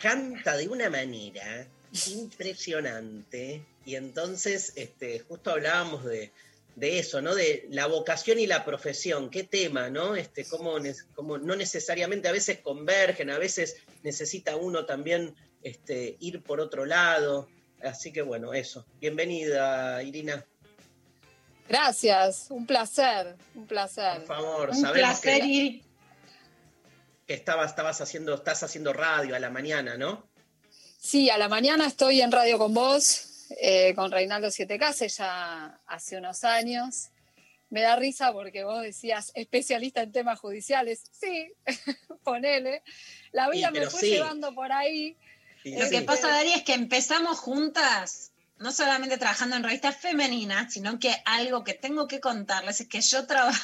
canta 0.00 0.56
de 0.56 0.68
una 0.68 0.90
manera 0.90 1.66
impresionante. 2.08 3.64
Y 3.84 3.96
entonces, 3.96 4.72
este, 4.76 5.20
justo 5.20 5.50
hablábamos 5.50 6.04
de, 6.04 6.32
de 6.76 6.98
eso, 6.98 7.20
¿no? 7.20 7.34
De 7.34 7.66
la 7.70 7.86
vocación 7.86 8.38
y 8.38 8.46
la 8.46 8.64
profesión, 8.64 9.30
qué 9.30 9.44
tema, 9.44 9.90
¿no? 9.90 10.16
Este, 10.16 10.44
cómo, 10.44 10.76
cómo 11.14 11.38
no 11.38 11.56
necesariamente 11.56 12.28
a 12.28 12.32
veces 12.32 12.60
convergen, 12.60 13.30
a 13.30 13.38
veces 13.38 13.76
necesita 14.02 14.56
uno 14.56 14.86
también 14.86 15.34
este, 15.62 16.16
ir 16.20 16.42
por 16.42 16.60
otro 16.60 16.84
lado. 16.86 17.48
Así 17.82 18.12
que 18.12 18.22
bueno, 18.22 18.54
eso. 18.54 18.86
Bienvenida, 19.00 20.02
Irina. 20.02 20.46
Gracias, 21.72 22.48
un 22.50 22.66
placer, 22.66 23.34
un 23.54 23.66
placer. 23.66 24.18
Por 24.18 24.26
favor, 24.26 24.68
un 24.68 24.76
sabemos 24.76 25.20
placer 25.20 25.40
que, 25.40 25.46
ir. 25.46 25.82
que 27.26 27.32
estabas, 27.32 27.70
estabas 27.70 27.98
haciendo, 28.02 28.34
estás 28.34 28.62
haciendo 28.62 28.92
radio 28.92 29.34
a 29.34 29.38
la 29.38 29.48
mañana, 29.48 29.96
¿no? 29.96 30.28
Sí, 30.98 31.30
a 31.30 31.38
la 31.38 31.48
mañana 31.48 31.86
estoy 31.86 32.20
en 32.20 32.30
Radio 32.30 32.58
con 32.58 32.74
vos, 32.74 33.46
eh, 33.58 33.94
con 33.94 34.12
Reinaldo 34.12 34.48
7K, 34.48 35.16
ya 35.16 35.80
hace 35.86 36.18
unos 36.18 36.44
años. 36.44 37.08
Me 37.70 37.80
da 37.80 37.96
risa 37.96 38.34
porque 38.34 38.64
vos 38.64 38.82
decías 38.82 39.32
especialista 39.34 40.02
en 40.02 40.12
temas 40.12 40.40
judiciales. 40.40 41.04
Sí, 41.10 41.54
ponele. 42.22 42.82
La 43.32 43.48
vida 43.48 43.70
me 43.70 43.88
fue 43.88 44.00
sí. 44.00 44.10
llevando 44.10 44.54
por 44.54 44.70
ahí. 44.72 45.16
Lo 45.64 45.88
que 45.88 46.02
pasa, 46.02 46.28
Dari, 46.28 46.52
es 46.52 46.64
que 46.64 46.74
empezamos 46.74 47.38
juntas, 47.38 48.31
no 48.62 48.72
solamente 48.72 49.18
trabajando 49.18 49.56
en 49.56 49.62
revistas 49.64 49.96
femeninas, 49.96 50.72
sino 50.72 50.98
que 50.98 51.14
algo 51.24 51.62
que 51.64 51.74
tengo 51.74 52.06
que 52.08 52.20
contarles 52.20 52.80
es 52.80 52.88
que 52.88 53.00
yo 53.00 53.26
traba- 53.26 53.52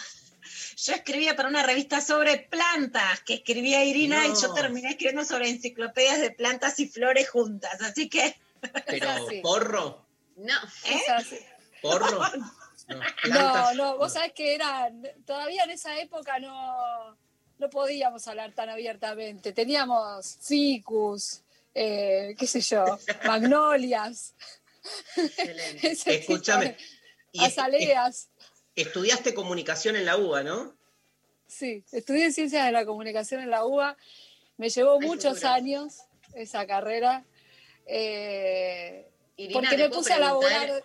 Yo 0.76 0.94
escribía 0.94 1.34
para 1.36 1.48
una 1.48 1.62
revista 1.62 2.00
sobre 2.00 2.38
plantas, 2.38 3.20
que 3.20 3.34
escribía 3.34 3.84
Irina, 3.84 4.26
y 4.26 4.30
yo 4.40 4.54
terminé 4.54 4.90
escribiendo 4.90 5.24
sobre 5.24 5.50
enciclopedias 5.50 6.20
de 6.20 6.30
plantas 6.30 6.78
y 6.80 6.88
flores 6.88 7.28
juntas. 7.28 7.80
Así 7.82 8.08
que. 8.08 8.34
Pero 8.86 9.10
así. 9.10 9.40
porro, 9.42 10.06
No. 10.36 10.54
Es 10.86 11.08
así. 11.08 11.38
porro. 11.82 12.20
No, 13.28 13.74
no, 13.74 13.98
vos 13.98 14.12
sabés 14.12 14.32
que 14.32 14.54
era, 14.54 14.90
todavía 15.26 15.64
en 15.64 15.70
esa 15.70 15.98
época 15.98 16.38
no, 16.38 17.16
no 17.58 17.70
podíamos 17.70 18.26
hablar 18.28 18.52
tan 18.52 18.70
abiertamente. 18.70 19.52
Teníamos 19.52 20.38
ficus, 20.40 21.42
eh, 21.74 22.34
qué 22.38 22.46
sé 22.46 22.60
yo, 22.62 22.84
magnolias. 23.26 24.32
Tipo 25.14 26.10
Escúchame. 26.10 26.76
y. 27.32 27.42
Estudiaste 28.76 29.34
comunicación 29.34 29.96
en 29.96 30.04
la 30.04 30.16
UBA, 30.16 30.44
¿no? 30.44 30.76
Sí, 31.48 31.84
estudié 31.92 32.30
ciencias 32.30 32.66
de 32.66 32.72
la 32.72 32.84
comunicación 32.84 33.40
en 33.40 33.50
la 33.50 33.64
UBA. 33.64 33.96
Me 34.56 34.68
llevó 34.68 35.00
muchos 35.00 35.44
años 35.44 35.98
esa 36.34 36.66
carrera. 36.66 37.24
eh, 37.86 39.08
Irina, 39.36 39.60
porque 39.60 39.76
¿te 39.76 39.88
me 39.88 39.94
puse 39.94 40.12
a 40.12 40.16
preguntar? 40.16 40.68
Sí, 40.68 40.82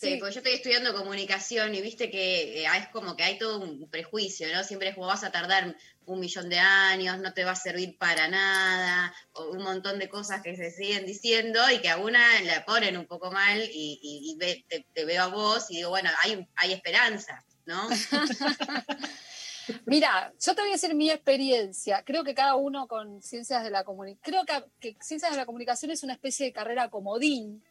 Sí. 0.00 0.16
porque 0.18 0.34
yo 0.34 0.38
estoy 0.40 0.52
estudiando 0.54 0.94
comunicación 0.94 1.74
y 1.74 1.80
viste 1.80 2.08
que 2.10 2.62
eh, 2.62 2.66
es 2.76 2.88
como 2.88 3.16
que 3.16 3.24
hay 3.24 3.36
todo 3.36 3.58
un 3.60 3.88
prejuicio, 3.90 4.46
¿no? 4.54 4.62
Siempre 4.62 4.90
es 4.90 4.94
como 4.94 5.08
vas 5.08 5.24
a 5.24 5.32
tardar 5.32 5.74
un 6.06 6.20
millón 6.20 6.48
de 6.48 6.58
años, 6.58 7.18
no 7.18 7.34
te 7.34 7.42
va 7.44 7.50
a 7.50 7.56
servir 7.56 7.98
para 7.98 8.28
nada, 8.28 9.12
o 9.32 9.50
un 9.50 9.62
montón 9.62 9.98
de 9.98 10.08
cosas 10.08 10.40
que 10.40 10.56
se 10.56 10.70
siguen 10.70 11.04
diciendo 11.04 11.60
y 11.70 11.80
que 11.80 11.88
a 11.90 11.96
una 11.98 12.40
la 12.42 12.64
ponen 12.64 12.96
un 12.96 13.06
poco 13.06 13.30
mal 13.32 13.60
y, 13.60 13.98
y- 14.02 14.30
y 14.32 14.36
ve- 14.36 14.64
te, 14.68 14.86
te 14.94 15.04
veo 15.04 15.24
a 15.24 15.26
vos 15.26 15.70
y 15.70 15.76
digo, 15.78 15.90
bueno, 15.90 16.10
hay, 16.22 16.46
hay 16.54 16.72
esperanza, 16.72 17.44
¿no? 17.66 17.88
Mira, 19.84 20.32
yo 20.40 20.54
te 20.54 20.62
voy 20.62 20.70
a 20.70 20.74
decir 20.74 20.94
mi 20.94 21.10
experiencia. 21.10 22.02
Creo 22.04 22.24
que 22.24 22.34
cada 22.34 22.54
uno 22.54 22.86
con 22.88 23.20
ciencias 23.20 23.62
de 23.62 23.70
la 23.70 23.84
comunicación, 23.84 24.44
creo 24.46 24.62
que, 24.80 24.94
que 24.94 24.96
ciencias 25.04 25.30
de 25.30 25.36
la 25.36 25.44
comunicación 25.44 25.90
es 25.90 26.02
una 26.02 26.14
especie 26.14 26.46
de 26.46 26.52
carrera 26.52 26.88
comodín 26.88 27.62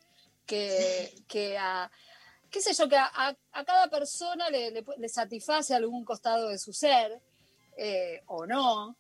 que, 0.46 1.12
que 1.28 1.58
a, 1.58 1.92
qué 2.50 2.62
sé 2.62 2.74
yo, 2.74 2.88
que 2.88 2.98
a, 2.98 3.36
cada 3.66 3.90
persona 3.90 4.50
le, 4.50 4.72
le 4.72 5.10
satisface 5.10 5.74
algún 5.74 6.06
costado 6.06 6.50
de 6.50 6.58
su 6.58 6.74
ser 6.74 7.22
eh, 7.78 8.22
o 8.28 8.46
no. 8.46 8.96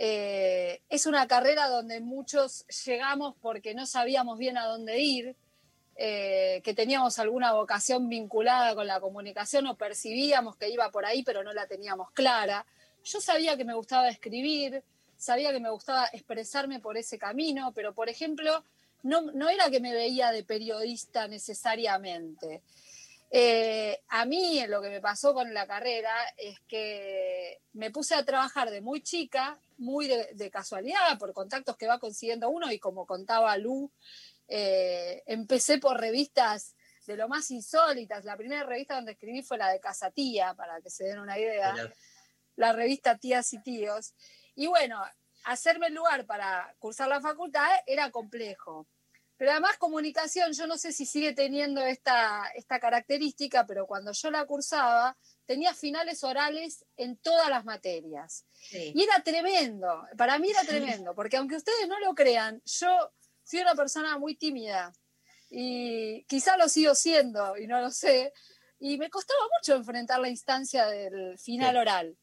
Eh, 0.00 0.80
es 0.88 1.06
una 1.06 1.26
carrera 1.26 1.68
donde 1.68 2.00
muchos 2.00 2.64
llegamos 2.84 3.34
porque 3.40 3.74
no 3.74 3.86
sabíamos 3.86 4.38
bien 4.38 4.56
a 4.56 4.66
dónde 4.66 5.00
ir, 5.00 5.36
eh, 5.96 6.60
que 6.62 6.74
teníamos 6.74 7.18
alguna 7.18 7.52
vocación 7.52 8.08
vinculada 8.08 8.76
con 8.76 8.86
la 8.86 9.00
comunicación 9.00 9.66
o 9.66 9.76
percibíamos 9.76 10.56
que 10.56 10.68
iba 10.68 10.90
por 10.90 11.04
ahí, 11.04 11.24
pero 11.24 11.42
no 11.42 11.52
la 11.52 11.66
teníamos 11.66 12.12
clara. 12.12 12.64
Yo 13.04 13.20
sabía 13.20 13.56
que 13.56 13.64
me 13.64 13.74
gustaba 13.74 14.08
escribir, 14.08 14.84
sabía 15.16 15.50
que 15.52 15.58
me 15.60 15.70
gustaba 15.70 16.06
expresarme 16.12 16.78
por 16.78 16.96
ese 16.96 17.18
camino, 17.18 17.72
pero 17.74 17.94
por 17.94 18.08
ejemplo, 18.08 18.64
no, 19.02 19.22
no 19.32 19.48
era 19.48 19.70
que 19.70 19.80
me 19.80 19.92
veía 19.92 20.32
de 20.32 20.44
periodista 20.44 21.28
necesariamente. 21.28 22.62
Eh, 23.30 24.00
a 24.08 24.24
mí 24.24 24.64
lo 24.68 24.80
que 24.80 24.88
me 24.88 25.00
pasó 25.02 25.34
con 25.34 25.52
la 25.52 25.66
carrera 25.66 26.14
es 26.36 26.58
que 26.60 27.60
me 27.74 27.90
puse 27.90 28.14
a 28.14 28.24
trabajar 28.24 28.70
de 28.70 28.80
muy 28.80 29.02
chica, 29.02 29.60
muy 29.76 30.06
de, 30.06 30.32
de 30.34 30.50
casualidad, 30.50 31.18
por 31.18 31.32
contactos 31.34 31.76
que 31.76 31.86
va 31.86 31.98
consiguiendo 31.98 32.48
uno 32.48 32.72
y 32.72 32.78
como 32.78 33.06
contaba 33.06 33.56
Lu, 33.58 33.92
eh, 34.48 35.22
empecé 35.26 35.78
por 35.78 36.00
revistas 36.00 36.74
de 37.06 37.16
lo 37.16 37.28
más 37.28 37.50
insólitas. 37.50 38.24
La 38.24 38.36
primera 38.36 38.64
revista 38.64 38.94
donde 38.94 39.12
escribí 39.12 39.42
fue 39.42 39.58
la 39.58 39.70
de 39.70 39.80
Casa 39.80 40.10
Tía, 40.10 40.54
para 40.54 40.80
que 40.80 40.90
se 40.90 41.04
den 41.04 41.18
una 41.18 41.38
idea, 41.38 41.74
la 42.56 42.72
revista 42.72 43.18
Tías 43.18 43.52
y 43.52 43.62
Tíos. 43.62 44.14
Y 44.54 44.66
bueno, 44.66 45.00
hacerme 45.44 45.88
el 45.88 45.94
lugar 45.94 46.26
para 46.26 46.74
cursar 46.78 47.08
la 47.08 47.20
facultad 47.20 47.68
era 47.86 48.10
complejo. 48.10 48.86
Pero 49.36 49.52
además 49.52 49.78
comunicación, 49.78 50.52
yo 50.52 50.66
no 50.66 50.76
sé 50.76 50.92
si 50.92 51.06
sigue 51.06 51.32
teniendo 51.32 51.80
esta, 51.80 52.50
esta 52.56 52.80
característica, 52.80 53.64
pero 53.66 53.86
cuando 53.86 54.10
yo 54.12 54.30
la 54.32 54.44
cursaba, 54.46 55.16
tenía 55.46 55.74
finales 55.74 56.24
orales 56.24 56.84
en 56.96 57.16
todas 57.18 57.48
las 57.48 57.64
materias. 57.64 58.44
Y 58.72 59.00
era 59.00 59.22
tremendo, 59.22 60.04
para 60.16 60.40
mí 60.40 60.50
era 60.50 60.64
tremendo, 60.64 61.14
porque 61.14 61.36
aunque 61.36 61.54
ustedes 61.54 61.86
no 61.86 62.00
lo 62.00 62.16
crean, 62.16 62.60
yo 62.64 63.12
soy 63.44 63.60
una 63.60 63.76
persona 63.76 64.18
muy 64.18 64.34
tímida 64.36 64.92
y 65.50 66.24
quizá 66.24 66.56
lo 66.56 66.68
sigo 66.68 66.94
siendo 66.96 67.56
y 67.56 67.68
no 67.68 67.80
lo 67.80 67.90
sé, 67.92 68.32
y 68.80 68.98
me 68.98 69.08
costaba 69.08 69.40
mucho 69.58 69.76
enfrentar 69.76 70.18
la 70.18 70.28
instancia 70.28 70.86
del 70.86 71.38
final 71.38 71.70
Sí. 71.70 71.76
oral. 71.78 72.16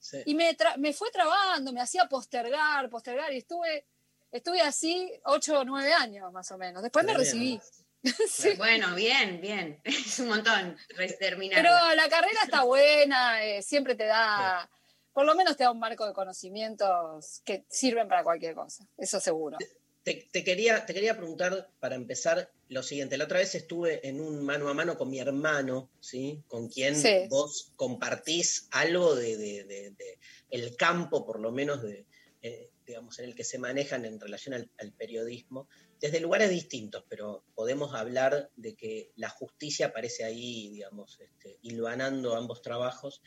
Sí. 0.00 0.22
Y 0.24 0.34
me, 0.34 0.56
me 0.78 0.92
fue 0.92 1.10
trabando, 1.10 1.72
me 1.72 1.80
hacía 1.80 2.06
postergar, 2.06 2.88
postergar, 2.90 3.32
y 3.32 3.38
estuve, 3.38 3.86
estuve 4.32 4.60
así 4.62 5.12
ocho 5.24 5.60
o 5.60 5.64
nueve 5.64 5.92
años 5.92 6.32
más 6.32 6.50
o 6.50 6.58
menos. 6.58 6.82
Después 6.82 7.04
me 7.04 7.14
recibí. 7.14 7.60
Bueno, 8.56 8.94
bien, 8.94 9.42
bien. 9.42 9.78
Es 9.84 10.18
un 10.20 10.28
montón 10.28 10.74
terminar. 11.18 11.62
Pero 11.62 11.94
la 11.94 12.08
carrera 12.08 12.40
está 12.44 12.62
buena, 12.62 13.44
eh, 13.44 13.60
siempre 13.60 13.94
te 13.94 14.06
da, 14.06 14.70
por 15.12 15.26
lo 15.26 15.34
menos 15.34 15.54
te 15.54 15.64
da 15.64 15.70
un 15.70 15.78
marco 15.78 16.06
de 16.06 16.14
conocimientos 16.14 17.42
que 17.44 17.66
sirven 17.68 18.08
para 18.08 18.24
cualquier 18.24 18.54
cosa, 18.54 18.86
eso 18.96 19.20
seguro. 19.20 19.58
Te, 20.02 20.28
te 20.32 20.44
quería, 20.44 20.86
te 20.86 20.94
quería 20.94 21.16
preguntar, 21.16 21.72
para 21.78 21.94
empezar, 21.94 22.50
lo 22.68 22.82
siguiente. 22.82 23.18
La 23.18 23.24
otra 23.24 23.38
vez 23.40 23.54
estuve 23.54 24.06
en 24.08 24.20
un 24.20 24.42
mano 24.44 24.68
a 24.68 24.74
mano 24.74 24.96
con 24.96 25.10
mi 25.10 25.18
hermano, 25.18 25.90
¿sí? 26.00 26.42
Con 26.46 26.68
quien 26.68 26.94
Sí. 26.96 27.26
vos 27.28 27.72
compartís 27.76 28.66
algo 28.70 29.14
de, 29.14 29.36
de- 29.36 29.64
de- 29.64 29.90
de 29.90 30.18
el 30.48 30.76
campo, 30.76 31.26
por 31.26 31.38
lo 31.40 31.52
menos, 31.52 31.82
de, 31.82 32.06
eh, 32.42 32.70
digamos, 32.86 33.18
en 33.18 33.26
el 33.26 33.34
que 33.34 33.44
se 33.44 33.58
manejan 33.58 34.04
en 34.06 34.18
relación 34.18 34.54
al, 34.54 34.70
al 34.78 34.94
periodismo, 34.94 35.68
desde 36.00 36.20
lugares 36.20 36.48
distintos, 36.48 37.04
pero 37.08 37.44
podemos 37.54 37.94
hablar 37.94 38.50
de 38.56 38.74
que 38.74 39.10
la 39.16 39.28
justicia 39.28 39.86
aparece 39.88 40.24
ahí, 40.24 40.70
digamos, 40.70 41.20
este, 41.20 41.58
hilvanando 41.60 42.34
ambos 42.36 42.62
trabajos. 42.62 43.20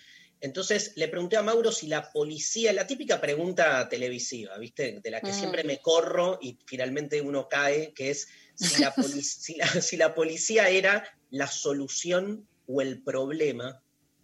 Entonces 0.44 0.92
le 0.98 1.08
pregunté 1.08 1.38
a 1.38 1.42
Mauro 1.42 1.72
si 1.72 1.88
la 1.88 2.12
policía, 2.12 2.74
la 2.74 2.86
típica 2.86 3.22
pregunta 3.22 3.88
televisiva, 3.88 4.58
¿viste? 4.58 5.00
De 5.02 5.10
la 5.10 5.22
que 5.22 5.32
Mm. 5.32 5.40
siempre 5.40 5.64
me 5.64 5.80
corro 5.80 6.38
y 6.42 6.60
finalmente 6.68 7.22
uno 7.22 7.48
cae, 7.48 7.94
que 7.94 8.10
es 8.10 8.28
si 8.54 8.82
la, 8.82 8.94
si 9.24 9.56
la- 9.56 9.82
si 9.82 9.96
la 9.96 10.14
policía 10.14 10.68
era 10.68 11.08
la 11.30 11.48
solución 11.48 12.46
o 12.68 12.82
el 12.82 13.02
problema 13.04 13.82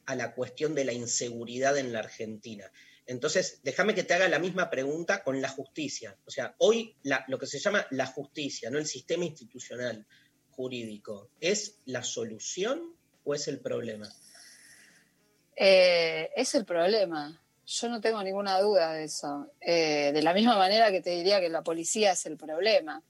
a 0.07 0.15
la 0.15 0.35
cuestión 0.35 0.75
de 0.75 0.83
la 0.83 0.91
inseguridad 0.91 1.77
en 1.77 1.93
la 1.93 1.99
Argentina. 1.99 2.69
Entonces, 3.05 3.61
déjame 3.63 3.95
que 3.95 4.03
te 4.03 4.13
haga 4.13 4.27
la 4.27 4.39
misma 4.39 4.69
pregunta 4.69 5.23
con 5.23 5.41
la 5.41 5.47
justicia. 5.47 6.17
O 6.25 6.31
sea, 6.31 6.53
hoy 6.59 6.97
la- 7.03 7.23
lo 7.29 7.39
que 7.39 7.47
se 7.47 7.59
llama 7.59 7.87
la 7.91 8.07
justicia, 8.07 8.69
no 8.69 8.77
el 8.77 8.85
sistema 8.87 9.23
institucional 9.23 10.05
jurídico, 10.49 11.31
¿es 11.39 11.79
la 11.85 12.03
solución 12.03 12.93
o 13.23 13.33
es 13.33 13.47
el 13.47 13.61
problema? 13.61 14.09
Eh, 15.61 16.31
es 16.37 16.55
el 16.55 16.63
problema. 16.63 17.37
Yo 17.65 17.89
no 17.89 17.99
tengo 17.99 18.23
ninguna 18.23 18.61
duda 18.61 18.93
de 18.93 19.03
eso. 19.03 19.51
Eh, 19.59 20.11
de 20.13 20.21
la 20.21 20.33
misma 20.33 20.55
manera 20.57 20.89
que 20.89 21.01
te 21.01 21.09
diría 21.09 21.41
que 21.41 21.49
la 21.49 21.61
policía 21.61 22.13
es 22.13 22.25
el 22.27 22.37
problema. 22.37 23.03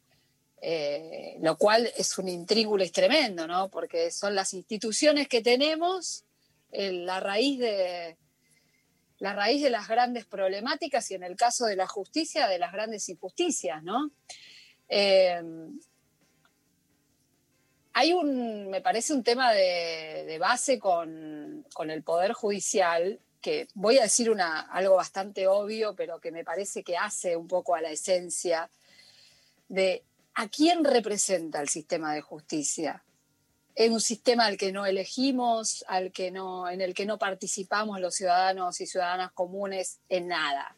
Eh, 0.60 1.38
lo 1.42 1.58
cual 1.60 1.90
es 1.96 2.18
un 2.18 2.28
intríngulis 2.28 2.92
tremendo, 2.92 3.46
¿no? 3.46 3.70
Porque 3.70 4.10
son 4.10 4.34
las 4.34 4.56
instituciones 4.56 5.28
que 5.28 5.42
tenemos 5.42 6.26
la 6.72 7.20
raíz 7.20 7.60
de 7.60 8.18
las 9.20 9.88
grandes 9.88 10.26
problemáticas 10.26 11.10
y 11.12 11.16
en 11.16 11.24
el 11.24 11.36
caso 11.36 11.66
de 11.66 11.76
la 11.76 11.88
justicia 11.88 12.48
de 12.48 12.60
las 12.60 12.74
grandes 12.74 13.08
injusticias, 13.10 13.84
¿no? 13.84 14.12
Hay 18.00 18.14
un, 18.14 18.70
me 18.70 18.80
parece 18.80 19.12
un 19.14 19.24
tema 19.24 19.52
de, 19.52 20.38
base 20.40 20.80
con, 20.80 21.66
con 21.74 21.92
el 21.92 22.02
Poder 22.02 22.32
Judicial, 22.32 23.20
que 23.42 23.68
voy 23.74 23.98
a 23.98 24.04
decir 24.04 24.32
una, 24.32 24.62
algo 24.62 24.96
bastante 24.96 25.48
obvio, 25.48 25.96
pero 25.96 26.22
que 26.22 26.32
me 26.32 26.46
parece 26.46 26.82
que 26.82 26.96
hace 26.96 27.36
un 27.36 27.50
poco 27.50 27.76
a 27.76 27.82
la 27.82 27.92
esencia 27.92 28.70
de 29.68 30.06
a 30.36 30.48
quién 30.48 30.86
representa 30.86 31.60
el 31.60 31.68
sistema 31.68 32.14
de 32.14 32.22
justicia. 32.22 33.04
Es 33.76 33.92
un 33.92 34.00
sistema 34.00 34.46
al 34.46 34.56
que 34.56 34.72
no 34.72 34.86
elegimos, 34.86 35.84
al 35.90 36.14
que 36.14 36.32
no, 36.32 36.70
en 36.70 36.80
el 36.80 36.94
que 36.94 37.06
no 37.06 37.18
participamos 37.20 38.00
los 38.00 38.16
ciudadanos 38.16 38.80
y 38.80 38.88
ciudadanas 38.88 39.34
comunes 39.34 40.00
en 40.08 40.30
nada. 40.30 40.74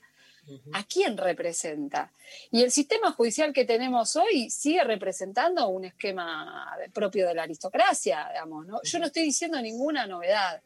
¿A 0.73 0.83
quién 0.83 1.17
representa? 1.17 2.11
Y 2.49 2.63
el 2.63 2.71
sistema 2.71 3.11
judicial 3.11 3.53
que 3.53 3.65
tenemos 3.65 4.15
hoy 4.15 4.49
sigue 4.49 4.83
representando 4.83 5.67
un 5.67 5.85
esquema 5.85 6.75
propio 6.93 7.27
de 7.27 7.35
la 7.35 7.43
aristocracia, 7.43 8.27
digamos, 8.29 8.65
¿no? 8.65 8.81
Yo 8.83 8.99
no 8.99 9.05
estoy 9.05 9.23
diciendo 9.23 9.61
ninguna 9.61 10.07
novedad. 10.07 10.61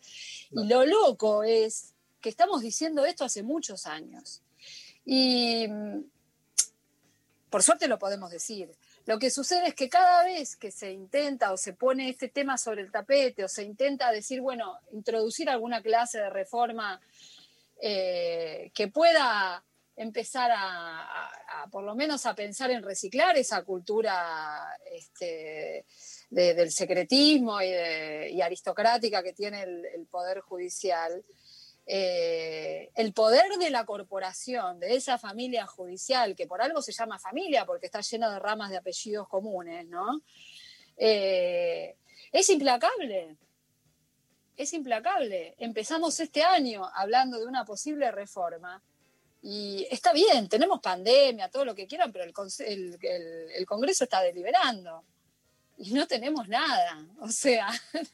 Y 0.51 0.65
lo 0.65 0.85
loco 0.85 1.43
es 1.43 1.93
que 2.21 2.29
estamos 2.29 2.61
diciendo 2.61 3.05
esto 3.05 3.25
hace 3.25 3.43
muchos 3.43 3.85
años. 3.85 4.41
Y 5.05 5.67
mm, 5.67 6.03
por 7.49 7.63
suerte 7.63 7.87
lo 7.87 7.99
podemos 7.99 8.31
decir. 8.31 8.71
Lo 9.05 9.19
que 9.19 9.29
sucede 9.29 9.67
es 9.67 9.75
que 9.75 9.87
cada 9.87 10.23
vez 10.23 10.55
que 10.55 10.71
se 10.71 10.91
intenta 10.91 11.53
o 11.53 11.57
se 11.57 11.73
pone 11.73 12.09
este 12.09 12.27
tema 12.27 12.57
sobre 12.57 12.81
el 12.81 12.91
tapete 12.91 13.43
o 13.43 13.47
se 13.47 13.63
intenta 13.63 14.11
decir, 14.11 14.41
bueno, 14.41 14.79
introducir 14.91 15.49
alguna 15.49 15.81
clase 15.81 16.17
de 16.17 16.29
reforma 16.29 16.99
eh, 17.81 18.71
que 18.73 18.87
pueda 18.87 19.63
empezar 19.97 20.51
a, 20.53 21.67
por 21.71 21.83
lo 21.83 21.95
menos 21.95 22.25
a 22.25 22.35
pensar 22.35 22.69
en 22.71 22.83
reciclar 22.83 23.37
esa 23.37 23.63
cultura 23.63 24.77
este, 24.91 25.85
de- 26.29 26.53
del 26.53 26.71
secretismo 26.71 27.61
y, 27.61 28.41
aristocrática 28.41 29.23
que 29.23 29.33
tiene 29.33 29.63
el, 29.63 30.05
poder 30.11 30.41
judicial, 30.41 31.23
eh, 31.85 32.89
el 32.95 33.13
poder 33.13 33.57
de 33.57 33.69
la 33.69 33.85
corporación, 33.85 34.79
de 34.79 34.95
esa 34.95 35.17
familia 35.17 35.65
judicial, 35.65 36.35
que 36.35 36.47
por 36.47 36.61
algo 36.61 36.81
se 36.81 36.91
llama 36.91 37.17
familia 37.19 37.65
porque 37.65 37.85
está 37.85 38.01
lleno 38.01 38.29
de 38.31 38.39
ramas 38.39 38.71
de 38.71 38.77
apellidos 38.77 39.27
comunes, 39.29 39.87
¿no? 39.87 40.21
Eh, 40.97 41.95
es 42.31 42.49
implacable 42.49 43.37
es 44.57 44.73
implacable. 44.73 45.55
Empezamos 45.57 46.19
este 46.19 46.43
año 46.43 46.89
hablando 46.95 47.39
de 47.39 47.45
una 47.45 47.65
posible 47.65 48.11
reforma 48.11 48.81
y 49.41 49.87
está 49.91 50.11
bien, 50.13 50.49
tenemos 50.49 50.79
pandemia, 50.81 51.49
todo 51.49 51.65
lo 51.65 51.75
que 51.75 51.85
quieran, 51.87 52.11
pero 52.11 52.23
el, 52.25 52.33
el- 52.65 53.51
el- 53.53 53.65
Congreso 53.65 54.03
está 54.05 54.21
deliberando 54.21 55.03
y 55.77 55.91
no 55.93 56.07
tenemos 56.07 56.47
nada. 56.47 57.05
O 57.19 57.29
sea, 57.29 57.67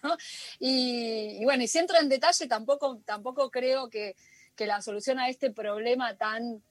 ¿no? 0.04 0.18
y, 0.60 1.38
y 1.42 1.44
bueno, 1.46 1.64
y 1.64 1.68
si 1.68 1.78
entro 1.80 1.98
en 2.00 2.10
detalle, 2.10 2.48
tampoco, 2.48 3.00
tampoco 3.06 3.50
creo 3.50 3.90
que, 3.90 4.16
que 4.56 4.66
la 4.66 4.82
solución 4.82 5.20
a 5.20 5.30
este 5.30 5.52
problema 5.52 6.18
tan, 6.18 6.62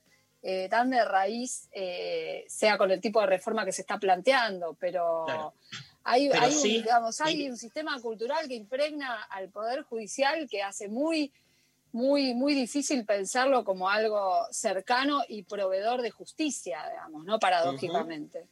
eh, 0.42 0.68
tan 0.70 0.90
de 0.90 1.05
raíz 1.05 1.68
eh, 1.72 2.44
sea 2.48 2.76
con 2.76 2.90
el 2.90 3.01
tipo 3.01 3.20
de 3.20 3.26
reforma 3.28 3.64
que 3.64 3.72
se 3.72 3.82
está 3.82 3.98
planteando, 3.98 4.74
pero... 4.78 5.55
Hay, 6.05 6.28
un, 6.28 6.62
digamos, 6.62 7.20
hay 7.20 7.48
un 7.48 7.56
sistema 7.56 8.01
cultural 8.01 8.48
que 8.48 8.55
impregna 8.55 9.22
al 9.24 9.51
Poder 9.51 9.82
Judicial 9.82 10.48
que 10.48 10.62
hace 10.62 10.89
muy, 10.89 11.32
muy, 11.93 12.35
muy 12.35 12.55
difícil 12.55 13.05
pensarlo 13.05 13.64
como 13.64 13.89
algo 13.89 14.47
cercano 14.51 15.22
y 15.28 15.43
proveedor 15.43 16.02
de 16.02 16.10
justicia, 16.10 16.82
digamos, 16.89 17.24
¿no? 17.24 17.39
Paradójicamente. 17.39 18.48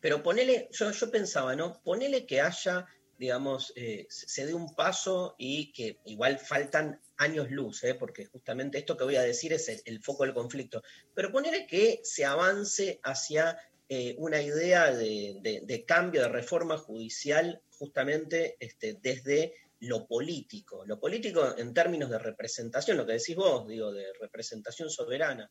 Pero 0.00 0.22
ponele, 0.22 0.68
yo, 0.72 0.90
yo 0.90 1.10
pensaba, 1.10 1.54
¿no? 1.54 1.80
Ponele 1.82 2.26
que 2.26 2.40
haya, 2.40 2.86
digamos, 3.18 3.72
eh, 3.76 4.06
se 4.08 4.28
se 4.28 4.46
dé 4.46 4.54
un 4.54 4.74
paso 4.74 5.34
y 5.38 5.72
que 5.72 5.98
igual 6.04 6.38
faltan 6.38 7.00
años 7.16 7.50
luz, 7.50 7.82
¿eh? 7.84 7.94
porque 7.94 8.26
justamente 8.26 8.78
esto 8.78 8.96
que 8.96 9.04
voy 9.04 9.16
a 9.16 9.22
decir 9.22 9.52
es 9.52 9.68
el, 9.68 9.82
el 9.84 10.02
foco 10.02 10.24
del 10.24 10.34
conflicto. 10.34 10.82
Pero 11.14 11.32
ponele 11.32 11.66
que 11.66 12.00
se 12.04 12.24
avance 12.24 13.00
hacia 13.02 13.58
eh, 13.88 14.14
una 14.18 14.40
idea 14.42 14.92
de, 14.92 15.38
de- 15.42 15.62
de 15.64 15.84
cambio, 15.84 16.22
de 16.22 16.28
reforma 16.28 16.76
judicial, 16.78 17.62
justamente 17.78 18.56
este, 18.60 18.98
desde 19.00 19.54
lo 19.80 20.06
político. 20.06 20.84
Lo 20.86 20.98
político 20.98 21.56
en 21.56 21.72
términos 21.72 22.10
de 22.10 22.18
representación, 22.18 22.96
lo 22.96 23.06
que 23.06 23.12
decís 23.14 23.36
vos, 23.36 23.66
digo, 23.68 23.92
de 23.92 24.06
representación 24.20 24.90
soberana. 24.90 25.48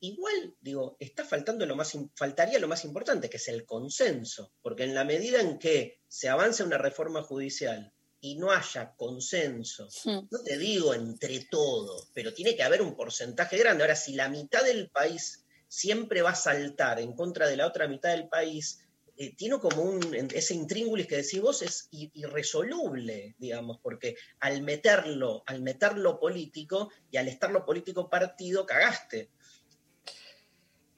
Igual, 0.00 0.54
digo, 0.60 0.96
está 1.00 1.24
faltando 1.24 1.66
lo 1.66 1.74
más, 1.74 1.92
faltaría 2.14 2.60
lo 2.60 2.68
más 2.68 2.84
importante, 2.84 3.28
que 3.28 3.38
es 3.38 3.48
el 3.48 3.64
consenso, 3.64 4.52
porque 4.62 4.84
en 4.84 4.94
la 4.94 5.04
medida 5.04 5.40
en 5.40 5.58
que 5.58 5.98
se 6.06 6.28
avance 6.28 6.62
una 6.62 6.78
reforma 6.78 7.20
judicial 7.22 7.92
y 8.20 8.36
no 8.36 8.52
haya 8.52 8.94
consenso, 8.96 9.88
no 10.30 10.42
te 10.44 10.56
digo 10.56 10.94
entre 10.94 11.46
todos, 11.50 12.10
pero 12.14 12.32
tiene 12.32 12.54
que 12.54 12.62
haber 12.62 12.80
un 12.80 12.94
porcentaje 12.94 13.58
grande. 13.58 13.82
Ahora, 13.82 13.96
si 13.96 14.14
la 14.14 14.28
mitad 14.28 14.62
del 14.64 14.88
país 14.88 15.44
siempre 15.68 16.22
va 16.22 16.30
a 16.30 16.34
saltar 16.34 16.98
en 17.00 17.12
contra 17.14 17.46
de 17.46 17.56
la 17.56 17.66
otra 17.66 17.86
mitad 17.86 18.10
del 18.10 18.28
país, 18.28 18.80
eh, 19.20 19.34
tiene 19.34 19.58
como 19.58 19.82
un, 19.82 20.14
ese 20.32 20.54
intríngulis 20.54 21.08
que 21.08 21.16
decís 21.16 21.40
vos 21.40 21.62
es 21.62 21.88
irresoluble, 21.90 23.34
digamos, 23.38 23.80
porque 23.82 24.16
al 24.38 24.62
meterlo, 24.62 25.42
al 25.46 25.60
meterlo 25.60 26.20
político 26.20 26.90
y 27.10 27.16
al 27.16 27.26
estar 27.26 27.50
lo 27.50 27.66
político 27.66 28.08
partido, 28.08 28.64
cagaste. 28.64 29.28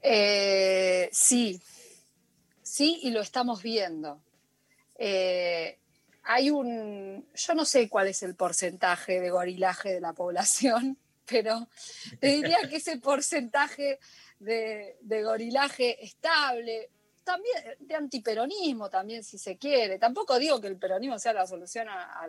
Eh, 0.02 1.08
sí, 1.12 1.62
sí, 2.62 3.00
y 3.02 3.10
lo 3.10 3.22
estamos 3.22 3.62
viendo. 3.62 4.22
Eh, 4.98 5.78
hay 6.24 6.50
un, 6.50 7.26
yo 7.34 7.54
no 7.54 7.64
sé 7.64 7.88
cuál 7.88 8.08
es 8.08 8.22
el 8.22 8.34
porcentaje 8.36 9.18
de 9.18 9.30
gorilaje 9.30 9.94
de 9.94 10.00
la 10.02 10.12
población, 10.12 10.98
pero 11.24 11.68
te 12.20 12.28
diría 12.28 12.58
que 12.68 12.76
ese 12.76 12.98
porcentaje 12.98 13.98
de, 14.40 15.22
gorilaje 15.22 16.02
estable, 16.04 16.90
también 17.22 17.56
de 17.78 17.94
antiperonismo 17.94 18.90
también 18.90 19.22
si 19.22 19.38
se 19.38 19.56
quiere, 19.56 19.98
tampoco 19.98 20.38
digo 20.38 20.60
que 20.60 20.66
el 20.66 20.76
peronismo 20.76 21.18
sea 21.18 21.32
la 21.32 21.46
solución 21.46 21.88
a, 21.88 22.26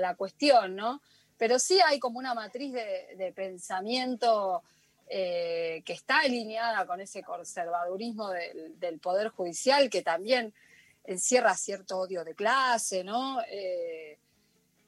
la 0.00 0.14
cuestión, 0.16 0.74
¿no? 0.74 1.02
Pero 1.36 1.58
sí 1.58 1.78
hay 1.84 2.00
como 2.00 2.18
una 2.18 2.34
matriz 2.34 2.72
de, 2.72 3.32
pensamiento 3.34 4.62
eh, 5.08 5.82
que 5.84 5.92
está 5.92 6.20
alineada 6.20 6.86
con 6.86 7.00
ese 7.00 7.22
conservadurismo 7.22 8.30
del, 8.30 8.78
del 8.80 8.98
Poder 8.98 9.28
Judicial 9.28 9.90
que 9.90 10.02
también 10.02 10.54
encierra 11.04 11.54
cierto 11.54 11.98
odio 11.98 12.24
de 12.24 12.34
clase, 12.34 13.04
¿no? 13.04 13.40
Eh, 13.48 14.18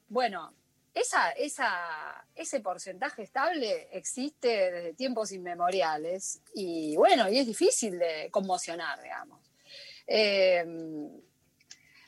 bueno, 0.09 0.53
esa, 0.99 2.25
ese 2.35 2.59
porcentaje 2.59 3.23
estable 3.23 3.89
existe 3.91 4.71
desde 4.71 4.93
tiempos 4.93 5.31
inmemoriales 5.31 6.41
y 6.53 6.95
bueno, 6.95 7.29
y 7.29 7.39
es 7.39 7.47
difícil 7.47 7.99
de 7.99 8.29
conmocionar, 8.31 9.01
digamos. 9.01 9.39
Eh, 10.05 10.65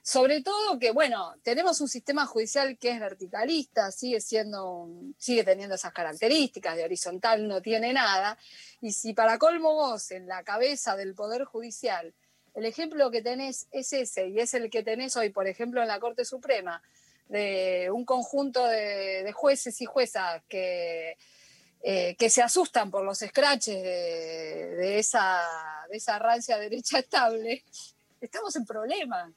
sobre 0.10 0.42
todo 0.42 0.80
que, 0.80 0.90
bueno, 0.90 1.36
tenemos 1.44 1.82
un 1.82 1.88
sistema 1.88 2.26
judicial 2.26 2.80
que 2.80 2.90
es 2.90 3.00
verticalista, 3.00 3.92
sigue 3.92 4.20
siendo, 4.20 4.90
sigue 5.20 5.44
teniendo 5.44 5.76
esas 5.76 5.94
características, 5.94 6.76
de 6.76 6.84
horizontal 6.84 7.48
no 7.48 7.62
tiene 7.62 7.94
nada, 7.94 8.36
y 8.82 8.92
si 8.92 9.14
para 9.14 9.38
colmo 9.38 9.76
vos 9.76 10.10
en 10.10 10.26
la 10.26 10.44
cabeza 10.44 10.96
del 10.96 11.14
Poder 11.14 11.44
Judicial, 11.44 12.12
el 12.56 12.66
ejemplo 12.66 13.12
que 13.12 13.22
tenés 13.22 13.68
es 13.70 13.94
ese, 13.94 14.30
y 14.30 14.40
es 14.40 14.56
el 14.56 14.72
que 14.72 14.82
tenés 14.82 15.16
hoy, 15.16 15.30
por 15.30 15.46
ejemplo, 15.46 15.80
en 15.80 15.88
la 15.88 16.00
Corte 16.00 16.26
Suprema, 16.26 16.82
de 17.30 17.90
un 17.92 18.04
conjunto 18.04 18.68
de, 18.68 19.32
jueces 19.34 19.80
y 19.82 19.86
juezas 19.86 20.44
que, 20.50 21.16
eh, 21.82 22.16
que 22.18 22.30
se 22.30 22.42
asustan 22.42 22.92
por 22.92 23.06
los 23.06 23.20
scratches 23.20 23.82
de, 23.82 24.76
de 24.76 25.00
esa, 25.00 25.42
de 25.90 25.98
esa 25.98 26.20
rancia 26.20 26.58
derecha 26.58 27.00
estable, 27.00 27.64
estamos 28.22 28.56
en 28.58 28.66
problemas 28.66 29.32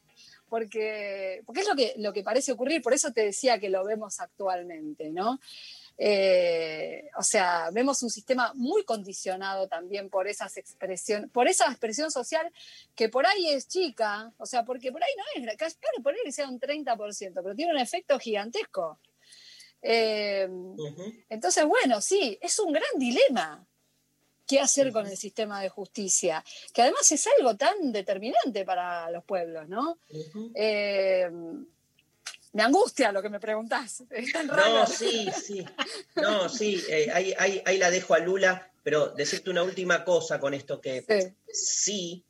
porque, 0.52 1.42
porque 1.46 1.62
es 1.62 1.66
lo 1.66 1.74
que, 1.74 1.94
lo 1.96 2.12
que 2.12 2.22
parece 2.22 2.52
ocurrir, 2.52 2.82
por 2.82 2.92
eso 2.92 3.10
te 3.10 3.24
decía 3.24 3.58
que 3.58 3.70
lo 3.70 3.86
vemos 3.86 4.20
actualmente, 4.20 5.08
¿no? 5.08 5.40
Eh, 5.98 7.10
o 7.16 7.22
sea, 7.22 7.70
vemos 7.72 8.02
un 8.02 8.10
sistema 8.10 8.52
muy 8.54 8.84
condicionado 8.84 9.68
también 9.68 10.08
por 10.10 10.26
esas 10.26 10.56
expresiones, 10.56 11.30
por 11.30 11.48
esa 11.48 11.66
expresión 11.66 12.10
social 12.10 12.50
que 12.94 13.08
por 13.08 13.26
ahí 13.26 13.50
es 13.50 13.68
chica, 13.68 14.32
o 14.38 14.46
sea, 14.46 14.64
porque 14.64 14.90
por 14.90 15.02
ahí 15.02 15.10
no 15.16 15.50
es, 15.50 15.56
casi 15.56 15.76
por 16.02 16.12
ahí 16.12 16.20
que 16.24 16.32
sea 16.32 16.48
un 16.48 16.58
30%, 16.58 17.32
pero 17.34 17.54
tiene 17.54 17.72
un 17.72 17.78
efecto 17.78 18.18
gigantesco. 18.18 18.98
Eh, 19.82 20.48
entonces, 21.28 21.64
bueno, 21.64 22.00
sí, 22.00 22.38
es 22.40 22.58
un 22.58 22.72
gran 22.72 22.98
dilema 22.98 23.66
qué 24.46 24.60
hacer 24.60 24.92
con 24.92 25.06
el 25.06 25.16
sistema 25.16 25.60
de 25.62 25.68
justicia, 25.68 26.44
que 26.74 26.82
además 26.82 27.10
es 27.12 27.26
algo 27.38 27.56
tan 27.56 27.92
determinante 27.92 28.64
para 28.64 29.10
los 29.10 29.24
pueblos, 29.24 29.68
¿no? 29.68 29.98
Eh, 30.54 31.30
me 32.52 32.62
angustia 32.62 33.12
lo 33.12 33.22
que 33.22 33.28
me 33.30 33.40
preguntás. 33.40 34.02
Es 34.10 34.32
tan 34.32 34.48
raro. 34.48 34.80
No, 34.80 34.86
sí, 34.86 35.28
sí. 35.44 35.64
No, 36.16 36.48
sí, 36.48 36.82
eh, 36.88 37.10
ahí, 37.12 37.34
ahí- 37.38 37.62
ahí 37.64 37.78
la 37.78 37.90
dejo 37.90 38.14
a 38.14 38.18
Lula, 38.18 38.70
pero 38.82 39.08
decirte 39.08 39.50
una 39.50 39.62
última 39.62 40.04
cosa 40.04 40.38
con 40.40 40.54
esto 40.54 40.80
que 40.80 41.02
sí, 41.52 42.24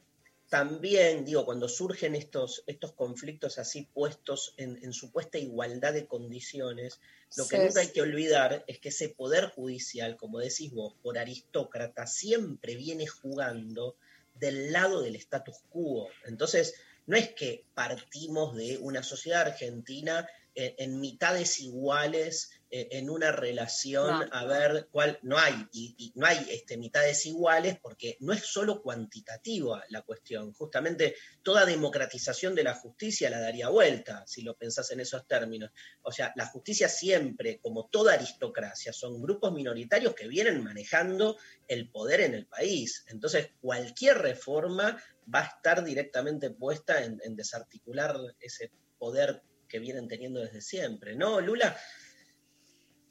también, 0.49 1.24
digo, 1.24 1.47
cuando 1.47 1.66
surgen 1.66 2.15
estos, 2.15 2.62
estos 2.66 2.93
conflictos 2.93 3.59
así 3.59 3.89
puestos 3.94 4.53
en, 4.59 4.78
en 4.82 4.93
supuesta 4.93 5.39
igualdad 5.39 5.94
de 5.94 6.07
condiciones, 6.07 7.01
lo 7.36 7.49
que 7.49 7.57
Sí. 7.57 7.62
nunca 7.62 7.81
hay 7.81 7.89
que 7.89 8.03
olvidar 8.03 8.62
es 8.66 8.78
que 8.78 8.90
ese 8.90 9.09
poder 9.09 9.47
judicial, 9.49 10.19
como 10.19 10.40
decís 10.40 10.70
vos, 10.73 10.94
por 11.03 11.16
aristócrata, 11.19 12.07
siempre 12.07 12.77
viene 12.77 13.07
jugando 13.07 13.97
del 14.35 14.73
lado 14.73 15.01
del 15.01 15.16
status 15.16 15.57
quo. 15.70 16.09
Entonces, 16.27 16.74
no 17.07 17.16
es 17.16 17.31
que 17.35 17.66
partimos 17.74 18.57
de 18.57 18.79
una 18.79 19.03
sociedad 19.03 19.43
argentina 19.43 20.27
eh, 20.55 20.74
en 20.79 21.01
mitades 21.01 21.61
iguales, 21.61 22.51
eh, 22.70 22.89
en 22.93 23.09
una 23.09 23.33
relación, 23.33 24.20
No. 24.20 24.27
a 24.33 24.45
ver 24.45 24.89
cuál, 24.91 25.19
no 25.23 25.39
hay, 25.39 25.55
y, 25.73 25.95
y 25.97 26.12
no 26.15 26.27
hay 26.27 26.47
este, 26.51 26.77
mitades 26.77 27.24
iguales 27.24 27.79
porque 27.81 28.19
no 28.20 28.35
es 28.35 28.45
solo 28.45 28.83
cuantitativa 28.83 29.83
la 29.89 30.03
cuestión, 30.03 30.53
justamente 30.53 31.15
toda 31.43 31.65
democratización 31.65 32.55
de 32.55 32.65
la 32.65 32.74
justicia 32.74 33.31
la 33.31 33.41
daría 33.41 33.70
vuelta, 33.70 34.24
si 34.27 34.43
lo 34.43 34.55
pensás 34.55 34.91
en 34.91 35.01
esos 35.01 35.27
términos. 35.27 35.70
O 36.03 36.12
sea, 36.12 36.35
la 36.37 36.45
justicia 36.47 36.87
siempre, 36.87 37.59
como 37.59 37.87
toda 37.89 38.12
aristocracia, 38.12 38.93
son 38.93 39.23
grupos 39.23 39.55
minoritarios 39.55 40.15
que 40.15 40.29
vienen 40.29 40.62
manejando 40.62 41.39
el 41.66 41.89
poder 41.89 42.20
en 42.20 42.35
el 42.35 42.45
país. 42.47 43.07
Entonces, 43.09 43.53
cualquier 43.62 44.19
reforma 44.19 45.03
va 45.32 45.40
a 45.40 45.47
estar 45.47 45.85
directamente 45.85 46.51
puesta 46.51 47.03
en, 47.05 47.36
desarticular 47.36 48.16
ese 48.40 48.70
poder 48.99 49.43
que 49.69 49.78
vienen 49.78 50.09
teniendo 50.09 50.40
desde 50.40 50.61
siempre. 50.61 51.16
¿No, 51.16 51.40
Lula? 51.40 51.77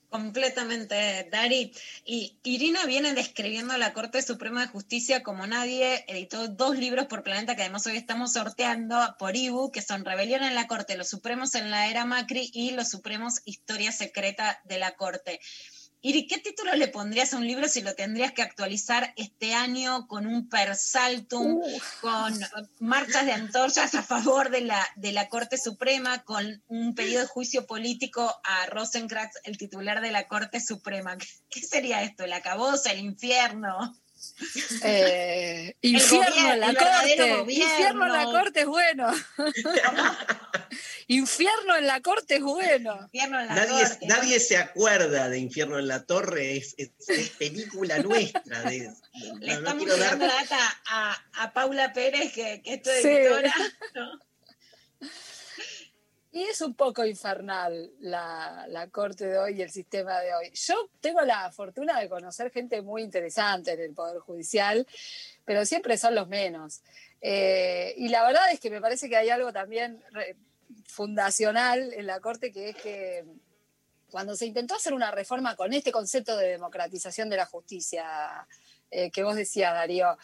Completamente, 0.10 1.30
Dari. 1.32 1.74
Y 2.04 2.38
Irina 2.44 2.86
viene 2.86 3.14
describiendo 3.14 3.74
a 3.74 3.78
la 3.78 3.94
Corte 3.94 4.22
Suprema 4.22 4.62
de 4.62 4.68
Justicia 4.68 5.24
como 5.24 5.48
nadie. 5.48 6.04
Editó 6.06 6.50
dos 6.50 6.78
libros 6.78 7.08
por 7.08 7.24
Planeta 7.24 7.56
que 7.56 7.62
además 7.62 7.88
hoy 7.88 7.96
estamos 7.96 8.34
sorteando 8.34 9.16
por 9.18 9.38
Ibu, 9.38 9.72
que 9.72 9.82
son 9.82 10.04
Rebelión 10.04 10.44
en 10.44 10.54
la 10.54 10.68
Corte, 10.68 10.98
Los 10.98 11.08
Supremos 11.08 11.56
en 11.56 11.72
la 11.72 11.90
Era 11.90 12.04
Macri 12.04 12.52
y 12.54 12.72
Los 12.72 12.90
Supremos 12.90 13.40
Historia 13.46 13.94
Secreta 13.94 14.60
de 14.66 14.80
la 14.80 14.98
Corte. 14.98 15.40
Iri, 16.04 16.26
¿qué 16.26 16.40
título 16.40 16.74
le 16.74 16.88
pondrías 16.88 17.32
a 17.34 17.38
un 17.38 17.46
libro 17.46 17.68
si 17.68 17.82
lo 17.82 17.94
tendrías 17.94 18.32
que 18.32 18.42
actualizar 18.42 19.14
este 19.18 19.54
año 19.54 20.08
con 20.08 20.26
un 20.26 20.50
persaltum, 20.50 21.62
con 22.02 22.40
marchas 22.80 23.26
de 23.28 23.34
antorchas 23.34 23.94
a 23.94 24.02
favor 24.02 24.50
de 24.50 24.62
la, 24.62 24.84
de 24.96 25.12
la 25.12 25.30
Corte 25.30 25.60
Suprema, 25.60 26.24
con 26.24 26.64
un 26.68 26.96
pedido 26.96 27.22
de 27.22 27.28
juicio 27.28 27.68
político 27.68 28.36
a 28.44 28.66
Rosenkrantz, 28.66 29.36
el 29.44 29.60
titular 29.60 30.02
de 30.02 30.12
la 30.12 30.28
Corte 30.28 30.60
Suprema? 30.60 31.18
¿Qué, 31.18 31.28
qué 31.52 31.62
sería 31.62 32.02
esto? 32.02 32.24
¿El 32.24 32.34
acabose, 32.34 32.92
el 32.92 33.00
infierno? 33.00 33.96
Eh, 34.84 35.76
El 35.82 35.94
infierno 35.96 36.30
gobierno, 36.32 36.56
la 36.56 36.70
el 36.70 36.78
corte. 36.78 37.16
gobierno. 37.18 37.52
Infierno 37.52 38.08
la 38.08 38.24
corte 38.26 38.60
es 38.62 38.68
bueno. 38.68 39.12
infierno 41.16 41.76
en 41.78 41.88
la 41.88 42.02
corte 42.02 42.36
es 42.36 42.42
bueno. 42.42 43.00
Infierno 43.04 43.40
en 43.42 43.48
Nadie, 43.48 43.86
nadie 44.08 44.40
se 44.40 44.58
acuerda 44.58 45.30
de 45.30 45.40
Infierno 45.40 45.80
en 45.80 45.88
la 45.88 46.06
Torre, 46.06 46.58
es, 46.58 46.76
es- 46.78 46.92
es 47.10 47.30
película 47.32 48.00
nuestra. 48.00 48.62
de- 48.64 48.92
Le 49.40 49.56
no- 49.56 49.62
no 49.62 49.70
estamos 49.70 49.88
dar- 49.88 50.00
dando 50.00 50.26
la 50.28 50.34
data 50.36 50.60
a, 50.88 51.18
a 51.36 51.54
Paula 51.54 51.92
Pérez, 51.94 52.32
que, 52.34 52.62
que 52.62 52.74
es 52.76 52.82
tu 52.82 52.90
Sí. 52.90 53.08
editora. 53.08 53.54
¿no? 53.96 54.20
Y 56.34 56.44
es 56.44 56.62
un 56.62 56.76
poco 56.76 57.04
infernal 57.06 57.92
la, 58.00 58.66
la 58.70 58.88
corte 58.90 59.26
de 59.28 59.38
hoy 59.38 59.58
y 59.60 59.62
el 59.64 59.70
sistema 59.70 60.22
de 60.22 60.34
hoy. 60.34 60.50
Yo 60.54 60.90
tengo 61.02 61.20
la 61.22 61.52
fortuna 61.52 62.00
de 62.00 62.08
conocer 62.08 62.52
gente 62.52 62.82
muy 62.82 63.02
interesante 63.02 63.74
en 63.74 63.82
el 63.82 63.94
Poder 63.94 64.20
Judicial, 64.20 64.88
pero 65.44 65.66
siempre 65.66 65.98
son 65.98 66.16
los 66.16 66.30
menos. 66.30 66.84
Eh, 67.20 67.94
y 67.98 68.08
la 68.08 68.26
verdad 68.26 68.50
es 68.54 68.62
que 68.62 68.70
me 68.70 68.80
parece 68.80 69.10
que 69.10 69.18
hay 69.18 69.30
algo 69.30 69.52
también 69.52 70.02
re- 70.12 70.38
fundacional 70.92 71.94
en 71.94 72.06
la 72.06 72.20
corte, 72.20 72.52
que 72.52 72.70
es 72.70 72.76
que 72.76 73.26
cuando 74.10 74.36
se 74.36 74.46
intentó 74.46 74.76
hacer 74.76 74.94
una 74.94 75.10
reforma 75.10 75.56
con 75.56 75.74
este 75.74 75.92
concepto 75.92 76.36
de 76.36 76.50
democratización 76.50 77.30
de 77.30 77.38
la 77.38 77.46
justicia 77.46 78.46
eh, 78.92 79.10
que 79.10 79.24
vos 79.24 79.36
decías, 79.36 79.74
Darío, 79.74 80.18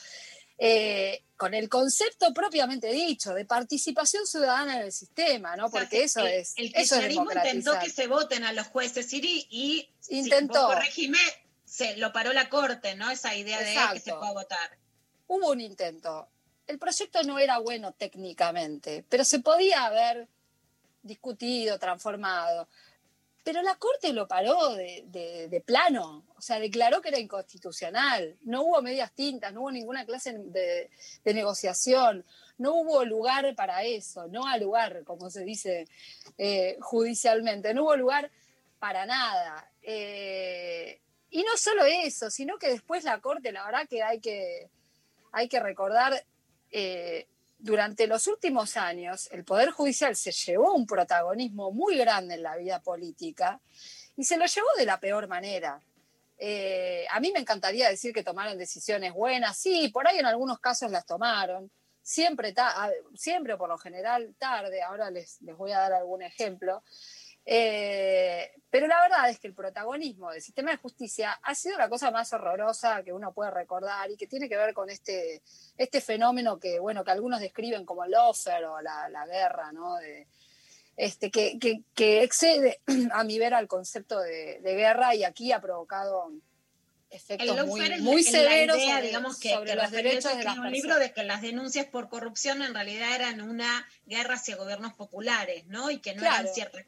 eh, 0.57 1.23
con 1.37 1.53
el 1.53 1.69
concepto 1.69 2.33
propiamente 2.33 2.91
dicho 2.91 3.33
de 3.33 3.45
participación 3.45 4.27
ciudadana 4.27 4.77
en 4.77 4.85
el 4.87 4.91
sistema, 4.91 5.55
¿no? 5.55 5.69
Porque 5.69 6.03
eso 6.03 6.19
el, 6.21 6.33
es, 6.33 6.53
El 6.57 6.71
eso 6.75 6.95
es 6.95 7.13
intentó 7.13 7.79
que 7.79 7.89
se 7.89 8.07
voten 8.07 8.43
a 8.43 8.51
los 8.51 8.67
jueces, 8.67 9.05
Siri, 9.05 9.47
y 9.49 9.89
Intentó. 10.09 10.69
Si 10.69 10.75
corregime, 10.75 11.19
se 11.63 11.95
lo 11.97 12.11
paró 12.11 12.33
la 12.33 12.49
corte, 12.49 12.95
¿no? 12.95 13.09
Esa 13.09 13.35
idea 13.35 13.59
de 13.59 13.93
que 13.93 13.99
se 13.99 14.13
pueda 14.13 14.33
votar. 14.33 14.77
Hubo 15.27 15.51
un 15.51 15.61
intento. 15.61 16.27
El 16.65 16.79
proyecto 16.79 17.23
no 17.23 17.39
era 17.39 17.59
bueno 17.59 17.93
técnicamente, 17.93 19.05
pero 19.07 19.23
se 19.23 19.39
podía 19.39 19.85
haber 19.85 20.27
discutido, 21.07 21.79
transformado. 21.79 22.67
Pero 23.47 23.61
la 23.61 23.75
Corte 23.75 24.11
lo 24.11 24.27
paró 24.27 24.75
de, 24.75 25.63
plano, 25.65 26.25
o 26.35 26.41
sea, 26.41 26.59
declaró 26.59 27.01
que 27.01 27.07
era 27.07 27.17
inconstitucional. 27.17 28.35
No 28.41 28.63
hubo 28.63 28.81
medias 28.81 29.13
tintas, 29.13 29.53
no 29.53 29.61
hubo 29.61 29.71
ninguna 29.71 30.05
clase 30.05 30.37
de, 30.37 30.89
negociación, 31.23 32.25
no 32.57 32.75
hubo 32.75 33.05
lugar 33.05 33.55
para 33.55 33.83
eso, 33.83 34.27
no 34.27 34.45
ha 34.45 34.57
lugar, 34.57 35.05
como 35.05 35.29
se 35.29 35.45
dice 35.45 35.87
eh, 36.37 36.77
judicialmente, 36.81 37.73
no 37.73 37.83
hubo 37.83 37.95
lugar 37.95 38.29
para 38.79 39.05
nada. 39.05 39.71
Eh, 39.81 40.99
y 41.29 41.43
no 41.43 41.55
solo 41.55 41.85
eso, 41.85 42.29
sino 42.29 42.57
que 42.57 42.67
después 42.67 43.05
la 43.05 43.21
Corte, 43.21 43.53
la 43.53 43.65
verdad 43.65 43.87
que 43.87 44.03
hay 44.03 44.19
que, 44.19 44.69
hay 45.31 45.47
que 45.47 45.61
recordar, 45.61 46.21
eh, 46.71 47.27
durante 47.67 48.07
los 48.07 48.27
últimos 48.27 48.77
años 48.77 49.27
el 49.29 49.43
Poder 49.43 49.71
Judicial 49.71 50.15
se 50.15 50.31
llevó 50.31 50.73
un 50.73 50.87
protagonismo 50.87 51.69
muy 51.69 51.97
grande 51.97 52.35
en 52.35 52.43
la 52.43 52.55
vida 52.55 52.81
política 52.81 53.59
y 54.15 54.23
se 54.23 54.37
lo 54.37 54.45
llevó 54.45 54.67
de 54.77 54.85
la 54.85 55.01
peor 55.01 55.27
manera. 55.27 55.81
Eh, 56.37 57.05
a 57.11 57.19
mí 57.19 57.29
me 57.33 57.39
encantaría 57.39 57.89
decir 57.89 58.13
que 58.13 58.23
tomaron 58.23 58.57
decisiones 58.57 59.11
buenas, 59.11 59.57
sí, 59.57 59.89
por 59.89 60.07
ahí 60.07 60.17
en 60.17 60.25
algunos 60.25 60.59
casos 60.59 60.89
las 60.91 61.05
tomaron, 61.05 61.69
siempre, 62.01 62.55
siempre 63.15 63.57
por 63.57 63.67
lo 63.67 63.77
general 63.77 64.33
tarde, 64.39 64.81
ahora 64.81 65.11
les, 65.11 65.41
les 65.41 65.57
voy 65.57 65.73
a 65.73 65.79
dar 65.79 65.91
algún 65.93 66.21
ejemplo. 66.21 66.83
Eh, 67.49 68.51
pero 68.69 68.87
la 68.87 69.01
verdad 69.01 69.29
es 69.29 69.39
que 69.39 69.47
el 69.47 69.53
protagonismo 69.53 70.31
del 70.31 70.41
sistema 70.41 70.71
de 70.71 70.77
justicia 70.77 71.39
ha 71.41 71.55
sido 71.55 71.77
la 71.77 71.87
cosa 71.87 72.11
más 72.11 72.33
horrorosa 72.33 73.01
que 73.03 73.13
uno 73.13 73.33
puede 73.33 73.51
recordar 73.51 74.11
y 74.11 74.17
que 74.17 74.27
tiene 74.27 74.49
que 74.49 74.57
ver 74.57 74.73
con 74.73 74.89
este, 74.89 75.41
este 75.77 76.01
fenómeno 76.01 76.59
que, 76.59 76.77
bueno, 76.79 77.05
que 77.05 77.11
algunos 77.11 77.39
describen 77.39 77.85
como 77.85 78.03
el 78.03 78.13
offer 78.15 78.65
o 78.65 78.81
la, 78.81 79.07
la 79.07 79.25
guerra, 79.25 79.71
¿no? 79.71 79.95
De, 79.95 80.27
este, 80.97 81.31
que, 81.31 81.57
que- 81.57 81.83
que 81.95 82.23
excede 82.23 82.81
a 83.13 83.23
mi 83.23 83.39
ver 83.39 83.53
al 83.53 83.69
concepto 83.69 84.19
de, 84.19 84.59
de 84.59 84.75
guerra 84.75 85.15
y 85.15 85.23
aquí 85.23 85.53
ha 85.53 85.61
provocado 85.61 86.31
efectos 87.09 87.47
El 87.57 87.65
muy, 87.65 88.01
muy 88.01 88.23
severos 88.23 88.75
idea, 88.77 88.95
sobre, 88.95 89.07
digamos, 89.07 89.39
que, 89.39 89.51
sobre 89.53 89.69
que 89.71 89.75
los 89.77 89.91
derechos 89.91 90.37
de 90.37 90.43
las 90.43 90.57
un 90.57 90.69
libro 90.71 90.99
de 90.99 91.13
que 91.13 91.23
las 91.23 91.41
denuncias 91.41 91.85
por 91.85 92.09
corrupción 92.09 92.61
en 92.61 92.73
realidad 92.73 93.15
eran 93.15 93.39
una 93.39 93.87
guerra 94.05 94.33
hacia 94.33 94.57
gobiernos 94.57 94.93
populares, 94.95 95.65
¿no? 95.67 95.89
Y 95.89 95.99
que 95.99 96.13
no 96.13 96.19
Claro. 96.23 96.41
eran 96.41 96.53
ciertas. 96.53 96.85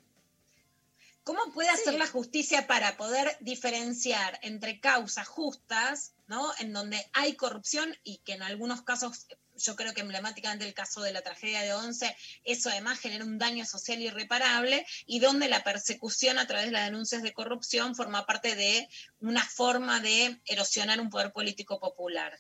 ¿Cómo 1.24 1.52
puede 1.54 1.70
hacer 1.70 1.94
la 1.94 2.08
justicia 2.08 2.66
para 2.66 2.98
poder 2.98 3.38
diferenciar 3.40 4.40
entre 4.42 4.80
causas 4.80 5.28
justas, 5.28 6.14
¿no? 6.28 6.52
En 6.60 6.74
donde 6.74 7.06
hay 7.14 7.36
corrupción 7.36 7.96
y 8.04 8.18
que 8.20 8.34
en 8.34 8.42
algunos 8.42 8.82
casos, 8.82 9.28
yo 9.56 9.76
creo 9.76 9.94
que 9.94 10.02
emblemáticamente 10.02 10.66
el 10.66 10.74
caso 10.74 11.02
de 11.02 11.12
la 11.12 11.22
tragedia 11.22 11.62
de 11.62 11.74
Once, 11.74 12.16
eso 12.46 12.70
además 12.70 13.00
genera 13.00 13.26
un 13.26 13.38
daño 13.38 13.66
social 13.66 14.02
irreparable 14.02 14.86
y 15.06 15.20
donde 15.20 15.50
la 15.50 15.64
persecución 15.64 16.40
a 16.40 16.48
través 16.48 16.68
de 16.68 16.72
las 16.72 16.86
denuncias 16.86 17.22
de 17.22 17.34
corrupción 17.34 17.96
forma 17.96 18.26
parte 18.26 18.56
de 18.56 18.88
una 19.20 19.46
forma 19.46 20.00
de 20.00 20.40
erosionar 20.46 21.00
un 21.00 21.10
poder 21.10 21.32
político 21.32 21.80
popular. 21.80 22.40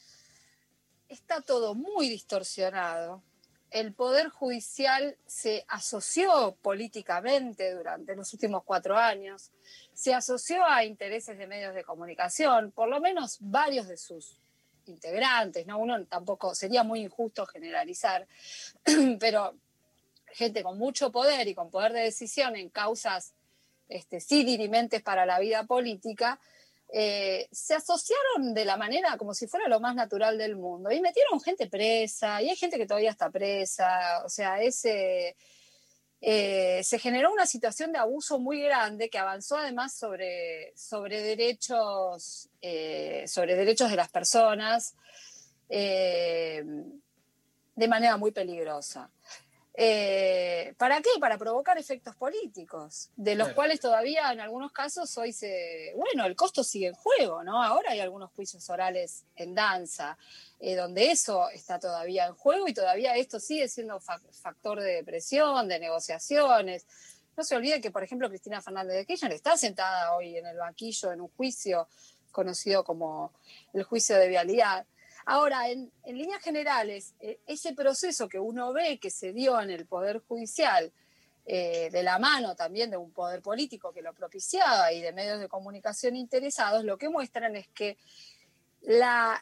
está 1.09 1.41
todo 1.41 1.75
muy 1.75 2.09
distorsionado. 2.09 3.23
El 3.71 3.93
Poder 3.93 4.29
Judicial 4.29 5.15
se 5.27 5.63
asoció 5.67 6.57
políticamente 6.61 7.73
durante 7.73 8.15
los 8.15 8.33
últimos 8.33 8.63
cuatro 8.63 8.97
años, 8.97 9.51
se 9.93 10.13
asoció 10.13 10.65
a 10.65 10.83
intereses 10.85 11.37
de 11.37 11.45
medios 11.45 11.75
de 11.75 11.83
comunicación, 11.83 12.71
por 12.71 12.89
lo 12.89 12.99
menos 12.99 13.37
varios 13.41 13.87
de 13.87 13.97
sus 13.97 14.39
integrantes, 14.87 15.67
¿no? 15.67 15.77
Uno 15.77 16.03
tampoco, 16.05 16.55
sería 16.55 16.83
muy 16.83 17.01
injusto 17.01 17.45
generalizar, 17.45 18.27
pero 19.19 19.55
gente 20.31 20.63
con 20.63 20.77
mucho 20.77 21.11
poder 21.11 21.47
y 21.47 21.55
con 21.55 21.69
poder 21.69 21.93
de 21.93 22.01
decisión 22.01 22.55
en 22.55 22.69
causas 22.69 23.33
este, 23.87 24.19
sí 24.19 24.43
dirimentes 24.43 25.01
para 25.01 25.25
la 25.25 25.39
vida 25.39 25.65
política, 25.65 26.39
eh, 26.91 27.47
se 27.51 27.75
asociaron 27.75 28.53
de 28.53 28.65
la 28.65 28.77
manera 28.77 29.17
como 29.17 29.33
si 29.33 29.47
fuera 29.47 29.67
lo 29.67 29.79
más 29.79 29.95
natural 29.95 30.37
del 30.37 30.55
mundo. 30.55 30.91
Y 30.91 31.01
metieron 31.01 31.39
gente 31.39 31.67
presa, 31.67 32.41
y 32.41 32.49
hay 32.49 32.55
gente 32.55 32.77
que 32.77 32.87
todavía 32.87 33.11
está 33.11 33.29
presa, 33.29 34.23
o 34.25 34.29
sea, 34.29 34.61
ese... 34.61 35.35
eh, 36.21 36.81
se 36.83 36.99
generó 36.99 37.31
una 37.31 37.45
situación 37.45 37.91
de 37.91 37.99
abuso 37.99 38.39
muy 38.39 38.61
grande 38.61 39.09
que 39.09 39.17
avanzó 39.17 39.57
además 39.57 39.93
sobre, 39.93 40.73
sobre, 40.75 41.21
derechos, 41.21 42.49
eh, 42.61 43.23
sobre 43.27 43.55
derechos 43.55 43.89
de 43.89 43.95
las 43.95 44.09
personas 44.09 44.95
de 47.79 47.87
manera 47.87 48.17
muy 48.17 48.31
peligrosa. 48.31 49.09
Eh, 49.81 50.73
¿Para 50.77 51.01
qué? 51.01 51.09
Para 51.21 51.37
provocar 51.37 51.77
efectos 51.77 52.13
políticos, 52.17 53.11
de 53.15 53.35
los 53.35 53.47
Claro. 53.47 53.55
cuales 53.55 53.79
todavía 53.79 54.29
en 54.33 54.41
algunos 54.41 54.73
casos 54.73 55.17
hoy 55.17 55.31
se... 55.31 55.93
Bueno, 55.95 56.25
el 56.25 56.35
costo 56.35 56.65
sigue 56.65 56.87
en 56.87 56.95
juego, 56.95 57.45
¿no? 57.45 57.63
Ahora 57.63 57.91
hay 57.91 58.01
algunos 58.01 58.29
juicios 58.31 58.69
orales 58.69 59.23
en 59.37 59.55
danza, 59.55 60.17
eh, 60.59 60.75
donde 60.75 61.11
eso 61.11 61.49
está 61.51 61.79
todavía 61.79 62.25
en 62.25 62.35
juego 62.35 62.67
y 62.67 62.73
todavía 62.73 63.15
esto 63.15 63.39
sigue 63.39 63.69
siendo 63.69 64.01
fa- 64.01 64.19
factor 64.33 64.81
de 64.81 65.01
presión, 65.05 65.69
de 65.69 65.79
negociaciones. 65.79 66.85
No 67.37 67.45
se 67.45 67.55
olvide 67.55 67.79
que, 67.79 67.89
por 67.89 68.03
ejemplo, 68.03 68.27
Cristina 68.27 68.61
Fernández 68.61 68.97
de 68.97 69.05
Kirchner 69.05 69.31
está 69.31 69.55
sentada 69.55 70.13
hoy 70.13 70.35
en 70.35 70.45
el 70.45 70.57
banquillo 70.57 71.13
en 71.13 71.21
un 71.21 71.29
juicio 71.29 71.87
conocido 72.33 72.83
como 72.83 73.31
el 73.71 73.83
juicio 73.83 74.17
de 74.17 74.27
vialidad. 74.27 74.85
Ahora, 75.31 75.69
en, 75.69 75.91
en 76.05 76.17
líneas 76.17 76.41
generales, 76.41 77.13
eh, 77.19 77.39
ese 77.45 77.73
proceso 77.73 78.27
que 78.27 78.39
uno 78.39 78.73
ve 78.73 78.99
que 78.99 79.11
se 79.11 79.31
dio 79.31 79.61
en 79.61 79.69
el 79.69 79.85
Poder 79.85 80.19
Judicial, 80.27 80.91
eh, 81.45 81.89
de 81.91 82.01
la 82.03 82.17
mano 82.17 82.55
también 82.55 82.89
de 82.89 82.97
un 82.97 83.11
poder 83.11 83.41
político 83.41 83.91
que 83.93 84.01
lo 84.01 84.13
propiciaba 84.13 84.91
y 84.91 85.01
de 85.01 85.11
medios 85.13 85.39
de 85.39 85.47
comunicación 85.47 86.15
interesados, 86.15 86.83
lo 86.83 86.97
que 86.97 87.09
muestran 87.09 87.55
es 87.55 87.67
que 87.69 87.97
la, 88.81 89.39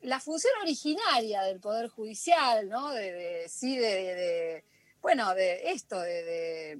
la 0.00 0.20
función 0.20 0.52
originaria 0.62 1.42
del 1.42 1.58
Poder 1.60 1.88
Judicial, 1.88 2.68
¿no? 2.68 2.90
De, 2.92 3.12
de- 3.12 3.48
sí, 3.48 3.76
de, 3.78 3.88
de- 3.94 4.14
de- 4.14 4.64
bueno, 5.02 5.34
de 5.34 5.70
esto, 5.72 5.98
de, 6.00 6.78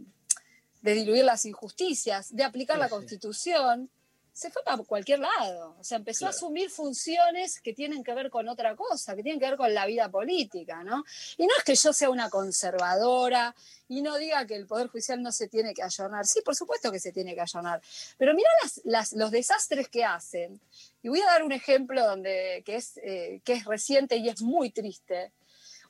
diluir 0.83 1.25
las 1.25 1.45
injusticias, 1.47 2.35
de 2.35 2.45
aplicar 2.45 2.79
la 2.79 2.87
Sí. 2.87 2.91
Constitución, 2.93 3.91
se 4.33 4.51
fue 4.51 4.63
para 4.63 4.79
cualquier 4.85 5.19
lado. 5.21 5.77
O 5.79 5.85
sea, 5.85 5.99
empezó 5.99 6.27
a 6.27 6.31
asumir 6.31 6.71
funciones 6.71 7.61
que 7.61 7.73
tienen 7.73 8.03
que 8.05 8.15
ver 8.15 8.31
con 8.31 8.49
otra 8.49 8.75
cosa, 8.77 9.15
que 9.15 9.23
tienen 9.23 9.41
que 9.41 9.47
ver 9.47 9.57
con 9.57 9.73
la 9.75 9.87
vida 9.87 10.09
política, 10.09 10.83
¿no? 10.85 11.05
Y 11.37 11.47
no 11.47 11.53
es 11.59 11.65
que 11.65 11.75
yo 11.75 11.93
sea 11.93 12.11
una 12.11 12.31
conservadora 12.31 13.55
y 13.89 14.03
no 14.03 14.17
diga 14.17 14.47
que 14.47 14.55
el 14.55 14.67
Poder 14.67 14.89
Judicial 14.89 15.23
no 15.23 15.33
se 15.33 15.49
tiene 15.49 15.75
que 15.75 15.83
ayornar. 15.83 16.27
Sí, 16.27 16.41
por 16.43 16.55
supuesto 16.55 16.91
que 16.93 17.01
se 17.01 17.13
tiene 17.13 17.35
que 17.35 17.41
ayornar. 17.41 17.81
Pero 18.19 18.33
las, 18.63 18.81
las- 18.85 19.13
los 19.13 19.31
desastres 19.31 19.89
que 19.89 20.05
hacen. 20.05 20.61
Y 21.03 21.09
voy 21.09 21.21
a 21.21 21.27
dar 21.27 21.43
un 21.43 21.53
ejemplo 21.53 22.05
donde, 22.07 22.63
que, 22.65 22.77
es, 22.77 22.99
eh, 23.03 23.41
que 23.45 23.55
es 23.55 23.65
reciente 23.65 24.17
y 24.17 24.29
es 24.29 24.43
muy 24.43 24.71
triste. 24.71 25.33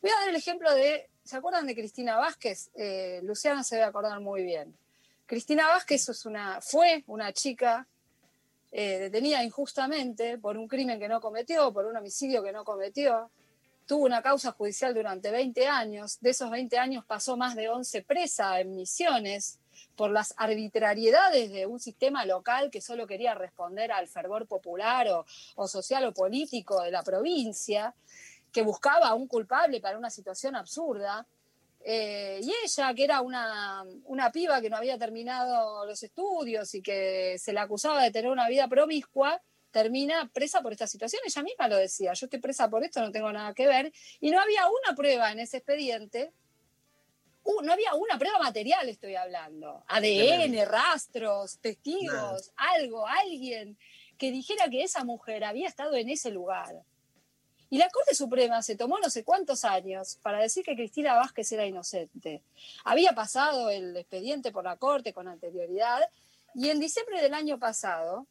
Voy 0.01 0.11
a 0.11 0.21
dar 0.21 0.29
el 0.31 0.37
ejemplo 0.37 0.75
de, 0.75 1.09
¿se 1.25 1.37
acuerdan 1.37 1.67
de 1.67 1.75
Cristina 1.75 2.17
Vázquez? 2.17 2.71
Eh, 2.75 3.21
Luciana 3.23 3.63
se 3.65 3.77
debe 3.77 3.87
acordar 3.87 4.19
muy 4.21 4.43
bien. 4.43 4.75
Cristina 5.27 5.69
Vázquez 5.69 6.09
es 6.09 6.25
una, 6.27 6.61
fue 6.61 7.05
una 7.07 7.33
chica 7.33 7.87
eh, 8.73 8.99
detenida 8.99 9.43
injustamente 9.43 10.39
por 10.39 10.57
un 10.57 10.69
crimen 10.69 11.01
que 11.01 11.09
no 11.09 11.21
cometió, 11.21 11.73
por 11.73 11.87
un 11.87 11.97
homicidio 11.97 12.43
que 12.43 12.53
no 12.53 12.65
cometió. 12.65 13.31
Tuvo 13.87 14.05
una 14.05 14.23
causa 14.23 14.53
judicial 14.53 14.95
durante 14.95 15.33
20 15.33 15.67
años. 15.67 16.21
De 16.21 16.31
esos 16.31 16.51
20 16.51 16.79
años 16.79 17.05
pasó 17.05 17.37
más 17.37 17.57
de 17.57 17.69
11 17.69 18.03
presa 18.03 18.61
en 18.61 18.77
misiones 18.77 19.59
por 19.97 20.13
las 20.13 20.35
arbitrariedades 20.37 21.51
de 21.51 21.67
un 21.67 21.81
sistema 21.81 22.25
local 22.25 22.71
que 22.71 22.81
solo 22.81 23.07
quería 23.07 23.35
responder 23.35 23.91
al 23.91 24.07
fervor 24.07 24.47
popular 24.47 25.09
o, 25.09 25.27
o 25.57 25.67
social 25.67 26.05
o 26.05 26.15
político 26.15 26.81
de 26.83 26.93
la 26.93 27.03
provincia, 27.03 27.95
que 28.53 28.63
buscaba 28.63 29.09
a 29.09 29.15
un 29.15 29.27
culpable 29.27 29.81
para 29.81 29.99
una 29.99 30.11
situación 30.11 30.55
absurda. 30.55 31.27
Eh, 31.83 32.41
y 32.43 32.53
ella, 32.65 32.95
que 32.95 33.05
era 33.05 33.21
una, 33.23 33.85
una 34.05 34.31
piba 34.31 34.61
que 34.61 34.69
no 34.69 34.77
había 34.77 34.99
terminado 34.99 35.87
los 35.87 36.03
estudios 36.03 36.75
y 36.75 36.83
que 36.83 37.39
se 37.39 37.53
la 37.53 37.63
acusaba 37.63 38.03
de 38.03 38.11
tener 38.11 38.31
una 38.31 38.49
vida 38.49 38.69
promiscua, 38.69 39.41
termina 39.71 40.29
presa 40.33 40.61
por 40.61 40.73
esta 40.73 40.87
situación. 40.87 41.23
Ella 41.25 41.43
misma 41.43 41.69
lo 41.69 41.77
decía, 41.77 42.13
yo 42.13 42.27
estoy 42.27 42.41
presa 42.41 42.69
por 42.69 42.85
esto, 42.85 43.01
no 43.01 43.11
tengo 43.11 43.33
nada 43.33 43.55
que 43.55 43.67
ver. 43.67 43.93
Y 44.21 44.31
no 44.31 44.41
había 44.41 44.67
una 44.67 44.95
prueba 44.95 45.33
en 45.33 45.39
ese 45.39 45.59
expediente, 45.59 46.33
uh, 47.45 47.63
no 47.63 47.73
había 47.73 47.95
una 47.95 48.19
prueba 48.19 48.39
material, 48.39 48.89
estoy 48.89 49.15
hablando. 49.15 49.83
ADN, 49.89 50.67
rastros, 50.67 51.59
testigos, 51.61 52.53
algo, 52.57 53.07
alguien 53.07 53.79
que 54.19 54.31
dijera 54.31 54.69
que 54.69 54.83
esa 54.83 55.03
mujer 55.05 55.45
había 55.45 55.67
estado 55.67 55.95
en 55.97 56.11
ese 56.11 56.31
lugar. 56.31 56.83
Y 57.71 57.79
la 57.79 57.89
Corte 57.89 58.17
Suprema 58.17 58.63
se 58.63 58.75
tomó 58.75 58.99
no 58.99 59.09
sé 59.09 59.25
cuántos 59.25 59.65
años 59.65 60.19
para 60.23 60.41
decir 60.41 60.65
que 60.65 60.75
Cristina 60.75 61.15
Vázquez 61.15 61.51
era 61.53 61.65
inocente. 61.65 62.43
Había 62.85 63.13
pasado 63.13 63.71
el 63.71 63.97
expediente 63.97 64.51
por 64.51 64.65
la 64.65 64.77
Corte 64.77 65.13
con 65.13 65.29
anterioridad 65.29 66.01
y 66.55 66.69
en 66.69 66.81
diciembre 66.81 67.23
del 67.23 67.33
año 67.33 67.61
pasado 67.61 68.27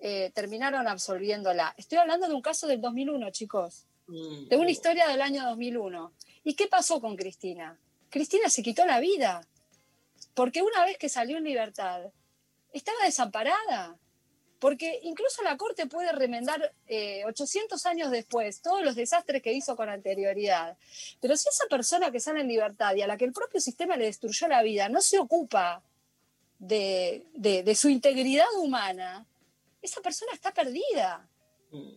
eh, 0.00 0.30
terminaron 0.34 0.86
absolviéndola. 0.88 1.74
Estoy 1.78 1.98
hablando 1.98 2.28
de 2.28 2.34
un 2.34 2.42
caso 2.42 2.66
del 2.66 2.82
2001, 2.82 3.30
chicos, 3.30 3.86
de 4.06 4.56
una 4.56 4.70
historia 4.70 5.08
del 5.08 5.22
año 5.22 5.42
2001. 5.44 6.12
¿Y 6.44 6.54
qué 6.54 6.66
pasó 6.68 7.00
con 7.00 7.16
Cristina? 7.16 7.78
Cristina 8.10 8.50
se 8.50 8.62
quitó 8.62 8.84
la 8.84 9.00
vida 9.00 9.40
porque 10.34 10.62
una 10.62 10.84
vez 10.84 10.98
que 10.98 11.08
salió 11.08 11.38
en 11.38 11.44
libertad 11.44 12.02
estaba 12.72 12.98
desamparada. 13.04 13.96
Porque 14.58 15.00
incluso 15.02 15.42
la 15.42 15.56
Corte 15.56 15.86
puede 15.86 16.12
remendar 16.12 16.72
eh, 16.86 17.24
800 17.26 17.84
años 17.86 18.10
después 18.10 18.62
todos 18.62 18.82
los 18.82 18.94
desastres 18.94 19.42
que 19.42 19.52
hizo 19.52 19.76
con 19.76 19.88
anterioridad. 19.88 20.76
Pero 21.20 21.36
si 21.36 21.48
esa 21.48 21.66
persona 21.66 22.10
que 22.10 22.20
sale 22.20 22.40
en 22.40 22.48
libertad 22.48 22.94
y 22.94 23.02
a 23.02 23.06
la 23.06 23.16
que 23.16 23.26
el 23.26 23.32
propio 23.32 23.60
sistema 23.60 23.96
le 23.96 24.06
destruyó 24.06 24.48
la 24.48 24.62
vida 24.62 24.88
no 24.88 25.00
se 25.02 25.18
ocupa 25.18 25.82
de, 26.58 27.74
su 27.76 27.88
integridad 27.88 28.46
humana, 28.58 29.26
esa 29.82 30.00
persona 30.00 30.32
está 30.32 30.52
perdida. 30.52 31.28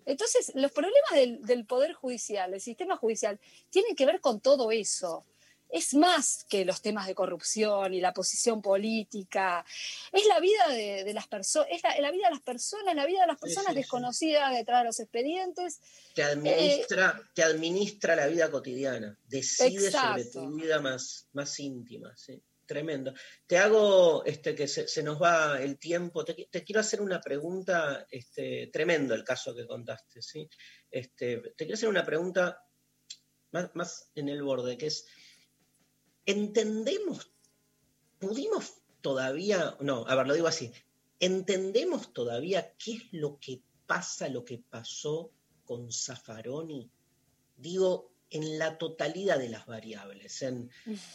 Entonces, 0.06 0.52
los 0.56 0.72
problemas 0.74 1.48
del 1.48 1.66
Poder 1.66 1.94
Judicial, 1.94 2.52
del 2.52 2.60
sistema 2.60 2.98
judicial, 2.98 3.40
tienen 3.70 3.96
que 3.96 4.06
ver 4.06 4.20
con 4.20 4.42
todo 4.42 4.72
eso. 4.72 5.24
Es 5.70 5.94
más 5.94 6.46
que 6.50 6.66
los 6.66 6.82
temas 6.82 7.08
de 7.08 7.16
corrupción 7.16 7.94
y 7.94 8.02
la 8.02 8.14
posición 8.14 8.62
política. 8.62 9.64
Es 10.12 10.26
la 10.26 10.40
vida 10.40 10.68
de, 10.70 11.04
de 11.04 11.14
las 11.14 11.28
personas, 11.28 11.70
es 11.72 11.84
la, 11.84 12.00
la 12.00 12.12
vida 12.12 12.26
de 12.28 12.34
las 12.36 12.42
personas, 12.42 12.96
la 12.96 13.06
vida 13.06 13.22
de 13.22 13.28
las 13.28 13.40
personas 13.40 13.68
sí, 13.68 13.74
sí. 13.74 13.78
desconocidas 13.78 14.54
detrás 14.56 14.82
de 14.82 14.86
los 14.86 15.00
expedientes. 15.00 15.80
Te 16.16 16.24
administra, 16.24 17.22
te 17.34 17.44
administra 17.44 18.16
la 18.16 18.28
vida 18.28 18.50
cotidiana, 18.50 19.18
decide 19.28 19.92
sobre 19.92 20.26
tu 20.26 20.56
vida 20.56 20.80
más, 20.82 21.28
más 21.34 21.60
íntima, 21.60 22.16
¿sí? 22.18 22.42
Tremendo. 22.66 23.14
Te 23.48 23.58
hago, 23.58 24.24
este, 24.26 24.54
que 24.54 24.68
se, 24.68 24.88
se 24.88 25.02
nos 25.02 25.20
va 25.20 25.60
el 25.60 25.80
tiempo, 25.80 26.24
te, 26.24 26.48
te 26.52 26.64
quiero 26.64 26.82
hacer 26.82 27.02
una 27.02 27.20
pregunta, 27.20 28.06
este, 28.12 28.70
tremendo 28.72 29.16
el 29.16 29.24
caso 29.24 29.56
que 29.56 29.66
contaste, 29.66 30.22
¿sí? 30.22 30.48
Este, 30.92 31.38
te 31.58 31.66
quiero 31.66 31.74
hacer 31.74 31.90
una 31.90 32.06
pregunta 32.06 32.64
más, 33.52 33.72
más 33.74 34.12
en 34.14 34.30
el 34.30 34.44
borde, 34.44 34.78
que 34.78 34.86
es, 34.86 35.08
¿entendemos, 36.30 37.32
pudimos 38.20 38.74
todavía, 39.02 39.76
no, 39.82 40.06
a 40.08 40.16
ver, 40.16 40.28
lo 40.28 40.34
digo 40.34 40.48
así, 40.48 40.72
¿entendemos 41.20 42.14
todavía 42.14 42.74
qué 42.78 42.94
es 42.94 43.04
lo 43.12 43.40
que 43.40 43.62
pasa, 43.88 44.28
lo 44.30 44.44
que 44.46 44.60
pasó 44.60 45.32
con 45.66 45.92
Zaffaroni? 45.92 46.90
Digo, 47.58 48.12
en 48.30 48.60
la 48.60 48.78
totalidad 48.78 49.40
de 49.40 49.50
las 49.50 49.66
variables, 49.66 50.42
en 50.44 50.70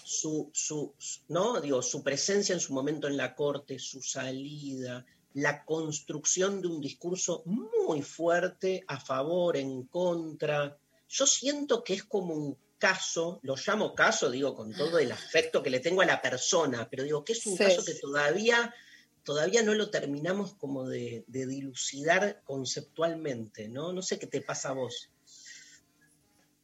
su, 0.04 0.50
su, 0.52 0.94
su- 0.98 1.20
¿no? 1.28 1.60
Digo, 1.60 1.80
su 1.80 2.02
presencia 2.02 2.52
en 2.54 2.60
su 2.60 2.72
momento 2.72 3.06
en 3.06 3.16
la 3.16 3.34
corte, 3.36 3.78
su 3.78 4.02
salida, 4.02 5.06
la 5.34 5.64
construcción 5.64 6.60
de 6.60 6.68
un 6.68 6.80
discurso 6.80 7.42
muy 7.46 8.02
fuerte 8.02 8.84
a 8.88 8.98
favor, 8.98 9.56
en 9.56 9.84
contra. 9.84 10.76
Yo 11.08 11.26
siento 11.26 11.84
que 11.84 11.94
es 11.94 12.04
como 12.04 12.34
un 12.34 12.56
caso, 12.78 13.40
lo 13.42 13.54
llamo 13.56 13.94
caso, 13.94 14.30
digo, 14.30 14.54
con 14.54 14.72
todo 14.74 14.98
el 14.98 15.10
afecto 15.12 15.62
que 15.62 15.70
le 15.70 15.80
tengo 15.80 16.02
a 16.02 16.06
la 16.06 16.20
persona, 16.20 16.88
pero 16.90 17.02
digo 17.04 17.24
que 17.24 17.32
es 17.32 17.46
un 17.46 17.56
Sí. 17.56 17.64
caso 17.64 17.84
que 17.84 17.94
todavía, 17.94 18.74
todavía 19.22 19.62
no 19.62 19.74
lo 19.74 19.90
terminamos 19.90 20.54
como 20.54 20.86
de, 20.86 21.24
de 21.26 21.46
dilucidar 21.46 22.42
conceptualmente, 22.44 23.68
¿no? 23.68 23.92
No 23.92 24.02
sé 24.02 24.18
qué 24.18 24.26
te 24.26 24.40
pasa 24.42 24.70
a 24.70 24.72
vos. 24.72 25.10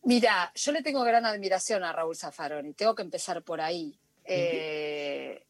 Mira, 0.03 0.51
yo 0.55 0.73
le 0.73 0.83
tengo 0.83 1.03
gran 1.05 1.27
admiración 1.27 1.85
a 1.85 1.93
Raúl 1.93 2.17
Zaffaroni, 2.17 2.73
tengo 2.75 2.95
que 2.95 3.03
empezar 3.03 3.43
por 3.43 3.61
ahí. 3.61 3.99
Eh, 4.25 5.45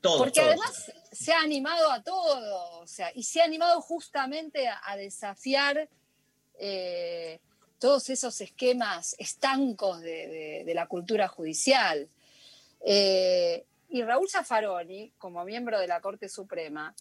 Todos, 0.00 0.18
Porque 0.18 0.40
todos. 0.40 0.52
además 0.52 0.92
se 1.10 1.32
ha 1.32 1.40
animado 1.40 1.90
a 1.90 2.02
todo, 2.02 2.80
o 2.80 2.86
sea, 2.86 3.10
y 3.14 3.22
se 3.24 3.40
ha 3.40 3.44
animado 3.44 3.80
justamente 3.80 4.68
a, 4.68 4.80
a 4.84 4.96
desafiar 4.96 5.88
eh, 6.58 7.40
todos 7.78 8.10
esos 8.10 8.40
esquemas 8.40 9.14
estancos 9.18 10.00
de, 10.00 10.70
la 10.74 10.86
cultura 10.86 11.28
judicial. 11.28 12.08
Eh, 12.84 13.64
y 13.88 14.02
Raúl 14.02 14.28
Zaffaroni, 14.28 15.12
como 15.18 15.44
miembro 15.44 15.78
de 15.78 15.86
la 15.86 16.00
Corte 16.00 16.28
Suprema, 16.28 16.94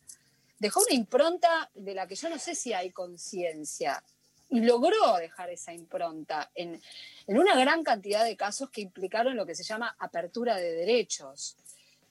dejó 0.60 0.82
una 0.82 0.94
impronta 0.94 1.70
de 1.74 1.94
la 1.94 2.08
que 2.08 2.16
yo 2.16 2.30
no 2.30 2.40
sé 2.40 2.56
si 2.56 2.74
hay 2.74 2.92
conciencia. 2.92 4.04
Y 4.50 4.60
logró 4.60 5.18
dejar 5.18 5.50
esa 5.50 5.74
impronta 5.74 6.52
en, 6.54 6.80
en 7.26 7.38
una 7.38 7.56
gran 7.56 7.84
cantidad 7.84 8.24
de 8.24 8.38
casos 8.38 8.70
que 8.70 8.82
implicaron 8.82 9.36
lo 9.36 9.46
que 9.46 9.56
se 9.56 9.64
llama 9.64 9.96
apertura 10.00 10.56
de 10.58 10.72
derechos, 10.72 11.58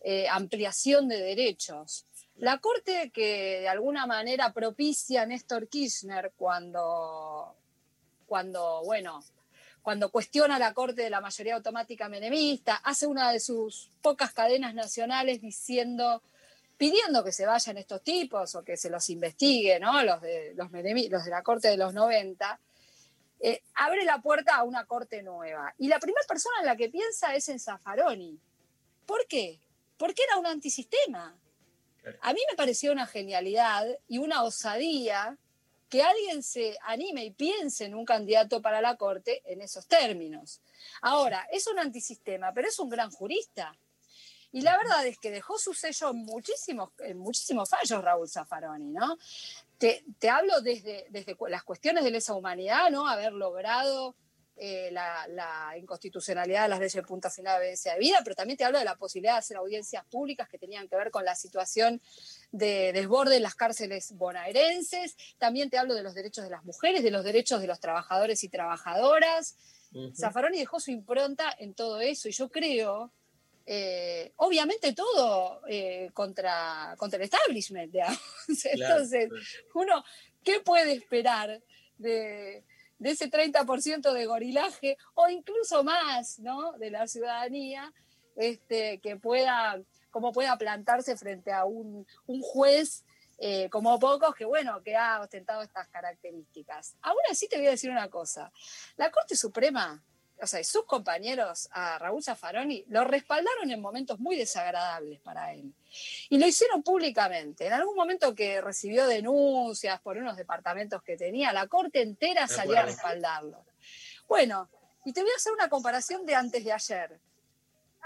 eh, 0.00 0.28
ampliación 0.28 1.08
de 1.08 1.18
derechos. 1.18 2.04
La 2.36 2.58
Corte 2.58 3.10
que 3.12 3.60
de 3.60 3.68
alguna 3.68 4.06
manera 4.06 4.52
propicia 4.52 5.22
a 5.22 5.26
Néstor 5.26 5.68
Kirchner 5.68 6.32
cuando, 6.36 7.54
cuando, 8.34 8.82
bueno, 8.82 9.22
cuando 9.80 10.10
cuestiona 10.10 10.58
la 10.58 10.74
Corte 10.74 11.02
de 11.02 11.08
la 11.08 11.20
mayoría 11.20 11.54
automática 11.54 12.08
menemista, 12.08 12.74
hace 12.82 13.06
una 13.06 13.30
de 13.30 13.38
sus 13.38 13.92
pocas 14.02 14.32
cadenas 14.32 14.74
nacionales 14.74 15.40
diciendo, 15.40 16.20
pidiendo 16.76 17.22
que 17.22 17.30
se 17.30 17.46
vayan 17.46 17.78
estos 17.78 18.02
tipos 18.02 18.56
o 18.56 18.64
que 18.64 18.76
se 18.76 18.90
los 18.90 19.08
investigue, 19.08 19.78
¿no? 19.78 20.02
Los 20.02 20.20
de, 20.20 20.52
los 20.56 20.68
los 20.72 21.24
de 21.24 21.30
la 21.30 21.44
Corte 21.44 21.68
de 21.68 21.76
los 21.76 21.94
90, 21.94 22.58
eh, 23.38 23.62
abre 23.76 24.04
la 24.04 24.20
puerta 24.20 24.56
a 24.56 24.64
una 24.64 24.84
Corte 24.84 25.22
nueva. 25.22 25.72
Y 25.78 25.86
la 25.86 26.00
primera 26.00 26.26
persona 26.26 26.56
en 26.58 26.66
la 26.66 26.74
que 26.74 26.88
piensa 26.88 27.36
es 27.36 27.48
en 27.50 27.60
Zaffaroni. 27.60 28.36
¿Por 29.06 29.28
qué? 29.28 29.60
Porque 29.96 30.24
era 30.24 30.38
un 30.38 30.46
antisistema. 30.46 31.36
A 32.20 32.32
mí 32.32 32.40
me 32.50 32.56
pareció 32.56 32.90
una 32.90 33.06
genialidad 33.06 33.86
y 34.08 34.18
una 34.18 34.42
osadía 34.42 35.38
que 35.94 36.02
alguien 36.02 36.42
se 36.42 36.76
anime 36.82 37.24
y 37.24 37.30
piense 37.30 37.84
en 37.84 37.94
un 37.94 38.04
candidato 38.04 38.60
para 38.60 38.80
la 38.80 38.96
Corte 38.96 39.42
en 39.44 39.62
esos 39.62 39.86
términos. 39.86 40.60
Ahora, 41.02 41.46
es 41.52 41.68
un 41.68 41.78
antisistema, 41.78 42.52
pero 42.52 42.66
es 42.66 42.80
un 42.80 42.88
gran 42.88 43.12
jurista. 43.12 43.78
Y 44.50 44.62
la 44.62 44.76
verdad 44.76 45.06
es 45.06 45.20
que 45.20 45.30
dejó 45.30 45.56
su 45.56 45.72
sello 45.72 46.10
en 46.10 46.16
muchísimos, 46.24 46.90
en 46.98 47.18
muchísimos 47.18 47.70
fallos 47.70 48.02
Raúl 48.02 48.28
Zaffaroni, 48.28 48.90
¿no? 48.90 49.16
Te, 49.78 50.04
te 50.18 50.28
hablo 50.28 50.60
desde, 50.62 51.06
desde 51.10 51.36
las 51.48 51.62
cuestiones 51.62 52.02
de 52.02 52.10
lesa 52.10 52.34
humanidad, 52.34 52.90
¿no? 52.90 53.06
Haber 53.06 53.32
logrado 53.32 54.16
eh, 54.56 54.90
la, 54.90 55.28
la 55.28 55.76
inconstitucionalidad 55.76 56.62
de 56.62 56.68
las 56.70 56.78
leyes 56.78 56.94
de 56.94 57.02
punto 57.02 57.28
final 57.28 57.54
de 57.54 57.66
evidencia 57.66 57.92
de 57.94 57.98
vida, 58.00 58.20
pero 58.22 58.34
también 58.34 58.56
te 58.56 58.64
hablo 58.64 58.80
de 58.80 58.84
la 58.84 58.96
posibilidad 58.96 59.34
de 59.34 59.38
hacer 59.40 59.56
audiencias 59.56 60.04
públicas 60.06 60.48
que 60.48 60.58
tenían 60.58 60.88
que 60.88 60.94
ver 60.94 61.10
con 61.10 61.24
la 61.24 61.36
situación 61.36 62.00
de 62.54 62.92
desborde 62.92 63.36
en 63.36 63.42
las 63.42 63.56
cárceles 63.56 64.12
bonaerenses, 64.12 65.16
también 65.38 65.70
te 65.70 65.76
hablo 65.76 65.92
de 65.94 66.04
los 66.04 66.14
derechos 66.14 66.44
de 66.44 66.50
las 66.50 66.64
mujeres, 66.64 67.02
de 67.02 67.10
los 67.10 67.24
derechos 67.24 67.60
de 67.60 67.66
los 67.66 67.80
trabajadores 67.80 68.44
y 68.44 68.48
trabajadoras. 68.48 69.56
Zaffaroni 70.14 70.58
dejó 70.58 70.78
su 70.78 70.92
impronta 70.92 71.52
en 71.58 71.74
todo 71.74 72.00
eso 72.00 72.28
y 72.28 72.32
yo 72.32 72.48
creo, 72.48 73.12
eh, 73.66 74.32
obviamente 74.36 74.92
todo 74.92 75.62
eh, 75.68 76.10
contra, 76.14 76.94
contra 76.96 77.16
el 77.16 77.24
establishment, 77.24 77.90
digamos. 77.90 78.20
Entonces, 78.64 79.30
uno, 79.74 80.04
¿qué 80.44 80.60
puede 80.60 80.92
esperar 80.92 81.60
de, 81.98 82.62
de 82.98 83.10
ese 83.10 83.28
30% 83.28 84.12
de 84.12 84.26
gorilaje 84.26 84.96
o 85.14 85.28
incluso 85.28 85.82
más, 85.82 86.38
¿no? 86.38 86.72
De 86.74 86.92
la 86.92 87.08
ciudadanía 87.08 87.92
este, 88.36 89.00
que 89.00 89.16
pueda, 89.16 89.80
como 90.14 90.30
pueda 90.30 90.56
plantarse 90.56 91.16
frente 91.16 91.50
a 91.50 91.64
un, 91.64 92.06
un 92.28 92.40
juez 92.40 93.04
eh, 93.36 93.68
como 93.68 93.98
pocos 93.98 94.32
que, 94.36 94.44
bueno, 94.44 94.80
que 94.80 94.94
ha 94.94 95.20
ostentado 95.20 95.60
estas 95.60 95.88
características. 95.88 96.94
Aún 97.02 97.18
así 97.28 97.48
te 97.48 97.56
voy 97.56 97.66
a 97.66 97.70
decir 97.70 97.90
una 97.90 98.08
cosa. 98.08 98.52
La 98.96 99.10
Corte 99.10 99.34
Suprema, 99.34 100.00
o 100.40 100.46
sea, 100.46 100.60
y 100.60 100.64
sus 100.64 100.84
compañeros 100.84 101.68
a 101.72 101.98
Raúl 101.98 102.22
Zaffaroni 102.22 102.84
lo 102.90 103.02
respaldaron 103.02 103.72
en 103.72 103.80
momentos 103.80 104.20
muy 104.20 104.36
desagradables 104.36 105.18
para 105.18 105.52
él. 105.52 105.74
Y 106.28 106.38
lo 106.38 106.46
hicieron 106.46 106.84
públicamente. 106.84 107.66
En 107.66 107.72
algún 107.72 107.96
momento 107.96 108.36
que 108.36 108.60
recibió 108.60 109.08
denuncias 109.08 110.00
por 110.00 110.16
unos 110.16 110.36
departamentos 110.36 111.02
que 111.02 111.16
tenía, 111.16 111.52
la 111.52 111.66
Corte 111.66 112.02
entera 112.02 112.46
salió 112.46 112.78
a 112.78 112.82
respaldarlo. 112.82 113.64
Bueno, 114.28 114.70
y 115.04 115.12
te 115.12 115.22
voy 115.22 115.32
a 115.32 115.36
hacer 115.38 115.52
una 115.52 115.68
comparación 115.68 116.24
de 116.24 116.36
antes 116.36 116.64
de 116.64 116.72
ayer. 116.72 117.20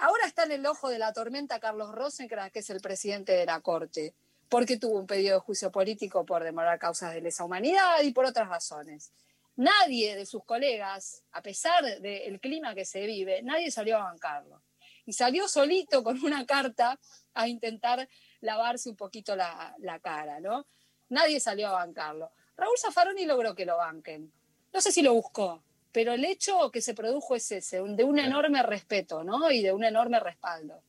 Ahora 0.01 0.27
está 0.27 0.45
en 0.45 0.53
el 0.53 0.65
ojo 0.65 0.89
de 0.89 0.99
la 1.01 1.13
tormenta 1.13 1.59
Carlos 1.59 1.93
Rosenkrantz, 1.93 2.53
que 2.53 2.61
es 2.61 2.71
el 2.71 2.81
presidente 2.81 3.33
de 3.33 3.45
la 3.45 3.61
Corte, 3.61 4.15
porque 4.49 4.79
tuvo 4.79 5.01
un 5.01 5.09
pedido 5.09 5.35
de 5.35 5.41
juicio 5.41 5.73
político 5.73 6.25
por 6.25 6.45
demorar 6.45 6.79
causas 6.79 7.13
de 7.13 7.21
lesa 7.21 7.43
humanidad 7.43 8.01
y 8.05 8.13
por 8.13 8.25
otras 8.25 8.49
razones. 8.49 9.11
Nadie 9.57 10.15
de 10.15 10.25
sus 10.25 10.45
colegas, 10.45 11.25
a 11.33 11.43
pesar 11.43 11.85
del 12.01 12.39
clima 12.39 12.77
que 12.77 12.85
se 12.85 13.05
vive, 13.07 13.43
nadie 13.43 13.73
salió 13.73 13.97
a 13.97 14.05
bancarlo. 14.05 14.63
Y 15.05 15.15
salió 15.15 15.49
solito 15.49 16.05
con 16.05 16.25
una 16.25 16.47
carta 16.47 17.01
a 17.35 17.49
intentar 17.49 18.09
lavarse 18.41 18.91
un 18.91 18.97
poquito 18.97 19.35
la, 19.35 19.75
la 19.79 19.99
cara, 19.99 20.39
¿no? 20.39 20.69
Nadie 21.09 21.41
salió 21.41 21.67
a 21.69 21.73
bancarlo. 21.73 22.31
Raúl 22.57 22.79
Zaffaroni 22.79 23.25
logró 23.25 23.57
que 23.57 23.67
lo 23.67 23.77
banquen. 23.77 24.33
No 24.73 24.81
sé 24.81 24.93
si 24.93 25.03
lo 25.03 25.13
buscó, 25.13 25.65
pero 25.93 26.13
el 26.13 26.25
hecho 26.25 26.71
que 26.71 26.81
se 26.83 26.95
produjo 26.95 27.35
es 27.37 27.51
ese, 27.53 27.79
de 27.83 28.05
un 28.05 28.19
enorme 28.19 28.63
respeto, 28.63 29.25
¿no? 29.25 29.51
Y 29.51 29.63
de 29.63 29.73
un 29.73 29.85
enorme 29.85 30.21
respaldo. 30.21 30.83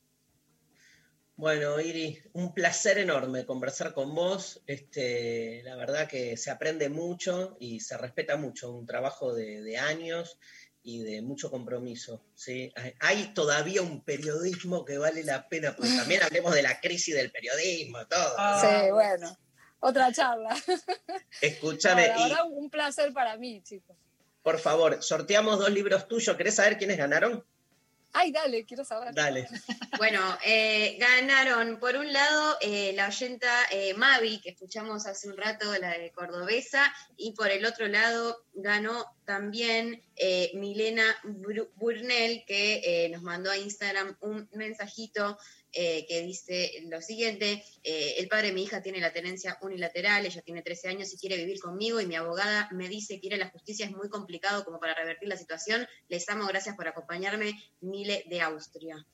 Bueno, 1.36 1.80
Iri, 1.80 2.22
un 2.34 2.54
placer 2.54 2.98
enorme 2.98 3.46
conversar 3.46 3.94
con 3.94 4.14
vos. 4.14 4.62
Este, 4.68 5.62
la 5.64 5.78
verdad 5.78 6.08
que 6.08 6.36
se 6.36 6.52
aprende 6.52 6.90
mucho 6.90 7.56
y 7.62 7.80
se 7.80 7.98
respeta 7.98 8.36
mucho, 8.36 8.74
un 8.74 8.86
trabajo 8.86 9.34
de, 9.34 9.62
de 9.62 9.78
años 9.78 10.38
y 10.84 11.00
de 11.02 11.22
mucho 11.22 11.50
compromiso. 11.50 12.26
¿sí? 12.36 12.74
Hay- 12.76 12.94
Hay 13.00 13.34
todavía 13.34 13.82
un 13.82 14.04
periodismo 14.04 14.84
que 14.84 14.98
vale 14.98 15.24
la 15.24 15.48
pena, 15.48 15.74
porque 15.78 15.92
también 15.96 16.24
hablemos 16.24 16.54
de 16.54 16.62
la 16.62 16.82
crisis 16.82 17.16
del 17.16 17.32
periodismo, 17.32 18.06
todo. 18.08 18.36
Sí, 18.60 18.92
bueno, 18.92 19.38
otra 19.80 20.12
charla. 20.12 20.54
Escúchame, 21.40 22.02
No, 22.10 22.14
la 22.16 22.20
y 22.20 22.30
verdad, 22.30 22.46
un 22.52 22.70
placer 22.70 23.14
para 23.14 23.38
mí, 23.38 23.62
chicos. 23.62 23.96
Por 24.44 24.60
favor, 24.60 25.02
sorteamos 25.02 25.60
dos 25.60 25.72
libros 25.72 26.08
tuyos. 26.08 26.36
¿Querés 26.38 26.56
saber 26.56 26.78
quiénes 26.78 26.98
ganaron? 26.98 27.44
Ay, 28.12 28.32
dale, 28.32 28.66
quiero 28.66 28.84
saber. 28.84 29.14
Dale. 29.14 29.48
Bueno, 29.98 30.20
eh, 30.44 30.98
ganaron 31.00 31.80
por 31.80 31.96
un 31.96 32.12
lado 32.12 32.58
eh, 32.62 32.92
la 32.96 33.08
oyenta 33.08 33.52
eh, 33.70 33.94
Mavi, 33.94 34.42
que 34.42 34.50
escuchamos 34.50 35.06
hace 35.06 35.30
un 35.30 35.38
rato, 35.38 35.72
la 35.78 35.98
de 35.98 36.12
Cordobesa, 36.12 36.92
y 37.18 37.34
por 37.34 37.52
el 37.52 37.66
otro 37.66 37.88
lado 37.88 38.44
ganó 38.54 39.06
también 39.26 40.02
eh, 40.16 40.52
Milena 40.56 41.04
Burnell, 41.76 42.46
que 42.48 42.82
eh, 42.84 43.10
nos 43.10 43.22
mandó 43.22 43.52
a 43.52 43.58
Instagram 43.58 44.18
un 44.22 44.50
mensajito 44.54 45.38
eh, 45.72 46.06
que 46.08 46.22
dice 46.22 46.72
lo 46.90 47.02
siguiente, 47.02 47.64
eh, 47.84 48.16
el 48.18 48.28
padre 48.28 48.48
de 48.48 48.54
mi 48.54 48.64
hija 48.64 48.82
tiene 48.82 49.00
la 49.00 49.14
tenencia 49.14 49.58
unilateral, 49.62 50.26
ella 50.26 50.42
tiene 50.42 50.64
13 50.64 50.90
años 50.90 51.14
y 51.14 51.18
quiere 51.18 51.38
vivir 51.38 51.60
conmigo 51.60 52.02
y 52.02 52.08
mi 52.08 52.16
abogada 52.16 52.70
me 52.72 52.90
dice 52.90 53.20
que 53.20 53.28
ir 53.28 53.34
a 53.36 53.38
la 53.38 53.50
justicia 53.50 53.86
es 53.86 53.92
muy 53.92 54.10
complicado 54.10 54.66
como 54.66 54.80
para 54.80 54.96
revertir 54.96 55.30
la 55.30 55.38
situación. 55.38 55.88
Les 56.08 56.28
amo, 56.30 56.48
gracias 56.48 56.76
por 56.76 56.88
acompañarme, 56.88 57.54
Mile 57.82 58.24
de 58.28 58.42
Austria. 58.42 59.06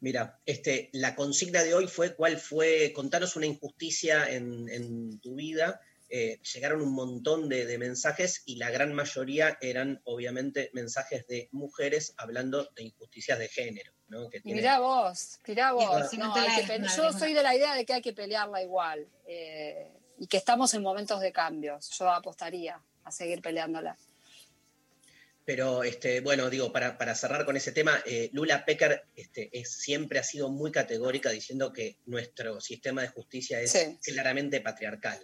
Mira, 0.00 0.40
este, 0.46 0.90
la 0.92 1.16
consigna 1.16 1.64
de 1.64 1.74
hoy 1.74 1.88
fue 1.88 2.14
cuál 2.14 2.38
fue, 2.38 2.92
contanos 2.94 3.34
una 3.34 3.46
injusticia 3.46 4.30
en, 4.30 4.68
en 4.68 5.18
tu 5.18 5.34
vida. 5.34 5.80
Eh, 6.10 6.40
llegaron 6.54 6.80
un 6.80 6.92
montón 6.94 7.48
de, 7.48 7.66
de 7.66 7.76
mensajes 7.78 8.42
y 8.46 8.56
la 8.56 8.70
gran 8.70 8.94
mayoría 8.94 9.58
eran 9.60 10.00
obviamente 10.04 10.70
mensajes 10.72 11.26
de 11.26 11.48
mujeres 11.52 12.14
hablando 12.16 12.70
de 12.76 12.84
injusticias 12.84 13.38
de 13.38 13.48
género. 13.48 13.92
¿no? 14.08 14.30
Que 14.30 14.38
Y 14.38 14.40
tiene- 14.40 14.60
mirá 14.62 14.78
vos, 14.80 15.38
mirá 15.46 15.72
vos. 15.72 16.12
No, 16.14 16.34
hay 16.34 16.64
que 16.64 16.80
yo 16.96 17.12
soy 17.12 17.34
de 17.34 17.42
la 17.42 17.54
idea 17.54 17.74
de 17.74 17.84
que 17.84 17.92
hay 17.92 18.00
que 18.02 18.14
pelearla 18.14 18.62
igual 18.62 19.06
eh, 19.26 19.92
y 20.18 20.26
que 20.26 20.38
estamos 20.38 20.72
en 20.74 20.82
momentos 20.82 21.20
de 21.20 21.30
cambios. 21.30 21.90
Yo 21.98 22.08
apostaría 22.10 22.80
a 23.04 23.10
seguir 23.12 23.42
peleándola. 23.42 23.98
Pero 25.44 25.82
este, 25.82 26.20
bueno, 26.20 26.50
digo, 26.50 26.72
para, 26.72 26.98
para 26.98 27.14
cerrar 27.14 27.46
con 27.46 27.56
ese 27.56 27.72
tema, 27.72 28.02
eh, 28.04 28.28
Lula 28.32 28.64
Pecker 28.66 29.04
este, 29.16 29.48
es, 29.58 29.70
siempre 29.80 30.18
ha 30.18 30.22
sido 30.22 30.50
muy 30.50 30.70
categórica 30.70 31.30
diciendo 31.30 31.72
que 31.72 31.96
nuestro 32.04 32.60
sistema 32.60 33.00
de 33.02 33.08
justicia 33.08 33.58
es 33.60 33.72
Sí. 33.72 33.98
claramente 34.02 34.60
patriarcal. 34.60 35.18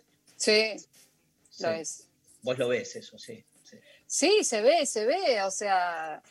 Sí, 0.45 0.75
lo 1.61 1.71
Sí. 1.71 1.81
es. 1.81 2.09
Vos 2.43 2.59
lo 2.59 2.69
ves 2.69 2.97
eso, 2.97 3.19
sí. 3.19 3.45
sí. 3.63 3.79
Sí, 4.07 4.45
se 4.45 4.61
ve, 4.61 4.85
se 4.85 5.07
ve, 5.07 5.43
o 5.43 5.51
sea, 5.51 6.23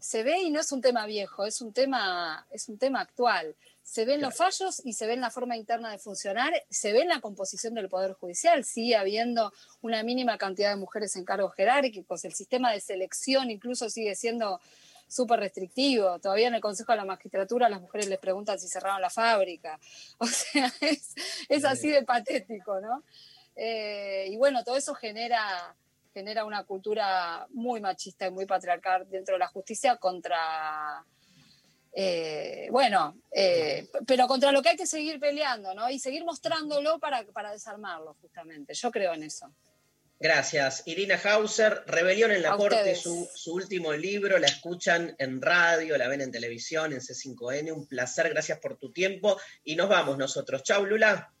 se 0.00 0.22
ve 0.22 0.42
y 0.42 0.50
no 0.50 0.60
es 0.60 0.72
un 0.72 0.80
tema 0.80 1.06
viejo, 1.06 1.46
es 1.46 1.60
un 1.60 1.72
tema, 1.72 2.46
es 2.50 2.68
un 2.68 2.78
tema 2.78 3.00
actual. 3.00 3.56
Se 3.82 4.04
ven 4.04 4.20
los 4.20 4.36
fallos 4.36 4.80
y 4.84 4.92
se 4.92 5.06
ve 5.06 5.14
en 5.14 5.20
la 5.20 5.30
forma 5.30 5.56
interna 5.56 5.90
de 5.90 5.98
funcionar, 5.98 6.52
se 6.70 6.92
ve 6.92 7.00
en 7.00 7.08
la 7.08 7.20
composición 7.20 7.74
del 7.74 7.88
Poder 7.88 8.12
Judicial, 8.12 8.64
sigue 8.64 8.96
habiendo 8.96 9.52
una 9.80 10.02
mínima 10.02 10.38
cantidad 10.38 10.70
de 10.70 10.76
mujeres 10.76 11.16
en 11.16 11.24
cargos 11.24 11.54
jerárquicos, 11.54 12.24
el 12.24 12.32
sistema 12.34 12.72
de 12.72 12.80
selección 12.80 13.50
incluso 13.50 13.90
sigue 13.90 14.14
siendo 14.14 14.60
súper 15.08 15.40
restrictivo. 15.40 16.18
Todavía 16.20 16.48
en 16.48 16.54
el 16.54 16.60
Consejo 16.60 16.92
de 16.92 16.98
la 16.98 17.04
Magistratura 17.04 17.68
las 17.68 17.80
mujeres 17.80 18.08
les 18.08 18.18
preguntan 18.18 18.58
si 18.58 18.68
cerraron 18.68 19.00
la 19.00 19.10
fábrica. 19.10 19.78
O 20.18 20.26
sea, 20.26 20.72
es, 20.80 21.14
es 21.48 21.64
así 21.64 21.90
de 21.90 22.02
patético, 22.02 22.80
¿no? 22.80 23.02
Eh, 23.56 24.26
y 24.30 24.36
bueno, 24.36 24.64
todo 24.64 24.76
eso 24.76 24.94
genera, 24.94 25.74
genera 26.12 26.44
una 26.44 26.64
cultura 26.64 27.46
muy 27.50 27.80
machista 27.80 28.26
y 28.26 28.30
muy 28.30 28.46
patriarcal 28.46 29.08
dentro 29.08 29.34
de 29.34 29.40
la 29.40 29.48
justicia 29.48 29.96
contra, 29.96 31.04
eh, 31.94 32.68
bueno, 32.70 33.18
eh, 33.30 33.88
pero 34.06 34.26
contra 34.26 34.52
lo 34.52 34.62
que 34.62 34.70
hay 34.70 34.76
que 34.76 34.86
seguir 34.86 35.20
peleando, 35.20 35.74
¿no? 35.74 35.90
Y 35.90 35.98
seguir 35.98 36.24
mostrándolo 36.24 36.98
para, 36.98 37.24
para 37.26 37.52
desarmarlo, 37.52 38.16
justamente. 38.20 38.72
Yo 38.74 38.90
creo 38.90 39.12
en 39.12 39.24
eso. 39.24 39.52
Gracias. 40.18 40.84
Irina 40.86 41.20
Hauser, 41.22 41.82
Rebelión 41.84 42.30
en 42.30 42.42
la 42.42 42.52
A 42.52 42.56
Corte, 42.56 42.94
su, 42.94 43.28
su 43.34 43.54
último 43.54 43.92
libro, 43.92 44.38
la 44.38 44.46
escuchan 44.46 45.16
en 45.18 45.42
radio, 45.42 45.98
la 45.98 46.06
ven 46.06 46.20
en 46.20 46.30
televisión, 46.30 46.92
en 46.92 47.00
C5N. 47.00 47.72
Un 47.72 47.88
placer, 47.88 48.28
gracias 48.28 48.60
por 48.60 48.76
tu 48.76 48.92
tiempo. 48.92 49.36
Y 49.64 49.74
nos 49.74 49.88
vamos 49.88 50.16
nosotros. 50.16 50.62
Chau, 50.62 50.86
Lula. 50.86 51.32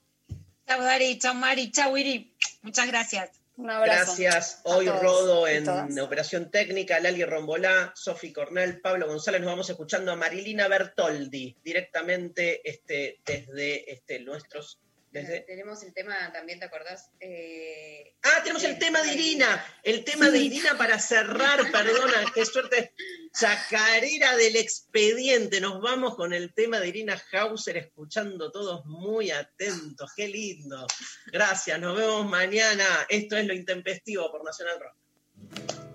Chau, 0.72 0.80
Dari, 0.80 1.18
chau, 1.18 1.34
Mari, 1.34 1.70
chau, 1.70 1.96
Iri. 1.98 2.32
Muchas 2.62 2.86
gracias. 2.86 3.30
Un 3.56 3.66
Gracias. 3.66 4.62
Hoy 4.64 4.86
todos 4.86 5.02
Rodo 5.02 5.46
en. 5.46 6.00
Operación 6.00 6.50
Técnica, 6.50 6.98
Lali 6.98 7.22
Rombolá, 7.26 7.92
Sofi 7.94 8.32
Cornell, 8.32 8.80
Pablo 8.80 9.06
González. 9.06 9.42
Nos 9.42 9.50
vamos 9.50 9.68
escuchando 9.68 10.12
a 10.12 10.16
Marilina 10.16 10.68
Bertoldi 10.68 11.58
directamente 11.62 12.66
este, 12.66 13.20
desde 13.26 13.92
este, 13.92 14.20
nuestros. 14.20 14.78
Desde... 15.12 15.40
Tenemos 15.40 15.82
el 15.82 15.92
tema 15.92 16.32
también, 16.32 16.58
¿te 16.58 16.64
acordás? 16.64 17.10
Eh, 17.20 18.12
Ah, 18.24 18.40
tenemos 18.40 18.62
el 18.62 18.78
tema 18.78 19.02
de 19.02 19.14
Irina, 19.14 19.64
el 19.82 20.04
tema 20.04 20.30
de 20.30 20.38
Irina 20.38 20.78
para 20.78 20.96
cerrar, 21.00 21.58
perdona, 21.72 22.30
qué 22.32 22.46
suerte, 22.46 22.94
chacarera 23.36 24.36
del 24.36 24.54
expediente. 24.54 25.60
Nos 25.60 25.80
vamos 25.80 26.14
con 26.14 26.32
el 26.32 26.54
tema 26.54 26.78
de 26.78 26.88
Irina 26.88 27.20
Hauser, 27.32 27.78
escuchando 27.78 28.52
todos 28.52 28.86
muy 28.86 29.32
atentos, 29.32 30.12
qué 30.14 30.28
lindo. 30.28 30.86
Gracias, 31.26 31.80
nos 31.80 31.96
vemos 31.96 32.26
mañana. 32.26 32.84
Esto 33.08 33.36
es 33.36 33.44
Lo 33.44 33.54
Intempestivo 33.54 34.30
por 34.30 34.44
Nacional 34.44 34.78
Rock. 34.78 35.91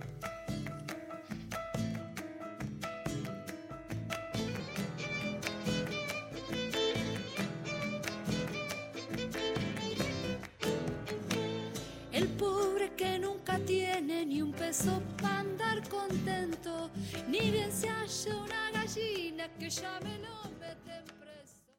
Que 12.98 13.20
nunca 13.20 13.60
tiene 13.60 14.26
ni 14.26 14.42
un 14.42 14.52
peso 14.52 15.02
para 15.22 15.42
andar 15.42 15.88
contento, 15.88 16.90
ni 17.28 17.52
bien 17.52 17.72
se 17.72 17.88
halla 17.88 18.38
una 18.38 18.72
gallina 18.72 19.48
que 19.60 19.70
llame 19.70 20.16
el 20.16 20.26
hombre. 20.26 20.57